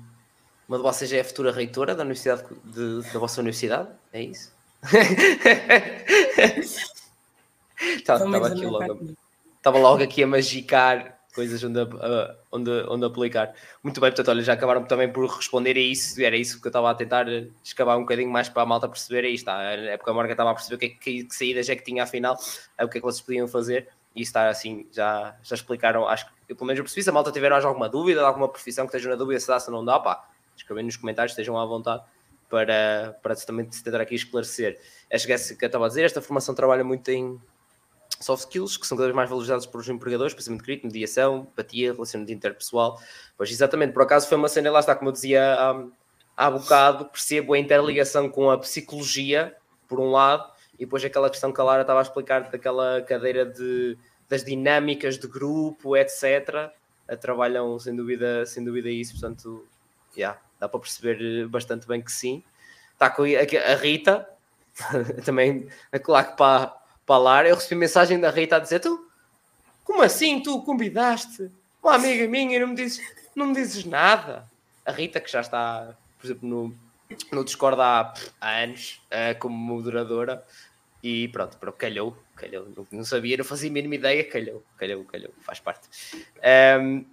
uma 0.68 0.76
de 0.76 0.82
vocês 0.82 1.12
é 1.12 1.20
a 1.20 1.24
futura 1.24 1.52
reitora 1.52 1.94
da 1.94 2.02
universidade 2.02 2.44
de, 2.64 3.02
da 3.12 3.18
vossa 3.18 3.40
universidade? 3.40 3.88
É 4.12 4.22
isso? 4.22 4.52
estava, 7.96 8.24
estava, 8.24 8.48
aqui 8.48 8.66
logo, 8.66 9.14
estava 9.56 9.78
logo 9.78 10.02
aqui 10.02 10.22
a 10.22 10.26
magicar 10.26 11.18
coisas 11.34 11.62
onde, 11.64 11.80
onde, 12.52 12.70
onde 12.88 13.04
aplicar. 13.04 13.52
Muito 13.82 14.00
bem, 14.00 14.10
portanto, 14.10 14.28
olha, 14.28 14.42
já 14.42 14.52
acabaram 14.52 14.84
também 14.84 15.12
por 15.12 15.26
responder 15.28 15.76
a 15.76 15.80
isso, 15.80 16.22
era 16.22 16.36
isso 16.36 16.60
que 16.60 16.66
eu 16.66 16.70
estava 16.70 16.90
a 16.90 16.94
tentar 16.94 17.26
escavar 17.62 17.98
um 17.98 18.02
bocadinho 18.02 18.30
mais 18.30 18.48
para 18.48 18.62
a 18.62 18.66
malta 18.66 18.88
perceber, 18.88 19.26
aí 19.26 19.34
está, 19.34 19.60
é 19.62 19.96
porque 19.96 20.10
a 20.10 20.14
Morgan 20.14 20.30
estava 20.30 20.50
a 20.50 20.54
perceber 20.54 20.78
que, 20.78 20.88
que, 20.90 21.24
que 21.24 21.34
saídas 21.34 21.68
é 21.68 21.74
que 21.74 21.82
tinha 21.82 22.04
afinal, 22.04 22.38
é 22.78 22.84
o 22.84 22.88
que 22.88 22.98
é 22.98 23.00
que 23.00 23.06
vocês 23.06 23.20
podiam 23.20 23.48
fazer, 23.48 23.88
e 24.14 24.22
está 24.22 24.48
assim, 24.48 24.86
já, 24.92 25.34
já 25.42 25.56
explicaram, 25.56 26.08
acho 26.08 26.26
que, 26.26 26.32
eu, 26.48 26.56
pelo 26.56 26.66
menos 26.66 26.78
eu 26.78 26.84
percebi, 26.84 27.02
se 27.02 27.10
a 27.10 27.12
malta 27.12 27.32
tiver 27.32 27.50
mais 27.50 27.64
alguma 27.64 27.88
dúvida, 27.88 28.26
alguma 28.26 28.48
profissão 28.48 28.86
que 28.86 28.90
esteja 28.90 29.10
na 29.10 29.16
dúvida 29.16 29.40
se 29.40 29.48
dá, 29.48 29.58
se 29.58 29.70
não 29.70 29.84
dá, 29.84 29.98
pá, 29.98 30.28
escrevendo 30.56 30.86
nos 30.86 30.96
comentários, 30.96 31.32
estejam 31.32 31.58
à 31.58 31.64
vontade 31.64 32.02
para, 32.48 33.18
para 33.22 33.34
também 33.36 33.66
tentar 33.66 34.00
aqui 34.00 34.14
esclarecer. 34.14 34.80
Acho 35.12 35.26
que 35.26 35.32
é 35.32 35.36
que 35.38 35.64
eu 35.64 35.66
estava 35.66 35.86
a 35.86 35.88
dizer, 35.88 36.04
esta 36.04 36.20
formação 36.20 36.54
trabalha 36.54 36.84
muito 36.84 37.08
em 37.10 37.40
soft 38.20 38.44
skills, 38.44 38.76
que 38.76 38.86
são 38.86 38.96
cada 38.96 39.06
vez 39.06 39.16
mais 39.16 39.28
valorizados 39.28 39.66
por 39.66 39.80
os 39.80 39.88
empregadores, 39.88 40.34
pensamento 40.34 40.62
crítico, 40.62 40.86
mediação, 40.86 41.48
empatia, 41.50 41.92
relacionamento 41.92 42.32
interpessoal. 42.32 43.00
Pois 43.36 43.50
exatamente, 43.50 43.92
por 43.92 44.02
acaso 44.02 44.28
foi 44.28 44.38
uma 44.38 44.48
cena, 44.48 44.70
lá 44.70 44.80
está, 44.80 44.94
como 44.94 45.08
eu 45.10 45.12
dizia 45.12 45.54
há, 45.54 45.84
há 46.36 46.50
bocado, 46.50 47.06
percebo 47.06 47.54
a 47.54 47.58
interligação 47.58 48.28
com 48.28 48.50
a 48.50 48.58
psicologia, 48.58 49.54
por 49.88 50.00
um 50.00 50.10
lado, 50.10 50.50
e 50.74 50.84
depois 50.84 51.04
aquela 51.04 51.30
questão 51.30 51.52
que 51.52 51.60
a 51.60 51.64
Lara 51.64 51.82
estava 51.82 52.00
a 52.00 52.02
explicar 52.02 52.50
daquela 52.50 53.02
cadeira 53.02 53.44
de, 53.44 53.96
das 54.28 54.44
dinâmicas 54.44 55.18
de 55.18 55.26
grupo, 55.26 55.96
etc. 55.96 56.70
Trabalham 57.20 57.78
sem 57.78 57.94
dúvida, 57.94 58.46
sem 58.46 58.64
dúvida 58.64 58.88
isso, 58.88 59.12
portanto, 59.12 59.66
yeah, 60.16 60.38
dá 60.58 60.68
para 60.68 60.80
perceber 60.80 61.20
eh, 61.20 61.46
bastante 61.46 61.86
bem 61.86 62.00
que 62.00 62.10
sim. 62.12 62.42
Está 62.92 63.10
com 63.10 63.22
a 63.22 63.74
Rita, 63.74 64.28
também, 65.24 65.68
claro 66.02 66.34
para, 66.36 66.74
para 67.04 67.18
Lara, 67.18 67.48
eu 67.48 67.54
recebi 67.54 67.74
mensagem 67.74 68.18
da 68.18 68.30
Rita 68.30 68.56
a 68.56 68.60
dizer: 68.60 68.80
Tu, 68.80 69.08
como 69.84 70.02
assim? 70.02 70.42
Tu 70.42 70.62
convidaste 70.62 71.50
uma 71.82 71.94
amiga 71.94 72.26
minha 72.26 72.56
e 72.56 72.60
não 72.60 72.68
me 72.68 72.74
dizes, 72.74 73.00
não 73.34 73.46
me 73.46 73.54
dizes 73.54 73.84
nada? 73.84 74.48
A 74.86 74.92
Rita, 74.92 75.20
que 75.20 75.30
já 75.30 75.40
está, 75.40 75.94
por 76.18 76.26
exemplo, 76.26 76.48
no, 76.48 76.74
no 77.30 77.44
Discord 77.44 77.80
há, 77.80 78.14
há 78.40 78.50
anos, 78.62 79.00
uh, 79.06 79.38
como 79.38 79.56
moderadora, 79.56 80.44
e 81.04 81.28
pronto, 81.28 81.58
pronto 81.58 81.76
calhou, 81.76 82.16
calhou, 82.34 82.66
não, 82.74 82.86
não 82.90 83.04
sabia, 83.04 83.36
não 83.36 83.44
fazia 83.44 83.68
a 83.68 83.72
mínima 83.72 83.96
ideia, 83.96 84.24
calhou, 84.24 84.64
calhou, 84.78 85.04
calhou, 85.04 85.34
faz 85.42 85.60
parte. 85.60 85.86
Um, 86.80 87.04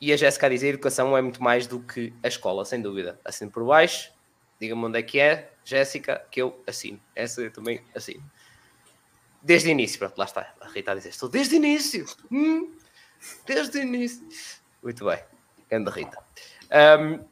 e 0.00 0.12
a 0.12 0.16
Jéssica 0.16 0.46
a 0.46 0.48
dizer: 0.48 0.68
educação 0.68 1.16
é 1.16 1.20
muito 1.20 1.42
mais 1.42 1.66
do 1.66 1.80
que 1.80 2.12
a 2.22 2.28
escola, 2.28 2.64
sem 2.64 2.80
dúvida. 2.80 3.18
Assino 3.24 3.50
por 3.50 3.64
baixo, 3.66 4.12
diga-me 4.60 4.84
onde 4.84 5.00
é 5.00 5.02
que 5.02 5.18
é, 5.18 5.50
Jéssica, 5.64 6.24
que 6.30 6.40
eu 6.40 6.62
assino. 6.64 7.00
Essa 7.12 7.40
eu 7.40 7.50
também 7.50 7.82
assino. 7.92 8.22
Desde 9.42 9.68
o 9.68 9.72
início, 9.72 9.98
pronto, 9.98 10.16
lá 10.16 10.24
está. 10.24 10.54
A 10.60 10.68
Rita 10.68 10.92
a 10.92 10.94
dizer: 10.94 11.08
estou 11.08 11.28
desde 11.28 11.56
o 11.56 11.56
início. 11.56 12.06
Hum, 12.30 12.72
desde 13.44 13.78
o 13.78 13.82
início. 13.82 14.24
Muito 14.80 15.04
bem, 15.04 15.18
grande 15.68 15.90
Rita. 15.90 16.22
Um, 17.00 17.24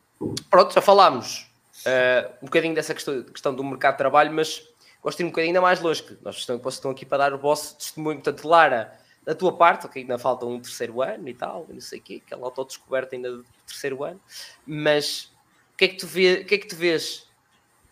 pronto, 0.50 0.74
já 0.74 0.80
falámos 0.80 1.48
uh, 1.86 2.34
um 2.42 2.46
bocadinho 2.46 2.74
dessa 2.74 2.92
questão, 2.92 3.22
questão, 3.22 3.54
do 3.54 3.62
mercado 3.62 3.92
de 3.92 3.98
trabalho, 3.98 4.32
mas 4.32 4.68
gosto 5.06 5.18
de 5.18 5.22
ir 5.22 5.26
um 5.26 5.30
bocadinho 5.30 5.50
ainda 5.50 5.60
mais 5.60 5.80
longe. 5.80 6.02
Que 6.02 6.18
nós 6.20 6.36
estamos, 6.36 6.84
aqui 6.84 7.06
para 7.06 7.18
dar 7.18 7.32
o 7.32 7.38
vosso 7.38 7.76
testemunho. 7.76 8.20
Portanto, 8.20 8.48
Lara 8.48 8.98
da 9.24 9.34
tua 9.34 9.56
parte, 9.56 9.86
ok, 9.86 10.02
ainda 10.02 10.18
falta 10.18 10.46
um 10.46 10.60
terceiro 10.60 11.02
ano 11.02 11.28
e 11.28 11.34
tal, 11.34 11.66
não 11.68 11.80
sei 11.80 11.98
o 11.98 12.02
quê, 12.02 12.22
aquela 12.24 12.44
autodescoberta 12.44 13.16
ainda 13.16 13.32
do 13.32 13.44
terceiro 13.66 14.04
ano, 14.04 14.20
mas 14.64 15.32
o 15.74 15.76
que 15.76 15.84
é 15.84 15.88
que 15.88 15.96
tu, 15.96 16.06
vê, 16.06 16.44
que 16.44 16.54
é 16.54 16.58
que 16.58 16.68
tu 16.68 16.76
vês 16.76 17.28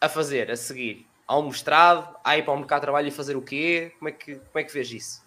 a 0.00 0.08
fazer, 0.08 0.48
a 0.48 0.56
seguir? 0.56 1.04
Há 1.26 1.36
um 1.36 1.46
mestrado, 1.46 2.16
há 2.22 2.38
ir 2.38 2.44
para 2.44 2.54
o 2.54 2.56
mercado 2.56 2.80
de 2.80 2.84
trabalho 2.84 3.08
e 3.08 3.10
fazer 3.10 3.36
o 3.36 3.42
quê? 3.42 3.92
Como 3.98 4.08
é 4.08 4.12
que, 4.12 4.36
como 4.36 4.58
é 4.58 4.62
que 4.62 4.72
vês 4.72 4.92
isso? 4.92 5.24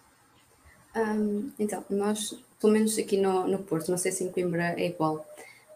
Um, 0.96 1.50
então, 1.58 1.84
nós, 1.90 2.34
pelo 2.58 2.72
menos 2.72 2.96
aqui 2.96 3.18
no, 3.18 3.46
no 3.46 3.58
Porto, 3.58 3.90
não 3.90 3.98
sei 3.98 4.10
se 4.10 4.24
em 4.24 4.32
Coimbra 4.32 4.80
é 4.80 4.86
igual, 4.86 5.26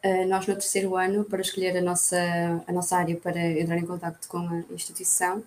uh, 0.03 0.27
nós 0.29 0.47
no 0.47 0.55
terceiro 0.55 0.97
ano, 0.97 1.25
para 1.25 1.43
escolher 1.43 1.77
a 1.77 1.83
nossa, 1.83 2.65
a 2.67 2.73
nossa 2.73 2.97
área 2.97 3.17
para 3.17 3.39
entrar 3.39 3.77
em 3.77 3.85
contato 3.85 4.27
com 4.29 4.39
a 4.39 4.73
instituição, 4.73 5.43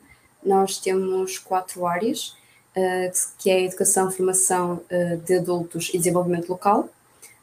nós 0.45 0.77
temos 0.77 1.39
quatro 1.39 1.85
áreas, 1.85 2.35
uh, 2.75 3.11
que 3.39 3.49
é 3.49 3.55
a 3.55 3.61
educação, 3.61 4.11
formação 4.11 4.81
uh, 4.91 5.17
de 5.17 5.35
adultos 5.35 5.89
e 5.93 5.97
desenvolvimento 5.97 6.49
local, 6.49 6.89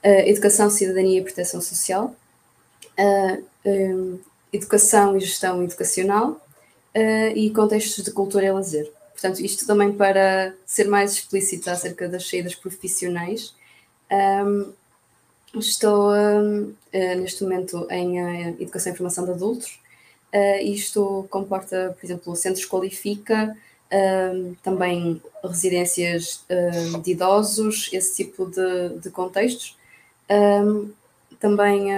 educação, 0.05 0.68
cidadania 0.68 1.20
e 1.20 1.22
proteção 1.22 1.61
social, 1.61 2.12
educação 4.53 5.16
e 5.16 5.20
gestão 5.20 5.62
educacional 5.62 6.44
e 7.36 7.48
contextos 7.50 8.03
de 8.03 8.11
cultura 8.11 8.46
e 8.46 8.50
lazer. 8.50 8.90
Portanto, 9.12 9.38
isto 9.38 9.64
também 9.64 9.92
para 9.92 10.57
ser 10.66 10.88
mais 10.88 11.12
explícito 11.12 11.70
acerca 11.70 12.09
das 12.09 12.28
saídas 12.28 12.57
profissionais. 12.57 13.55
Estou 15.55 16.11
neste 16.92 17.44
momento 17.44 17.86
em 17.88 18.18
Educação 18.61 18.92
e 18.92 18.96
Formação 18.96 19.24
de 19.24 19.30
Adultos. 19.30 19.78
Uh, 20.34 20.62
isto 20.64 21.26
comporta, 21.30 21.94
por 21.98 22.06
exemplo, 22.06 22.36
centros 22.36 22.64
qualifica, 22.64 23.56
também 24.62 25.20
residências 25.44 26.42
de 27.02 27.10
idosos, 27.10 27.90
esse 27.92 28.24
tipo 28.24 28.46
de, 28.46 29.00
de 29.00 29.10
contextos. 29.10 29.76
também, 31.38 31.88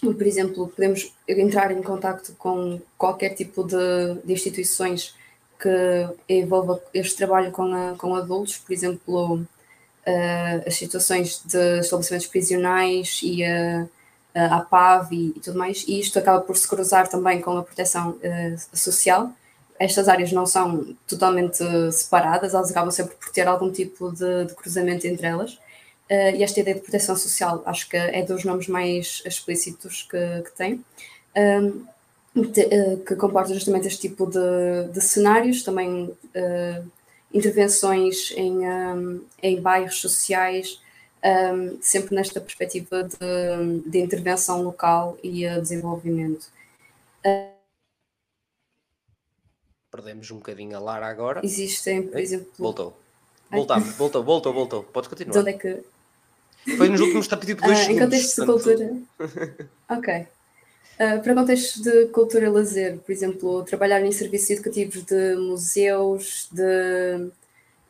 por 0.00 0.22
exemplo, 0.22 0.68
podemos 0.68 1.12
entrar 1.26 1.72
em 1.72 1.82
contato 1.82 2.32
com 2.38 2.80
qualquer 2.96 3.30
tipo 3.30 3.64
de, 3.64 4.20
de 4.24 4.32
instituições 4.32 5.16
que 5.58 6.08
envolva 6.28 6.82
este 6.92 7.16
trabalho 7.16 7.50
com, 7.50 7.72
a, 7.74 7.94
com 7.96 8.14
adultos, 8.14 8.58
por 8.58 8.72
exemplo, 8.72 9.34
uh, 9.36 10.62
as 10.66 10.74
situações 10.74 11.42
de 11.44 11.80
estabelecimentos 11.80 12.26
prisionais 12.26 13.20
e 13.22 13.44
a, 13.44 13.86
a 14.34 14.60
PAV 14.60 15.12
e, 15.12 15.28
e, 15.36 15.40
tudo 15.40 15.58
mais, 15.58 15.84
e 15.86 16.00
isto 16.00 16.18
acaba 16.18 16.40
por 16.40 16.56
se 16.56 16.66
cruzar 16.66 17.08
também 17.08 17.40
com 17.40 17.56
a 17.56 17.62
proteção 17.62 18.10
uh, 18.10 18.76
social. 18.76 19.30
Estas 19.78 20.08
áreas 20.08 20.32
não 20.32 20.46
são 20.46 20.96
totalmente 21.06 21.64
separadas, 21.92 22.54
elas 22.54 22.70
acabam 22.70 22.90
sempre 22.90 23.16
por 23.16 23.30
ter 23.30 23.46
algum 23.46 23.70
tipo 23.70 24.10
de, 24.10 24.46
de 24.46 24.54
cruzamento 24.54 25.06
entre 25.06 25.26
elas. 25.26 25.54
Uh, 26.10 26.34
e 26.36 26.42
esta 26.42 26.60
ideia 26.60 26.74
de 26.74 26.82
proteção 26.82 27.16
social 27.16 27.62
acho 27.64 27.88
que 27.88 27.96
é 27.96 28.22
dos 28.22 28.44
nomes 28.44 28.68
mais 28.68 29.22
explícitos 29.24 30.02
que, 30.02 30.42
que 30.42 30.52
tem. 30.56 30.84
Um, 31.36 31.86
eh, 32.36 32.96
que 33.06 33.14
comporta 33.14 33.54
justamente 33.54 33.86
este 33.86 34.08
tipo 34.08 34.26
de, 34.26 34.88
de 34.92 35.00
cenários, 35.00 35.62
também 35.62 36.06
uh, 36.06 36.90
intervenções 37.32 38.32
em, 38.36 38.68
um, 38.68 39.20
em 39.40 39.60
bairros 39.60 40.00
sociais, 40.00 40.80
um, 41.24 41.78
sempre 41.80 42.14
nesta 42.14 42.40
perspectiva 42.40 43.02
de, 43.02 43.80
de, 43.88 43.98
intervenção 43.98 44.62
local 44.62 45.16
e 45.22 45.46
uh, 45.46 45.60
desenvolvimento. 45.60 46.48
Uh, 47.24 47.54
Perdemos 49.90 50.30
um 50.30 50.36
bocadinho 50.36 50.76
a 50.76 50.80
Lara 50.80 51.06
agora. 51.06 51.40
Existem, 51.44 52.06
por 52.06 52.18
exemplo. 52.18 52.48
Voltou. 52.58 52.96
Voltamos, 53.50 53.94
voltou, 53.94 54.24
voltou, 54.24 54.52
voltou. 54.52 54.82
Podes 54.82 55.08
continuar. 55.08 55.32
De 55.32 55.38
onde 55.38 55.50
é 55.50 55.52
que. 55.52 55.84
Foi 56.76 56.88
nos 56.88 57.00
últimos 57.00 57.28
tipo 57.28 57.62
dois 57.62 57.78
segundos. 57.78 57.88
Em 57.88 58.04
contexto 58.04 58.40
de 58.40 58.46
cultura. 58.46 58.96
ok. 59.88 60.26
Uh, 60.94 61.22
para 61.22 61.34
contextos 61.34 61.82
de 61.82 62.06
cultura 62.06 62.46
e 62.46 62.48
lazer, 62.48 62.98
por 62.98 63.12
exemplo, 63.12 63.64
trabalhar 63.64 64.00
em 64.04 64.12
serviços 64.12 64.50
educativos 64.50 65.02
de 65.02 65.36
museus, 65.36 66.48
de 66.52 67.30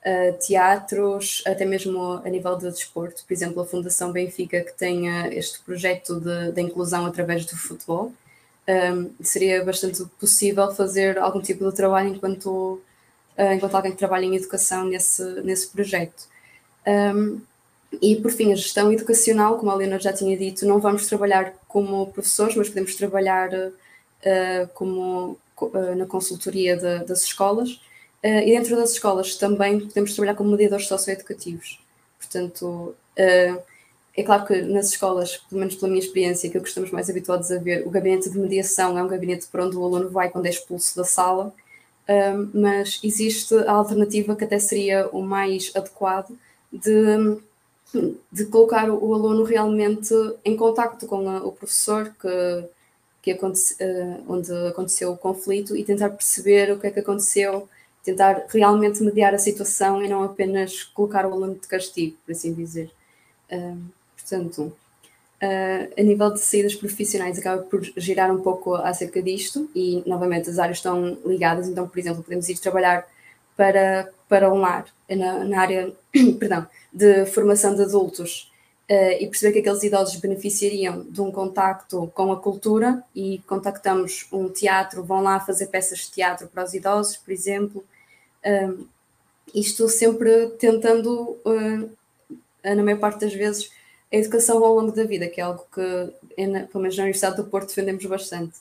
uh, 0.07 0.39
teatros, 0.39 1.43
até 1.47 1.65
mesmo 1.65 2.21
a 2.25 2.29
nível 2.29 2.57
de 2.57 2.71
desporto, 2.71 3.25
por 3.27 3.33
exemplo, 3.33 3.63
a 3.63 3.67
Fundação 3.67 4.13
Benfica, 4.13 4.61
que 4.61 4.73
tem 4.73 5.09
uh, 5.09 5.27
este 5.33 5.61
projeto 5.61 6.21
de, 6.21 6.61
inclusão 6.61 7.07
através 7.07 7.45
do 7.45 7.57
futebol, 7.57 8.13
um, 8.67 9.11
seria 9.23 9.63
bastante 9.65 10.05
possível 10.19 10.73
fazer 10.75 11.19
algum 11.19 11.41
tipo 11.41 11.69
de 11.69 11.77
trabalho 11.77 12.09
enquanto, 12.09 12.81
enquanto 13.55 13.75
alguém 13.75 13.93
que 13.93 13.99
trabalha 13.99 14.25
em 14.25 14.37
educação 14.37 14.87
nesse, 14.87 15.23
nesse 15.43 15.69
projeto. 15.69 16.27
Um, 16.87 17.43
e, 18.01 18.17
por 18.17 18.31
fim, 18.31 18.53
a 18.53 18.57
gestão 18.57 18.93
educacional, 18.93 19.59
como 19.59 19.71
a 19.71 19.75
Leonor 19.75 20.01
já 20.01 20.13
tinha 20.13 20.37
dito, 20.37 20.67
não 20.67 20.79
vamos 20.79 21.07
trabalhar 21.07 21.55
como 21.69 22.07
professores, 22.09 22.57
mas 22.57 22.69
podemos 22.69 22.95
trabalhar 22.95 23.53
uh, 23.53 24.69
como 24.75 25.39
uh, 25.61 25.95
na 25.97 26.07
consultoria 26.07 26.77
de, 26.77 27.05
das 27.05 27.25
escolas. 27.25 27.81
Uh, 28.25 28.41
e 28.41 28.47
dentro 28.47 28.75
das 28.77 28.93
escolas 28.93 29.37
também 29.37 29.81
podemos 29.81 30.14
trabalhar 30.14 30.35
como 30.35 30.51
mediadores 30.51 30.89
socioeducativos. 30.89 31.79
Portanto, 32.18 32.95
é 33.16 34.22
claro 34.25 34.47
que 34.47 34.62
nas 34.62 34.89
escolas, 34.89 35.37
pelo 35.37 35.61
menos 35.61 35.77
pela 35.77 35.89
minha 35.89 36.03
experiência, 36.03 36.49
que 36.49 36.57
estamos 36.57 36.91
mais 36.91 37.11
habituados 37.11 37.53
a 37.53 37.59
ver, 37.59 37.87
o 37.87 37.91
gabinete 37.91 38.31
de 38.31 38.39
mediação 38.39 38.99
é 38.99 39.03
um 39.03 39.07
gabinete 39.07 39.47
para 39.47 39.66
onde 39.66 39.77
o 39.77 39.85
aluno 39.85 40.09
vai 40.09 40.31
quando 40.31 40.47
é 40.47 40.49
expulso 40.49 40.97
da 40.97 41.05
sala, 41.05 41.53
mas 42.53 42.99
existe 43.05 43.55
a 43.55 43.72
alternativa 43.72 44.35
que 44.35 44.45
até 44.45 44.59
seria 44.59 45.07
o 45.09 45.22
mais 45.22 45.70
adequado 45.77 46.37
de 46.72 47.39
de 48.33 48.47
colocar 48.47 48.91
o 48.91 49.14
aluno 49.14 49.45
realmente 49.45 50.14
em 50.45 50.57
contacto 50.57 51.07
com 51.07 51.27
o 51.39 51.53
professor 51.53 52.12
que, 52.20 52.64
que 53.22 53.31
aconte, 53.33 53.61
onde 54.29 54.53
aconteceu 54.68 55.12
o 55.12 55.16
conflito 55.16 55.77
e 55.77 55.85
tentar 55.85 56.11
perceber 56.11 56.72
o 56.72 56.79
que 56.79 56.89
é 56.89 56.91
que 56.91 57.01
aconteceu, 57.01 57.68
tentar 58.05 58.45
realmente 58.49 59.03
mediar 59.03 59.35
a 59.35 59.39
situação 59.39 60.03
e 60.03 60.09
não 60.09 60.23
apenas 60.23 60.83
colocar 60.83 61.27
o 61.27 61.33
aluno 61.33 61.55
de 61.55 61.67
castigo, 61.67 62.17
por 62.25 62.33
assim 62.33 62.53
dizer. 62.53 62.91
Uh, 63.51 63.79
portanto, 64.17 64.73
uh, 65.43 65.93
a 65.99 66.03
nível 66.03 66.31
de 66.31 66.41
saídas 66.41 66.75
profissionais, 66.75 67.39
acaba 67.39 67.63
por 67.63 67.83
girar 67.97 68.31
um 68.31 68.43
pouco 68.43 68.75
acerca 68.75 69.23
disto 69.23 69.71
e, 69.75 70.03
novamente, 70.07 70.51
as 70.51 70.59
áreas 70.59 70.79
estão 70.79 71.19
ligadas. 71.25 71.67
Então, 71.67 71.89
por 71.89 71.99
exemplo, 71.99 72.23
podemos 72.23 72.49
ir 72.49 72.59
trabalhar 72.59 73.07
para, 73.57 74.11
para 74.29 74.53
um 74.53 74.59
lar, 74.59 74.87
na, 75.09 75.45
na 75.45 75.61
área 75.61 75.93
perdão, 76.39 76.67
de 76.93 77.25
formação 77.27 77.75
de 77.75 77.83
adultos 77.83 78.53
uh, 78.91 79.17
e 79.19 79.27
perceber 79.27 79.53
que 79.53 79.59
aqueles 79.61 79.83
idosos 79.83 80.17
beneficiariam 80.17 81.05
de 81.09 81.23
um 81.23 81.33
contacto 81.33 82.11
com 82.15 82.33
a 82.33 82.39
cultura 82.39 83.03
e 83.15 83.39
contactamos 83.47 84.27
um 84.31 84.49
teatro, 84.51 85.03
vão 85.03 85.23
lá 85.23 85.41
fazer 85.41 85.69
peças 85.69 86.01
de 86.01 86.11
teatro 86.11 86.49
para 86.49 86.65
os 86.65 86.75
idosos, 86.75 87.17
por 87.17 87.33
exemplo. 87.33 87.85
Um, 88.45 88.86
isto 89.55 89.88
sempre 89.88 90.49
tentando, 90.59 91.38
uh, 91.45 91.90
na 92.64 92.82
maior 92.82 92.99
parte 92.99 93.20
das 93.20 93.34
vezes, 93.34 93.70
a 94.12 94.16
educação 94.16 94.64
ao 94.64 94.74
longo 94.74 94.92
da 94.92 95.05
vida, 95.05 95.28
que 95.28 95.40
é 95.40 95.45
algo 95.45 95.66
que, 95.72 95.80
pelo 96.36 96.82
menos 96.82 96.97
na 96.97 97.05
Universidade 97.05 97.36
do 97.36 97.45
Porto, 97.45 97.68
defendemos 97.68 98.05
bastante. 98.07 98.55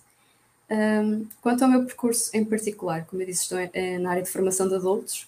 Quanto 1.41 1.63
ao 1.63 1.69
meu 1.69 1.85
percurso 1.85 2.31
em 2.33 2.43
particular, 2.43 3.05
como 3.05 3.21
eu 3.21 3.25
disse, 3.27 3.43
estou 3.43 3.59
na 3.99 4.09
área 4.09 4.23
de 4.23 4.29
formação 4.29 4.67
de 4.67 4.73
adultos, 4.75 5.27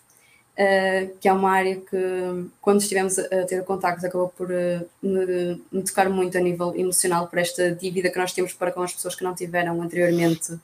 uh, 0.55 1.17
que 1.19 1.27
é 1.27 1.33
uma 1.33 1.51
área 1.51 1.75
que, 1.75 2.49
quando 2.61 2.81
estivemos 2.81 3.19
a, 3.19 3.45
ter 3.45 3.63
contacto, 3.63 4.05
acabou 4.05 4.29
por 4.29 4.49
uh, 4.49 4.89
me, 5.01 5.61
me, 5.71 5.83
tocar 5.83 6.09
muito 6.09 6.37
a 6.37 6.41
nível 6.41 6.73
emocional 6.75 7.27
por 7.27 7.39
esta 7.39 7.71
dívida 7.71 8.09
que 8.09 8.17
nós 8.17 8.33
temos 8.33 8.53
para 8.53 8.71
com 8.71 8.81
as 8.81 8.93
pessoas 8.93 9.15
que 9.15 9.23
não 9.23 9.35
tiveram 9.35 9.81
anteriormente 9.81 10.57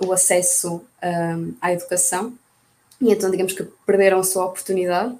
o 0.00 0.12
acesso 0.12 0.84
à 1.60 1.72
educação. 1.72 2.36
E 3.00 3.10
então, 3.12 3.30
digamos 3.30 3.52
que 3.52 3.64
perderam 3.86 4.20
a 4.20 4.24
sua 4.24 4.44
oportunidade. 4.46 5.16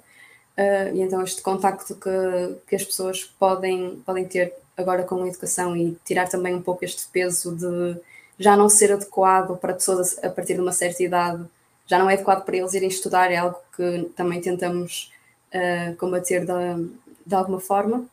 e 0.93 1.01
então, 1.01 1.23
este 1.23 1.41
contacto 1.41 1.95
que, 1.95 2.55
que 2.67 2.75
as 2.75 2.83
pessoas 2.83 3.23
podem, 3.23 4.01
podem 4.05 4.25
ter 4.25 4.53
agora 4.77 5.03
com 5.03 5.23
a 5.23 5.27
educação 5.27 5.75
e 5.75 5.97
tirar 6.05 6.27
também 6.27 6.53
um 6.53 6.61
pouco 6.61 6.85
este 6.85 7.07
peso 7.07 7.55
de 7.55 7.99
já 8.41 8.57
não 8.57 8.67
ser 8.67 8.91
adequado 8.91 9.55
para 9.57 9.73
pessoas 9.73 10.17
a 10.23 10.29
partir 10.29 10.55
de 10.55 10.61
uma 10.61 10.71
certa 10.71 11.03
idade, 11.03 11.45
já 11.85 11.99
não 11.99 12.09
é 12.09 12.15
adequado 12.15 12.43
para 12.43 12.57
eles 12.57 12.73
irem 12.73 12.89
estudar, 12.89 13.31
é 13.31 13.37
algo 13.37 13.57
que 13.75 14.09
também 14.15 14.41
tentamos 14.41 15.11
uh, 15.53 15.95
combater 15.97 16.45
de, 16.45 16.89
de, 17.25 17.35
alguma 17.35 17.59
forma. 17.59 18.05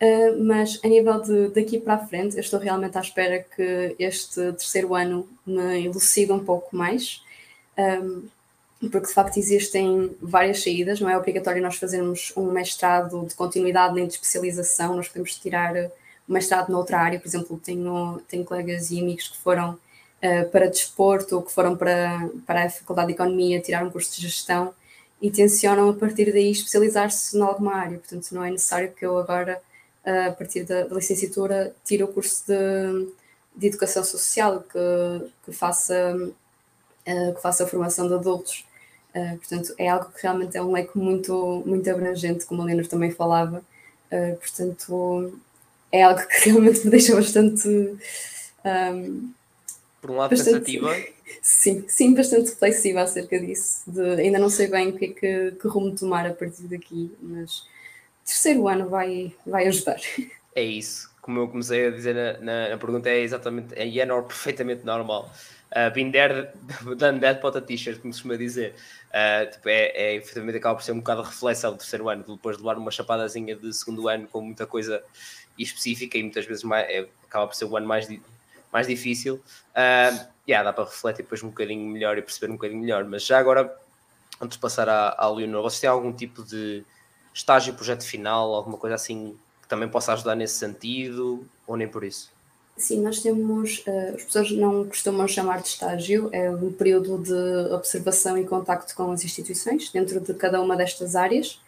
Uh, 0.00 0.44
mas 0.44 0.80
a 0.84 0.88
nível 0.88 1.20
de 1.20 1.48
daqui 1.48 1.80
para 1.80 1.94
a 1.94 2.06
frente, 2.06 2.36
eu 2.36 2.40
estou 2.40 2.60
realmente 2.60 2.96
à 2.96 3.00
espera 3.00 3.44
que 3.56 3.96
este 3.98 4.34
terceiro 4.34 4.94
ano 4.94 5.28
me 5.46 5.84
elucide 5.84 6.32
um 6.32 6.44
pouco 6.44 6.76
mais, 6.76 7.22
um, 7.78 8.22
porque 8.88 9.06
de 9.06 9.14
facto 9.14 9.36
existem 9.36 10.16
várias 10.20 10.62
saídas, 10.62 11.00
não 11.00 11.08
é 11.08 11.16
obrigatório 11.16 11.62
nós 11.62 11.76
fazermos 11.76 12.32
um 12.36 12.50
mestrado 12.50 13.26
de 13.26 13.34
continuidade 13.34 13.94
nem 13.94 14.06
de 14.06 14.14
especialização, 14.14 14.96
nós 14.96 15.08
podemos 15.08 15.36
tirar 15.36 15.74
mestrado 16.26 16.70
noutra 16.70 16.98
área, 16.98 17.20
por 17.20 17.28
exemplo, 17.28 17.60
tenho, 17.62 18.20
tenho 18.28 18.44
colegas 18.44 18.90
e 18.90 19.00
amigos 19.00 19.28
que 19.28 19.38
foram 19.38 19.72
uh, 19.74 20.48
para 20.50 20.68
desporto 20.68 21.36
ou 21.36 21.42
que 21.42 21.52
foram 21.52 21.76
para, 21.76 22.28
para 22.46 22.64
a 22.64 22.70
Faculdade 22.70 23.08
de 23.08 23.14
Economia 23.14 23.60
tirar 23.60 23.84
um 23.84 23.90
curso 23.90 24.14
de 24.16 24.22
gestão 24.22 24.74
e 25.20 25.30
tencionam 25.30 25.90
a 25.90 25.94
partir 25.94 26.32
daí 26.32 26.50
especializar-se 26.50 27.36
em 27.36 27.42
alguma 27.42 27.74
área. 27.74 27.98
Portanto, 27.98 28.32
não 28.32 28.44
é 28.44 28.50
necessário 28.50 28.92
que 28.92 29.06
eu 29.06 29.18
agora, 29.18 29.62
a 30.04 30.32
partir 30.32 30.64
da, 30.64 30.82
da 30.82 30.96
licenciatura, 30.96 31.72
tire 31.84 32.02
o 32.02 32.08
curso 32.08 32.44
de, 32.48 33.08
de 33.54 33.68
educação 33.68 34.02
social, 34.02 34.62
que, 34.62 35.30
que, 35.44 35.52
faça, 35.52 35.94
que 37.04 37.40
faça 37.40 37.62
a 37.62 37.66
formação 37.68 38.08
de 38.08 38.14
adultos. 38.14 38.64
Portanto, 39.12 39.74
é 39.78 39.88
algo 39.88 40.10
que 40.10 40.22
realmente 40.22 40.56
é 40.56 40.62
um 40.62 40.72
leque 40.72 40.96
muito, 40.96 41.62
muito 41.66 41.88
abrangente, 41.90 42.46
como 42.46 42.62
a 42.62 42.64
Leonor 42.64 42.86
também 42.86 43.10
falava. 43.10 43.62
portanto, 44.40 45.32
é 45.90 46.02
algo 46.02 46.20
que 46.26 46.48
realmente 46.50 46.84
me 46.84 46.90
deixa 46.90 47.14
bastante. 47.14 47.68
Um, 48.64 49.32
Por 50.00 50.10
um 50.10 50.16
lado, 50.16 50.30
bastante, 50.30 50.64
pensativa. 50.64 50.96
Sim, 51.40 51.84
sim, 51.88 52.14
bastante 52.14 52.50
reflexiva 52.50 53.00
acerca 53.00 53.40
disso. 53.40 53.82
De, 53.86 54.00
ainda 54.20 54.38
não 54.38 54.50
sei 54.50 54.68
bem 54.68 54.90
o 54.90 54.98
que 54.98 55.06
é 55.06 55.08
que, 55.08 55.50
que 55.52 55.68
rumo 55.68 55.94
tomar 55.96 56.26
a 56.26 56.34
partir 56.34 56.64
daqui, 56.64 57.10
mas 57.20 57.64
terceiro 58.24 58.68
ano 58.68 58.88
vai, 58.88 59.34
vai 59.46 59.66
ajudar. 59.66 59.98
É 60.54 60.62
isso. 60.62 61.10
Como 61.20 61.40
eu 61.40 61.48
comecei 61.48 61.86
a 61.86 61.90
dizer 61.90 62.14
na, 62.14 62.38
na, 62.40 62.68
na 62.70 62.76
pergunta, 62.76 63.08
é 63.08 63.20
exatamente, 63.20 63.74
é, 63.74 63.88
é 63.98 64.22
perfeitamente 64.22 64.84
normal. 64.84 65.32
Uh, 65.74 65.90
been 65.94 66.12
there, 66.12 66.52
done 66.96 67.18
that, 67.20 67.40
a 67.42 67.60
t-shirt, 67.60 68.00
como 68.00 68.12
se 68.12 68.20
costuma 68.20 68.36
dizer. 68.36 68.74
Uh, 69.08 69.50
tipo, 69.50 69.68
é, 69.68 69.86
é, 69.94 70.14
efetivamente 70.16 70.58
acaba 70.58 70.74
por 70.76 70.84
ser 70.84 70.92
um 70.92 70.98
bocado 70.98 71.22
de 71.22 71.28
reflexão 71.28 71.72
do 71.72 71.78
terceiro 71.78 72.08
ano, 72.10 72.24
depois 72.26 72.58
de 72.58 72.62
levar 72.62 72.78
uma 72.78 72.90
chapadazinha 72.90 73.56
de 73.56 73.72
segundo 73.72 74.06
ano 74.08 74.28
com 74.28 74.42
muita 74.42 74.66
coisa 74.66 75.02
específica 75.58 76.18
e 76.18 76.22
muitas 76.22 76.44
vezes 76.44 76.62
mais, 76.62 76.88
é, 76.88 77.08
acaba 77.24 77.46
por 77.46 77.54
ser 77.54 77.64
o 77.64 77.76
ano 77.76 77.86
mais, 77.86 78.06
mais 78.70 78.86
difícil. 78.86 79.36
Uh, 79.70 80.26
yeah, 80.46 80.62
dá 80.62 80.72
para 80.72 80.84
refletir 80.84 81.22
depois 81.22 81.42
um 81.42 81.48
bocadinho 81.48 81.88
melhor 81.88 82.18
e 82.18 82.22
perceber 82.22 82.52
um 82.52 82.56
bocadinho 82.56 82.80
melhor. 82.80 83.04
Mas 83.04 83.24
já 83.24 83.38
agora, 83.38 83.74
antes 84.40 84.56
de 84.56 84.60
passar 84.60 84.88
à, 84.88 85.14
à 85.16 85.30
Leonor, 85.30 85.62
vocês 85.62 85.80
têm 85.80 85.88
algum 85.88 86.12
tipo 86.12 86.42
de 86.42 86.84
estágio, 87.32 87.74
projeto 87.74 88.04
final, 88.04 88.54
alguma 88.54 88.76
coisa 88.76 88.96
assim 88.96 89.38
que 89.62 89.68
também 89.68 89.88
possa 89.88 90.12
ajudar 90.12 90.34
nesse 90.34 90.54
sentido 90.54 91.46
ou 91.66 91.76
nem 91.76 91.88
por 91.88 92.04
isso? 92.04 92.31
Sim, 92.76 93.02
nós 93.02 93.20
temos, 93.20 93.84
uh, 93.86 94.14
as 94.16 94.24
pessoas 94.24 94.50
não 94.50 94.84
costumam 94.86 95.28
chamar 95.28 95.60
de 95.60 95.68
estágio, 95.68 96.28
é 96.32 96.50
um 96.50 96.72
período 96.72 97.18
de 97.18 97.72
observação 97.72 98.36
e 98.38 98.44
contacto 98.44 98.94
com 98.94 99.12
as 99.12 99.24
instituições 99.24 99.90
dentro 99.90 100.20
de 100.20 100.34
cada 100.34 100.60
uma 100.60 100.76
destas 100.76 101.14
áreas. 101.14 101.60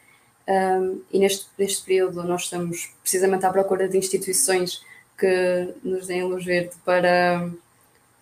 E 1.11 1.19
neste, 1.19 1.47
neste 1.59 1.83
período 1.83 2.23
nós 2.23 2.43
estamos 2.43 2.93
precisamente 3.01 3.47
à 3.47 3.51
procura 3.51 3.89
de 3.89 3.97
instituições 3.97 4.83
que 5.17 5.75
nos 5.83 6.07
deem 6.07 6.25
luz 6.25 6.45
verde 6.45 6.73
para, 6.85 7.49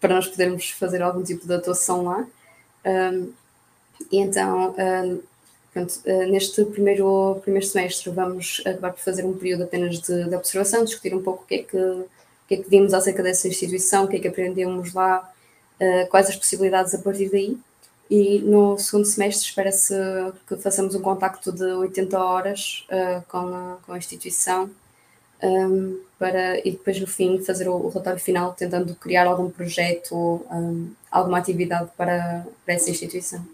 para 0.01 0.15
nós 0.15 0.29
podermos 0.29 0.71
fazer 0.71 1.03
algum 1.03 1.25
tipo 1.25 1.45
de 1.49 1.55
atuação 1.55 2.05
lá. 2.05 2.25
E 4.11 4.19
então, 4.19 4.75
pronto, 5.73 5.95
uh, 6.07 6.31
neste 6.31 6.65
primeiro, 6.67 7.41
primeiro 7.43 7.67
semestre 7.67 8.11
vamos 8.11 8.63
acabar 8.65 8.93
por 8.93 9.01
fazer 9.01 9.25
um 9.25 9.37
período 9.37 9.65
apenas 9.65 10.01
de, 10.01 10.29
de, 10.29 10.35
observação, 10.35 10.85
discutir 10.85 11.15
um 11.15 11.23
pouco 11.23 11.45
o 11.45 11.47
que 11.47 11.55
é 11.55 11.63
que, 11.63 12.05
que, 12.57 12.61
é 12.61 12.65
que 12.65 12.71
vimos 12.71 12.93
acerca 12.93 13.23
dessa 13.23 13.49
instituição, 13.49 14.05
o 14.05 14.09
que 14.09 14.17
é 14.17 14.19
que 14.19 14.29
aprendemos 14.29 14.93
lá, 14.93 15.33
uh, 15.81 16.09
quais 16.09 16.29
as 16.29 16.37
possibilidades 16.37 16.95
a 16.95 16.99
partir 16.99 17.31
daí 17.31 17.59
e 18.11 18.41
no 18.41 18.79
segundo 18.79 19.07
semestre 19.07 19.49
espera-se 19.49 19.95
que 20.47 20.57
façamos 20.57 20.95
um 20.95 21.01
contacto 21.01 21.51
de 21.51 21.65
80 21.65 22.19
horas 22.19 22.87
uh, 22.91 23.23
com, 23.27 23.39
a, 23.39 23.79
com 23.87 23.93
a 23.93 23.99
instituição 23.99 24.71
um, 25.43 25.99
para, 26.19 26.59
e 26.59 26.73
depois 26.73 27.01
no 27.01 27.07
fim 27.07 27.43
fazer 27.43 27.69
o, 27.69 27.89
relatório 27.89 28.21
final 28.21 28.53
tentando 28.53 28.95
criar 28.95 29.27
algum 29.27 29.51
projeto, 29.51 30.15
um, 30.51 30.91
alguma 31.11 31.39
atividade 31.39 31.91
para, 31.97 32.47
para 32.65 32.75
essa 32.75 32.91
instituição. 32.91 33.45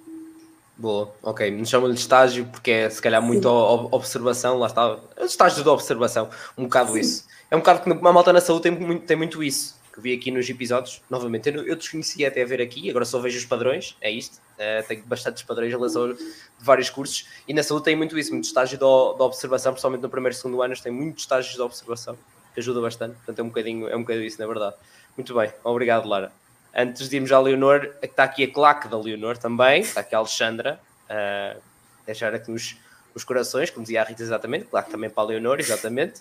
Boa, 0.78 1.12
ok. 1.24 1.50
Me 1.50 1.66
chamam-lhe 1.66 1.94
de 1.94 2.00
estágio 2.00 2.46
porque 2.46 2.70
é 2.70 2.88
se 2.88 3.02
calhar 3.02 3.20
muito 3.20 3.48
observação, 3.48 4.58
lá 4.58 4.68
está, 4.68 4.96
estágio 5.22 5.64
de 5.64 5.68
observação, 5.68 6.30
um 6.56 6.64
bocado 6.64 6.92
Sim. 6.92 7.00
isso. 7.00 7.26
É 7.50 7.56
um 7.56 7.58
bocado 7.58 7.82
que 7.82 7.90
uma 7.90 8.12
malta 8.12 8.32
na 8.32 8.40
saúde 8.40 8.62
tem 8.62 8.72
muito, 8.72 9.04
tem 9.04 9.16
muito 9.16 9.42
isso 9.42 9.76
que 9.92 10.00
vi 10.00 10.14
aqui 10.14 10.30
nos 10.30 10.48
episódios, 10.48 11.02
novamente, 11.10 11.48
eu, 11.48 11.66
eu 11.66 11.74
desconhecia 11.74 12.28
até 12.28 12.42
a 12.42 12.46
ver 12.46 12.62
aqui, 12.62 12.88
agora 12.88 13.04
só 13.04 13.18
vejo 13.18 13.36
os 13.36 13.44
padrões, 13.44 13.96
é 14.00 14.08
isto, 14.08 14.36
uh, 14.36 14.86
tenho 14.86 15.02
bastantes 15.04 15.42
padrões 15.42 15.70
em 15.70 15.76
relação 15.76 16.12
de 16.12 16.24
vários 16.60 16.88
cursos, 16.88 17.26
e 17.48 17.52
na 17.52 17.64
saúde 17.64 17.84
tem 17.84 17.96
muito 17.96 18.16
isso, 18.16 18.30
muito 18.30 18.44
estágio 18.44 18.78
de, 18.78 18.84
de 18.84 19.22
observação, 19.22 19.72
principalmente 19.72 20.02
no 20.02 20.08
primeiro 20.08 20.36
e 20.36 20.38
segundo 20.38 20.62
ano, 20.62 20.72
tem 20.80 20.92
muitos 20.92 21.24
estágios 21.24 21.52
de 21.52 21.60
observação, 21.60 22.16
que 22.54 22.60
ajuda 22.60 22.80
bastante, 22.80 23.16
portanto 23.16 23.40
é 23.40 23.42
um 23.42 23.48
bocadinho, 23.48 23.88
é 23.88 23.96
um 23.96 24.02
bocadinho 24.02 24.24
isso, 24.24 24.40
na 24.40 24.46
verdade. 24.46 24.76
Muito 25.16 25.34
bem, 25.34 25.52
obrigado 25.64 26.08
Lara. 26.08 26.30
Antes 26.74 27.08
de 27.08 27.16
irmos 27.16 27.32
à 27.32 27.40
Leonor, 27.40 27.94
está 28.02 28.24
aqui 28.24 28.44
a 28.44 28.52
claque 28.52 28.88
da 28.88 28.98
Leonor 28.98 29.36
também, 29.38 29.80
está 29.80 30.00
aqui 30.00 30.14
a 30.14 30.18
Alexandra, 30.18 30.78
uh, 31.08 31.60
deixar 32.04 32.34
aqui 32.34 32.50
os, 32.50 32.76
os 33.14 33.24
corações, 33.24 33.70
como 33.70 33.84
dizia 33.84 34.02
a 34.02 34.04
Rita 34.04 34.22
exatamente, 34.22 34.66
claque 34.66 34.90
também 34.90 35.10
para 35.10 35.22
a 35.24 35.26
Leonor, 35.26 35.58
exatamente. 35.58 36.20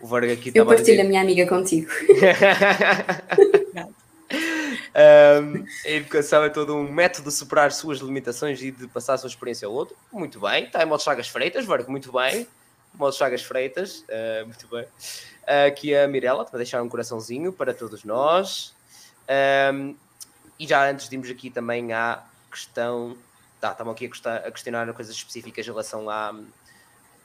O 0.00 0.06
Varga 0.06 0.32
aqui 0.32 0.50
Eu 0.54 0.64
partilho 0.64 1.00
a, 1.00 1.04
a 1.04 1.06
minha 1.06 1.20
amiga 1.20 1.46
contigo. 1.46 1.90
um, 4.32 5.64
a 5.84 5.90
educação 5.90 6.42
é 6.42 6.48
todo 6.48 6.74
um 6.74 6.90
método 6.90 7.28
de 7.28 7.34
superar 7.34 7.70
suas 7.70 7.98
limitações 7.98 8.62
e 8.62 8.70
de 8.70 8.88
passar 8.88 9.14
a 9.14 9.18
sua 9.18 9.28
experiência 9.28 9.68
ao 9.68 9.74
outro. 9.74 9.94
Muito 10.10 10.40
bem. 10.40 10.64
Está 10.64 10.82
em 10.82 10.86
modo 10.86 11.02
Chagas 11.02 11.28
Freitas, 11.28 11.66
Varga, 11.66 11.90
muito 11.90 12.10
bem. 12.10 12.46
Modo 12.94 13.14
Chagas 13.14 13.42
Freitas, 13.42 14.04
uh, 14.08 14.46
muito 14.46 14.66
bem. 14.68 14.84
Uh, 14.84 15.68
aqui 15.68 15.94
a 15.94 16.08
Mirella, 16.08 16.46
para 16.46 16.56
deixar 16.56 16.82
um 16.82 16.88
coraçãozinho 16.88 17.52
para 17.52 17.74
todos 17.74 18.02
nós. 18.02 18.74
Um, 19.30 19.96
e 20.58 20.66
já 20.66 20.90
antes 20.90 21.08
de 21.08 21.14
irmos 21.14 21.30
aqui 21.30 21.50
também 21.50 21.92
à 21.92 22.22
questão. 22.50 23.16
Tá, 23.60 23.72
estamos 23.72 23.92
aqui 23.92 24.10
a 24.26 24.50
questionar 24.50 24.92
coisas 24.92 25.14
específicas 25.14 25.66
em 25.66 25.70
relação 25.70 26.08
à, 26.08 26.34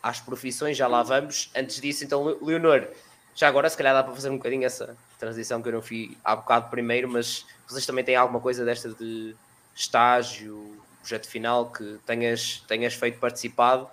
às 0.04 0.20
profissões, 0.20 0.78
já 0.78 0.88
lá 0.88 1.02
vamos. 1.02 1.50
Antes 1.56 1.80
disso, 1.82 2.04
então, 2.04 2.38
Leonor, 2.42 2.88
já 3.34 3.48
agora 3.48 3.70
se 3.70 3.78
calhar 3.78 3.94
dá 3.94 4.04
para 4.04 4.14
fazer 4.14 4.30
um 4.30 4.38
bocadinho 4.38 4.66
essa 4.66 4.96
transição 5.18 5.62
que 5.62 5.70
eu 5.70 5.74
não 5.74 5.82
fui 5.82 6.18
há 6.24 6.36
bocado 6.36 6.70
primeiro, 6.70 7.10
mas 7.10 7.46
vocês 7.68 7.86
também 7.86 8.04
têm 8.04 8.16
alguma 8.16 8.40
coisa 8.40 8.64
desta 8.64 8.90
de 8.90 9.36
estágio, 9.74 10.78
projeto 11.02 11.28
final 11.28 11.72
que 11.72 12.00
tenhas, 12.06 12.64
tenhas 12.68 12.94
feito 12.94 13.20
participado 13.20 13.90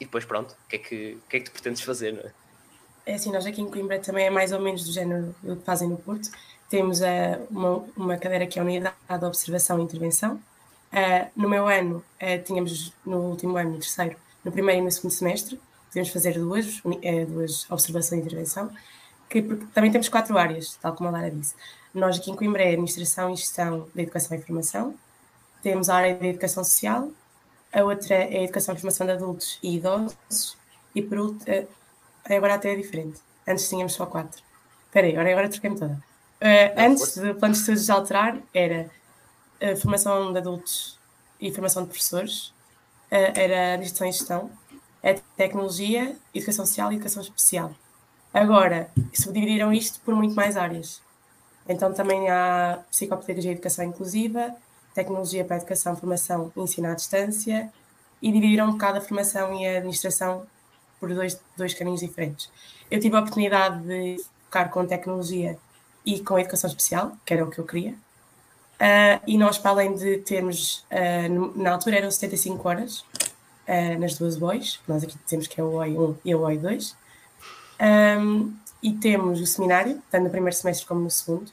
e 0.00 0.04
depois 0.04 0.24
pronto, 0.24 0.52
o 0.52 0.68
que 0.68 0.76
é 0.76 0.78
que, 0.78 1.18
que, 1.28 1.36
é 1.36 1.40
que 1.40 1.46
tu 1.46 1.52
pretendes 1.52 1.82
fazer, 1.82 2.12
não 2.12 2.22
é? 2.22 2.32
É 3.06 3.14
assim, 3.14 3.30
nós 3.30 3.46
aqui 3.46 3.60
em 3.60 3.70
Coimbra 3.70 4.00
também 4.00 4.26
é 4.26 4.30
mais 4.30 4.50
ou 4.50 4.60
menos 4.60 4.84
do 4.84 4.92
género 4.92 5.34
que 5.40 5.64
fazem 5.64 5.88
no 5.88 5.96
Porto. 5.96 6.28
Temos 6.68 7.00
uma, 7.50 7.84
uma 7.96 8.16
cadeira 8.16 8.46
que 8.46 8.58
é 8.58 8.62
a 8.62 8.64
Unidade 8.64 8.96
de 9.08 9.24
Observação 9.24 9.78
e 9.78 9.82
Intervenção. 9.82 10.40
Uh, 10.92 11.30
no 11.36 11.48
meu 11.48 11.68
ano, 11.68 12.02
uh, 12.20 12.42
tínhamos 12.44 12.92
no 13.04 13.18
último 13.18 13.56
ano, 13.56 13.72
no 13.72 13.78
terceiro, 13.78 14.16
no 14.44 14.50
primeiro 14.50 14.82
e 14.82 14.84
no 14.84 14.90
segundo 14.90 15.12
semestre. 15.12 15.60
Podemos 15.88 16.10
fazer 16.10 16.38
duas, 16.38 16.82
eh, 17.02 17.24
duas 17.24 17.70
observações 17.70 18.20
e 18.20 18.24
intervenção, 18.24 18.70
que 19.30 19.42
também 19.72 19.90
temos 19.90 20.08
quatro 20.08 20.36
áreas, 20.36 20.76
tal 20.80 20.94
como 20.94 21.08
a 21.08 21.12
Lara 21.12 21.30
disse. 21.30 21.54
Nós 21.94 22.18
aqui 22.18 22.30
em 22.30 22.36
Coimbra 22.36 22.62
é 22.62 22.72
Administração 22.72 23.32
e 23.32 23.36
Gestão 23.36 23.88
da 23.94 24.02
Educação 24.02 24.36
e 24.36 24.40
Informação, 24.40 24.94
temos 25.62 25.88
a 25.88 25.96
área 25.96 26.14
da 26.16 26.26
Educação 26.26 26.62
Social, 26.64 27.10
a 27.72 27.82
outra 27.82 28.14
é 28.14 28.40
a 28.40 28.42
Educação 28.42 28.74
e 28.74 28.78
Formação 28.78 29.06
de 29.06 29.12
Adultos 29.12 29.58
e 29.62 29.76
Idosos, 29.76 30.58
e 30.94 31.00
por 31.00 31.18
último, 31.18 31.68
agora 32.24 32.54
até 32.54 32.72
é 32.72 32.76
diferente. 32.76 33.20
Antes 33.46 33.68
tínhamos 33.68 33.94
só 33.94 34.04
quatro. 34.04 34.42
Espera 34.86 35.06
aí, 35.06 35.12
agora, 35.12 35.30
agora 35.30 35.48
troquei-me 35.48 35.78
toda. 35.78 36.05
Uh, 36.40 36.72
antes 36.76 37.16
do 37.16 37.34
plano 37.34 37.54
de 37.54 37.60
estudos 37.60 37.88
alterar, 37.88 38.38
era 38.52 38.90
a 39.60 39.76
formação 39.76 40.32
de 40.32 40.38
adultos 40.38 40.98
e 41.40 41.50
formação 41.50 41.82
de 41.82 41.88
professores, 41.88 42.52
era 43.10 43.74
administração 43.74 44.08
e 44.08 44.12
gestão, 44.12 44.50
é 45.02 45.14
tecnologia, 45.36 46.16
educação 46.34 46.66
social 46.66 46.92
e 46.92 46.96
educação 46.96 47.22
especial. 47.22 47.74
Agora, 48.34 48.90
subdividiram 49.14 49.72
isto 49.72 50.00
por 50.00 50.14
muito 50.14 50.34
mais 50.34 50.56
áreas. 50.56 51.00
Então 51.68 51.92
também 51.92 52.28
há 52.28 52.80
psicopedagogia 52.90 53.52
e 53.52 53.54
educação 53.54 53.84
inclusiva, 53.84 54.54
tecnologia 54.94 55.44
para 55.44 55.56
a 55.56 55.58
educação, 55.58 55.96
formação 55.96 56.52
e 56.56 56.60
ensino 56.60 56.88
à 56.88 56.94
distância, 56.94 57.72
e 58.20 58.32
dividiram 58.32 58.68
um 58.68 58.72
bocado 58.72 58.98
a 58.98 59.00
formação 59.00 59.54
e 59.58 59.66
a 59.66 59.78
administração 59.78 60.46
por 60.98 61.12
dois, 61.14 61.40
dois 61.56 61.74
caminhos 61.74 62.00
diferentes. 62.00 62.50
Eu 62.90 63.00
tive 63.00 63.16
a 63.16 63.20
oportunidade 63.20 63.82
de 63.86 64.16
focar 64.44 64.70
com 64.70 64.86
tecnologia 64.86 65.58
e 66.06 66.20
com 66.20 66.38
educação 66.38 66.68
especial, 66.68 67.12
que 67.26 67.34
era 67.34 67.44
o 67.44 67.50
que 67.50 67.58
eu 67.58 67.66
queria, 67.66 67.94
Uh, 68.76 69.20
e 69.26 69.38
nós, 69.38 69.56
para 69.56 69.70
além 69.70 69.94
de 69.94 70.18
termos, 70.18 70.84
uh, 70.90 71.58
na 71.58 71.72
altura 71.72 71.96
eram 71.96 72.10
75 72.10 72.68
horas 72.68 72.98
uh, 73.66 73.98
nas 73.98 74.18
duas 74.18 74.36
bois, 74.36 74.80
nós 74.86 75.02
aqui 75.02 75.16
dizemos 75.24 75.46
que 75.46 75.58
é 75.58 75.64
o 75.64 75.72
OI 75.76 75.96
1 75.96 76.16
e 76.22 76.34
o 76.34 76.40
OI 76.40 76.58
2, 76.58 76.94
um, 78.20 78.54
e 78.82 78.92
temos 78.92 79.40
o 79.40 79.46
seminário, 79.46 80.02
tanto 80.10 80.24
no 80.24 80.30
primeiro 80.30 80.54
semestre 80.54 80.86
como 80.86 81.00
no 81.00 81.10
segundo, 81.10 81.50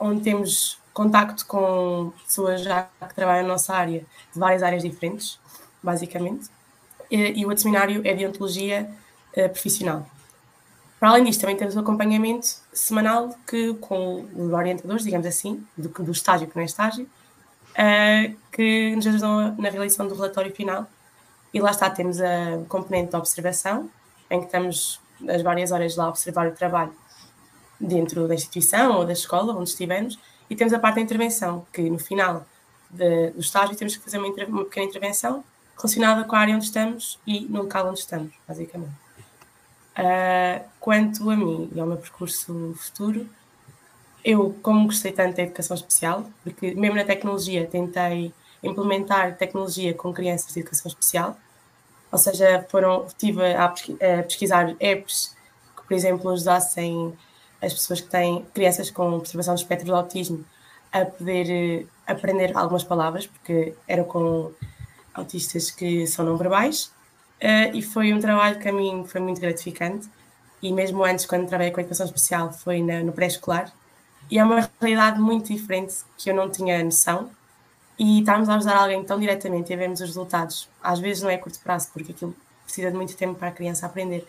onde 0.00 0.22
temos 0.22 0.78
contacto 0.92 1.44
com 1.46 2.12
pessoas 2.24 2.62
já 2.62 2.88
que 3.08 3.14
trabalham 3.14 3.42
na 3.42 3.54
nossa 3.54 3.74
área, 3.74 4.00
de 4.32 4.38
várias 4.38 4.62
áreas 4.62 4.82
diferentes, 4.82 5.38
basicamente, 5.82 6.48
e, 7.10 7.40
e 7.40 7.44
o 7.44 7.48
outro 7.48 7.62
seminário 7.62 8.00
é 8.04 8.14
de 8.14 8.26
ontologia 8.26 8.88
profissional. 9.52 10.06
Para 11.02 11.10
além 11.10 11.24
disto, 11.24 11.40
também 11.40 11.56
temos 11.56 11.74
o 11.74 11.80
acompanhamento 11.80 12.46
semanal 12.72 13.36
que, 13.44 13.74
com 13.74 14.24
os 14.36 14.52
orientadores, 14.52 15.02
digamos 15.02 15.26
assim, 15.26 15.66
do, 15.76 15.88
do 15.88 16.12
estágio 16.12 16.46
que 16.46 16.54
não 16.54 16.62
é 16.62 16.64
estágio, 16.64 17.08
uh, 17.72 18.36
que 18.52 18.94
nos 18.94 19.04
ajudam 19.08 19.52
na 19.58 19.68
realização 19.68 20.06
do 20.06 20.14
relatório 20.14 20.54
final. 20.54 20.86
E 21.52 21.60
lá 21.60 21.72
está, 21.72 21.90
temos 21.90 22.20
a 22.20 22.62
componente 22.68 23.10
de 23.10 23.16
observação, 23.16 23.90
em 24.30 24.38
que 24.38 24.46
estamos 24.46 25.00
as 25.28 25.42
várias 25.42 25.72
horas 25.72 25.96
lá 25.96 26.04
a 26.04 26.08
observar 26.08 26.46
o 26.46 26.52
trabalho 26.52 26.94
dentro 27.80 28.28
da 28.28 28.34
instituição 28.36 28.98
ou 28.98 29.04
da 29.04 29.12
escola 29.12 29.56
onde 29.56 29.70
estivermos, 29.70 30.16
e 30.48 30.54
temos 30.54 30.72
a 30.72 30.78
parte 30.78 30.94
da 30.94 31.00
intervenção, 31.00 31.66
que 31.72 31.82
no 31.90 31.98
final 31.98 32.46
de, 32.88 33.30
do 33.30 33.40
estágio 33.40 33.74
temos 33.74 33.96
que 33.96 34.04
fazer 34.04 34.18
uma, 34.18 34.28
uma, 34.28 34.64
pequena 34.66 34.86
intervenção 34.86 35.42
relacionada 35.76 36.22
com 36.22 36.36
a 36.36 36.38
área 36.38 36.54
onde 36.54 36.66
estamos 36.66 37.18
e 37.26 37.40
no 37.46 37.62
local 37.62 37.88
onde 37.88 37.98
estamos, 37.98 38.32
basicamente. 38.46 39.02
Uh, 39.98 40.64
quanto 40.80 41.28
a 41.28 41.36
mim 41.36 41.70
e 41.74 41.80
ao 41.80 41.86
meu 41.86 41.98
percurso 41.98 42.74
futuro, 42.76 43.28
eu, 44.24 44.56
como 44.62 44.86
gostei 44.86 45.12
tanto 45.12 45.36
da 45.36 45.42
educação 45.42 45.74
especial, 45.74 46.30
porque 46.42 46.74
mesmo 46.74 46.96
na 46.96 47.04
tecnologia 47.04 47.66
tentei 47.66 48.32
implementar 48.62 49.36
tecnologia 49.36 49.92
com 49.92 50.12
crianças 50.12 50.52
de 50.54 50.60
educação 50.60 50.88
especial, 50.88 51.36
ou 52.10 52.18
seja, 52.18 52.64
foram, 52.70 53.06
estive 53.06 53.54
a, 53.54 53.68
pesquisar 54.22 54.74
apps 54.78 55.36
que, 55.76 55.82
por 55.82 55.94
exemplo, 55.94 56.30
ajudassem 56.30 57.16
as 57.60 57.72
pessoas 57.72 58.00
que 58.00 58.08
têm 58.08 58.44
crianças 58.54 58.90
com 58.90 59.18
perturbação 59.20 59.54
do 59.54 59.58
espectro 59.58 59.86
do 59.86 59.94
autismo 59.94 60.44
a 60.92 61.06
poder 61.06 61.48
eh, 61.50 61.86
aprender 62.06 62.56
algumas 62.56 62.84
palavras, 62.84 63.26
porque 63.26 63.74
eram 63.88 64.04
com 64.04 64.52
autistas 65.14 65.70
que 65.70 66.06
são 66.06 66.24
não 66.24 66.36
verbais, 66.36 66.92
uh, 67.42 67.76
e 67.76 67.82
foi 67.82 68.12
um 68.12 68.20
trabalho 68.20 68.58
que 68.58 68.68
a 68.68 68.72
mim 68.72 69.04
foi 69.06 69.20
muito 69.20 69.40
gratificante. 69.40 70.08
E 70.62 70.72
mesmo 70.72 71.04
antes, 71.04 71.26
quando 71.26 71.48
trabalhei 71.48 71.72
com 71.72 71.80
a 71.80 71.82
educação 71.82 72.06
especial, 72.06 72.52
foi 72.52 72.80
na, 72.82 73.02
no 73.02 73.12
pré-escolar, 73.12 73.72
e 74.30 74.38
é 74.38 74.44
uma 74.44 74.70
realidade 74.80 75.20
muito 75.20 75.52
diferente 75.52 75.94
que 76.16 76.30
eu 76.30 76.34
não 76.34 76.48
tinha 76.48 76.82
noção. 76.82 77.30
E 77.98 78.20
estarmos 78.20 78.48
a 78.48 78.56
ajudar 78.56 78.76
alguém 78.76 79.04
tão 79.04 79.20
diretamente 79.20 79.72
e 79.72 79.76
vermos 79.76 80.00
os 80.00 80.06
resultados, 80.06 80.68
às 80.82 80.98
vezes 80.98 81.22
não 81.22 81.30
é 81.30 81.34
a 81.34 81.38
curto 81.38 81.60
prazo, 81.60 81.90
porque 81.92 82.12
aquilo 82.12 82.34
precisa 82.64 82.90
de 82.90 82.96
muito 82.96 83.14
tempo 83.16 83.34
para 83.34 83.48
a 83.48 83.52
criança 83.52 83.84
aprender. 83.86 84.26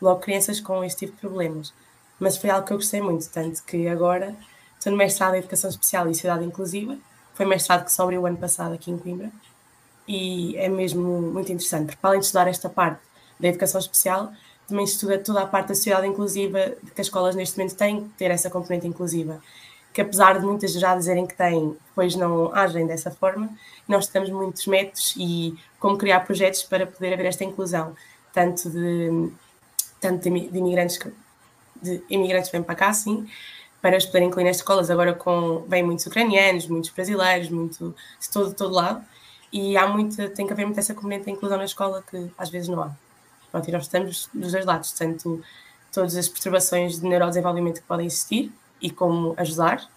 Logo, 0.00 0.20
crianças 0.20 0.60
com 0.60 0.84
este 0.84 1.06
tipo 1.06 1.12
de 1.12 1.20
problemas. 1.20 1.72
Mas 2.20 2.36
foi 2.36 2.50
algo 2.50 2.66
que 2.66 2.72
eu 2.72 2.76
gostei 2.76 3.00
muito, 3.00 3.28
tanto 3.30 3.62
que 3.64 3.88
agora 3.88 4.34
estou 4.78 4.92
no 4.92 4.98
mestrado 4.98 5.34
em 5.34 5.38
Educação 5.38 5.70
Especial 5.70 6.08
e 6.10 6.14
Cidade 6.14 6.44
Inclusiva. 6.44 6.96
Foi 7.34 7.46
mestrado 7.46 7.84
que 7.84 7.92
só 7.92 8.02
abriu 8.02 8.22
o 8.22 8.26
ano 8.26 8.36
passado 8.36 8.74
aqui 8.74 8.90
em 8.90 8.98
Coimbra. 8.98 9.30
E 10.06 10.56
é 10.56 10.68
mesmo 10.68 11.02
muito 11.02 11.52
interessante, 11.52 11.86
porque 11.86 12.06
além 12.06 12.20
de 12.20 12.26
estudar 12.26 12.46
esta 12.48 12.68
parte 12.68 13.00
da 13.38 13.48
educação 13.48 13.80
especial, 13.80 14.32
também 14.66 14.84
estuda 14.84 15.18
toda 15.18 15.42
a 15.42 15.46
parte 15.46 15.68
da 15.68 15.74
sociedade 15.74 16.06
inclusiva 16.06 16.72
que 16.94 17.00
as 17.00 17.06
escolas 17.06 17.34
neste 17.34 17.56
momento 17.56 17.76
têm 17.76 18.04
que 18.04 18.08
ter 18.16 18.30
essa 18.30 18.50
componente 18.50 18.86
inclusiva. 18.86 19.40
Que 19.92 20.00
apesar 20.00 20.38
de 20.38 20.44
muitas 20.44 20.72
já 20.72 20.94
dizerem 20.94 21.26
que 21.26 21.34
têm, 21.34 21.76
depois 21.88 22.14
não 22.16 22.54
agem 22.54 22.86
dessa 22.86 23.10
forma, 23.10 23.48
nós 23.88 24.08
temos 24.08 24.28
muitos 24.30 24.66
métodos 24.66 25.14
e 25.16 25.56
como 25.78 25.96
criar 25.96 26.20
projetos 26.20 26.62
para 26.64 26.86
poder 26.86 27.14
haver 27.14 27.26
esta 27.26 27.44
inclusão, 27.44 27.94
tanto 28.32 28.68
de, 28.68 29.30
tanto 30.00 30.22
de 30.22 30.28
imigrantes, 30.28 30.98
de 31.80 32.02
imigrantes 32.10 32.50
que 32.50 32.56
vêm 32.56 32.62
para 32.62 32.74
cá, 32.74 32.92
sim, 32.92 33.26
para 33.80 33.96
os 33.96 34.04
poderem 34.04 34.28
incluir 34.28 34.44
nas 34.44 34.56
escolas. 34.56 34.90
Agora 34.90 35.14
com, 35.14 35.64
vêm 35.68 35.82
muitos 35.82 36.04
ucranianos, 36.06 36.66
muitos 36.66 36.90
brasileiros, 36.90 37.48
muito, 37.48 37.94
de 38.20 38.30
todo, 38.30 38.48
de 38.50 38.54
todo 38.54 38.74
lado, 38.74 39.02
e 39.52 39.76
há 39.76 39.86
muito, 39.86 40.16
tem 40.30 40.46
que 40.46 40.52
haver 40.52 40.64
muito 40.64 40.78
essa 40.78 40.94
componente 40.94 41.24
de 41.24 41.30
inclusão 41.30 41.58
na 41.58 41.64
escola 41.64 42.02
que 42.08 42.30
às 42.36 42.50
vezes 42.50 42.68
não 42.68 42.82
há. 42.82 42.90
Pronto, 43.50 43.68
e 43.68 43.72
nós 43.72 43.82
estamos 43.84 44.28
dos 44.34 44.52
dois 44.52 44.64
lados, 44.64 44.92
tanto 44.92 45.42
todas 45.92 46.16
as 46.16 46.28
perturbações 46.28 47.00
de 47.00 47.06
neurodesenvolvimento 47.06 47.80
que 47.80 47.86
podem 47.86 48.06
existir 48.06 48.52
e 48.80 48.90
como 48.90 49.34
ajudar, 49.38 49.88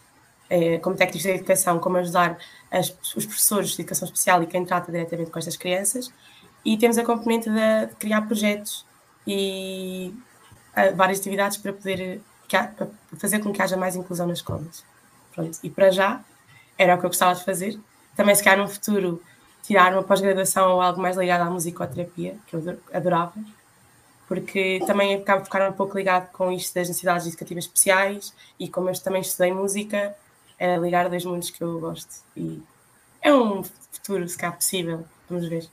eh, 0.49 0.77
como 0.79 0.95
técnicos 0.95 1.23
de 1.23 1.29
educação, 1.29 1.79
como 1.79 1.97
ajudar 1.97 2.37
as, 2.71 2.95
os 3.15 3.25
professores 3.25 3.71
de 3.71 3.81
educação 3.81 4.05
especial 4.05 4.41
e 4.43 4.47
quem 4.47 4.65
trata 4.65 4.91
diretamente 4.91 5.29
com 5.29 5.39
estas 5.39 5.57
crianças. 5.57 6.11
E 6.63 6.77
temos 6.77 6.97
a 6.97 7.03
componente 7.03 7.49
de, 7.49 7.87
criar 7.97 8.21
projetos 8.21 8.85
e 9.25 10.13
uh, 10.75 10.95
várias 10.95 11.19
atividades 11.19 11.57
para 11.57 11.73
poder 11.73 12.21
para 12.49 12.87
fazer 13.17 13.39
com 13.39 13.53
que 13.53 13.61
haja 13.61 13.77
mais 13.77 13.95
inclusão 13.95 14.25
nas 14.25 14.39
escolas. 14.39 14.83
Pronto, 15.33 15.59
e 15.61 15.69
para 15.69 15.91
já 15.91 16.21
era 16.77 16.95
o 16.95 16.99
que 16.99 17.05
eu 17.05 17.09
gostava 17.09 17.35
de 17.35 17.43
fazer. 17.45 17.79
Também, 18.15 18.33
se 18.33 18.43
calhar, 18.43 18.59
no 18.59 18.67
futuro, 18.67 19.21
tirar 19.69 19.93
uma 19.93 20.01
pós-graduação 20.01 20.71
ou 20.71 20.81
algo 20.81 20.99
mais 20.99 21.15
ligado 21.15 21.41
à 21.41 21.45
musicoterapia, 21.45 22.35
que 22.47 22.55
eu 22.55 22.79
adorava, 22.91 23.35
porque 24.27 24.79
também 24.87 25.13
acabo 25.13 25.41
de 25.41 25.45
ficar 25.45 25.69
um 25.69 25.73
pouco 25.73 25.95
ligado 25.95 26.31
com 26.31 26.51
isto 26.51 26.73
das 26.73 26.87
necessidades 26.87 27.27
educativas 27.27 27.65
especiais 27.65 28.33
e 28.59 28.67
como 28.67 28.89
eu 28.89 28.99
também 28.99 29.21
estudei 29.21 29.53
música, 29.53 30.15
é 30.57 30.75
ligar 30.75 31.07
dois 31.07 31.23
mundos 31.23 31.51
que 31.51 31.63
eu 31.63 31.79
gosto. 31.79 32.09
E 32.35 32.59
é 33.21 33.31
um 33.31 33.63
futuro, 33.63 34.27
se 34.27 34.35
calhar, 34.35 34.55
possível. 34.55 35.05
Vamos 35.29 35.47
ver. 35.47 35.67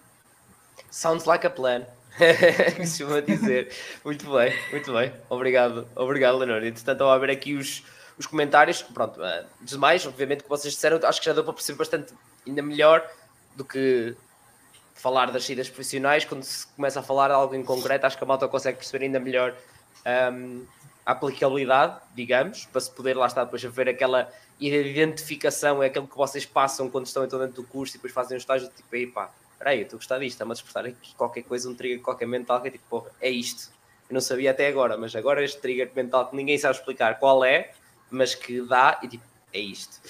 Sounds 0.90 1.24
like 1.24 1.46
a 1.46 1.50
plan. 1.50 1.86
Costuma 2.76 3.20
dizer. 3.20 3.72
Muito 4.04 4.30
bem, 4.30 4.52
muito 4.72 4.92
bem. 4.92 5.10
Obrigado, 5.30 5.88
obrigado, 5.96 6.36
Leonor. 6.36 6.62
Entretanto, 6.62 7.02
ao 7.02 7.18
ver 7.18 7.30
aqui 7.30 7.54
os, 7.54 7.82
os 8.18 8.26
comentários, 8.26 8.82
pronto, 8.82 9.18
uh, 9.22 9.46
demais, 9.62 10.04
obviamente, 10.04 10.42
que 10.42 10.50
vocês 10.50 10.74
disseram, 10.74 11.00
acho 11.02 11.18
que 11.18 11.24
já 11.24 11.32
deu 11.32 11.44
para 11.44 11.54
perceber 11.54 11.78
bastante 11.78 12.12
ainda 12.46 12.60
melhor 12.60 13.02
do 13.56 13.64
que 13.64 14.14
falar 14.94 15.30
das 15.30 15.44
saídas 15.44 15.68
profissionais, 15.68 16.24
quando 16.24 16.42
se 16.42 16.66
começa 16.68 17.00
a 17.00 17.02
falar 17.02 17.30
algo 17.30 17.54
em 17.54 17.64
concreto, 17.64 18.06
acho 18.06 18.16
que 18.16 18.24
a 18.24 18.26
malta 18.26 18.46
consegue 18.46 18.78
perceber 18.78 19.04
ainda 19.04 19.18
melhor 19.18 19.54
um, 20.32 20.64
a 21.04 21.12
aplicabilidade, 21.12 21.98
digamos, 22.14 22.66
para 22.66 22.80
se 22.80 22.90
poder 22.90 23.16
lá 23.16 23.26
estar 23.26 23.44
depois 23.44 23.64
a 23.64 23.68
ver 23.68 23.88
aquela 23.88 24.30
identificação, 24.58 25.82
é 25.82 25.86
aquilo 25.86 26.06
que 26.08 26.16
vocês 26.16 26.46
passam 26.46 26.88
quando 26.90 27.06
estão 27.06 27.24
então 27.24 27.38
dentro 27.38 27.62
do 27.62 27.64
curso 27.64 27.94
e 27.94 27.98
depois 27.98 28.12
fazem 28.12 28.36
um 28.36 28.38
estágio, 28.38 28.68
tipo, 28.74 28.94
aí 28.94 29.06
pá, 29.06 29.30
peraí, 29.58 29.78
eu 29.78 29.82
estou 29.84 29.96
a 29.96 29.98
gostar 29.98 30.18
disto, 30.18 30.32
está-me 30.32 30.52
a 30.52 30.54
despertar 30.54 30.86
aqui 30.86 31.14
qualquer 31.14 31.42
coisa, 31.42 31.68
um 31.68 31.74
trigger 31.74 32.00
qualquer 32.00 32.26
mental, 32.26 32.60
que 32.60 32.68
é 32.68 32.70
tipo, 32.70 32.84
porra, 32.88 33.10
é 33.20 33.30
isto. 33.30 33.70
Eu 34.08 34.14
não 34.14 34.20
sabia 34.20 34.50
até 34.52 34.68
agora, 34.68 34.96
mas 34.96 35.14
agora 35.14 35.44
este 35.44 35.60
trigger 35.60 35.90
mental 35.94 36.28
que 36.28 36.36
ninguém 36.36 36.56
sabe 36.58 36.76
explicar 36.76 37.18
qual 37.18 37.44
é, 37.44 37.72
mas 38.10 38.34
que 38.34 38.60
dá 38.62 38.98
e 39.02 39.08
tipo, 39.08 39.24
é 39.52 39.58
isto. 39.58 40.00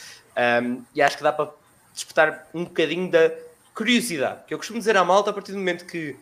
Um, 0.62 0.84
e 0.94 1.02
acho 1.02 1.16
que 1.16 1.22
dá 1.22 1.32
para 1.32 1.50
despertar 1.96 2.46
um 2.54 2.64
bocadinho 2.64 3.10
da 3.10 3.32
curiosidade, 3.74 4.44
que 4.46 4.54
eu 4.54 4.58
costumo 4.58 4.78
dizer 4.78 4.96
à 4.96 5.04
malta 5.04 5.30
a 5.30 5.32
partir 5.32 5.52
do 5.52 5.58
momento 5.58 5.86
que 5.86 6.14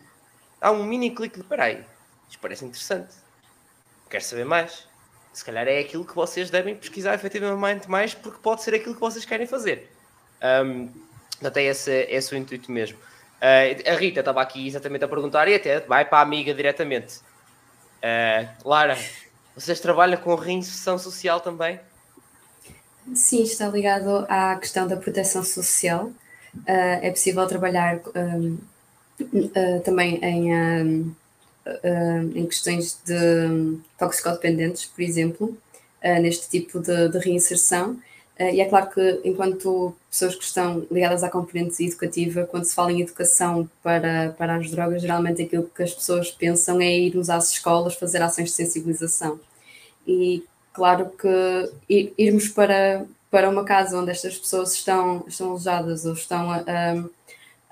há 0.61 0.71
um 0.71 0.85
mini 0.85 1.11
clique 1.11 1.39
de 1.39 1.45
peraí, 1.45 1.85
isto 2.31 2.39
parece 2.41 2.65
interessante, 2.65 3.15
quero 4.09 4.25
saber 4.25 4.45
mais. 4.45 4.87
Se 5.33 5.45
calhar 5.45 5.67
é 5.67 5.81
aquilo 5.81 6.05
que 6.05 6.15
vocês 6.15 6.49
devem 6.49 6.77
pesquisar 6.77 7.13
efetivamente 7.15 7.91
mais, 7.91 8.15
porque 8.15 8.39
pode 8.41 8.63
ser 8.63 8.73
aquilo 8.73 8.95
que 8.95 9.01
vocês 9.01 9.25
querem 9.25 9.49
fazer. 9.49 9.91
Um, 10.41 10.89
esse, 11.57 11.91
esse 12.09 12.33
é 12.33 12.39
o 12.39 12.41
intuito 12.41 12.71
mesmo. 12.71 12.97
Uh, 12.97 13.91
a 13.91 13.97
Rita 13.97 14.21
estava 14.21 14.41
aqui 14.41 14.65
exatamente 14.69 15.05
a 15.05 15.09
perguntar 15.09 15.49
e 15.49 15.57
até 15.57 15.81
vai 15.81 16.05
para 16.05 16.19
a 16.19 16.23
amiga 16.23 16.55
diretamente. 16.55 17.17
Uh, 17.99 18.69
Lara, 18.69 18.97
vocês 19.57 19.81
trabalham 19.81 20.21
com 20.21 20.37
reinserção 20.37 20.97
social 20.99 21.41
também? 21.41 21.81
Sim, 23.13 23.43
está 23.43 23.69
ligado 23.69 24.25
à 24.29 24.57
questão 24.57 24.89
da 24.89 24.97
proteção 24.97 25.45
social. 25.45 26.07
Uh, 26.57 27.03
é 27.03 27.11
possível 27.11 27.47
trabalhar 27.47 28.01
um, 28.17 28.59
uh, 29.21 29.81
também 29.85 30.19
em, 30.25 30.55
um, 30.55 31.15
uh, 31.67 32.39
em 32.39 32.47
questões 32.47 32.99
de 33.05 33.79
toxicodependentes, 33.99 34.87
por 34.87 35.03
exemplo, 35.03 35.59
neste 36.21 36.51
tipo 36.51 36.81
de, 36.81 37.09
de 37.09 37.19
reinserção. 37.19 37.99
e 38.39 38.61
é 38.61 38.67
claro 38.67 38.91
que, 38.91 39.21
enquanto 39.25 39.97
pessoas 40.11 40.35
que 40.35 40.45
estão 40.45 40.87
ligadas 40.91 41.25
à 41.25 41.31
componente 41.31 41.83
educativa, 41.83 42.45
quando 42.45 42.65
se 42.65 42.75
fala 42.75 42.93
em 42.93 43.01
educação 43.01 43.67
para, 43.83 44.35
para 44.37 44.57
as 44.57 44.71
drogas, 44.71 45.01
geralmente 45.01 45.41
aquilo 45.41 45.71
que 45.75 45.83
as 45.83 45.95
pessoas 45.95 46.31
pensam 46.31 46.79
é 46.79 46.93
irmos 46.93 47.31
às 47.31 47.53
escolas 47.53 47.95
fazer 47.95 48.21
ações 48.21 48.51
de 48.51 48.55
sensibilização. 48.55 49.41
E 50.07 50.45
Claro 50.75 51.11
que 51.11 52.13
irmos 52.19 52.49
para, 52.49 53.07
para 53.31 53.49
uma 53.49 53.65
casa 53.65 53.97
onde 53.97 54.11
estas 54.11 54.37
pessoas 54.37 54.75
estão, 54.75 55.25
estão 55.27 55.51
alojadas 55.51 56.05
ou 56.05 56.13
estão 56.13 56.51
a, 56.51 56.65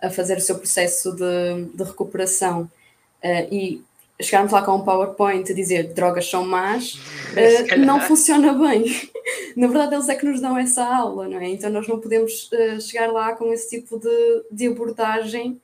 a 0.01 0.09
fazer 0.09 0.39
o 0.39 0.41
seu 0.41 0.57
processo 0.57 1.11
de, 1.13 1.65
de 1.75 1.83
recuperação 1.83 2.63
uh, 2.63 3.55
e 3.55 3.83
chegarmos 4.21 4.53
lá 4.53 4.63
com 4.63 4.77
um 4.77 4.85
PowerPoint 4.85 5.51
a 5.51 5.55
dizer 5.55 5.93
drogas 5.93 6.31
são 6.31 6.47
más, 6.47 6.95
uh, 7.35 7.77
não 7.77 8.01
funciona 8.01 8.55
bem. 8.55 8.85
Na 9.57 9.67
verdade, 9.67 9.97
eles 9.97 10.09
é 10.09 10.15
que 10.15 10.25
nos 10.25 10.41
dão 10.41 10.57
essa 10.57 10.85
aula, 10.85 11.29
não 11.29 11.41
é? 11.41 11.49
Então 11.49 11.71
nós 11.71 11.89
não 11.89 11.99
podemos 11.99 12.49
uh, 12.53 12.81
chegar 12.81 13.11
lá 13.11 13.35
com 13.35 13.53
esse 13.53 13.69
tipo 13.69 13.99
de, 13.99 14.45
de 14.49 14.69
abordagem 14.69 15.61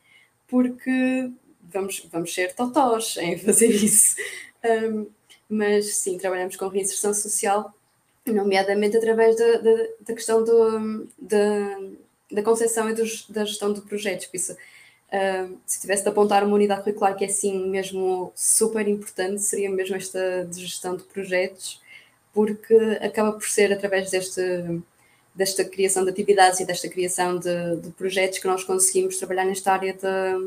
porque 0.48 1.30
vamos, 1.62 2.04
vamos 2.10 2.34
ser 2.34 2.52
totós 2.54 3.16
em 3.18 3.38
fazer 3.38 3.68
isso. 3.68 4.16
Um, 4.64 5.06
mas 5.48 5.96
sim, 5.96 6.18
trabalhamos 6.18 6.56
com 6.56 6.68
reinserção 6.68 7.14
social, 7.14 7.72
nomeadamente 8.26 8.96
através 8.96 9.36
da, 9.36 9.52
da, 9.58 9.86
da 10.00 10.14
questão 10.14 10.44
do, 10.44 11.08
da, 11.18 11.78
da 12.30 12.42
concepção 12.42 12.90
e 12.90 12.94
dos, 12.94 13.28
da 13.28 13.44
gestão 13.44 13.72
de 13.72 13.80
projetos. 13.80 14.26
Por 14.26 14.36
isso, 14.36 14.52
uh, 14.52 15.58
se 15.66 15.80
tivesse 15.80 16.02
de 16.02 16.08
apontar 16.08 16.44
uma 16.44 16.54
unidade 16.54 16.82
curricular 16.82 17.16
que 17.16 17.24
é 17.24 17.28
assim 17.28 17.68
mesmo 17.68 18.32
super 18.34 18.86
importante, 18.86 19.42
seria 19.42 19.70
mesmo 19.70 19.96
esta 19.96 20.44
de 20.44 20.60
gestão 20.60 20.96
de 20.96 21.04
projetos, 21.04 21.80
porque 22.32 22.74
acaba 23.00 23.32
por 23.32 23.48
ser 23.48 23.72
através 23.72 24.10
deste, 24.10 24.42
desta 25.34 25.64
criação 25.64 26.04
de 26.04 26.10
atividades 26.10 26.60
e 26.60 26.66
desta 26.66 26.88
criação 26.88 27.38
de, 27.38 27.76
de 27.76 27.90
projetos 27.92 28.38
que 28.38 28.46
nós 28.46 28.62
conseguimos 28.64 29.16
trabalhar 29.16 29.44
nesta 29.44 29.72
área 29.72 29.94
da, 29.94 30.38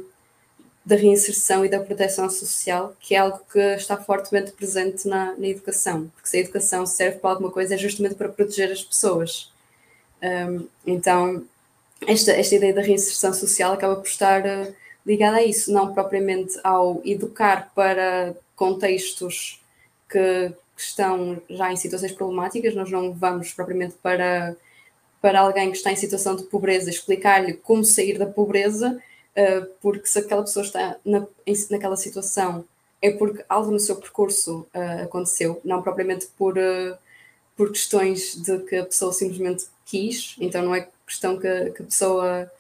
da 0.84 0.96
reinserção 0.96 1.64
e 1.64 1.70
da 1.70 1.80
proteção 1.80 2.30
social, 2.30 2.96
que 3.00 3.14
é 3.14 3.20
algo 3.20 3.40
que 3.52 3.60
está 3.76 3.98
fortemente 3.98 4.52
presente 4.52 5.08
na, 5.08 5.36
na 5.38 5.48
educação, 5.48 6.12
porque 6.16 6.28
se 6.28 6.38
a 6.38 6.40
educação 6.40 6.86
serve 6.86 7.20
para 7.20 7.30
alguma 7.30 7.52
coisa 7.52 7.76
é 7.76 7.78
justamente 7.78 8.16
para 8.16 8.30
proteger 8.30 8.72
as 8.72 8.84
pessoas. 8.84 9.52
Um, 10.24 10.68
então, 10.86 11.46
esta, 12.08 12.32
esta 12.32 12.56
ideia 12.56 12.74
da 12.74 12.82
reinserção 12.82 13.34
social 13.34 13.74
acaba 13.74 13.96
por 13.96 14.08
estar 14.08 14.42
uh, 14.44 14.74
ligada 15.06 15.38
a 15.38 15.44
isso, 15.44 15.72
não 15.72 15.94
propriamente 15.94 16.60
ao 16.64 17.02
educar 17.06 17.72
para 17.76 18.36
contextos 18.56 19.60
que, 20.10 20.52
que 20.76 20.82
estão 20.82 21.40
já 21.50 21.72
em 21.72 21.78
situações 21.78 22.12
problemáticas, 22.12 22.76
nós 22.76 22.90
não 22.90 23.14
vamos 23.14 23.54
propriamente 23.54 23.96
para, 24.02 24.56
para 25.22 25.42
alguém 25.42 25.72
que 25.72 25.78
está 25.78 25.92
em 25.92 25.96
situação 25.96 26.36
de 26.36 26.44
pobreza 26.44 26.90
explicar-lhe 26.90 27.54
como 27.54 27.84
sair 27.84 28.18
da 28.18 28.26
pobreza, 28.26 29.02
uh, 29.38 29.66
porque 29.82 30.08
se 30.08 30.20
aquela 30.20 30.44
pessoa 30.44 30.66
está 30.66 30.98
na, 31.06 31.26
naquela 31.70 31.98
situação 31.98 32.66
é 33.02 33.12
porque 33.12 33.44
algo 33.50 33.72
no 33.72 33.80
seu 33.80 33.96
percurso 33.96 34.68
uh, 34.76 35.04
aconteceu, 35.04 35.60
não 35.66 35.82
propriamente 35.82 36.28
por, 36.38 36.58
uh, 36.58 36.98
por 37.56 37.72
questões 37.72 38.36
de 38.36 38.60
que 38.60 38.76
a 38.76 38.86
pessoa 38.86 39.12
simplesmente 39.12 39.66
quis, 39.86 40.36
então 40.40 40.64
não 40.64 40.76
é 40.76 40.88
questão 41.06 41.38
que, 41.38 41.72
que 41.72 41.82
a 41.82 41.86
pessoa 41.86 42.52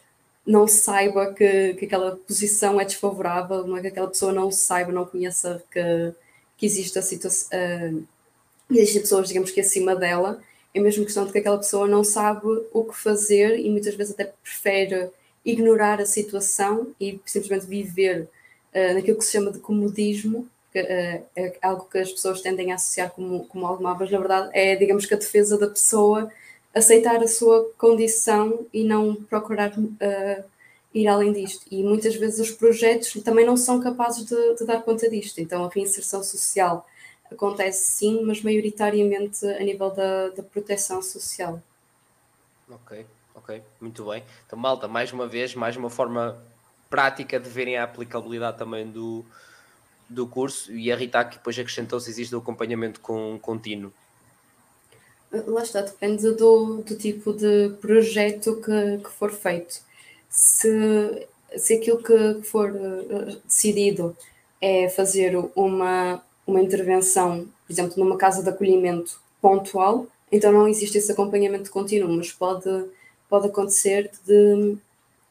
não 0.45 0.67
saiba 0.67 1.33
que, 1.33 1.75
que 1.75 1.85
aquela 1.85 2.15
posição 2.15 2.81
é 2.81 2.85
desfavorável, 2.85 3.67
não 3.67 3.77
é 3.77 3.81
que 3.81 3.87
aquela 3.87 4.07
pessoa 4.07 4.31
não 4.33 4.51
saiba, 4.51 4.91
não 4.91 5.05
conheça 5.05 5.63
que, 5.71 6.13
que 6.57 6.65
existe 6.65 6.97
a 6.97 7.01
situação, 7.03 7.49
uh, 7.53 8.07
existem 8.71 9.01
pessoas, 9.01 9.27
digamos 9.27 9.51
que 9.51 9.61
acima 9.61 9.95
dela, 9.95 10.41
é 10.73 10.79
mesmo 10.79 11.05
questão 11.05 11.25
de 11.25 11.31
que 11.31 11.37
aquela 11.37 11.57
pessoa 11.57 11.87
não 11.87 12.03
sabe 12.03 12.47
o 12.73 12.83
que 12.85 12.97
fazer 12.97 13.59
e 13.59 13.69
muitas 13.69 13.93
vezes 13.93 14.13
até 14.13 14.33
prefere 14.41 15.11
ignorar 15.45 15.99
a 15.99 16.05
situação 16.05 16.93
e 16.99 17.19
simplesmente 17.25 17.65
viver 17.65 18.29
uh, 18.73 18.93
naquilo 18.93 19.17
que 19.17 19.25
se 19.25 19.31
chama 19.31 19.51
de 19.51 19.59
comodismo, 19.59 20.47
que 20.71 20.79
uh, 20.79 21.25
é 21.35 21.57
algo 21.61 21.87
que 21.89 21.97
as 21.97 22.11
pessoas 22.11 22.41
tendem 22.41 22.71
a 22.71 22.75
associar 22.75 23.11
como, 23.11 23.45
como 23.45 23.65
algo 23.65 23.83
mau, 23.83 23.97
mas 23.97 24.11
na 24.11 24.19
verdade 24.19 24.49
é, 24.53 24.75
digamos 24.75 25.05
que 25.05 25.13
a 25.13 25.17
defesa 25.17 25.57
da 25.57 25.67
pessoa 25.67 26.31
aceitar 26.73 27.21
a 27.21 27.27
sua 27.27 27.69
condição 27.77 28.65
e 28.73 28.83
não 28.83 29.15
procurar 29.15 29.77
uh, 29.77 30.43
ir 30.93 31.07
além 31.07 31.33
disto. 31.33 31.65
E 31.69 31.83
muitas 31.83 32.15
vezes 32.15 32.39
os 32.39 32.51
projetos 32.51 33.11
também 33.23 33.45
não 33.45 33.57
são 33.57 33.81
capazes 33.81 34.25
de, 34.25 34.55
de, 34.55 34.65
dar 34.65 34.81
conta 34.81 35.09
disto. 35.09 35.39
Então 35.39 35.65
a 35.65 35.69
reinserção 35.69 36.23
social 36.23 36.87
acontece 37.29 37.91
sim, 37.91 38.21
mas 38.23 38.41
maioritariamente 38.41 39.45
a 39.45 39.59
nível 39.59 39.89
da, 39.89 40.29
da 40.29 40.43
proteção 40.43 41.01
social. 41.01 41.61
Ok, 42.69 43.05
ok, 43.35 43.61
muito 43.79 44.05
bem. 44.05 44.23
Então, 44.45 44.57
malta, 44.57 44.87
mais 44.87 45.11
uma 45.11 45.27
vez, 45.27 45.55
mais 45.55 45.75
uma 45.75 45.89
forma 45.89 46.41
prática 46.89 47.39
de 47.39 47.49
verem 47.49 47.77
a 47.77 47.83
aplicabilidade 47.83 48.57
também 48.57 48.89
do, 48.89 49.25
do 50.09 50.27
curso 50.27 50.71
e 50.73 50.91
a 50.91 50.95
Rita 50.95 51.19
aqui 51.19 51.37
depois 51.37 51.57
acrescentou 51.57 51.99
se 51.99 52.09
existe 52.09 52.35
o 52.35 52.39
acompanhamento 52.39 52.99
com, 52.99 53.39
contínuo 53.39 53.93
Lá 55.31 55.63
está, 55.63 55.81
depende 55.81 56.29
do, 56.31 56.83
do 56.83 56.95
tipo 56.97 57.31
de 57.31 57.73
projeto 57.79 58.57
que, 58.57 58.97
que 59.01 59.09
for 59.11 59.31
feito. 59.31 59.79
Se, 60.29 61.27
se 61.55 61.75
aquilo 61.75 62.03
que 62.03 62.41
for 62.43 62.69
eh, 62.75 63.37
decidido 63.45 64.15
é 64.59 64.89
fazer 64.89 65.37
uma, 65.55 66.21
uma 66.45 66.61
intervenção, 66.61 67.47
por 67.65 67.71
exemplo, 67.71 67.93
numa 67.97 68.17
casa 68.17 68.43
de 68.43 68.49
acolhimento 68.49 69.21
pontual, 69.41 70.05
então 70.29 70.51
não 70.51 70.67
existe 70.67 70.97
esse 70.97 71.13
acompanhamento 71.13 71.71
contínuo, 71.71 72.11
mas 72.11 72.33
pode, 72.33 72.69
pode 73.31 73.47
acontecer 73.47 74.11
de, 74.25 74.77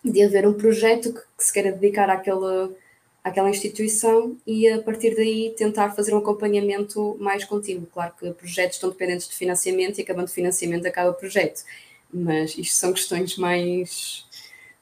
de 0.03 0.23
haver 0.23 0.49
um 0.49 0.55
projeto 0.55 1.13
que, 1.13 1.21
que 1.21 1.45
se 1.45 1.53
queira 1.53 1.71
dedicar 1.71 2.09
àquele, 2.09 2.75
àquela 3.23 3.51
instituição 3.51 4.39
e 4.47 4.67
a 4.67 4.81
partir 4.81 5.15
daí 5.15 5.55
tentar 5.55 5.91
fazer 5.91 6.15
um 6.15 6.19
acompanhamento 6.19 7.19
mais 7.21 7.45
contínuo. 7.45 7.87
Claro 7.93 8.15
que 8.19 8.33
projetos 8.33 8.77
estão 8.77 8.89
dependentes 8.89 9.29
de 9.29 9.37
financiamento 9.37 9.99
e 9.99 10.03
acabando 10.03 10.29
de 10.29 10.33
financiamento 10.33 10.87
acaba 10.87 11.11
o 11.11 11.15
projeto, 11.15 11.63
mas 12.11 12.57
isto 12.57 12.75
são 12.75 12.95
questões 12.95 13.37
mais, 13.37 14.25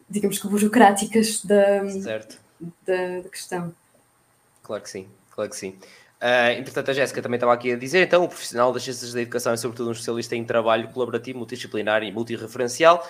digamos 0.08 0.38
que 0.38 0.46
burocráticas 0.46 1.44
da, 1.44 1.82
da, 1.82 3.20
da, 3.20 3.28
questão. 3.28 3.74
Claro 4.62 4.82
que 4.84 4.90
sim, 4.90 5.08
claro 5.32 5.50
que 5.50 5.56
sim. 5.56 5.76
Uh, 6.20 6.58
entretanto, 6.58 6.90
a 6.90 6.94
Jéssica 6.94 7.22
também 7.22 7.36
estava 7.36 7.52
aqui 7.52 7.72
a 7.72 7.76
dizer, 7.76 8.02
então, 8.02 8.24
o 8.24 8.28
profissional 8.28 8.72
das 8.72 8.82
ciências 8.82 9.12
da 9.12 9.22
educação 9.22 9.52
é 9.52 9.56
sobretudo 9.56 9.88
um 9.88 9.92
especialista 9.92 10.34
em 10.34 10.44
trabalho 10.44 10.88
colaborativo, 10.88 11.38
multidisciplinar 11.38 12.02
e 12.02 12.10
multireferencial, 12.10 13.06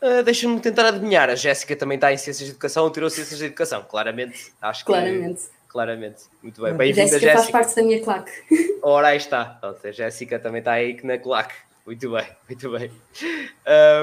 Uh, 0.00 0.22
Deixa-me 0.22 0.58
tentar 0.60 0.86
adivinhar. 0.86 1.28
A 1.28 1.34
Jéssica 1.34 1.76
também 1.76 1.96
está 1.96 2.10
em 2.10 2.16
Ciências 2.16 2.46
de 2.46 2.52
Educação 2.52 2.84
ou 2.84 2.90
tirou 2.90 3.10
Ciências 3.10 3.38
de 3.38 3.44
Educação? 3.44 3.84
Claramente, 3.86 4.50
acho 4.60 4.80
que. 4.80 4.86
Claramente. 4.86 5.42
Claramente. 5.68 6.22
Muito 6.42 6.62
bem. 6.62 6.72
Bem-vinda, 6.74 7.06
Jéssica. 7.06 7.20
Jéssica 7.20 7.42
faz 7.42 7.50
parte 7.50 7.76
da 7.76 7.82
minha 7.82 8.02
claque. 8.02 8.32
Ora, 8.82 9.08
aí 9.08 9.18
está. 9.18 9.44
Pronto, 9.44 9.86
a 9.86 9.92
Jéssica 9.92 10.38
também 10.38 10.60
está 10.60 10.72
aí 10.72 10.98
na 11.04 11.18
claque. 11.18 11.54
Muito 11.84 12.10
bem, 12.10 12.26
muito 12.48 12.70
bem. 12.70 12.90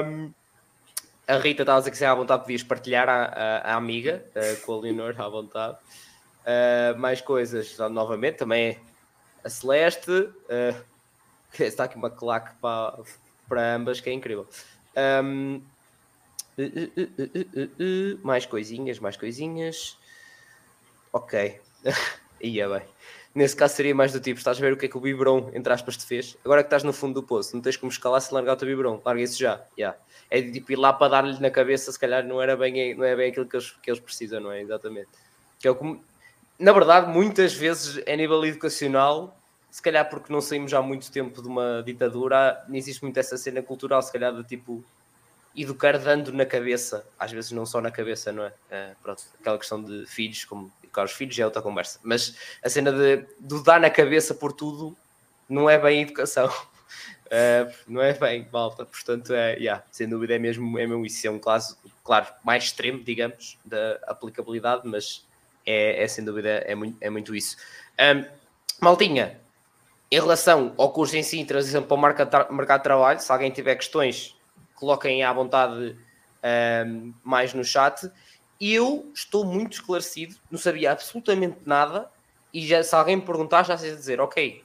Um, 0.06 0.30
a 1.26 1.36
Rita 1.38 1.62
estava 1.62 1.78
a 1.78 1.80
dizer 1.80 1.90
que 1.90 1.98
se 1.98 2.04
à 2.04 2.14
vontade 2.14 2.42
podias 2.42 2.62
partilhar 2.62 3.08
a, 3.08 3.24
a, 3.24 3.72
a 3.72 3.74
amiga 3.74 4.24
uh, 4.36 4.60
com 4.64 4.74
a 4.74 4.80
Leonor 4.80 5.14
à 5.20 5.28
vontade. 5.28 5.76
Uh, 6.48 6.98
mais 6.98 7.20
coisas, 7.20 7.76
novamente, 7.90 8.38
também 8.38 8.78
a 9.44 9.50
Celeste. 9.50 10.10
Uh, 10.10 10.82
está 11.60 11.84
aqui 11.84 11.96
uma 11.96 12.10
claque 12.10 12.56
para, 12.60 13.74
ambas, 13.74 14.00
que 14.00 14.08
é 14.08 14.12
incrível. 14.14 14.46
Um, 14.96 15.60
Uh 16.58 16.62
uh 16.64 17.02
uh, 17.22 17.62
uh, 17.62 18.26
mais 18.26 18.44
coisinhas, 18.44 18.98
mais 18.98 19.16
coisinhas. 19.16 19.96
Ok. 21.12 21.60
Ia 22.42 22.68
bem. 22.68 22.82
Nesse 23.32 23.54
caso 23.54 23.76
seria 23.76 23.94
mais 23.94 24.12
do 24.12 24.18
tipo: 24.18 24.38
estás 24.38 24.58
a 24.58 24.60
ver 24.60 24.72
o 24.72 24.76
que 24.76 24.86
é 24.86 24.88
que 24.88 24.96
o 24.96 25.00
Biberon, 25.00 25.52
entre 25.54 25.72
aspas, 25.72 25.96
te 25.96 26.04
fez? 26.04 26.36
Agora 26.44 26.64
que 26.64 26.66
estás 26.66 26.82
no 26.82 26.92
fundo 26.92 27.20
do 27.20 27.22
poço, 27.24 27.54
não 27.54 27.62
tens 27.62 27.76
como 27.76 27.92
escalar 27.92 28.20
se 28.20 28.34
largar 28.34 28.54
o 28.54 28.56
teu 28.56 28.66
Biberon. 28.66 29.00
Larga 29.04 29.22
isso 29.22 29.38
já. 29.38 29.64
Yeah. 29.78 29.96
É 30.28 30.40
de 30.40 30.50
tipo 30.50 30.72
ir 30.72 30.76
lá 30.76 30.92
para 30.92 31.08
dar-lhe 31.08 31.40
na 31.40 31.48
cabeça, 31.48 31.92
se 31.92 31.98
calhar 31.98 32.24
não, 32.26 32.42
era 32.42 32.56
bem, 32.56 32.96
não 32.96 33.04
é 33.04 33.14
bem 33.14 33.30
aquilo 33.30 33.46
que 33.46 33.54
eles, 33.54 33.70
que 33.70 33.88
eles 33.88 34.00
precisam, 34.00 34.40
não 34.40 34.50
é? 34.50 34.60
Exatamente. 34.60 35.08
Que 35.60 35.68
é 35.68 35.70
o 35.70 36.00
na 36.58 36.72
verdade, 36.72 37.10
muitas 37.12 37.54
vezes, 37.54 38.02
a 38.06 38.16
nível 38.16 38.44
educacional, 38.44 39.38
se 39.70 39.80
calhar 39.80 40.08
porque 40.08 40.32
não 40.32 40.40
saímos 40.40 40.74
há 40.74 40.82
muito 40.82 41.10
tempo 41.12 41.40
de 41.40 41.46
uma 41.46 41.82
ditadura, 41.84 42.64
não 42.68 42.74
existe 42.74 43.02
muito 43.02 43.16
essa 43.18 43.36
cena 43.36 43.62
cultural, 43.62 44.02
se 44.02 44.12
calhar, 44.12 44.34
de 44.34 44.42
tipo 44.42 44.84
educar 45.56 45.98
dando 45.98 46.32
na 46.32 46.46
cabeça, 46.46 47.06
às 47.18 47.32
vezes 47.32 47.52
não 47.52 47.66
só 47.66 47.80
na 47.80 47.90
cabeça, 47.90 48.32
não 48.32 48.44
é? 48.44 48.52
é 48.70 48.92
pronto, 49.02 49.22
aquela 49.40 49.58
questão 49.58 49.82
de 49.82 50.06
filhos, 50.06 50.44
como 50.44 50.72
educar 50.82 51.04
os 51.04 51.12
filhos 51.12 51.38
é 51.38 51.44
outra 51.44 51.62
conversa, 51.62 51.98
mas 52.02 52.36
a 52.62 52.68
cena 52.68 52.92
de, 52.92 53.26
de 53.40 53.62
dar 53.62 53.80
na 53.80 53.90
cabeça 53.90 54.34
por 54.34 54.52
tudo 54.52 54.96
não 55.48 55.68
é 55.68 55.78
bem 55.78 56.02
educação, 56.02 56.52
é, 57.30 57.72
não 57.86 58.00
é 58.00 58.12
bem 58.12 58.48
malta, 58.52 58.84
portanto, 58.84 59.32
é, 59.32 59.54
yeah, 59.54 59.82
sem 59.90 60.08
dúvida 60.08 60.34
é 60.34 60.38
mesmo, 60.38 60.78
é 60.78 60.86
mesmo 60.86 61.04
isso, 61.04 61.26
é 61.26 61.30
um 61.30 61.38
caso, 61.38 61.76
claro, 62.04 62.26
mais 62.44 62.64
extremo, 62.64 63.02
digamos, 63.02 63.58
da 63.64 63.98
aplicabilidade, 64.06 64.82
mas 64.86 65.26
é, 65.68 66.02
é 66.02 66.08
sem 66.08 66.24
dúvida, 66.24 66.48
é 66.48 66.74
muito, 66.74 66.96
é 67.00 67.10
muito 67.10 67.34
isso. 67.34 67.56
Um, 68.00 68.24
Maltinha, 68.80 69.38
em 70.10 70.18
relação 70.18 70.72
ao 70.78 70.90
curso 70.90 71.16
em 71.16 71.22
si, 71.22 71.44
transição 71.44 71.82
para 71.82 71.94
o 71.94 72.00
mercado 72.54 72.78
de 72.78 72.84
trabalho, 72.84 73.20
se 73.20 73.30
alguém 73.30 73.50
tiver 73.50 73.76
questões, 73.76 74.34
coloquem 74.74 75.22
à 75.22 75.32
vontade 75.32 75.96
um, 76.86 77.12
mais 77.22 77.52
no 77.52 77.62
chat. 77.62 78.10
Eu 78.60 79.10
estou 79.14 79.44
muito 79.44 79.74
esclarecido, 79.74 80.36
não 80.50 80.58
sabia 80.58 80.92
absolutamente 80.92 81.58
nada, 81.66 82.10
e 82.52 82.66
já, 82.66 82.82
se 82.82 82.94
alguém 82.94 83.16
me 83.16 83.22
perguntar, 83.22 83.64
já 83.64 83.76
sei 83.76 83.94
dizer, 83.94 84.20
ok, 84.20 84.64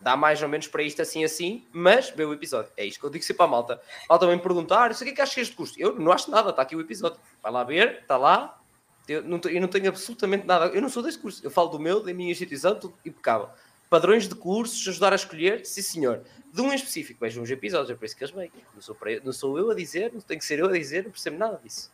dá 0.00 0.16
mais 0.16 0.40
ou 0.40 0.48
menos 0.48 0.68
para 0.68 0.82
isto 0.82 1.02
assim 1.02 1.24
assim, 1.24 1.66
mas 1.72 2.10
vê 2.10 2.24
o 2.24 2.32
episódio. 2.32 2.70
É 2.76 2.84
isto 2.84 3.00
que 3.00 3.06
eu 3.06 3.10
digo 3.10 3.24
sempre 3.24 3.42
a 3.42 3.46
malta. 3.48 3.80
Malta 4.08 4.26
vem 4.26 4.38
perguntar, 4.38 4.90
isso 4.92 5.02
o 5.04 5.06
que 5.12 5.20
achas 5.20 5.34
deste 5.34 5.56
curso? 5.56 5.74
Eu 5.78 5.98
não 5.98 6.12
acho 6.12 6.30
nada, 6.30 6.50
está 6.50 6.62
aqui 6.62 6.76
o 6.76 6.80
episódio. 6.80 7.18
Vai 7.42 7.50
lá 7.50 7.64
ver, 7.64 8.00
está 8.02 8.16
lá. 8.16 8.61
Eu 9.08 9.22
não, 9.22 9.40
eu 9.44 9.60
não 9.60 9.68
tenho 9.68 9.88
absolutamente 9.88 10.46
nada, 10.46 10.66
eu 10.66 10.80
não 10.80 10.88
sou 10.88 11.02
deste 11.02 11.20
curso, 11.20 11.44
eu 11.44 11.50
falo 11.50 11.68
do 11.68 11.78
meu, 11.78 12.02
da 12.02 12.14
minha 12.14 12.30
instituição, 12.30 12.74
tudo 12.74 12.94
impecável. 13.04 13.48
Padrões 13.90 14.28
de 14.28 14.34
cursos, 14.34 14.86
ajudar 14.88 15.12
a 15.12 15.16
escolher, 15.16 15.66
sim 15.66 15.82
senhor 15.82 16.22
de 16.52 16.60
um 16.60 16.70
em 16.70 16.74
específico, 16.74 17.18
vejam 17.20 17.42
uns 17.42 17.50
episódios, 17.50 17.90
é 17.90 17.94
por 17.94 18.04
isso 18.04 18.14
que 18.14 18.22
eles 18.22 18.34
vêm. 18.34 18.52
Não 18.74 18.82
sou, 18.82 18.96
não 19.24 19.32
sou 19.32 19.58
eu 19.58 19.70
a 19.70 19.74
dizer, 19.74 20.12
não 20.12 20.20
tenho 20.20 20.38
que 20.38 20.44
ser 20.44 20.58
eu 20.58 20.66
a 20.66 20.72
dizer, 20.72 21.04
não 21.04 21.10
percebo 21.10 21.38
nada 21.38 21.58
disso. 21.64 21.90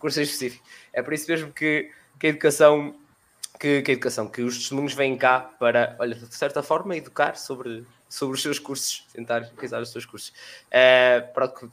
Curso 0.00 0.18
em 0.18 0.24
específico. 0.24 0.64
É 0.92 1.00
por 1.00 1.12
isso 1.12 1.30
mesmo 1.30 1.52
que, 1.52 1.92
que 2.18 2.26
a 2.26 2.30
educação, 2.30 2.96
que, 3.60 3.80
que, 3.82 3.92
a 3.92 3.94
educação, 3.94 4.26
que 4.26 4.42
os 4.42 4.58
testemunhos 4.58 4.92
vêm 4.92 5.16
cá 5.16 5.38
para, 5.40 5.94
olha, 6.00 6.16
de 6.16 6.34
certa 6.34 6.64
forma, 6.64 6.96
educar 6.96 7.36
sobre, 7.36 7.86
sobre 8.08 8.34
os 8.34 8.42
seus 8.42 8.58
cursos, 8.58 9.06
tentar 9.12 9.42
realizar 9.54 9.80
os 9.80 9.92
seus 9.92 10.04
cursos. 10.04 10.30
Uh, 10.66 11.32
pronto, 11.32 11.70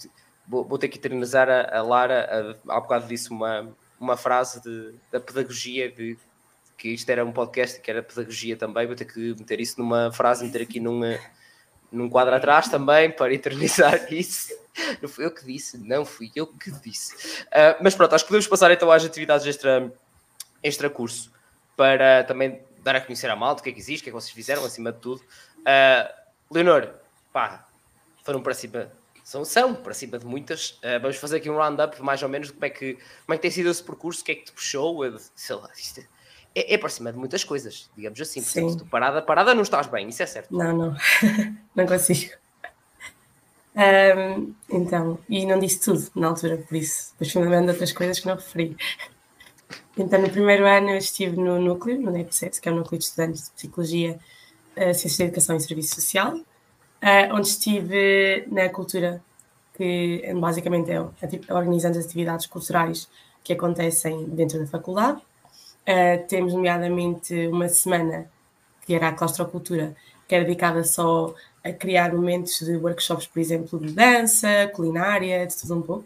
vou, 0.47 0.63
vou 0.63 0.77
ter 0.77 0.87
que 0.87 0.99
eternizar 0.99 1.49
a, 1.49 1.79
a 1.79 1.81
Lara, 1.81 2.55
a, 2.67 2.75
há 2.75 2.79
bocado 2.79 3.07
disse 3.07 3.31
uma, 3.31 3.75
uma 3.99 4.15
frase 4.15 4.61
de, 4.61 4.93
da 5.11 5.19
pedagogia, 5.19 5.91
de 5.91 6.17
que 6.77 6.89
isto 6.89 7.09
era 7.09 7.25
um 7.25 7.31
podcast 7.31 7.81
que 7.81 7.91
era 7.91 8.01
pedagogia 8.01 8.55
também, 8.55 8.87
vou 8.87 8.95
ter 8.95 9.05
que 9.05 9.35
meter 9.37 9.59
isso 9.59 9.79
numa 9.79 10.11
frase, 10.11 10.45
meter 10.45 10.61
aqui 10.61 10.79
numa 10.79 11.19
num 11.91 12.09
quadro 12.09 12.35
atrás 12.35 12.67
também 12.67 13.11
para 13.11 13.33
eternizar 13.33 14.05
isso. 14.13 14.53
Não 15.01 15.09
fui 15.09 15.25
eu 15.25 15.31
que 15.31 15.43
disse, 15.45 15.77
não 15.77 16.05
fui 16.05 16.31
eu 16.35 16.47
que 16.47 16.71
disse. 16.71 17.43
Uh, 17.47 17.81
mas 17.81 17.95
pronto, 17.95 18.13
acho 18.13 18.23
que 18.23 18.29
podemos 18.29 18.47
passar 18.47 18.71
então 18.71 18.91
às 18.91 19.03
atividades 19.03 19.45
extra, 19.45 19.91
extra 20.63 20.89
curso 20.89 21.31
para 21.75 22.23
também 22.23 22.61
dar 22.83 22.95
a 22.95 23.01
conhecer 23.01 23.29
a 23.29 23.35
malta 23.35 23.61
o 23.61 23.63
que 23.63 23.69
é 23.69 23.73
que 23.73 23.79
existe, 23.79 24.01
o 24.01 24.03
que 24.03 24.09
é 24.09 24.11
que 24.11 24.15
vocês 24.15 24.31
fizeram, 24.33 24.63
acima 24.63 24.91
de 24.91 24.99
tudo. 24.99 25.21
Uh, 25.59 26.13
Leonor, 26.51 26.93
pá, 27.33 27.67
foram 28.23 28.41
para 28.41 28.53
cima, 28.53 28.89
são, 29.29 29.45
são 29.45 29.75
para 29.75 29.93
cima 29.93 30.17
de 30.17 30.25
muitas. 30.25 30.71
Uh, 30.83 30.99
vamos 30.99 31.17
fazer 31.17 31.37
aqui 31.37 31.51
um 31.51 31.55
round-up 31.55 32.01
mais 32.01 32.23
ou 32.23 32.27
menos 32.27 32.47
de 32.47 32.53
como 32.53 32.65
é, 32.65 32.69
que, 32.71 32.93
como 32.95 33.33
é 33.33 33.35
que 33.35 33.41
tem 33.43 33.51
sido 33.51 33.69
esse 33.69 33.83
percurso, 33.83 34.21
o 34.21 34.25
que 34.25 34.31
é 34.31 34.35
que 34.35 34.45
te 34.45 34.51
puxou, 34.51 35.01
sei 35.35 35.55
lá, 35.55 35.69
isto 35.77 36.01
é, 36.55 36.73
é 36.73 36.77
para 36.79 36.89
cima 36.89 37.13
de 37.13 37.19
muitas 37.19 37.43
coisas, 37.43 37.91
digamos 37.95 38.19
assim. 38.19 38.41
Portanto, 38.41 38.77
tu 38.79 38.85
parada, 38.87 39.21
parada 39.21 39.53
não 39.53 39.61
estás 39.61 39.85
bem, 39.85 40.09
isso 40.09 40.23
é 40.23 40.25
certo. 40.25 40.51
Não, 40.51 40.75
não, 40.75 40.97
não 41.75 41.85
consigo. 41.85 42.33
Um, 43.75 44.55
então, 44.67 45.19
e 45.29 45.45
não 45.45 45.59
disse 45.59 45.79
tudo 45.81 46.09
na 46.15 46.29
altura, 46.29 46.57
por 46.57 46.75
isso, 46.75 47.11
depois 47.11 47.31
fui 47.31 47.43
lembrando 47.43 47.65
de 47.65 47.71
outras 47.73 47.91
coisas 47.91 48.19
que 48.19 48.25
não 48.25 48.33
referi. 48.33 48.75
Então, 49.95 50.19
no 50.19 50.29
primeiro 50.31 50.65
ano 50.65 50.89
eu 50.89 50.97
estive 50.97 51.37
no 51.37 51.61
núcleo, 51.61 52.01
no 52.01 52.09
NEPSEPS, 52.09 52.59
que 52.59 52.67
é 52.67 52.71
o 52.71 52.75
Núcleo 52.75 52.97
de 52.97 53.05
Estudantes 53.05 53.43
de 53.43 53.51
Psicologia, 53.51 54.19
uh, 54.75 54.93
Ciências 54.95 55.17
da 55.19 55.25
Educação 55.25 55.55
e 55.55 55.59
Serviço 55.59 55.93
Social, 55.93 56.41
uh, 57.03 57.33
onde 57.33 57.47
estive 57.47 58.45
na 58.47 58.69
cultura, 58.69 59.21
que 59.75 60.23
basicamente 60.39 60.91
é, 60.91 60.95
é 60.95 61.53
organizando 61.53 61.97
as 61.97 62.05
atividades 62.05 62.45
culturais 62.45 63.09
que 63.43 63.53
acontecem 63.53 64.25
dentro 64.25 64.59
da 64.59 64.67
faculdade. 64.67 65.21
Uh, 65.81 66.27
temos, 66.27 66.53
nomeadamente, 66.53 67.47
uma 67.47 67.67
semana 67.67 68.29
que 68.85 68.93
era 68.93 69.09
a 69.09 69.13
claustrocultura, 69.13 69.95
que 70.27 70.35
era 70.35 70.43
dedicada 70.43 70.83
só 70.83 71.33
a 71.63 71.71
criar 71.71 72.13
momentos 72.13 72.59
de 72.59 72.75
workshops, 72.75 73.27
por 73.27 73.39
exemplo, 73.39 73.79
de 73.79 73.91
dança, 73.93 74.69
culinária, 74.73 75.45
de 75.45 75.55
tudo 75.55 75.75
um 75.75 75.81
pouco. 75.81 76.05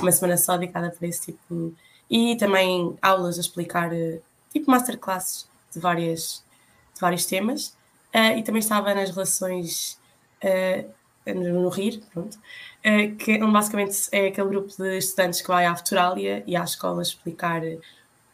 Uma 0.00 0.12
semana 0.12 0.36
só 0.36 0.56
dedicada 0.56 0.90
para 0.90 1.08
esse 1.08 1.32
tipo. 1.32 1.72
E 2.10 2.36
também 2.36 2.96
aulas 3.00 3.38
a 3.38 3.40
explicar, 3.40 3.92
eh, 3.92 4.20
tipo 4.52 4.70
masterclasses 4.70 5.48
de, 5.72 5.80
várias, 5.80 6.42
de 6.94 7.00
vários 7.00 7.26
temas. 7.26 7.68
Uh, 8.14 8.38
e 8.38 8.42
também 8.42 8.60
estava 8.60 8.94
nas 8.94 9.10
relações 9.10 9.98
no 11.26 11.68
RIR, 11.68 12.00
pronto, 12.12 12.34
uh, 12.34 13.16
que 13.16 13.38
basicamente 13.38 14.08
é 14.12 14.26
aquele 14.26 14.48
grupo 14.48 14.74
de 14.76 14.98
estudantes 14.98 15.40
que 15.40 15.48
vai 15.48 15.64
à 15.64 15.74
Futuralia 15.74 16.44
e 16.46 16.54
à 16.56 16.64
escola 16.64 17.02
explicar 17.02 17.62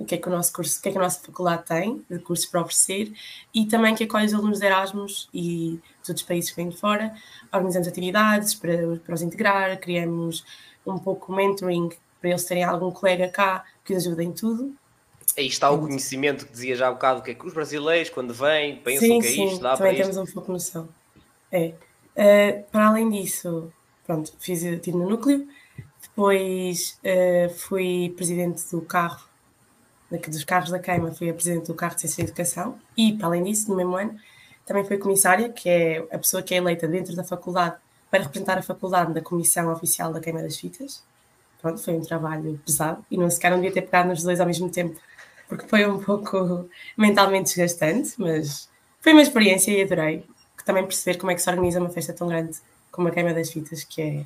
o 0.01 0.05
que 0.05 0.15
é 0.15 0.19
que 0.19 0.27
o 0.27 0.31
nosso 0.31 0.53
curso, 0.53 0.79
o 0.79 0.83
que 0.83 0.89
é 0.89 0.93
que 0.93 0.99
a 0.99 1.03
nossa 1.03 1.21
faculdade 1.21 1.67
tem 1.67 2.05
de 2.11 2.19
cursos 2.21 2.47
para 2.47 2.63
oferecer 2.63 3.13
e 3.55 3.67
também 3.67 3.95
que 3.95 4.05
acolhe 4.05 4.25
os 4.25 4.35
alunos 4.35 4.59
de 4.59 4.65
Erasmus 4.65 5.29
e 5.33 5.79
de 6.03 6.11
outros 6.11 6.23
países 6.23 6.51
que 6.51 6.57
vêm 6.57 6.71
de 6.71 6.77
fora. 6.77 7.15
Organizamos 7.53 7.87
atividades 7.87 8.55
para, 8.55 8.97
para 9.05 9.15
os 9.15 9.21
integrar, 9.21 9.79
criamos 9.79 10.43
um 10.87 10.99
pouco 10.99 11.31
mentoring 11.31 11.91
para 12.19 12.31
eles 12.31 12.45
terem 12.45 12.65
algum 12.65 12.91
colega 12.91 13.29
cá 13.29 13.65
que 13.85 13.95
os 13.95 14.07
ajude 14.07 14.25
em 14.25 14.33
tudo. 14.33 14.75
Aí 15.37 15.47
está 15.47 15.71
o 15.71 15.79
conhecimento 15.79 16.47
que 16.47 16.53
dizia 16.53 16.75
já 16.75 16.89
há 16.89 16.93
bocado, 16.93 17.23
que 17.23 17.31
é 17.31 17.35
que 17.35 17.47
os 17.47 17.53
brasileiros, 17.53 18.11
quando 18.11 18.33
vêm, 18.33 18.77
pensam 18.77 19.07
sim, 19.07 19.21
que 19.21 19.27
é 19.27 19.31
isto, 19.31 19.61
dá 19.61 19.77
também 19.77 19.95
para 19.95 20.05
temos 20.05 20.17
isto. 20.17 20.31
um 20.31 20.35
pouco 20.35 20.53
noção. 20.53 20.89
É. 21.53 21.75
Uh, 22.17 22.63
para 22.71 22.89
além 22.89 23.09
disso, 23.11 23.73
pronto, 24.07 24.33
fiz 24.39 24.61
tiro 24.81 24.99
no 24.99 25.09
núcleo, 25.09 25.47
depois 26.03 26.99
uh, 27.05 27.53
fui 27.55 28.13
presidente 28.17 28.63
do 28.71 28.83
carro 28.83 29.31
dos 30.19 30.45
carros 30.45 30.71
da 30.71 30.79
queima, 30.79 31.13
fui 31.13 31.31
a 31.31 31.35
presidente 31.35 31.67
do 31.67 31.75
carro 31.75 31.95
de 31.95 32.01
ciência 32.01 32.23
e 32.23 32.25
educação 32.25 32.79
e, 32.97 33.13
para 33.13 33.27
além 33.27 33.45
disso, 33.45 33.71
no 33.71 33.77
mesmo 33.77 33.95
ano, 33.95 34.17
também 34.67 34.85
fui 34.85 34.99
comissária, 34.99 35.49
que 35.49 35.69
é 35.69 35.99
a 36.11 36.19
pessoa 36.19 36.43
que 36.43 36.55
é 36.55 36.57
eleita 36.57 36.89
dentro 36.89 37.15
da 37.15 37.23
faculdade 37.23 37.77
para 38.11 38.25
representar 38.25 38.59
a 38.59 38.63
faculdade 38.63 39.13
na 39.15 39.21
comissão 39.21 39.73
oficial 39.73 40.13
da 40.13 40.21
queima 40.21 40.43
das 40.43 40.57
fitas. 40.57 41.03
Pronto, 41.61 41.81
foi 41.81 41.95
um 41.95 42.01
trabalho 42.01 42.59
pesado 42.65 43.05
e 43.11 43.17
não 43.17 43.31
sequer 43.31 43.51
não 43.51 43.59
devia 43.59 43.73
ter 43.73 43.83
pegado 43.83 44.09
nos 44.09 44.23
dois 44.23 44.41
ao 44.41 44.47
mesmo 44.47 44.69
tempo, 44.69 44.99
porque 45.49 45.67
foi 45.69 45.87
um 45.87 45.99
pouco 45.99 46.69
mentalmente 46.97 47.55
desgastante, 47.55 48.15
mas 48.19 48.69
foi 49.01 49.13
uma 49.13 49.23
experiência 49.23 49.71
e 49.71 49.83
adorei. 49.83 50.25
Também 50.65 50.85
perceber 50.85 51.19
como 51.19 51.31
é 51.31 51.35
que 51.35 51.43
se 51.43 51.51
organiza 51.51 51.81
uma 51.81 51.91
festa 51.91 52.13
tão 52.13 52.29
grande 52.29 52.59
como 52.91 53.09
a 53.09 53.11
queima 53.11 53.33
das 53.33 53.51
fitas, 53.51 53.85
que 53.85 54.03
é 54.03 54.25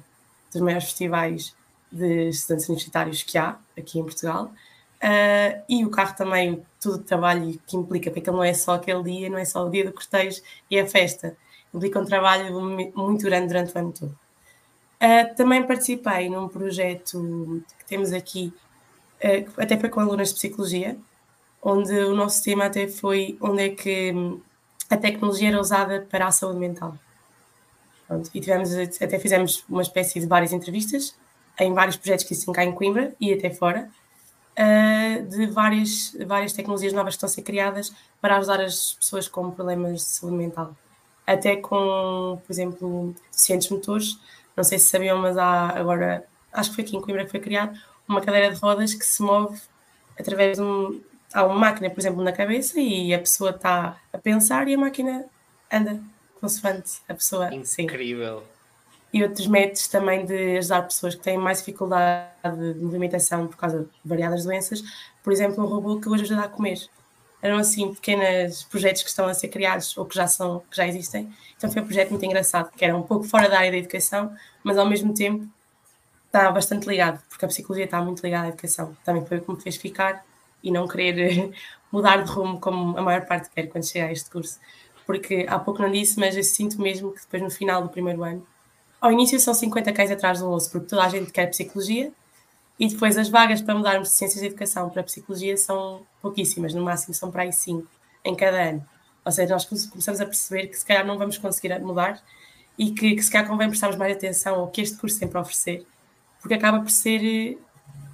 dos 0.53 0.61
maiores 0.63 0.85
festivais 0.85 1.55
de 1.91 2.29
estudantes 2.29 2.69
universitários 2.69 3.23
que 3.23 3.39
há 3.39 3.57
aqui 3.77 3.99
em 3.99 4.03
Portugal 4.03 4.51
Uh, 5.05 5.63
e 5.69 5.85
o 5.85 5.91
carro 5.91 6.17
também, 6.17 6.65
tudo 6.81 6.97
o 6.97 7.03
trabalho 7.03 7.61
que 7.67 7.77
implica, 7.77 8.11
porque 8.11 8.31
não 8.31 8.43
é 8.43 8.55
só 8.55 8.73
aquele 8.73 9.03
dia, 9.03 9.29
não 9.29 9.37
é 9.37 9.45
só 9.45 9.67
o 9.67 9.71
dia 9.71 9.85
do 9.85 9.93
cortejo 9.93 10.41
e 10.71 10.81
a 10.81 10.87
festa, 10.87 11.37
implica 11.75 12.01
um 12.01 12.07
trabalho 12.07 12.59
muito 12.95 13.23
grande 13.25 13.49
durante 13.49 13.75
o 13.75 13.79
ano 13.79 13.93
todo. 13.93 14.19
Uh, 14.97 15.35
também 15.37 15.63
participei 15.67 16.31
num 16.31 16.49
projeto 16.49 17.63
que 17.79 17.85
temos 17.85 18.15
aqui, 18.15 18.51
uh, 19.23 19.61
até 19.61 19.79
foi 19.79 19.91
com 19.91 20.01
alunas 20.01 20.29
de 20.29 20.37
psicologia, 20.37 20.97
onde 21.61 21.93
o 21.93 22.15
nosso 22.15 22.43
tema 22.43 22.65
até 22.65 22.89
foi 22.89 23.37
onde 23.43 23.63
é 23.63 23.69
que 23.69 24.11
hum, 24.11 24.41
a 24.95 24.97
tecnologia 24.97 25.49
era 25.49 25.61
usada 25.61 26.07
para 26.09 26.27
a 26.27 26.31
saúde 26.31 26.59
mental. 26.59 26.97
Pronto, 28.07 28.31
e 28.33 28.41
tivemos, 28.41 28.73
até 28.73 29.19
fizemos 29.19 29.65
uma 29.69 29.83
espécie 29.83 30.21
de 30.21 30.27
várias 30.27 30.53
entrevistas 30.53 31.17
em 31.59 31.73
vários 31.73 31.97
projetos 31.97 32.25
que 32.25 32.33
existem 32.33 32.55
cá 32.55 32.65
em 32.65 32.73
Coimbra 32.73 33.15
e 33.21 33.33
até 33.33 33.51
fora, 33.51 33.89
uh, 34.59 35.27
de 35.27 35.47
várias, 35.47 36.17
várias 36.27 36.53
tecnologias 36.53 36.93
novas 36.93 37.15
que 37.15 37.17
estão 37.17 37.29
a 37.29 37.31
ser 37.31 37.43
criadas 37.43 37.93
para 38.21 38.37
ajudar 38.37 38.61
as 38.61 38.95
pessoas 38.95 39.27
com 39.29 39.51
problemas 39.51 39.97
de 39.97 40.03
saúde 40.03 40.37
mental. 40.37 40.77
Até 41.27 41.57
com, 41.57 42.41
por 42.47 42.53
exemplo, 42.53 43.15
deficientes 43.33 43.69
motores, 43.71 44.19
não 44.57 44.63
sei 44.63 44.79
se 44.79 44.87
sabiam, 44.87 45.19
mas 45.19 45.37
há 45.37 45.71
agora, 45.71 46.25
acho 46.53 46.71
que 46.71 46.77
foi 46.77 46.85
aqui 46.85 46.97
em 46.97 47.01
Coimbra 47.01 47.25
que 47.25 47.31
foi 47.31 47.41
criado, 47.41 47.77
uma 48.09 48.21
cadeira 48.21 48.53
de 48.53 48.61
rodas 48.61 48.95
que 48.95 49.05
se 49.05 49.23
move 49.23 49.59
através 50.19 50.59
de 50.59 50.63
um, 50.63 51.01
há 51.35 51.45
uma 51.45 51.55
máquina, 51.55 51.91
por 51.91 52.01
exemplo, 52.01 52.23
na 52.23 52.33
cabeça 52.33 52.81
e 52.81 53.13
a 53.13 53.19
pessoa 53.19 53.51
está 53.51 54.01
a 54.13 54.19
pensar 54.19 54.67
e 54.69 54.75
a 54.75 54.79
máquina 54.79 55.27
anda 55.71 56.01
consoante 56.41 57.03
a 57.07 57.15
pessoa. 57.15 57.53
Incrível. 57.53 58.41
Sim 58.41 58.55
e 59.15 59.23
outros 59.23 59.47
métodos 59.47 59.87
também 59.87 60.27
de 60.27 60.59
ajudar 60.59 60.83
pessoas 60.83 61.15
que 61.15 61.23
têm 61.23 61.39
mais 61.39 61.59
dificuldade 61.59 62.75
de 62.75 62.81
movimentação 62.81 63.47
por 63.47 63.57
causa 63.57 63.85
de 63.85 63.89
variadas 64.05 64.43
doenças. 64.43 64.83
Por 65.23 65.33
exemplo, 65.33 65.63
um 65.63 65.69
robô 65.69 66.01
que 66.01 66.09
hoje 66.09 66.25
ajuda 66.25 66.43
a 66.43 66.49
comer. 66.49 66.81
Eram 67.41 67.59
assim 67.59 67.95
pequenos 67.95 68.65
projetos 68.65 69.05
que 69.05 69.09
estão 69.09 69.29
a 69.29 69.33
ser 69.33 69.47
criados 69.49 69.97
ou 69.97 70.05
que 70.05 70.17
já 70.17 70.27
são, 70.27 70.65
que 70.69 70.77
já 70.77 70.89
existem. 70.89 71.33
Então 71.57 71.71
foi 71.71 71.81
um 71.81 71.85
projeto 71.85 72.11
muito 72.11 72.25
engraçado, 72.25 72.73
que 72.77 72.85
era 72.85 72.97
um 72.97 73.03
pouco 73.03 73.23
fora 73.23 73.49
da 73.49 73.59
área 73.59 73.71
da 73.71 73.77
educação, 73.77 74.35
mas 74.65 74.77
ao 74.77 74.85
mesmo 74.85 75.15
tempo 75.15 75.47
está 76.27 76.51
bastante 76.51 76.89
ligado, 76.89 77.23
porque 77.29 77.45
a 77.45 77.49
psicologia 77.49 77.85
está 77.85 78.01
muito 78.03 78.21
ligada 78.21 78.47
à 78.47 78.49
educação. 78.49 78.97
Também 79.05 79.25
foi 79.25 79.39
o 79.39 79.43
que 79.43 79.53
me 79.53 79.61
fez 79.61 79.77
ficar 79.77 80.25
e 80.65 80.73
não 80.73 80.89
querer 80.89 81.53
mudar 81.93 82.25
de 82.25 82.31
rumo 82.33 82.59
como 82.59 82.99
a 82.99 83.03
maior 83.03 83.25
parte 83.27 83.49
quer 83.51 83.69
quando 83.69 83.87
chega 83.87 84.07
a 84.07 84.13
este 84.13 84.29
curso. 84.29 84.59
Porque 85.07 85.47
há 85.49 85.59
pouco 85.59 85.81
não 85.81 85.93
disse, 85.93 86.19
mas 86.19 86.37
eu 86.37 86.43
sinto 86.43 86.81
mesmo 86.81 87.13
que 87.13 87.21
depois 87.21 87.43
no 87.43 87.51
final 87.51 87.83
do 87.83 87.89
primeiro 87.89 88.25
ano 88.25 88.45
ao 89.05 89.13
início 89.13 89.39
são 89.39 89.53
50 89.53 89.93
cães 89.93 90.11
atrás 90.11 90.39
do 90.39 90.51
osso, 90.51 90.71
porque 90.71 90.87
toda 90.87 91.05
a 91.05 91.09
gente 91.11 91.31
quer 91.31 91.47
psicologia, 91.51 92.11
e 92.81 92.89
depois 92.89 93.19
as 93.19 93.29
vagas 93.29 93.61
para 93.61 93.75
mudarmos 93.75 94.09
de 94.09 94.15
ciências 94.15 94.41
de 94.41 94.47
educação 94.47 94.89
para 94.89 95.03
psicologia 95.03 95.59
são 95.59 96.07
pouquíssimas, 96.23 96.73
no 96.73 96.83
máximo 96.83 97.13
são 97.13 97.31
para 97.31 97.43
aí 97.43 97.53
5 97.53 97.87
em 98.25 98.35
cada 98.35 98.71
ano. 98.71 98.83
Ou 99.23 99.31
seja, 99.31 99.53
nós 99.53 99.67
começamos 99.67 100.23
a 100.23 100.25
perceber 100.25 100.69
que 100.69 100.79
se 100.79 100.87
calhar 100.87 101.07
não 101.07 101.19
vamos 101.19 101.37
conseguir 101.37 101.79
mudar 101.81 102.19
e 102.79 102.93
que, 102.93 103.15
que 103.15 103.23
se 103.23 103.31
calhar 103.31 103.47
convém 103.47 103.69
prestarmos 103.69 103.99
mais 103.99 104.17
atenção 104.17 104.55
ao 104.55 104.69
que 104.69 104.81
este 104.81 104.97
curso 104.97 105.19
tem 105.19 105.29
para 105.29 105.43
oferecer, 105.43 105.87
porque 106.41 106.55
acaba 106.55 106.81
por 106.81 106.91
ser. 106.91 107.59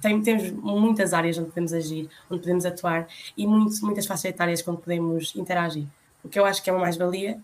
Tem, 0.01 0.19
temos 0.21 0.49
muitas 0.51 1.13
áreas 1.13 1.37
onde 1.37 1.49
podemos 1.49 1.73
agir, 1.73 2.09
onde 2.29 2.41
podemos 2.41 2.65
atuar 2.65 3.07
e 3.37 3.45
muito, 3.45 3.85
muitas 3.85 4.05
faixas 4.05 4.25
etárias 4.25 4.67
onde 4.67 4.81
podemos 4.81 5.35
interagir. 5.35 5.85
O 6.23 6.29
que 6.29 6.39
eu 6.39 6.45
acho 6.45 6.63
que 6.63 6.69
é 6.69 6.73
uma 6.73 6.81
mais-valia. 6.81 7.39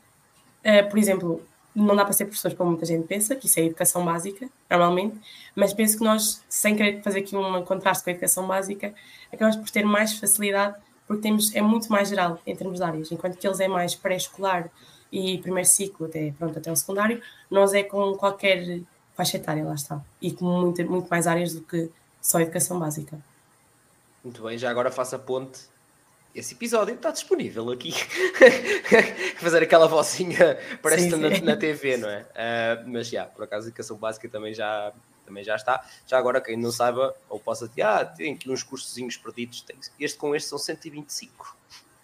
Uh, 0.65 0.89
por 0.89 0.97
exemplo, 0.97 1.41
não 1.77 1.95
dá 1.95 2.03
para 2.03 2.13
ser 2.13 2.25
professores 2.25 2.57
como 2.57 2.71
muita 2.71 2.85
gente 2.85 3.05
pensa, 3.05 3.35
que 3.35 3.45
isso 3.45 3.59
é 3.59 3.65
educação 3.65 4.03
básica, 4.03 4.49
normalmente, 4.69 5.15
mas 5.55 5.73
penso 5.73 5.97
que 5.97 6.03
nós, 6.03 6.43
sem 6.49 6.75
querer 6.75 7.01
fazer 7.03 7.19
aqui 7.19 7.35
um 7.35 7.63
contraste 7.63 8.03
com 8.03 8.09
a 8.09 8.13
educação 8.13 8.47
básica, 8.47 8.93
acabamos 9.31 9.57
por 9.57 9.69
ter 9.69 9.85
mais 9.85 10.17
facilidade, 10.17 10.75
porque 11.05 11.21
temos, 11.21 11.55
é 11.55 11.61
muito 11.61 11.89
mais 11.91 12.09
geral 12.09 12.41
em 12.47 12.55
termos 12.55 12.79
de 12.79 12.83
áreas, 12.83 13.11
enquanto 13.11 13.38
que 13.38 13.47
eles 13.47 13.59
é 13.59 13.67
mais 13.67 13.93
pré-escolar 13.93 14.71
e 15.11 15.38
primeiro 15.38 15.69
ciclo, 15.69 16.07
até, 16.07 16.33
pronto, 16.38 16.57
até 16.57 16.71
o 16.71 16.75
secundário, 16.75 17.21
nós 17.49 17.73
é 17.75 17.83
com 17.83 18.13
qualquer 18.15 18.81
faixa 19.15 19.38
etária, 19.38 19.63
lá 19.63 19.75
está, 19.75 20.01
e 20.19 20.31
com 20.31 20.45
muito, 20.45 20.83
muito 20.89 21.07
mais 21.07 21.27
áreas 21.27 21.53
do 21.53 21.61
que 21.61 21.89
só 22.22 22.39
educação 22.39 22.80
básica. 22.80 23.20
Muito 24.24 24.43
bem, 24.43 24.57
já 24.57 24.70
agora 24.70 24.91
faço 24.91 25.15
a 25.15 25.20
ponte 25.20 25.68
esse 26.38 26.53
episódio 26.53 26.93
está 26.93 27.09
disponível 27.09 27.72
aqui. 27.72 27.91
Fazer 29.41 29.63
aquela 29.63 29.88
vozinha, 29.88 30.55
parece 30.84 31.09
sim, 31.09 31.09
sim. 31.09 31.18
Na, 31.18 31.30
na, 31.41 31.57
TV, 31.57 31.97
não 31.97 32.07
é? 32.07 32.22
Uh, 32.22 32.89
mas 32.89 33.09
já, 33.09 33.26
por 33.26 33.45
acaso, 33.45 33.65
a 33.65 33.70
educação 33.70 33.97
básica 33.97 34.30
também 34.30 34.53
já, 34.53 34.93
também 35.26 35.43
já 35.43 35.55
está. 35.55 35.84
Já 36.05 36.15
agora, 36.15 36.39
quem 36.39 36.55
não 36.55 36.72
saiba, 36.72 37.15
ou 37.28 37.39
possa 37.39 37.68
dizer, 37.68 37.82
ah, 37.82 38.05
tem 38.05 38.36
aqui 38.36 38.51
uns 38.51 38.61
cursozinhos 38.61 39.18
perdidos. 39.18 39.65
Este 39.99 40.15
com 40.15 40.36
este 40.36 40.47
são 40.47 40.59
125 40.59 41.57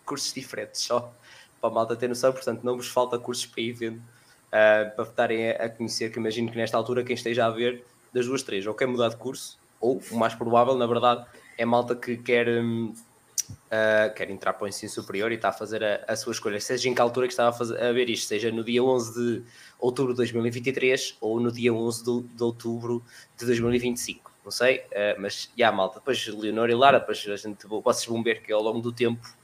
cursos 0.03 0.34
diferentes, 0.34 0.82
só 0.82 1.14
para 1.61 1.70
a 1.70 1.74
malta 1.74 1.95
ter 1.95 2.07
noção. 2.07 2.34
Portanto, 2.34 2.64
não 2.64 2.76
vos 2.76 2.88
falta 2.88 3.20
cursos 3.20 3.45
para 3.45 3.61
ir 3.61 3.74
vendo. 3.74 3.97
uh, 3.97 4.95
para 4.95 5.03
estarem 5.03 5.51
a 5.51 5.70
conhecer, 5.70 6.11
que 6.11 6.18
imagino 6.18 6.51
que 6.51 6.57
nesta 6.57 6.76
altura 6.76 7.03
quem 7.03 7.14
esteja 7.14 7.45
a 7.45 7.51
ver 7.51 7.86
das 8.11 8.26
duas, 8.26 8.41
três, 8.41 8.66
ou 8.66 8.74
quer 8.74 8.88
mudar 8.88 9.09
de 9.09 9.18
curso, 9.18 9.59
ou 9.84 10.01
o 10.11 10.17
mais 10.17 10.34
provável, 10.34 10.75
na 10.75 10.88
verdade, 10.88 11.25
é 11.57 11.65
malta 11.65 11.93
que 11.93 12.15
quer, 12.15 12.47
uh, 12.47 12.93
quer 14.15 14.29
entrar 14.29 14.53
para 14.53 14.63
o 14.63 14.67
ensino 14.67 14.89
superior 14.89 15.29
e 15.34 15.36
está 15.36 15.49
a 15.49 15.51
fazer 15.53 15.84
a, 15.84 16.05
a 16.07 16.15
sua 16.15 16.31
escolha, 16.31 16.59
seja 16.61 16.88
em 16.88 16.95
que 16.95 17.01
altura 17.01 17.27
que 17.27 17.34
estava 17.34 17.49
a, 17.49 17.53
fazer, 17.53 17.84
a 17.84 17.91
ver 17.91 18.09
isto, 18.09 18.25
seja 18.27 18.49
no 18.49 18.63
dia 18.63 18.81
11 18.81 19.13
de 19.13 19.43
outubro 19.77 20.13
de 20.13 20.17
2023 20.17 21.17
ou 21.19 21.38
no 21.38 21.51
dia 21.51 21.73
11 21.73 22.03
de, 22.03 22.21
de 22.34 22.43
outubro 22.43 23.03
de 23.38 23.45
2025. 23.45 24.31
Não 24.45 24.51
sei, 24.51 24.77
uh, 24.77 25.19
mas 25.19 25.51
já, 25.57 25.69
malta. 25.69 25.99
Depois 25.99 26.25
Leonor 26.27 26.69
e 26.69 26.75
Lara, 26.75 26.99
depois 26.99 27.25
a 27.27 27.36
gente, 27.36 27.67
vocês 27.67 28.05
vão 28.05 28.23
ver 28.23 28.41
que 28.41 28.53
ao 28.53 28.61
longo 28.61 28.79
do 28.79 28.93
tempo 28.93 29.36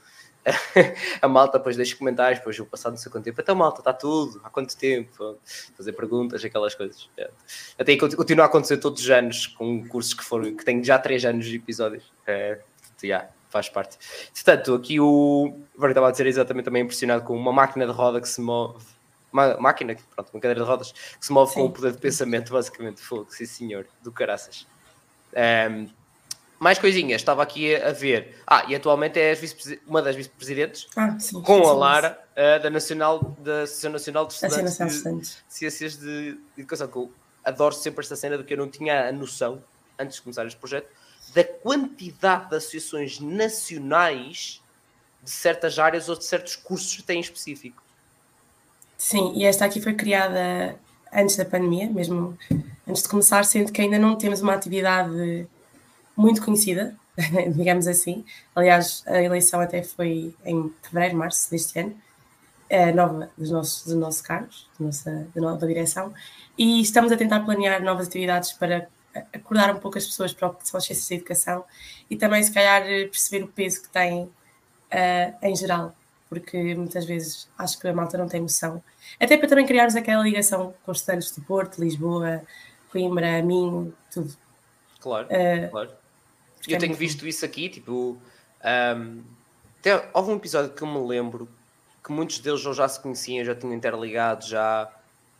a 1.20 1.28
malta 1.28 1.58
depois 1.58 1.76
deixa 1.76 1.96
comentários, 1.96 2.38
depois 2.38 2.58
o 2.58 2.66
passado 2.66 2.92
não 2.92 2.98
sei 2.98 3.12
quanto 3.12 3.24
tempo, 3.24 3.40
então 3.40 3.54
malta, 3.54 3.80
está 3.80 3.92
tudo, 3.92 4.40
há 4.42 4.50
quanto 4.50 4.76
tempo? 4.76 5.38
Fazer 5.76 5.92
perguntas, 5.92 6.44
aquelas 6.44 6.74
coisas. 6.74 7.08
É. 7.16 7.30
Até 7.78 7.96
continua 7.96 8.44
a 8.44 8.48
acontecer 8.48 8.78
todos 8.78 9.02
os 9.02 9.10
anos 9.10 9.46
com 9.46 9.86
cursos 9.86 10.14
que 10.14 10.24
foram, 10.24 10.54
que 10.56 10.64
têm 10.64 10.82
já 10.82 10.98
3 10.98 11.24
anos 11.26 11.46
de 11.46 11.56
episódios. 11.56 12.10
É, 12.26 12.60
já, 13.02 13.28
faz 13.50 13.68
parte. 13.68 13.98
Portanto, 14.32 14.74
aqui 14.74 15.00
o. 15.00 15.54
Agora 15.76 15.92
estava 15.92 16.08
a 16.08 16.10
dizer 16.10 16.26
exatamente 16.26 16.64
também 16.64 16.82
impressionado 16.82 17.24
com 17.24 17.36
uma 17.36 17.52
máquina 17.52 17.86
de 17.86 17.92
roda 17.92 18.20
que 18.20 18.28
se 18.28 18.40
move. 18.40 18.84
Uma 19.32 19.56
máquina, 19.58 19.96
pronto, 20.14 20.30
uma 20.32 20.40
cadeira 20.40 20.64
de 20.64 20.66
rodas 20.68 20.92
que 20.92 21.24
se 21.24 21.32
move 21.32 21.52
sim. 21.52 21.60
com 21.60 21.66
o 21.66 21.70
poder 21.70 21.92
de 21.92 21.98
pensamento, 21.98 22.52
basicamente. 22.52 23.00
Fogo, 23.00 23.26
sim 23.30 23.46
senhor, 23.46 23.86
do 24.02 24.10
caraças. 24.10 24.66
Um, 25.32 25.88
mais 26.60 26.78
coisinhas, 26.78 27.22
estava 27.22 27.42
aqui 27.42 27.74
a 27.74 27.90
ver. 27.90 28.36
Ah, 28.46 28.66
e 28.68 28.74
atualmente 28.74 29.18
é 29.18 29.34
uma 29.86 30.02
das 30.02 30.14
vice-presidentes 30.14 30.86
ah, 30.94 31.16
com 31.42 31.66
a 31.66 31.72
Lara 31.72 32.22
uh, 32.32 32.62
da 32.62 32.68
Nacional, 32.68 33.34
da 33.38 33.62
Associação 33.62 33.92
Nacional 33.92 34.26
de 34.26 34.34
Estudantes 34.34 34.76
de, 34.76 35.20
de 35.20 35.36
Ciências 35.48 35.96
de 35.96 36.38
Educação. 36.58 36.86
Que 36.86 36.98
eu 36.98 37.10
adoro 37.42 37.74
sempre 37.74 38.02
esta 38.02 38.14
cena 38.14 38.36
de 38.36 38.44
que 38.44 38.52
eu 38.52 38.58
não 38.58 38.68
tinha 38.68 39.08
a 39.08 39.12
noção, 39.12 39.64
antes 39.98 40.16
de 40.16 40.22
começar 40.22 40.46
este 40.46 40.58
projeto, 40.58 40.86
da 41.34 41.44
quantidade 41.44 42.50
de 42.50 42.56
associações 42.56 43.18
nacionais 43.20 44.60
de 45.22 45.30
certas 45.30 45.78
áreas 45.78 46.10
ou 46.10 46.16
de 46.16 46.24
certos 46.24 46.56
cursos 46.56 46.94
que 46.94 47.02
têm 47.02 47.20
específico. 47.20 47.82
Sim, 48.98 49.32
e 49.34 49.46
esta 49.46 49.64
aqui 49.64 49.80
foi 49.80 49.94
criada 49.94 50.76
antes 51.10 51.36
da 51.36 51.44
pandemia, 51.46 51.88
mesmo 51.88 52.36
antes 52.86 53.02
de 53.02 53.08
começar, 53.08 53.44
sendo 53.46 53.72
que 53.72 53.80
ainda 53.80 53.98
não 53.98 54.16
temos 54.16 54.42
uma 54.42 54.52
atividade 54.52 55.48
muito 56.20 56.44
conhecida, 56.44 56.94
digamos 57.56 57.86
assim. 57.86 58.24
Aliás, 58.54 59.02
a 59.06 59.22
eleição 59.22 59.60
até 59.60 59.82
foi 59.82 60.34
em 60.44 60.72
fevereiro, 60.82 61.16
março 61.16 61.50
deste 61.50 61.78
ano, 61.78 61.96
nova 62.94 63.30
dos 63.36 63.50
nossos, 63.50 63.84
dos 63.84 63.94
nossos 63.94 64.20
cargos, 64.20 64.68
da 64.78 64.86
nossa 64.86 65.28
da 65.34 65.40
nova 65.40 65.66
direção, 65.66 66.12
e 66.56 66.80
estamos 66.80 67.10
a 67.10 67.16
tentar 67.16 67.40
planear 67.40 67.82
novas 67.82 68.06
atividades 68.06 68.52
para 68.52 68.88
acordar 69.32 69.74
um 69.74 69.80
pouco 69.80 69.98
as 69.98 70.06
pessoas 70.06 70.32
para 70.32 70.48
o 70.48 70.54
que 70.54 70.68
são 70.68 70.78
as 70.78 70.84
ciências 70.84 71.08
da 71.08 71.14
educação 71.16 71.64
e 72.08 72.16
também, 72.16 72.42
se 72.42 72.52
calhar, 72.52 72.82
perceber 72.84 73.44
o 73.44 73.48
peso 73.48 73.82
que 73.82 73.88
têm 73.88 74.22
uh, 74.22 75.36
em 75.42 75.56
geral, 75.56 75.94
porque 76.28 76.74
muitas 76.74 77.04
vezes 77.04 77.48
acho 77.58 77.78
que 77.78 77.88
a 77.88 77.92
malta 77.92 78.16
não 78.18 78.28
tem 78.28 78.40
noção. 78.40 78.82
Até 79.18 79.36
para 79.36 79.48
também 79.48 79.66
criarmos 79.66 79.96
aquela 79.96 80.22
ligação 80.22 80.74
com 80.84 80.92
os 80.92 80.98
estudantes 80.98 81.34
de 81.34 81.40
Porto, 81.40 81.80
Lisboa, 81.80 82.42
Coimbra, 82.90 83.42
Minho, 83.42 83.92
tudo. 84.12 84.32
Claro, 85.00 85.26
uh, 85.26 85.70
claro. 85.70 85.99
Eu 86.68 86.78
tenho 86.78 86.94
visto 86.94 87.26
isso 87.26 87.44
aqui, 87.44 87.68
tipo. 87.68 88.20
Um, 88.64 89.22
até, 89.78 90.08
houve 90.12 90.30
um 90.30 90.36
episódio 90.36 90.72
que 90.72 90.82
eu 90.82 90.88
me 90.88 91.06
lembro 91.06 91.48
que 92.04 92.12
muitos 92.12 92.38
deles 92.38 92.60
já 92.60 92.86
se 92.88 93.00
conheciam, 93.00 93.44
já 93.44 93.54
tinham 93.54 93.74
interligado, 93.74 94.46
já 94.46 94.90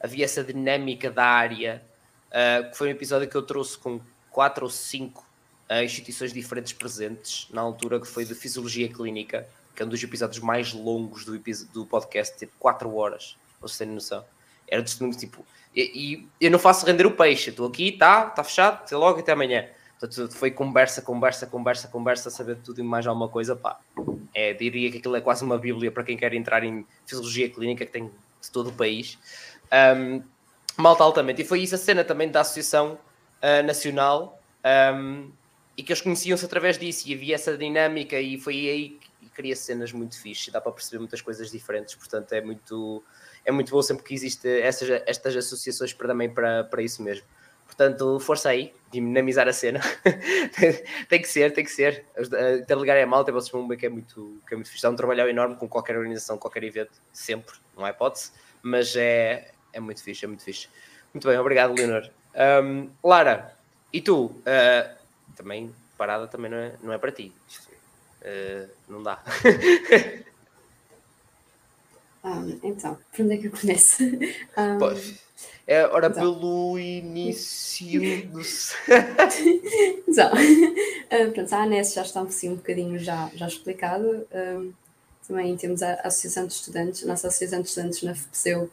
havia 0.00 0.24
essa 0.24 0.42
dinâmica 0.42 1.10
da 1.10 1.24
área. 1.24 1.82
Uh, 2.28 2.70
que 2.70 2.76
foi 2.76 2.88
um 2.88 2.90
episódio 2.92 3.28
que 3.28 3.36
eu 3.36 3.42
trouxe 3.42 3.76
com 3.76 4.00
quatro 4.30 4.64
ou 4.64 4.70
cinco 4.70 5.26
uh, 5.68 5.82
instituições 5.82 6.32
diferentes 6.32 6.72
presentes 6.72 7.48
na 7.50 7.60
altura, 7.60 8.00
que 8.00 8.06
foi 8.06 8.24
de 8.24 8.34
Fisiologia 8.34 8.88
Clínica, 8.88 9.46
que 9.74 9.82
é 9.82 9.86
um 9.86 9.88
dos 9.88 10.02
episódios 10.02 10.38
mais 10.42 10.72
longos 10.72 11.24
do, 11.24 11.38
do 11.72 11.86
podcast, 11.86 12.38
tipo 12.38 12.52
4 12.58 12.94
horas, 12.94 13.36
vocês 13.60 13.78
terem 13.78 13.94
noção. 13.94 14.24
Era 14.68 14.82
testemunho 14.82 15.16
tipo. 15.16 15.44
E, 15.74 15.82
e, 16.14 16.28
eu 16.40 16.50
não 16.50 16.58
faço 16.58 16.86
render 16.86 17.06
o 17.06 17.12
peixe, 17.12 17.50
estou 17.50 17.66
aqui, 17.66 17.88
está 17.88 18.26
tá 18.26 18.44
fechado, 18.44 18.82
até 18.84 18.96
logo, 18.96 19.20
até 19.20 19.32
amanhã. 19.32 19.66
Portanto, 20.00 20.32
foi 20.34 20.50
conversa, 20.50 21.02
conversa, 21.02 21.46
conversa, 21.46 21.86
conversa, 21.88 22.30
saber 22.30 22.56
tudo 22.64 22.80
e 22.80 22.82
mais 22.82 23.06
alguma 23.06 23.28
coisa, 23.28 23.54
pá. 23.54 23.78
É, 24.34 24.54
diria 24.54 24.90
que 24.90 24.96
aquilo 24.96 25.14
é 25.14 25.20
quase 25.20 25.44
uma 25.44 25.58
bíblia 25.58 25.92
para 25.92 26.02
quem 26.02 26.16
quer 26.16 26.32
entrar 26.32 26.64
em 26.64 26.86
fisiologia 27.04 27.50
clínica, 27.50 27.84
que 27.84 27.92
tem 27.92 28.06
de 28.06 28.50
todo 28.50 28.70
o 28.70 28.72
país. 28.72 29.18
Um, 29.70 30.22
malta 30.78 31.04
altamente. 31.04 31.42
E 31.42 31.44
foi 31.44 31.60
isso 31.60 31.74
a 31.74 31.78
cena 31.78 32.02
também 32.02 32.30
da 32.30 32.40
Associação 32.40 32.98
uh, 33.42 33.66
Nacional, 33.66 34.40
um, 34.94 35.30
e 35.76 35.82
que 35.82 35.92
eles 35.92 36.00
conheciam-se 36.00 36.46
através 36.46 36.78
disso, 36.78 37.06
e 37.06 37.14
havia 37.14 37.34
essa 37.34 37.56
dinâmica, 37.56 38.18
e 38.18 38.38
foi 38.38 38.54
aí 38.54 38.88
que 39.20 39.28
cria 39.34 39.54
cenas 39.54 39.92
muito 39.92 40.18
fixe, 40.20 40.50
dá 40.50 40.60
para 40.60 40.72
perceber 40.72 40.98
muitas 40.98 41.20
coisas 41.20 41.50
diferentes, 41.50 41.94
portanto 41.94 42.32
é 42.32 42.40
muito, 42.40 43.02
é 43.44 43.52
muito 43.52 43.70
bom 43.70 43.80
sempre 43.80 44.04
que 44.04 44.12
existem 44.12 44.60
estas 44.62 45.36
associações 45.36 45.92
para, 45.92 46.08
também 46.08 46.28
para, 46.28 46.64
para 46.64 46.82
isso 46.82 47.02
mesmo. 47.02 47.24
Portanto, 47.70 48.18
força 48.18 48.48
aí, 48.48 48.74
dinamizar 48.90 49.46
a 49.46 49.52
cena. 49.52 49.78
tem 51.08 51.22
que 51.22 51.28
ser, 51.28 51.52
tem 51.52 51.64
que 51.64 51.70
ser. 51.70 52.04
Interligar 52.60 52.96
é 52.96 53.06
malta, 53.06 53.30
vocês 53.30 53.52
vão 53.52 53.68
ver 53.68 53.76
que 53.76 53.86
é 53.86 53.88
muito, 53.88 54.42
que 54.46 54.54
é 54.54 54.56
muito 54.56 54.68
fixe. 54.68 54.82
Dá 54.82 54.90
um 54.90 54.96
trabalho 54.96 55.28
enorme 55.28 55.54
com 55.54 55.68
qualquer 55.68 55.96
organização, 55.96 56.36
qualquer 56.36 56.64
evento, 56.64 56.90
sempre, 57.12 57.54
não 57.76 57.84
há 57.84 57.90
hipótese, 57.90 58.32
mas 58.60 58.96
é, 58.96 59.52
é 59.72 59.78
muito 59.78 60.02
fixe, 60.02 60.24
é 60.24 60.28
muito 60.28 60.42
fixe. 60.42 60.68
Muito 61.14 61.28
bem, 61.28 61.38
obrigado, 61.38 61.72
Leonor. 61.72 62.10
Um, 62.64 62.90
Lara, 63.04 63.56
e 63.92 64.00
tu? 64.00 64.26
Uh, 64.26 64.96
também, 65.36 65.72
parada 65.96 66.26
também 66.26 66.50
não 66.50 66.58
é, 66.58 66.72
não 66.82 66.92
é 66.92 66.98
para 66.98 67.12
ti. 67.12 67.32
Uh, 68.20 68.68
não 68.88 69.00
dá. 69.00 69.22
um, 72.24 72.58
então, 72.64 72.98
por 73.14 73.24
onde 73.24 73.34
é 73.34 73.36
que 73.38 73.46
eu 73.46 73.52
começo? 73.52 74.02
Um, 74.58 74.78
é, 75.70 75.86
ora, 75.86 76.08
Exato. 76.08 76.18
pelo 76.18 76.76
início 76.80 78.26
do. 78.26 78.40
Exato. 80.08 80.34
Uh, 80.36 81.30
pronto, 81.32 81.54
a 81.54 81.62
ANES 81.62 81.94
já 81.94 82.02
está 82.02 82.20
assim 82.22 82.48
um 82.50 82.56
bocadinho 82.56 82.98
já, 82.98 83.30
já 83.36 83.46
explicado. 83.46 84.26
Uh, 84.32 84.74
também 85.28 85.56
temos 85.56 85.80
a 85.80 85.94
Associação 86.02 86.48
de 86.48 86.54
Estudantes, 86.54 87.04
a 87.04 87.06
nossa 87.06 87.28
Associação 87.28 87.62
de 87.62 87.68
Estudantes 87.68 88.02
na 88.02 88.16
FPCEU 88.16 88.68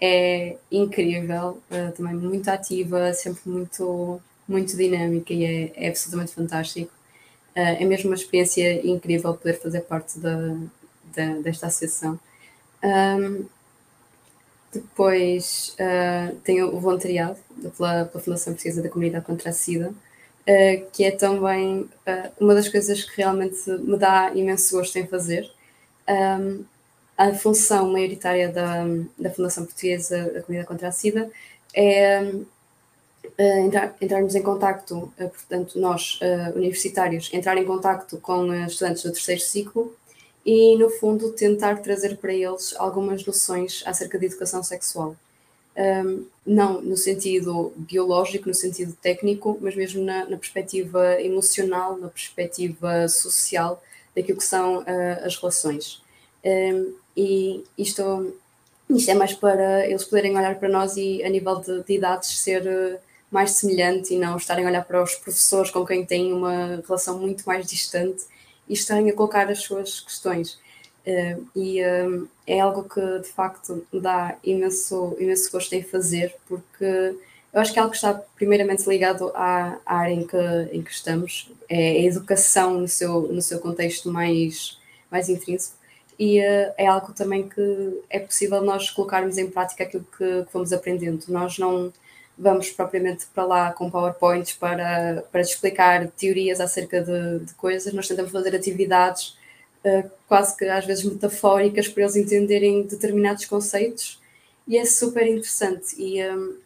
é 0.00 0.56
incrível, 0.70 1.60
uh, 1.68 1.90
também 1.96 2.14
muito 2.14 2.48
ativa, 2.48 3.12
sempre 3.12 3.42
muito, 3.44 4.22
muito 4.46 4.76
dinâmica 4.76 5.34
e 5.34 5.44
é, 5.44 5.72
é 5.74 5.88
absolutamente 5.88 6.32
fantástico. 6.32 6.92
É 7.56 7.84
mesmo 7.86 8.10
uma 8.10 8.14
experiência 8.14 8.86
incrível 8.86 9.34
poder 9.34 9.54
fazer 9.54 9.80
parte 9.80 10.18
da, 10.20 10.36
da 11.16 11.38
desta 11.40 11.66
associação. 11.68 12.20
Um, 12.84 13.46
depois 14.76 15.76
uh, 15.80 16.74
o 16.74 16.80
voluntariado 16.80 17.38
pela, 17.76 18.04
pela 18.04 18.22
Fundação 18.22 18.52
Portuguesa 18.52 18.82
da 18.82 18.88
Comunidade 18.88 19.24
contra 19.24 19.50
a 19.50 19.52
SIDA, 19.52 19.90
uh, 19.90 20.90
que 20.92 21.04
é 21.04 21.10
também 21.10 21.80
uh, 21.80 22.32
uma 22.40 22.54
das 22.54 22.68
coisas 22.68 23.04
que 23.04 23.16
realmente 23.16 23.68
me 23.68 23.96
dá 23.96 24.32
imenso 24.34 24.76
gosto 24.76 24.96
em 24.96 25.06
fazer. 25.06 25.50
Um, 26.08 26.64
a 27.18 27.32
função 27.32 27.90
maioritária 27.90 28.50
da, 28.50 28.84
da 29.18 29.30
Fundação 29.30 29.64
Portuguesa 29.64 30.24
da 30.24 30.42
Comunidade 30.42 30.68
contra 30.68 30.88
a 30.88 30.92
SIDA 30.92 31.30
é 31.74 32.30
entrar, 33.64 33.96
entrarmos 34.00 34.34
em 34.34 34.42
contacto, 34.42 35.10
portanto, 35.16 35.80
nós 35.80 36.20
universitários, 36.54 37.30
entrar 37.32 37.56
em 37.56 37.64
contacto 37.64 38.18
com 38.18 38.52
estudantes 38.66 39.02
do 39.02 39.12
terceiro 39.12 39.40
ciclo 39.40 39.96
e, 40.46 40.76
no 40.76 40.88
fundo, 40.88 41.32
tentar 41.32 41.82
trazer 41.82 42.18
para 42.18 42.32
eles 42.32 42.72
algumas 42.78 43.26
noções 43.26 43.82
acerca 43.84 44.16
de 44.16 44.26
educação 44.26 44.62
sexual. 44.62 45.16
Um, 45.76 46.24
não 46.46 46.80
no 46.80 46.96
sentido 46.96 47.72
biológico, 47.76 48.48
no 48.48 48.54
sentido 48.54 48.96
técnico, 49.02 49.58
mas 49.60 49.74
mesmo 49.74 50.04
na, 50.04 50.24
na 50.24 50.36
perspectiva 50.36 51.20
emocional, 51.20 51.98
na 51.98 52.08
perspectiva 52.08 53.08
social 53.08 53.82
daquilo 54.14 54.38
que 54.38 54.44
são 54.44 54.78
uh, 54.78 55.24
as 55.24 55.36
relações. 55.36 56.00
Um, 56.44 56.94
e 57.16 57.64
isto, 57.76 58.32
isto 58.88 59.10
é 59.10 59.14
mais 59.14 59.34
para 59.34 59.84
eles 59.86 60.04
poderem 60.04 60.36
olhar 60.36 60.58
para 60.60 60.68
nós 60.68 60.96
e, 60.96 61.24
a 61.24 61.28
nível 61.28 61.56
de, 61.56 61.82
de 61.82 61.94
idades, 61.94 62.38
ser 62.38 62.62
uh, 62.62 62.98
mais 63.32 63.50
semelhante 63.50 64.14
e 64.14 64.18
não 64.18 64.36
estarem 64.36 64.64
a 64.64 64.68
olhar 64.68 64.84
para 64.84 65.02
os 65.02 65.16
professores 65.16 65.72
com 65.72 65.84
quem 65.84 66.06
têm 66.06 66.32
uma 66.32 66.80
relação 66.86 67.18
muito 67.18 67.42
mais 67.44 67.66
distante 67.66 68.24
e 68.68 68.74
estarem 68.74 69.10
a 69.10 69.12
colocar 69.14 69.48
as 69.48 69.60
suas 69.60 70.00
questões. 70.00 70.58
Uh, 71.06 71.46
e 71.54 71.82
uh, 71.82 72.28
é 72.46 72.58
algo 72.58 72.82
que 72.88 73.00
de 73.20 73.28
facto 73.28 73.86
dá 73.92 74.36
imenso, 74.42 75.16
imenso 75.20 75.50
gosto 75.52 75.72
em 75.72 75.82
fazer, 75.82 76.34
porque 76.48 76.84
eu 77.52 77.60
acho 77.60 77.72
que 77.72 77.78
é 77.78 77.82
algo 77.82 77.92
que 77.92 77.96
está 77.96 78.12
primeiramente 78.34 78.88
ligado 78.88 79.30
à, 79.34 79.78
à 79.86 79.98
área 79.98 80.12
em 80.12 80.26
que, 80.26 80.36
em 80.72 80.82
que 80.82 80.90
estamos, 80.90 81.50
é 81.68 81.90
a 81.90 82.02
educação 82.02 82.80
no 82.80 82.88
seu, 82.88 83.22
no 83.32 83.40
seu 83.40 83.60
contexto 83.60 84.10
mais, 84.10 84.78
mais 85.10 85.28
intrínseco, 85.28 85.76
e 86.18 86.40
uh, 86.40 86.72
é 86.76 86.86
algo 86.86 87.12
também 87.12 87.48
que 87.48 88.02
é 88.10 88.18
possível 88.18 88.62
nós 88.62 88.90
colocarmos 88.90 89.38
em 89.38 89.48
prática 89.48 89.84
aquilo 89.84 90.06
que, 90.16 90.44
que 90.44 90.50
fomos 90.50 90.72
aprendendo. 90.72 91.24
Nós 91.28 91.56
não 91.58 91.92
vamos 92.38 92.70
propriamente 92.70 93.26
para 93.34 93.44
lá 93.44 93.72
com 93.72 93.90
PowerPoints 93.90 94.52
para, 94.52 95.24
para 95.32 95.40
explicar 95.40 96.06
teorias 96.08 96.60
acerca 96.60 97.00
de, 97.02 97.44
de 97.44 97.54
coisas, 97.54 97.92
nós 97.92 98.06
tentamos 98.06 98.30
fazer 98.30 98.54
atividades 98.54 99.36
uh, 99.84 100.10
quase 100.28 100.56
que 100.56 100.64
às 100.66 100.84
vezes 100.84 101.04
metafóricas 101.04 101.88
para 101.88 102.02
eles 102.02 102.16
entenderem 102.16 102.82
determinados 102.82 103.46
conceitos. 103.46 104.20
E 104.68 104.76
é 104.76 104.84
super 104.84 105.26
interessante. 105.26 105.94
E 105.96 106.22
um, 106.28 106.56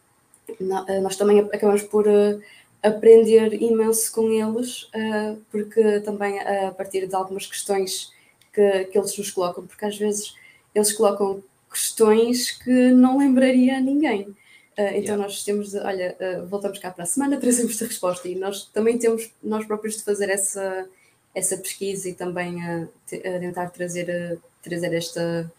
nós 1.02 1.16
também 1.16 1.40
acabamos 1.40 1.82
por 1.82 2.06
uh, 2.08 2.42
aprender 2.82 3.54
imenso 3.62 4.10
com 4.12 4.28
eles, 4.30 4.84
uh, 4.84 5.40
porque 5.50 6.00
também 6.00 6.40
a 6.40 6.72
partir 6.72 7.06
de 7.06 7.14
algumas 7.14 7.46
questões 7.46 8.12
que, 8.52 8.84
que 8.84 8.98
eles 8.98 9.16
nos 9.16 9.30
colocam, 9.30 9.66
porque 9.66 9.84
às 9.84 9.96
vezes 9.96 10.34
eles 10.74 10.92
colocam 10.92 11.42
questões 11.70 12.50
que 12.50 12.90
não 12.90 13.18
lembraria 13.18 13.76
a 13.76 13.80
ninguém. 13.80 14.34
Uh, 14.78 14.94
então 14.94 15.02
yeah. 15.02 15.22
nós 15.22 15.42
temos 15.44 15.70
de, 15.70 15.78
olha, 15.78 16.16
uh, 16.20 16.46
voltamos 16.46 16.78
cá 16.78 16.90
para 16.90 17.04
a 17.04 17.06
semana, 17.06 17.36
trazemos 17.40 17.80
a 17.82 17.86
resposta 17.86 18.28
e 18.28 18.34
nós 18.34 18.64
também 18.66 18.98
temos 18.98 19.30
nós 19.42 19.66
próprios 19.66 19.96
de 19.96 20.04
fazer 20.04 20.30
essa, 20.30 20.86
essa 21.34 21.56
pesquisa 21.56 22.08
e 22.08 22.14
também 22.14 22.62
a, 22.62 22.82
a 22.82 23.38
tentar 23.38 23.70
trazer, 23.70 24.38
trazer 24.62 24.94
esta, 24.94 25.50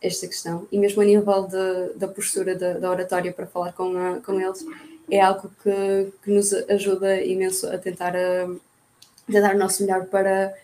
esta 0.00 0.26
questão. 0.26 0.66
E 0.72 0.78
mesmo 0.78 1.02
a 1.02 1.04
nível 1.04 1.46
de, 1.46 1.98
da 1.98 2.08
postura 2.08 2.54
da, 2.54 2.74
da 2.74 2.90
oratória 2.90 3.32
para 3.32 3.46
falar 3.46 3.72
com, 3.72 3.96
a, 3.96 4.20
com 4.20 4.40
eles, 4.40 4.64
é 5.10 5.20
algo 5.20 5.50
que, 5.62 6.12
que 6.22 6.30
nos 6.30 6.52
ajuda 6.52 7.20
imenso 7.20 7.68
a 7.68 7.76
tentar 7.76 8.14
a, 8.16 8.44
a 8.44 9.40
dar 9.40 9.54
o 9.54 9.58
nosso 9.58 9.82
melhor 9.82 10.06
para 10.06 10.54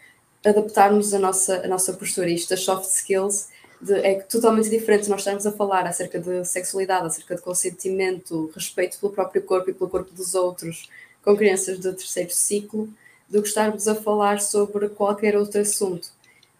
adaptarmos 0.45 1.13
a 1.13 1.19
nossa, 1.19 1.65
a 1.65 1.69
nossa 1.69 1.93
postura. 1.93 2.31
Isto 2.31 2.51
das 2.51 2.61
soft 2.61 2.89
skills 2.89 3.49
de, 3.81 3.95
é 3.95 4.21
totalmente 4.21 4.71
diferente 4.71 5.09
nós 5.09 5.21
estarmos 5.21 5.47
a 5.47 5.53
falar 5.53 5.87
acerca 5.87 6.19
de 6.19 6.45
sexualidade, 6.45 7.07
acerca 7.07 7.37
de 7.37 7.43
consentimento, 7.43 8.51
respeito 8.55 8.99
pelo 8.99 9.13
próprio 9.13 9.43
corpo 9.43 9.71
e 9.71 9.75
pelo 9.75 9.91
corpo 9.91 10.13
dos 10.13 10.35
outros, 10.35 10.89
com 11.23 11.37
crianças 11.37 11.79
do 11.79 11.93
terceiro 11.93 12.31
ciclo, 12.31 12.89
do 13.29 13.43
que 13.43 13.49
estarmos 13.49 13.89
a 13.89 13.95
falar 13.95 14.41
sobre 14.41 14.89
qualquer 14.89 15.37
outro 15.37 15.61
assunto. 15.61 16.09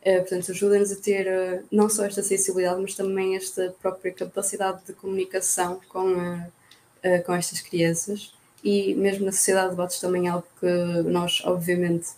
Uh, 0.03 0.21
portanto, 0.21 0.51
ajuda-nos 0.51 0.93
a 0.93 0.97
ter 0.97 1.27
uh, 1.27 1.65
não 1.71 1.89
só 1.89 2.05
esta 2.05 2.23
sensibilidade, 2.23 2.81
mas 2.81 2.95
também 2.95 3.37
esta 3.37 3.75
própria 3.81 4.13
capacidade 4.13 4.81
de 4.87 4.93
comunicação 4.93 5.81
com, 5.89 6.15
uh, 6.15 7.23
com 7.25 7.35
estas 7.35 7.61
crianças. 7.61 8.33
E 8.63 8.95
mesmo 8.95 9.27
na 9.27 9.33
sociedade 9.33 9.71
de 9.71 9.77
debates 9.77 10.01
também 10.01 10.27
é 10.27 10.31
algo 10.31 10.47
que 10.61 10.67
nós, 11.09 11.41
obviamente, 11.45 12.09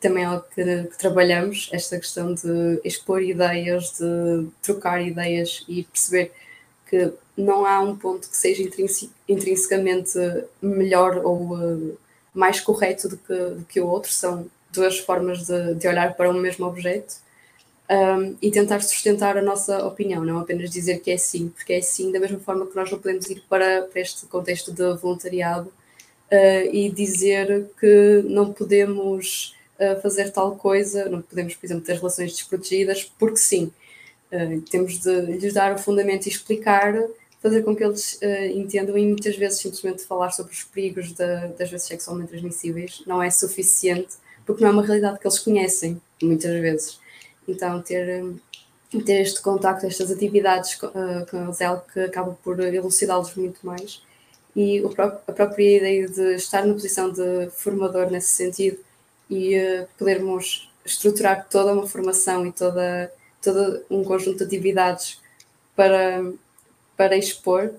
também 0.00 0.24
é 0.24 0.26
algo 0.26 0.44
que, 0.54 0.84
que, 0.84 0.98
trabalhamos, 0.98 1.68
esta 1.72 1.98
questão 1.98 2.34
de 2.34 2.80
expor 2.84 3.22
ideias, 3.22 3.92
de 3.98 4.48
trocar 4.62 5.02
ideias 5.02 5.64
e 5.68 5.84
perceber 5.84 6.32
que 6.88 7.12
não 7.36 7.64
há 7.64 7.80
um 7.80 7.96
ponto 7.96 8.28
que 8.28 8.36
seja 8.36 8.62
intrinsecamente 9.28 10.18
melhor 10.60 11.18
ou 11.24 11.54
uh, 11.54 11.98
mais 12.34 12.60
correto 12.60 13.08
do 13.08 13.16
que, 13.16 13.34
do 13.34 13.64
que 13.68 13.80
o 13.80 13.86
outro, 13.86 14.12
são 14.12 14.46
duas 14.72 14.98
formas 14.98 15.46
de, 15.46 15.74
de 15.74 15.88
olhar 15.88 16.14
para 16.14 16.30
um 16.30 16.34
mesmo 16.34 16.66
objeto 16.66 17.16
um, 17.90 18.36
e 18.40 18.50
tentar 18.50 18.80
sustentar 18.80 19.36
a 19.36 19.42
nossa 19.42 19.84
opinião, 19.84 20.24
não 20.24 20.38
apenas 20.38 20.70
dizer 20.70 21.00
que 21.00 21.10
é 21.10 21.16
sim, 21.16 21.48
porque 21.48 21.72
é 21.72 21.80
sim 21.80 22.12
da 22.12 22.20
mesma 22.20 22.38
forma 22.38 22.66
que 22.66 22.76
nós 22.76 22.90
não 22.90 22.98
podemos 22.98 23.28
ir 23.28 23.42
para, 23.48 23.82
para 23.82 24.00
este 24.00 24.26
contexto 24.26 24.72
de 24.72 24.94
voluntariado 24.94 25.72
e 26.72 26.90
dizer 26.90 27.66
que 27.78 28.22
não 28.24 28.52
podemos 28.52 29.56
uh, 29.78 30.00
fazer 30.00 30.30
tal 30.30 30.56
coisa, 30.56 31.08
não 31.08 31.20
podemos, 31.20 31.54
por 31.54 31.66
exemplo, 31.66 31.84
ter 31.84 31.96
relações 31.96 32.32
desprotegidas, 32.32 33.04
porque 33.18 33.38
sim. 33.38 33.72
Uh, 34.32 34.60
temos 34.70 35.00
de 35.00 35.10
lhes 35.22 35.52
dar 35.52 35.74
o 35.74 35.78
fundamento 35.78 36.26
e 36.26 36.28
explicar, 36.28 36.94
fazer 37.42 37.62
com 37.62 37.74
que 37.74 37.82
eles 37.82 38.20
entendam 38.54 38.98
e 38.98 39.06
muitas 39.06 39.34
vezes 39.34 39.60
simplesmente 39.60 40.02
falar 40.02 40.30
sobre 40.30 40.52
os 40.52 40.62
perigos 40.62 41.12
da, 41.12 41.46
das 41.46 41.70
vezes 41.70 41.86
sexualmente 41.86 42.28
transmissíveis 42.28 43.02
não 43.06 43.22
é 43.22 43.30
suficiente, 43.30 44.16
porque 44.44 44.62
não 44.62 44.68
é 44.68 44.72
uma 44.74 44.84
realidade 44.84 45.18
que 45.18 45.26
eles 45.26 45.38
conhecem, 45.38 45.98
muitas 46.22 46.60
vezes. 46.60 47.00
Então, 47.48 47.80
ter 47.80 48.22
ter 48.98 49.22
este 49.22 49.40
contacto, 49.40 49.86
estas 49.86 50.10
atividades 50.10 50.74
uh, 50.82 51.26
com 51.30 51.44
eles 51.44 51.60
é 51.60 51.64
algo 51.66 51.82
que 51.92 52.00
acaba 52.00 52.36
por 52.42 52.58
elucidá-los 52.60 53.34
muito 53.36 53.64
mais 53.64 54.02
e 54.54 54.82
a 55.26 55.32
própria 55.32 55.76
ideia 55.76 56.08
de 56.08 56.34
estar 56.34 56.64
na 56.66 56.72
posição 56.72 57.10
de 57.10 57.50
formador 57.50 58.10
nesse 58.10 58.30
sentido 58.30 58.78
e 59.28 59.56
uh, 59.56 59.88
podermos 59.96 60.70
estruturar 60.84 61.46
toda 61.48 61.72
uma 61.72 61.86
formação 61.86 62.46
e 62.46 62.52
toda, 62.52 63.12
todo 63.42 63.84
um 63.88 64.02
conjunto 64.02 64.38
de 64.38 64.44
atividades 64.44 65.20
para, 65.76 66.32
para 66.96 67.16
expor 67.16 67.72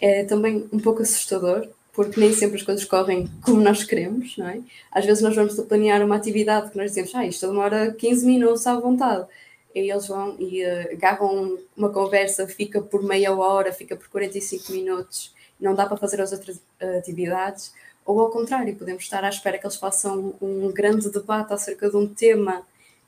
é 0.00 0.24
também 0.24 0.68
um 0.72 0.78
pouco 0.78 1.02
assustador, 1.02 1.68
porque 1.92 2.18
nem 2.18 2.32
sempre 2.32 2.56
as 2.56 2.62
coisas 2.62 2.84
correm 2.84 3.28
como 3.42 3.60
nós 3.60 3.84
queremos, 3.84 4.36
não 4.36 4.48
é? 4.48 4.60
Às 4.90 5.06
vezes 5.06 5.22
nós 5.22 5.34
vamos 5.34 5.54
planear 5.62 6.04
uma 6.04 6.16
atividade 6.16 6.70
que 6.70 6.76
nós 6.76 6.90
dizemos, 6.90 7.14
ah, 7.14 7.26
isto 7.26 7.46
demora 7.46 7.92
15 7.92 8.26
minutos 8.26 8.66
à 8.66 8.78
vontade. 8.78 9.26
E 9.74 9.90
eles 9.90 10.06
vão 10.06 10.36
e 10.38 10.64
uh, 10.64 10.92
agarram 10.92 11.58
uma 11.76 11.90
conversa, 11.90 12.46
fica 12.46 12.80
por 12.80 13.02
meia 13.02 13.34
hora, 13.34 13.72
fica 13.72 13.96
por 13.96 14.08
45 14.08 14.72
minutos 14.72 15.34
não 15.60 15.74
dá 15.74 15.86
para 15.86 15.96
fazer 15.96 16.20
as 16.20 16.32
outras 16.32 16.60
eh, 16.80 16.98
atividades, 16.98 17.72
ou 18.04 18.20
ao 18.20 18.30
contrário, 18.30 18.74
podemos 18.76 19.02
estar 19.02 19.24
à 19.24 19.28
espera 19.28 19.58
que 19.58 19.66
eles 19.66 19.76
façam 19.76 20.34
um 20.40 20.70
grande 20.72 21.10
debate 21.10 21.52
acerca 21.52 21.88
de 21.88 21.96
um 21.96 22.06
tema 22.06 22.62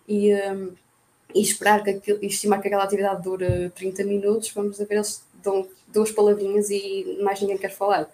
e, 0.08 0.32
um, 0.32 0.36
ehm, 0.36 0.68
e 1.34 1.42
esperar 1.42 1.82
que 1.82 1.90
aquilo, 1.90 2.18
e 2.22 2.26
estimar 2.26 2.62
que 2.62 2.68
aquela 2.68 2.84
atividade 2.84 3.22
dure 3.22 3.70
30 3.70 4.04
minutos, 4.04 4.50
vamos 4.52 4.78
ver, 4.78 4.86
eles 4.90 5.22
dão 5.42 5.68
duas 5.88 6.10
palavrinhas 6.10 6.70
e 6.70 7.18
mais 7.22 7.40
ninguém 7.40 7.58
quer 7.58 7.70
falar. 7.70 8.08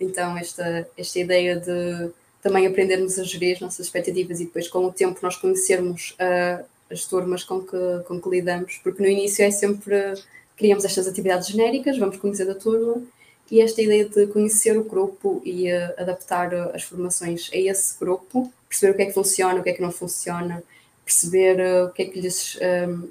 Então, 0.00 0.36
esta, 0.36 0.88
esta 0.96 1.18
ideia 1.18 1.56
de 1.56 2.10
também 2.42 2.66
aprendermos 2.66 3.18
a 3.18 3.22
gerir 3.22 3.54
as 3.54 3.60
nossas 3.60 3.86
expectativas 3.86 4.40
e 4.40 4.44
depois, 4.44 4.68
com 4.68 4.84
o 4.84 4.92
tempo, 4.92 5.18
nós 5.22 5.36
conhecermos 5.36 6.16
uh, 6.20 6.64
as 6.90 7.04
turmas 7.06 7.42
com 7.42 7.60
que, 7.62 7.76
com 8.06 8.20
que 8.20 8.28
lidamos, 8.28 8.78
porque 8.82 9.02
no 9.02 9.08
início 9.08 9.44
é 9.44 9.50
sempre 9.50 10.14
criamos 10.56 10.84
estas 10.84 11.08
atividades 11.08 11.48
genéricas, 11.48 11.96
vamos 11.98 12.16
conhecer 12.18 12.48
a 12.50 12.54
turma 12.54 13.02
e 13.50 13.60
esta 13.60 13.82
ideia 13.82 14.08
de 14.08 14.26
conhecer 14.28 14.76
o 14.76 14.84
grupo 14.84 15.42
e 15.44 15.70
uh, 15.70 15.94
adaptar 15.98 16.52
uh, 16.52 16.74
as 16.74 16.82
formações 16.82 17.50
a 17.52 17.56
esse 17.56 17.98
grupo, 17.98 18.52
perceber 18.68 18.92
o 18.92 18.96
que 18.96 19.02
é 19.02 19.06
que 19.06 19.12
funciona, 19.12 19.60
o 19.60 19.62
que 19.62 19.70
é 19.70 19.72
que 19.72 19.82
não 19.82 19.92
funciona, 19.92 20.62
perceber 21.04 21.60
uh, 21.60 21.86
o 21.86 21.90
que 21.90 22.02
é 22.02 22.04
que 22.06 22.20
lhes, 22.20 22.58
um, 22.88 23.08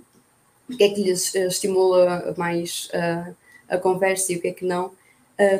o 0.70 0.78
que 0.78 0.84
é 0.84 0.90
que 0.90 1.04
lhes 1.04 1.36
estimula 1.36 2.34
mais 2.38 2.90
a 3.70 3.78
conversa 3.78 4.34
e 4.34 4.38
o 4.38 4.42
que 4.42 4.48
é 4.48 4.54
que 4.54 4.66
não. 4.66 4.92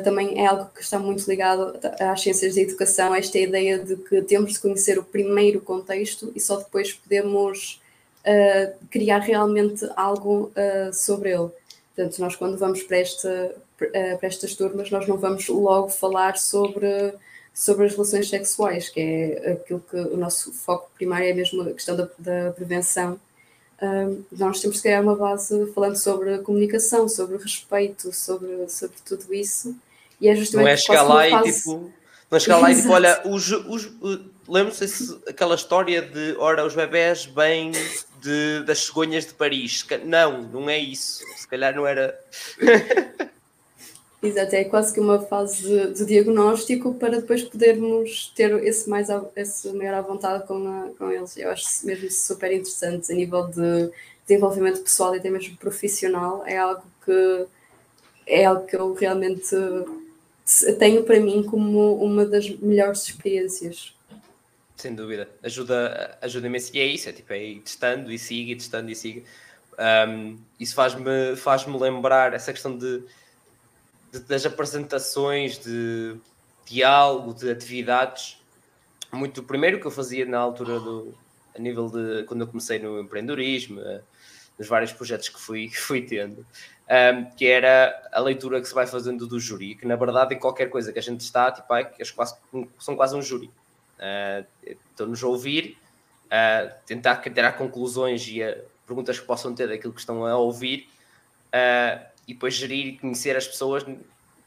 também 0.02 0.40
é 0.42 0.46
algo 0.46 0.70
que 0.74 0.82
está 0.82 0.98
muito 0.98 1.28
ligado 1.28 1.78
às 2.00 2.22
ciências 2.22 2.54
da 2.54 2.62
educação, 2.62 3.14
esta 3.14 3.38
ideia 3.38 3.78
de 3.78 3.96
que 3.96 4.22
temos 4.22 4.54
de 4.54 4.60
conhecer 4.60 4.98
o 4.98 5.04
primeiro 5.04 5.60
contexto 5.60 6.32
e 6.34 6.40
só 6.40 6.56
depois 6.56 6.94
podemos 6.94 7.80
criar 8.90 9.18
realmente 9.18 9.86
algo 9.94 10.50
sobre 10.92 11.32
ele. 11.32 11.50
Portanto, 11.94 12.18
nós 12.18 12.34
quando 12.34 12.58
vamos 12.58 12.82
para 12.82 12.98
esta, 12.98 13.28
eh, 13.28 13.54
para 13.76 14.18
estas 14.22 14.54
turmas, 14.54 14.90
nós 14.90 15.06
não 15.08 15.16
vamos 15.16 15.48
logo 15.48 15.88
falar 15.88 16.36
sobre, 16.38 17.14
sobre 17.52 17.86
as 17.86 17.92
relações 17.92 18.28
sexuais, 18.28 18.88
que 18.88 19.00
é 19.00 19.52
aquilo 19.52 19.82
que 19.88 19.96
o 19.96 20.16
nosso 20.16 20.52
foco 20.52 20.90
primário 20.94 21.28
é 21.28 21.32
mesmo 21.32 21.62
a 21.62 21.72
questão 21.72 21.96
da, 21.96 22.08
da 22.18 22.52
prevenção. 22.52 23.18
Um, 23.82 24.22
nós 24.32 24.60
temos 24.60 24.76
que 24.76 24.84
criar 24.84 25.02
uma 25.02 25.16
base 25.16 25.72
falando 25.72 25.96
sobre 25.96 26.38
comunicação, 26.38 27.08
sobre 27.08 27.36
respeito, 27.36 28.12
sobre, 28.12 28.68
sobre 28.68 28.96
tudo 29.04 29.34
isso. 29.34 29.74
E 30.20 30.28
é 30.28 30.34
justamente 30.36 30.66
não 30.66 30.72
é 30.72 30.76
chegar 30.76 31.02
lá 31.02 31.28
fase... 31.28 31.48
e 31.48 31.52
tipo. 31.52 31.92
Não 32.30 32.36
é 32.36 32.40
chegar 32.40 32.58
lá 32.58 32.70
e 32.70 32.76
tipo, 32.76 32.90
olha, 32.94 33.20
os, 33.24 33.50
os, 33.50 33.90
lembram-se 34.48 35.20
aquela 35.28 35.54
história 35.54 36.00
de 36.00 36.36
ora, 36.38 36.64
os 36.64 36.74
bebés 36.74 37.26
bem 37.26 37.72
de, 38.20 38.62
das 38.64 38.86
cegonhas 38.86 39.26
de 39.26 39.34
Paris. 39.34 39.84
Não, 40.04 40.42
não 40.42 40.70
é 40.70 40.78
isso. 40.78 41.24
Se 41.36 41.46
calhar 41.46 41.74
não 41.74 41.86
era. 41.86 42.18
Exato, 44.24 44.56
é 44.56 44.64
quase 44.64 44.94
que 44.94 45.00
uma 45.00 45.20
fase 45.20 45.92
de, 45.92 46.06
diagnóstico 46.06 46.94
para 46.94 47.20
depois 47.20 47.42
podermos 47.42 48.32
ter 48.34 48.52
esse, 48.64 48.88
mais, 48.88 49.08
esse 49.36 49.70
maior 49.74 49.94
à 49.94 50.00
vontade 50.00 50.46
com, 50.46 50.66
a, 50.66 50.88
com 50.96 51.10
eles. 51.10 51.36
Eu 51.36 51.50
acho 51.50 51.84
mesmo 51.84 52.10
super 52.10 52.50
interessante 52.50 53.12
a 53.12 53.14
nível 53.14 53.46
de 53.48 53.90
desenvolvimento 54.26 54.80
pessoal 54.80 55.14
e 55.14 55.18
até 55.18 55.28
mesmo 55.28 55.58
profissional. 55.58 56.42
É 56.46 56.56
algo 56.56 56.82
que 57.04 57.46
é 58.26 58.46
algo 58.46 58.66
que 58.66 58.74
eu 58.74 58.94
realmente 58.94 59.54
tenho 60.78 61.04
para 61.04 61.20
mim 61.20 61.42
como 61.42 61.94
uma 62.02 62.24
das 62.24 62.48
melhores 62.48 63.02
experiências. 63.02 63.94
Sem 64.74 64.94
dúvida, 64.94 65.28
ajuda, 65.42 66.18
ajuda 66.22 66.46
imenso. 66.46 66.70
E 66.74 66.80
é 66.80 66.86
isso, 66.86 67.10
é 67.10 67.12
tipo, 67.12 67.30
é 67.32 67.44
ir 67.44 67.60
testando 67.60 68.10
e 68.10 68.18
siga, 68.18 68.54
testando 68.54 68.90
e 68.90 68.96
siga. 68.96 69.22
Um, 70.08 70.38
isso 70.58 70.74
faz-me 70.74 71.36
faz 71.36 71.66
-me 71.66 71.78
lembrar 71.78 72.32
essa 72.32 72.52
questão 72.52 72.78
de 72.78 73.02
de, 74.14 74.20
das 74.20 74.46
apresentações, 74.46 75.58
de 75.58 76.16
diálogo, 76.64 77.34
de 77.34 77.50
atividades. 77.50 78.40
Muito 79.12 79.40
o 79.40 79.44
primeiro 79.44 79.80
que 79.80 79.86
eu 79.86 79.90
fazia 79.90 80.24
na 80.24 80.38
altura 80.38 80.78
do, 80.78 81.14
a 81.54 81.58
nível 81.58 81.88
de 81.88 82.24
quando 82.24 82.42
eu 82.42 82.46
comecei 82.46 82.78
no 82.78 83.00
empreendedorismo, 83.00 83.80
uh, 83.80 84.00
nos 84.58 84.68
vários 84.68 84.92
projetos 84.92 85.28
que 85.28 85.40
fui, 85.40 85.68
fui 85.74 86.02
tendo, 86.02 86.46
um, 86.88 87.24
que 87.36 87.46
era 87.46 88.08
a 88.12 88.20
leitura 88.20 88.60
que 88.60 88.68
se 88.68 88.74
vai 88.74 88.86
fazendo 88.86 89.26
do 89.26 89.40
júri, 89.40 89.74
que 89.74 89.86
na 89.86 89.96
verdade 89.96 90.34
em 90.34 90.38
qualquer 90.38 90.70
coisa 90.70 90.92
que 90.92 90.98
a 90.98 91.02
gente 91.02 91.20
está, 91.20 91.50
tipo, 91.50 91.72
é, 91.74 91.84
que 91.84 92.04
quase, 92.12 92.36
são 92.78 92.96
quase 92.96 93.16
um 93.16 93.22
júri. 93.22 93.50
Uh, 93.98 94.46
Estão-nos 94.90 95.22
a 95.22 95.26
ouvir, 95.26 95.76
uh, 96.26 96.72
tentar 96.86 97.16
tirar 97.16 97.52
conclusões 97.52 98.26
e 98.28 98.42
uh, 98.42 98.64
perguntas 98.86 99.18
que 99.18 99.26
possam 99.26 99.54
ter 99.54 99.68
daquilo 99.68 99.92
que 99.92 100.00
estão 100.00 100.24
a 100.26 100.36
ouvir, 100.36 100.88
e 102.26 102.34
depois 102.34 102.54
gerir 102.54 102.86
e 102.86 102.98
conhecer 102.98 103.36
as 103.36 103.46
pessoas. 103.46 103.84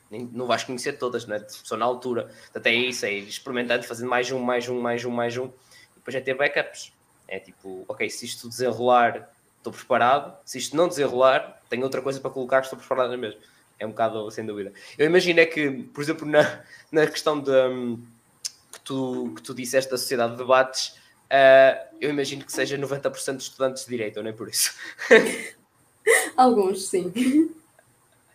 Não 0.09 0.47
vais 0.47 0.63
conhecer 0.63 0.93
todas, 0.93 1.25
não 1.25 1.35
é? 1.35 1.45
Só 1.49 1.75
na 1.75 1.85
altura. 1.85 2.31
Até 2.53 2.71
é 2.71 2.75
isso, 2.75 3.05
é 3.05 3.13
ir 3.13 3.27
experimentando, 3.27 3.83
fazendo 3.83 4.09
mais 4.09 4.31
um, 4.31 4.39
mais 4.39 4.69
um, 4.69 4.79
mais 4.79 5.03
um, 5.05 5.11
mais 5.11 5.37
um, 5.37 5.45
e 5.45 5.95
depois 5.97 6.15
é 6.15 6.21
ter 6.21 6.33
backups. 6.33 6.93
É 7.27 7.39
tipo, 7.39 7.83
ok, 7.87 8.09
se 8.09 8.25
isto 8.25 8.47
desenrolar 8.47 9.29
estou 9.67 9.73
preparado. 9.73 10.37
Se 10.45 10.57
isto 10.57 10.75
não 10.75 10.87
desenrolar, 10.87 11.61
tenho 11.69 11.83
outra 11.83 12.01
coisa 12.01 12.19
para 12.19 12.31
colocar 12.31 12.61
estou 12.61 12.79
preparado 12.79 13.11
na 13.11 13.17
mesma. 13.17 13.39
É 13.79 13.85
um 13.85 13.89
bocado 13.89 14.29
sem 14.31 14.45
dúvida. 14.45 14.73
Eu 14.97 15.05
imagino 15.05 15.39
é 15.39 15.45
que, 15.45 15.69
por 15.93 16.01
exemplo, 16.01 16.27
na, 16.27 16.63
na 16.91 17.05
questão 17.05 17.39
de, 17.39 17.51
um, 17.51 18.01
que, 18.71 18.79
tu, 18.81 19.33
que 19.35 19.41
tu 19.41 19.53
disseste 19.53 19.91
da 19.91 19.97
sociedade 19.97 20.31
de 20.31 20.39
debates, 20.39 20.95
uh, 21.25 21.95
eu 22.01 22.09
imagino 22.09 22.43
que 22.43 22.51
seja 22.51 22.77
90% 22.77 23.37
de 23.37 23.43
estudantes 23.43 23.83
de 23.83 23.89
direito, 23.89 24.17
ou 24.17 24.23
nem 24.23 24.33
por 24.33 24.49
isso. 24.49 24.73
Alguns, 26.35 26.87
sim. 26.87 27.11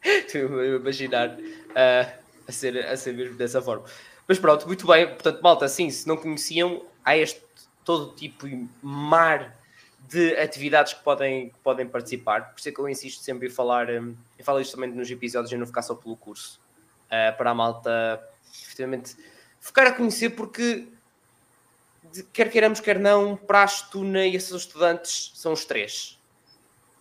Imaginar 0.81 1.31
uh, 1.31 2.13
a, 2.47 2.53
ser, 2.53 2.85
a 2.85 2.97
ser 2.97 3.15
mesmo 3.15 3.37
dessa 3.37 3.63
forma. 3.63 3.85
Mas 4.27 4.39
pronto, 4.39 4.67
muito 4.67 4.87
bem. 4.87 5.07
Portanto, 5.07 5.41
malta, 5.43 5.65
assim, 5.65 5.91
se 5.91 6.07
não 6.07 6.17
conheciam, 6.17 6.85
há 7.05 7.17
este 7.17 7.43
todo 7.85 8.15
tipo 8.15 8.49
de 8.49 8.69
mar 8.81 9.57
de 10.09 10.37
atividades 10.37 10.93
que 10.95 11.03
podem, 11.03 11.51
que 11.51 11.59
podem 11.61 11.87
participar. 11.87 12.51
Por 12.53 12.59
isso 12.59 12.69
é 12.69 12.73
que 12.73 12.79
eu 12.79 12.89
insisto 12.89 13.23
sempre 13.23 13.49
em 13.49 13.51
falar, 13.51 13.89
um, 13.91 14.15
e 14.39 14.43
falo 14.43 14.61
isto 14.61 14.75
também 14.75 14.91
nos 14.91 15.11
episódios, 15.11 15.53
e 15.53 15.57
não 15.57 15.67
ficar 15.67 15.83
só 15.83 15.95
pelo 15.95 16.17
curso, 16.17 16.61
uh, 17.07 17.37
para 17.37 17.51
a 17.51 17.55
malta 17.55 18.23
efetivamente 18.65 19.17
ficar 19.61 19.87
a 19.87 19.93
conhecer, 19.93 20.31
porque 20.31 20.87
quer 22.33 22.51
queiramos, 22.51 22.81
quer 22.81 22.99
não, 22.99 23.37
Praxe, 23.37 23.91
Tuna 23.91 24.27
e 24.27 24.37
esses 24.37 24.53
estudantes 24.53 25.33
são 25.35 25.53
os 25.53 25.65
três. 25.65 26.19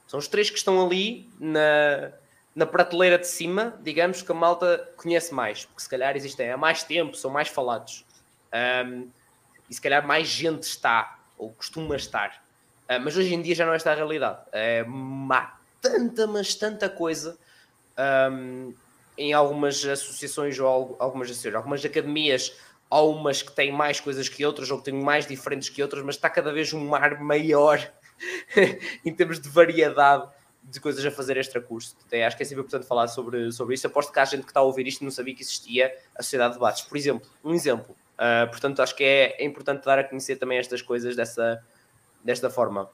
São 0.08 0.20
os 0.20 0.28
três 0.28 0.50
que 0.50 0.58
estão 0.58 0.86
ali 0.86 1.30
na, 1.40 2.12
na 2.56 2.66
prateleira 2.66 3.18
de 3.18 3.28
cima, 3.28 3.78
digamos, 3.82 4.22
que 4.22 4.32
a 4.32 4.36
malta 4.36 4.90
conhece 4.98 5.34
mais, 5.34 5.66
porque 5.66 5.82
se 5.82 5.90
calhar 5.90 6.16
existem 6.16 6.52
há 6.52 6.58
mais 6.58 6.84
tempo, 6.84 7.16
são 7.16 7.32
mais 7.32 7.48
falados. 7.48 8.06
Um, 8.86 9.08
e 9.70 9.74
se 9.74 9.82
calhar 9.82 10.06
mais 10.06 10.28
gente 10.28 10.64
está, 10.64 11.18
ou 11.38 11.52
costuma 11.52 11.96
estar. 11.96 12.44
Uh, 12.90 13.00
mas 13.02 13.16
hoje 13.16 13.34
em 13.34 13.42
dia 13.42 13.56
já 13.56 13.66
não 13.66 13.74
é 13.74 13.78
esta 13.78 13.92
a 13.92 13.96
realidade. 13.96 14.40
É, 14.52 14.86
há 15.32 15.56
tanta, 15.82 16.28
mas 16.28 16.54
tanta 16.54 16.90
coisa 16.90 17.38
um, 18.32 18.74
em 19.18 19.34
algumas 19.34 19.84
associações 19.86 20.60
ou 20.60 20.98
algumas 21.00 21.30
associações, 21.30 21.56
algumas 21.56 21.86
academias, 21.86 22.54
há 22.90 23.02
umas 23.02 23.42
que 23.42 23.52
têm 23.54 23.72
mais 23.72 24.00
coisas 24.00 24.28
que 24.28 24.46
outras 24.46 24.70
ou 24.70 24.78
que 24.80 24.86
têm 24.86 24.94
mais 24.94 25.26
diferentes 25.26 25.70
que 25.70 25.82
outras, 25.82 26.04
mas 26.04 26.16
está 26.16 26.30
cada 26.30 26.52
vez 26.52 26.74
um 26.74 26.86
mar 26.88 27.20
maior 27.22 27.80
em 29.06 29.14
termos 29.14 29.40
de 29.40 29.48
variedade 29.48 30.28
de 30.64 30.80
coisas 30.80 31.04
a 31.06 31.12
fazer 31.12 31.38
extra 31.38 31.60
curso. 31.60 31.96
Até 32.06 32.26
acho 32.26 32.38
que 32.38 32.44
é 32.44 32.46
sempre 32.46 32.62
importante 32.64 32.88
falar 32.88 33.08
sobre, 33.08 33.52
sobre 33.52 33.76
isso. 33.76 33.88
Aposto 33.88 34.12
que 34.12 34.20
há 34.20 34.26
gente 34.26 34.44
que 34.44 34.52
está 34.52 34.60
a 34.60 34.64
ouvir 34.64 34.88
isto 34.88 35.02
e 35.02 35.04
não 35.04 35.12
sabia 35.12 35.34
que 35.34 35.42
existia 35.42 35.96
a 36.16 36.24
Sociedade 36.24 36.54
de 36.54 36.60
Debates. 36.60 36.82
Por 36.84 36.98
exemplo, 36.98 37.30
um 37.44 37.54
exemplo. 37.54 37.96
Uh, 38.14 38.48
portanto, 38.50 38.82
acho 38.82 38.96
que 38.96 39.04
é, 39.04 39.42
é 39.42 39.46
importante 39.46 39.84
dar 39.84 39.98
a 39.98 40.04
conhecer 40.04 40.36
também 40.36 40.58
estas 40.58 40.82
coisas 40.82 41.16
dessa, 41.16 41.64
desta 42.24 42.50
forma. 42.50 42.90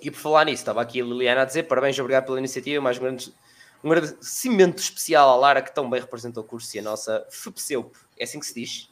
E 0.00 0.10
por 0.10 0.18
falar 0.18 0.44
nisso, 0.44 0.62
estava 0.62 0.82
aqui 0.82 1.00
a 1.00 1.04
Liliana 1.04 1.42
a 1.42 1.44
dizer 1.44 1.64
parabéns, 1.64 1.98
obrigado 1.98 2.26
pela 2.26 2.38
iniciativa, 2.38 2.82
mais 2.82 2.98
um, 2.98 3.02
grande, 3.02 3.34
um 3.82 3.92
agradecimento 3.92 4.78
especial 4.78 5.30
à 5.30 5.36
Lara, 5.36 5.62
que 5.62 5.74
tão 5.74 5.88
bem 5.88 6.00
representou 6.00 6.42
o 6.42 6.46
curso 6.46 6.76
e 6.76 6.80
a 6.80 6.82
nossa 6.82 7.26
FPSEUP. 7.30 7.94
É 8.18 8.24
assim 8.24 8.40
que 8.40 8.46
se 8.46 8.54
diz? 8.54 8.90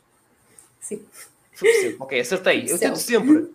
Sim. 0.81 1.05
FPSEUP, 1.53 1.97
ok, 2.01 2.21
acertei. 2.21 2.65
Eu 2.69 2.79
tento 2.79 2.97
sempre, 2.97 3.53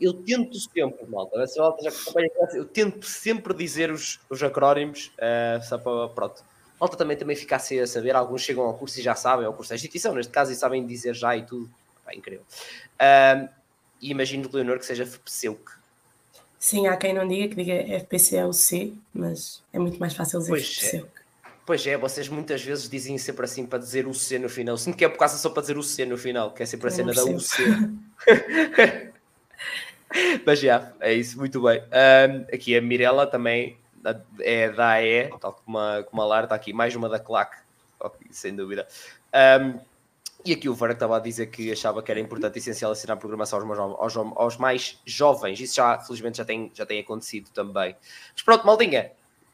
eu 0.00 0.12
tento 0.12 0.58
sempre, 0.58 1.06
malta, 1.08 1.46
se 1.46 1.58
malta 1.58 1.82
já 1.82 1.90
acompanha 1.90 2.28
eu 2.54 2.64
tento 2.64 3.04
sempre 3.06 3.52
dizer 3.52 3.90
os, 3.90 4.20
os 4.30 4.42
acrónimos, 4.42 5.12
uh, 5.18 5.62
só 5.64 5.78
para, 5.78 6.08
pronto. 6.08 6.44
Malta 6.80 6.96
também, 6.96 7.16
também 7.16 7.34
ficasse 7.34 7.78
a 7.80 7.86
saber, 7.86 8.14
alguns 8.14 8.42
chegam 8.42 8.64
ao 8.64 8.74
curso 8.74 9.00
e 9.00 9.02
já 9.02 9.14
sabem, 9.14 9.44
ao 9.44 9.52
curso 9.52 9.70
de 9.70 9.76
instituição, 9.76 10.14
neste 10.14 10.30
caso, 10.30 10.52
e 10.52 10.54
sabem 10.54 10.86
dizer 10.86 11.14
já 11.14 11.36
e 11.36 11.42
tudo. 11.42 11.68
É 12.06 12.16
incrível. 12.16 12.44
Uh, 12.94 13.48
e 14.00 14.10
imagino, 14.10 14.48
Leonor, 14.52 14.78
que 14.78 14.86
seja 14.86 15.04
FPCUC. 15.04 15.72
Sim, 16.58 16.86
há 16.86 16.96
quem 16.96 17.12
não 17.12 17.26
diga 17.26 17.48
que 17.48 17.56
diga 17.56 17.74
FPCLC, 18.00 18.92
mas 19.12 19.62
é 19.72 19.78
muito 19.78 19.98
mais 19.98 20.14
fácil 20.14 20.38
dizer 20.38 20.50
pois 20.52 20.78
FPCUC. 20.78 21.04
É. 21.06 21.18
Pois 21.66 21.86
é, 21.86 21.98
vocês 21.98 22.28
muitas 22.28 22.62
vezes 22.62 22.88
dizem 22.88 23.18
sempre 23.18 23.44
assim 23.44 23.66
para 23.66 23.78
dizer 23.78 24.06
o 24.06 24.14
C 24.14 24.38
no 24.38 24.48
final. 24.48 24.78
Sinto 24.78 24.96
que 24.96 25.04
é 25.04 25.08
por 25.08 25.18
causa 25.18 25.36
só 25.36 25.50
para 25.50 25.60
dizer 25.60 25.76
o 25.76 25.82
C 25.82 26.06
no 26.06 26.16
final, 26.16 26.52
que 26.52 26.62
é 26.62 26.66
sempre 26.66 26.88
a 26.88 26.90
cena 26.90 27.12
da 27.12 27.24
UC. 27.24 27.44
Mas 30.46 30.60
já, 30.60 30.92
é 31.00 31.12
isso, 31.12 31.38
muito 31.38 31.62
bem. 31.62 31.82
Um, 31.82 32.54
aqui 32.54 32.76
a 32.76 32.80
Mirella 32.80 33.26
também 33.26 33.78
é 34.40 34.70
da 34.70 34.92
AE, 34.92 35.30
tal 35.40 35.52
como 35.64 35.78
a, 35.78 36.02
como 36.02 36.22
a 36.22 36.26
Lara, 36.26 36.44
está 36.44 36.54
aqui 36.54 36.72
mais 36.72 36.94
uma 36.94 37.08
da 37.08 37.22
okay, 38.00 38.28
sem 38.30 38.54
dúvida. 38.54 38.86
Um, 39.60 39.80
e 40.44 40.52
aqui 40.52 40.68
o 40.68 40.74
Vera 40.74 40.92
estava 40.92 41.16
a 41.16 41.20
dizer 41.20 41.46
que 41.46 41.70
achava 41.70 42.02
que 42.02 42.10
era 42.10 42.20
importante 42.20 42.56
e 42.56 42.58
essencial 42.58 42.92
ensinar 42.92 43.16
programação 43.16 43.60
aos, 43.60 44.16
aos, 44.16 44.16
aos, 44.16 44.56
mais 44.56 45.00
jovens. 45.04 45.60
Isso 45.60 45.76
já, 45.76 45.98
felizmente, 45.98 46.38
já 46.38 46.44
tem, 46.44 46.70
já 46.72 46.86
tem 46.86 47.00
acontecido 47.00 47.50
também. 47.50 47.94
Mas 48.32 48.42
pronto, 48.42 48.64
maldinha, 48.64 49.12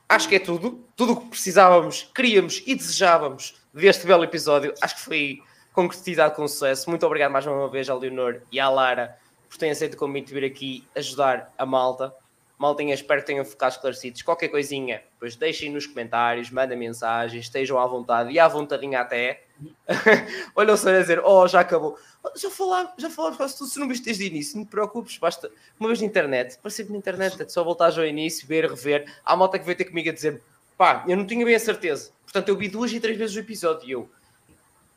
acho 0.08 0.28
que 0.28 0.36
é 0.36 0.38
tudo. 0.38 0.84
Tudo 0.94 1.14
o 1.14 1.20
que 1.22 1.28
precisávamos, 1.28 2.10
queríamos 2.14 2.62
e 2.66 2.74
desejávamos 2.74 3.56
deste 3.72 4.06
belo 4.06 4.24
episódio. 4.24 4.74
Acho 4.80 4.96
que 4.96 5.00
foi 5.00 5.42
concretizado 5.72 6.34
com 6.34 6.46
sucesso. 6.46 6.88
Muito 6.88 7.04
obrigado 7.06 7.32
mais 7.32 7.46
uma 7.46 7.68
vez 7.68 7.88
ao 7.88 7.98
Leonor 7.98 8.42
e 8.52 8.60
à 8.60 8.68
Lara 8.68 9.18
por 9.54 9.58
terem 9.58 9.70
aceito 9.70 9.94
o 9.94 9.96
convite 9.96 10.26
de 10.26 10.34
vir 10.34 10.44
aqui 10.44 10.84
ajudar 10.96 11.54
a 11.56 11.64
malta. 11.64 12.12
Maltinha, 12.58 12.92
espero 12.92 13.20
que 13.20 13.26
tenham 13.28 13.44
ficado 13.44 13.70
esclarecidos. 13.70 14.20
Qualquer 14.22 14.48
coisinha, 14.48 15.00
depois 15.12 15.36
deixem 15.36 15.70
nos 15.70 15.86
comentários, 15.86 16.50
mandem 16.50 16.76
mensagens, 16.76 17.44
estejam 17.44 17.78
à 17.78 17.86
vontade 17.86 18.32
e 18.32 18.40
à 18.40 18.48
vontadinha 18.48 19.00
até. 19.00 19.44
Olha 20.56 20.74
o 20.74 20.76
senhor 20.76 20.96
a 20.96 21.00
dizer, 21.00 21.20
oh, 21.24 21.46
já 21.46 21.60
acabou. 21.60 21.96
Já 22.34 22.50
falámos, 22.50 22.92
já 22.98 23.08
falámos 23.08 23.36
quase 23.36 23.56
tudo. 23.56 23.70
Se 23.70 23.78
não 23.78 23.86
viste 23.86 24.04
desde 24.04 24.24
o 24.24 24.26
início, 24.26 24.58
não 24.58 24.64
te 24.64 24.70
preocupes, 24.70 25.18
basta 25.18 25.48
uma 25.78 25.88
vez 25.88 26.00
na 26.00 26.06
internet, 26.06 26.58
para 26.58 26.70
sempre 26.70 26.92
na 26.92 26.98
internet, 26.98 27.40
é 27.40 27.48
só 27.48 27.62
voltar 27.62 27.96
ao 27.96 28.04
início, 28.04 28.48
ver, 28.48 28.68
rever. 28.68 29.04
Há 29.24 29.36
malta 29.36 29.56
que 29.56 29.64
veio 29.64 29.78
ter 29.78 29.84
comigo 29.84 30.10
a 30.10 30.12
dizer, 30.12 30.42
pá, 30.76 31.04
eu 31.06 31.16
não 31.16 31.24
tinha 31.24 31.44
bem 31.44 31.54
a 31.54 31.60
certeza. 31.60 32.10
Portanto, 32.24 32.48
eu 32.48 32.56
vi 32.56 32.68
duas 32.68 32.92
e 32.92 32.98
três 32.98 33.16
vezes 33.16 33.36
o 33.36 33.38
episódio 33.38 33.88
e 33.88 33.92
eu 33.92 34.10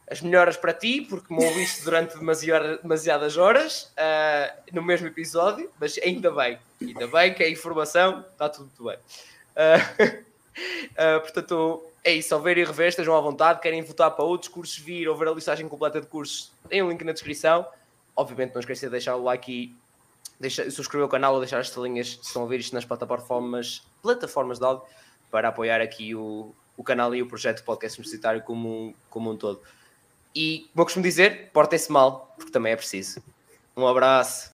as 0.09 0.21
melhoras 0.21 0.55
para 0.55 0.73
ti, 0.73 1.01
porque 1.01 1.33
me 1.33 1.43
ouviste 1.45 1.83
durante 1.83 2.17
demasiadas 2.17 3.35
horas 3.35 3.93
uh, 3.97 4.57
no 4.71 4.81
mesmo 4.81 5.07
episódio, 5.07 5.69
mas 5.79 5.97
ainda 5.97 6.31
bem, 6.31 6.57
ainda 6.81 7.07
bem 7.07 7.33
que 7.33 7.43
a 7.43 7.49
informação 7.49 8.25
está 8.31 8.47
tudo 8.47 8.71
muito 8.77 8.83
bem. 8.85 8.97
Uh, 9.55 11.17
uh, 11.17 11.19
portanto, 11.21 11.83
é 12.05 12.13
isso, 12.13 12.33
ao 12.33 12.41
ver 12.41 12.57
e 12.57 12.63
rever, 12.63 12.87
estejam 12.87 13.15
à 13.17 13.19
vontade, 13.19 13.59
querem 13.59 13.81
votar 13.81 14.11
para 14.11 14.23
outros 14.23 14.49
cursos, 14.49 14.77
vir 14.77 15.09
ou 15.09 15.15
ver 15.17 15.27
a 15.27 15.31
listagem 15.31 15.67
completa 15.67 15.99
de 15.99 16.07
cursos, 16.07 16.53
tem 16.69 16.81
um 16.81 16.89
link 16.89 17.03
na 17.03 17.11
descrição. 17.11 17.67
Obviamente, 18.15 18.53
não 18.53 18.61
esqueça 18.61 18.85
de 18.87 18.91
deixar 18.91 19.15
o 19.15 19.23
like 19.23 19.51
e 19.51 19.75
deixa, 20.39 20.71
subscrever 20.71 21.05
o 21.05 21.09
canal 21.09 21.33
ou 21.33 21.39
deixar 21.39 21.59
as 21.59 21.67
estrelinhas 21.67 22.11
se 22.11 22.27
estão 22.27 22.43
a 22.43 22.47
ver 22.47 22.59
isto 22.59 22.73
nas 22.73 22.85
plataformas, 22.85 23.85
plataformas 24.01 24.57
de 24.57 24.65
áudio 24.65 24.83
para 25.29 25.49
apoiar 25.49 25.81
aqui 25.81 26.15
o, 26.15 26.55
o 26.77 26.83
canal 26.83 27.13
e 27.13 27.21
o 27.21 27.27
projeto 27.27 27.63
podcast 27.63 27.99
universitário 27.99 28.41
como, 28.41 28.95
como 29.09 29.31
um 29.31 29.35
todo. 29.35 29.61
E, 30.35 30.69
como 30.71 30.81
eu 30.81 30.85
costumo 30.85 31.03
dizer, 31.03 31.49
portem-se 31.51 31.91
mal, 31.91 32.33
porque 32.37 32.51
também 32.51 32.73
é 32.73 32.75
preciso. 32.75 33.21
Um 33.75 33.87
abraço. 33.87 34.51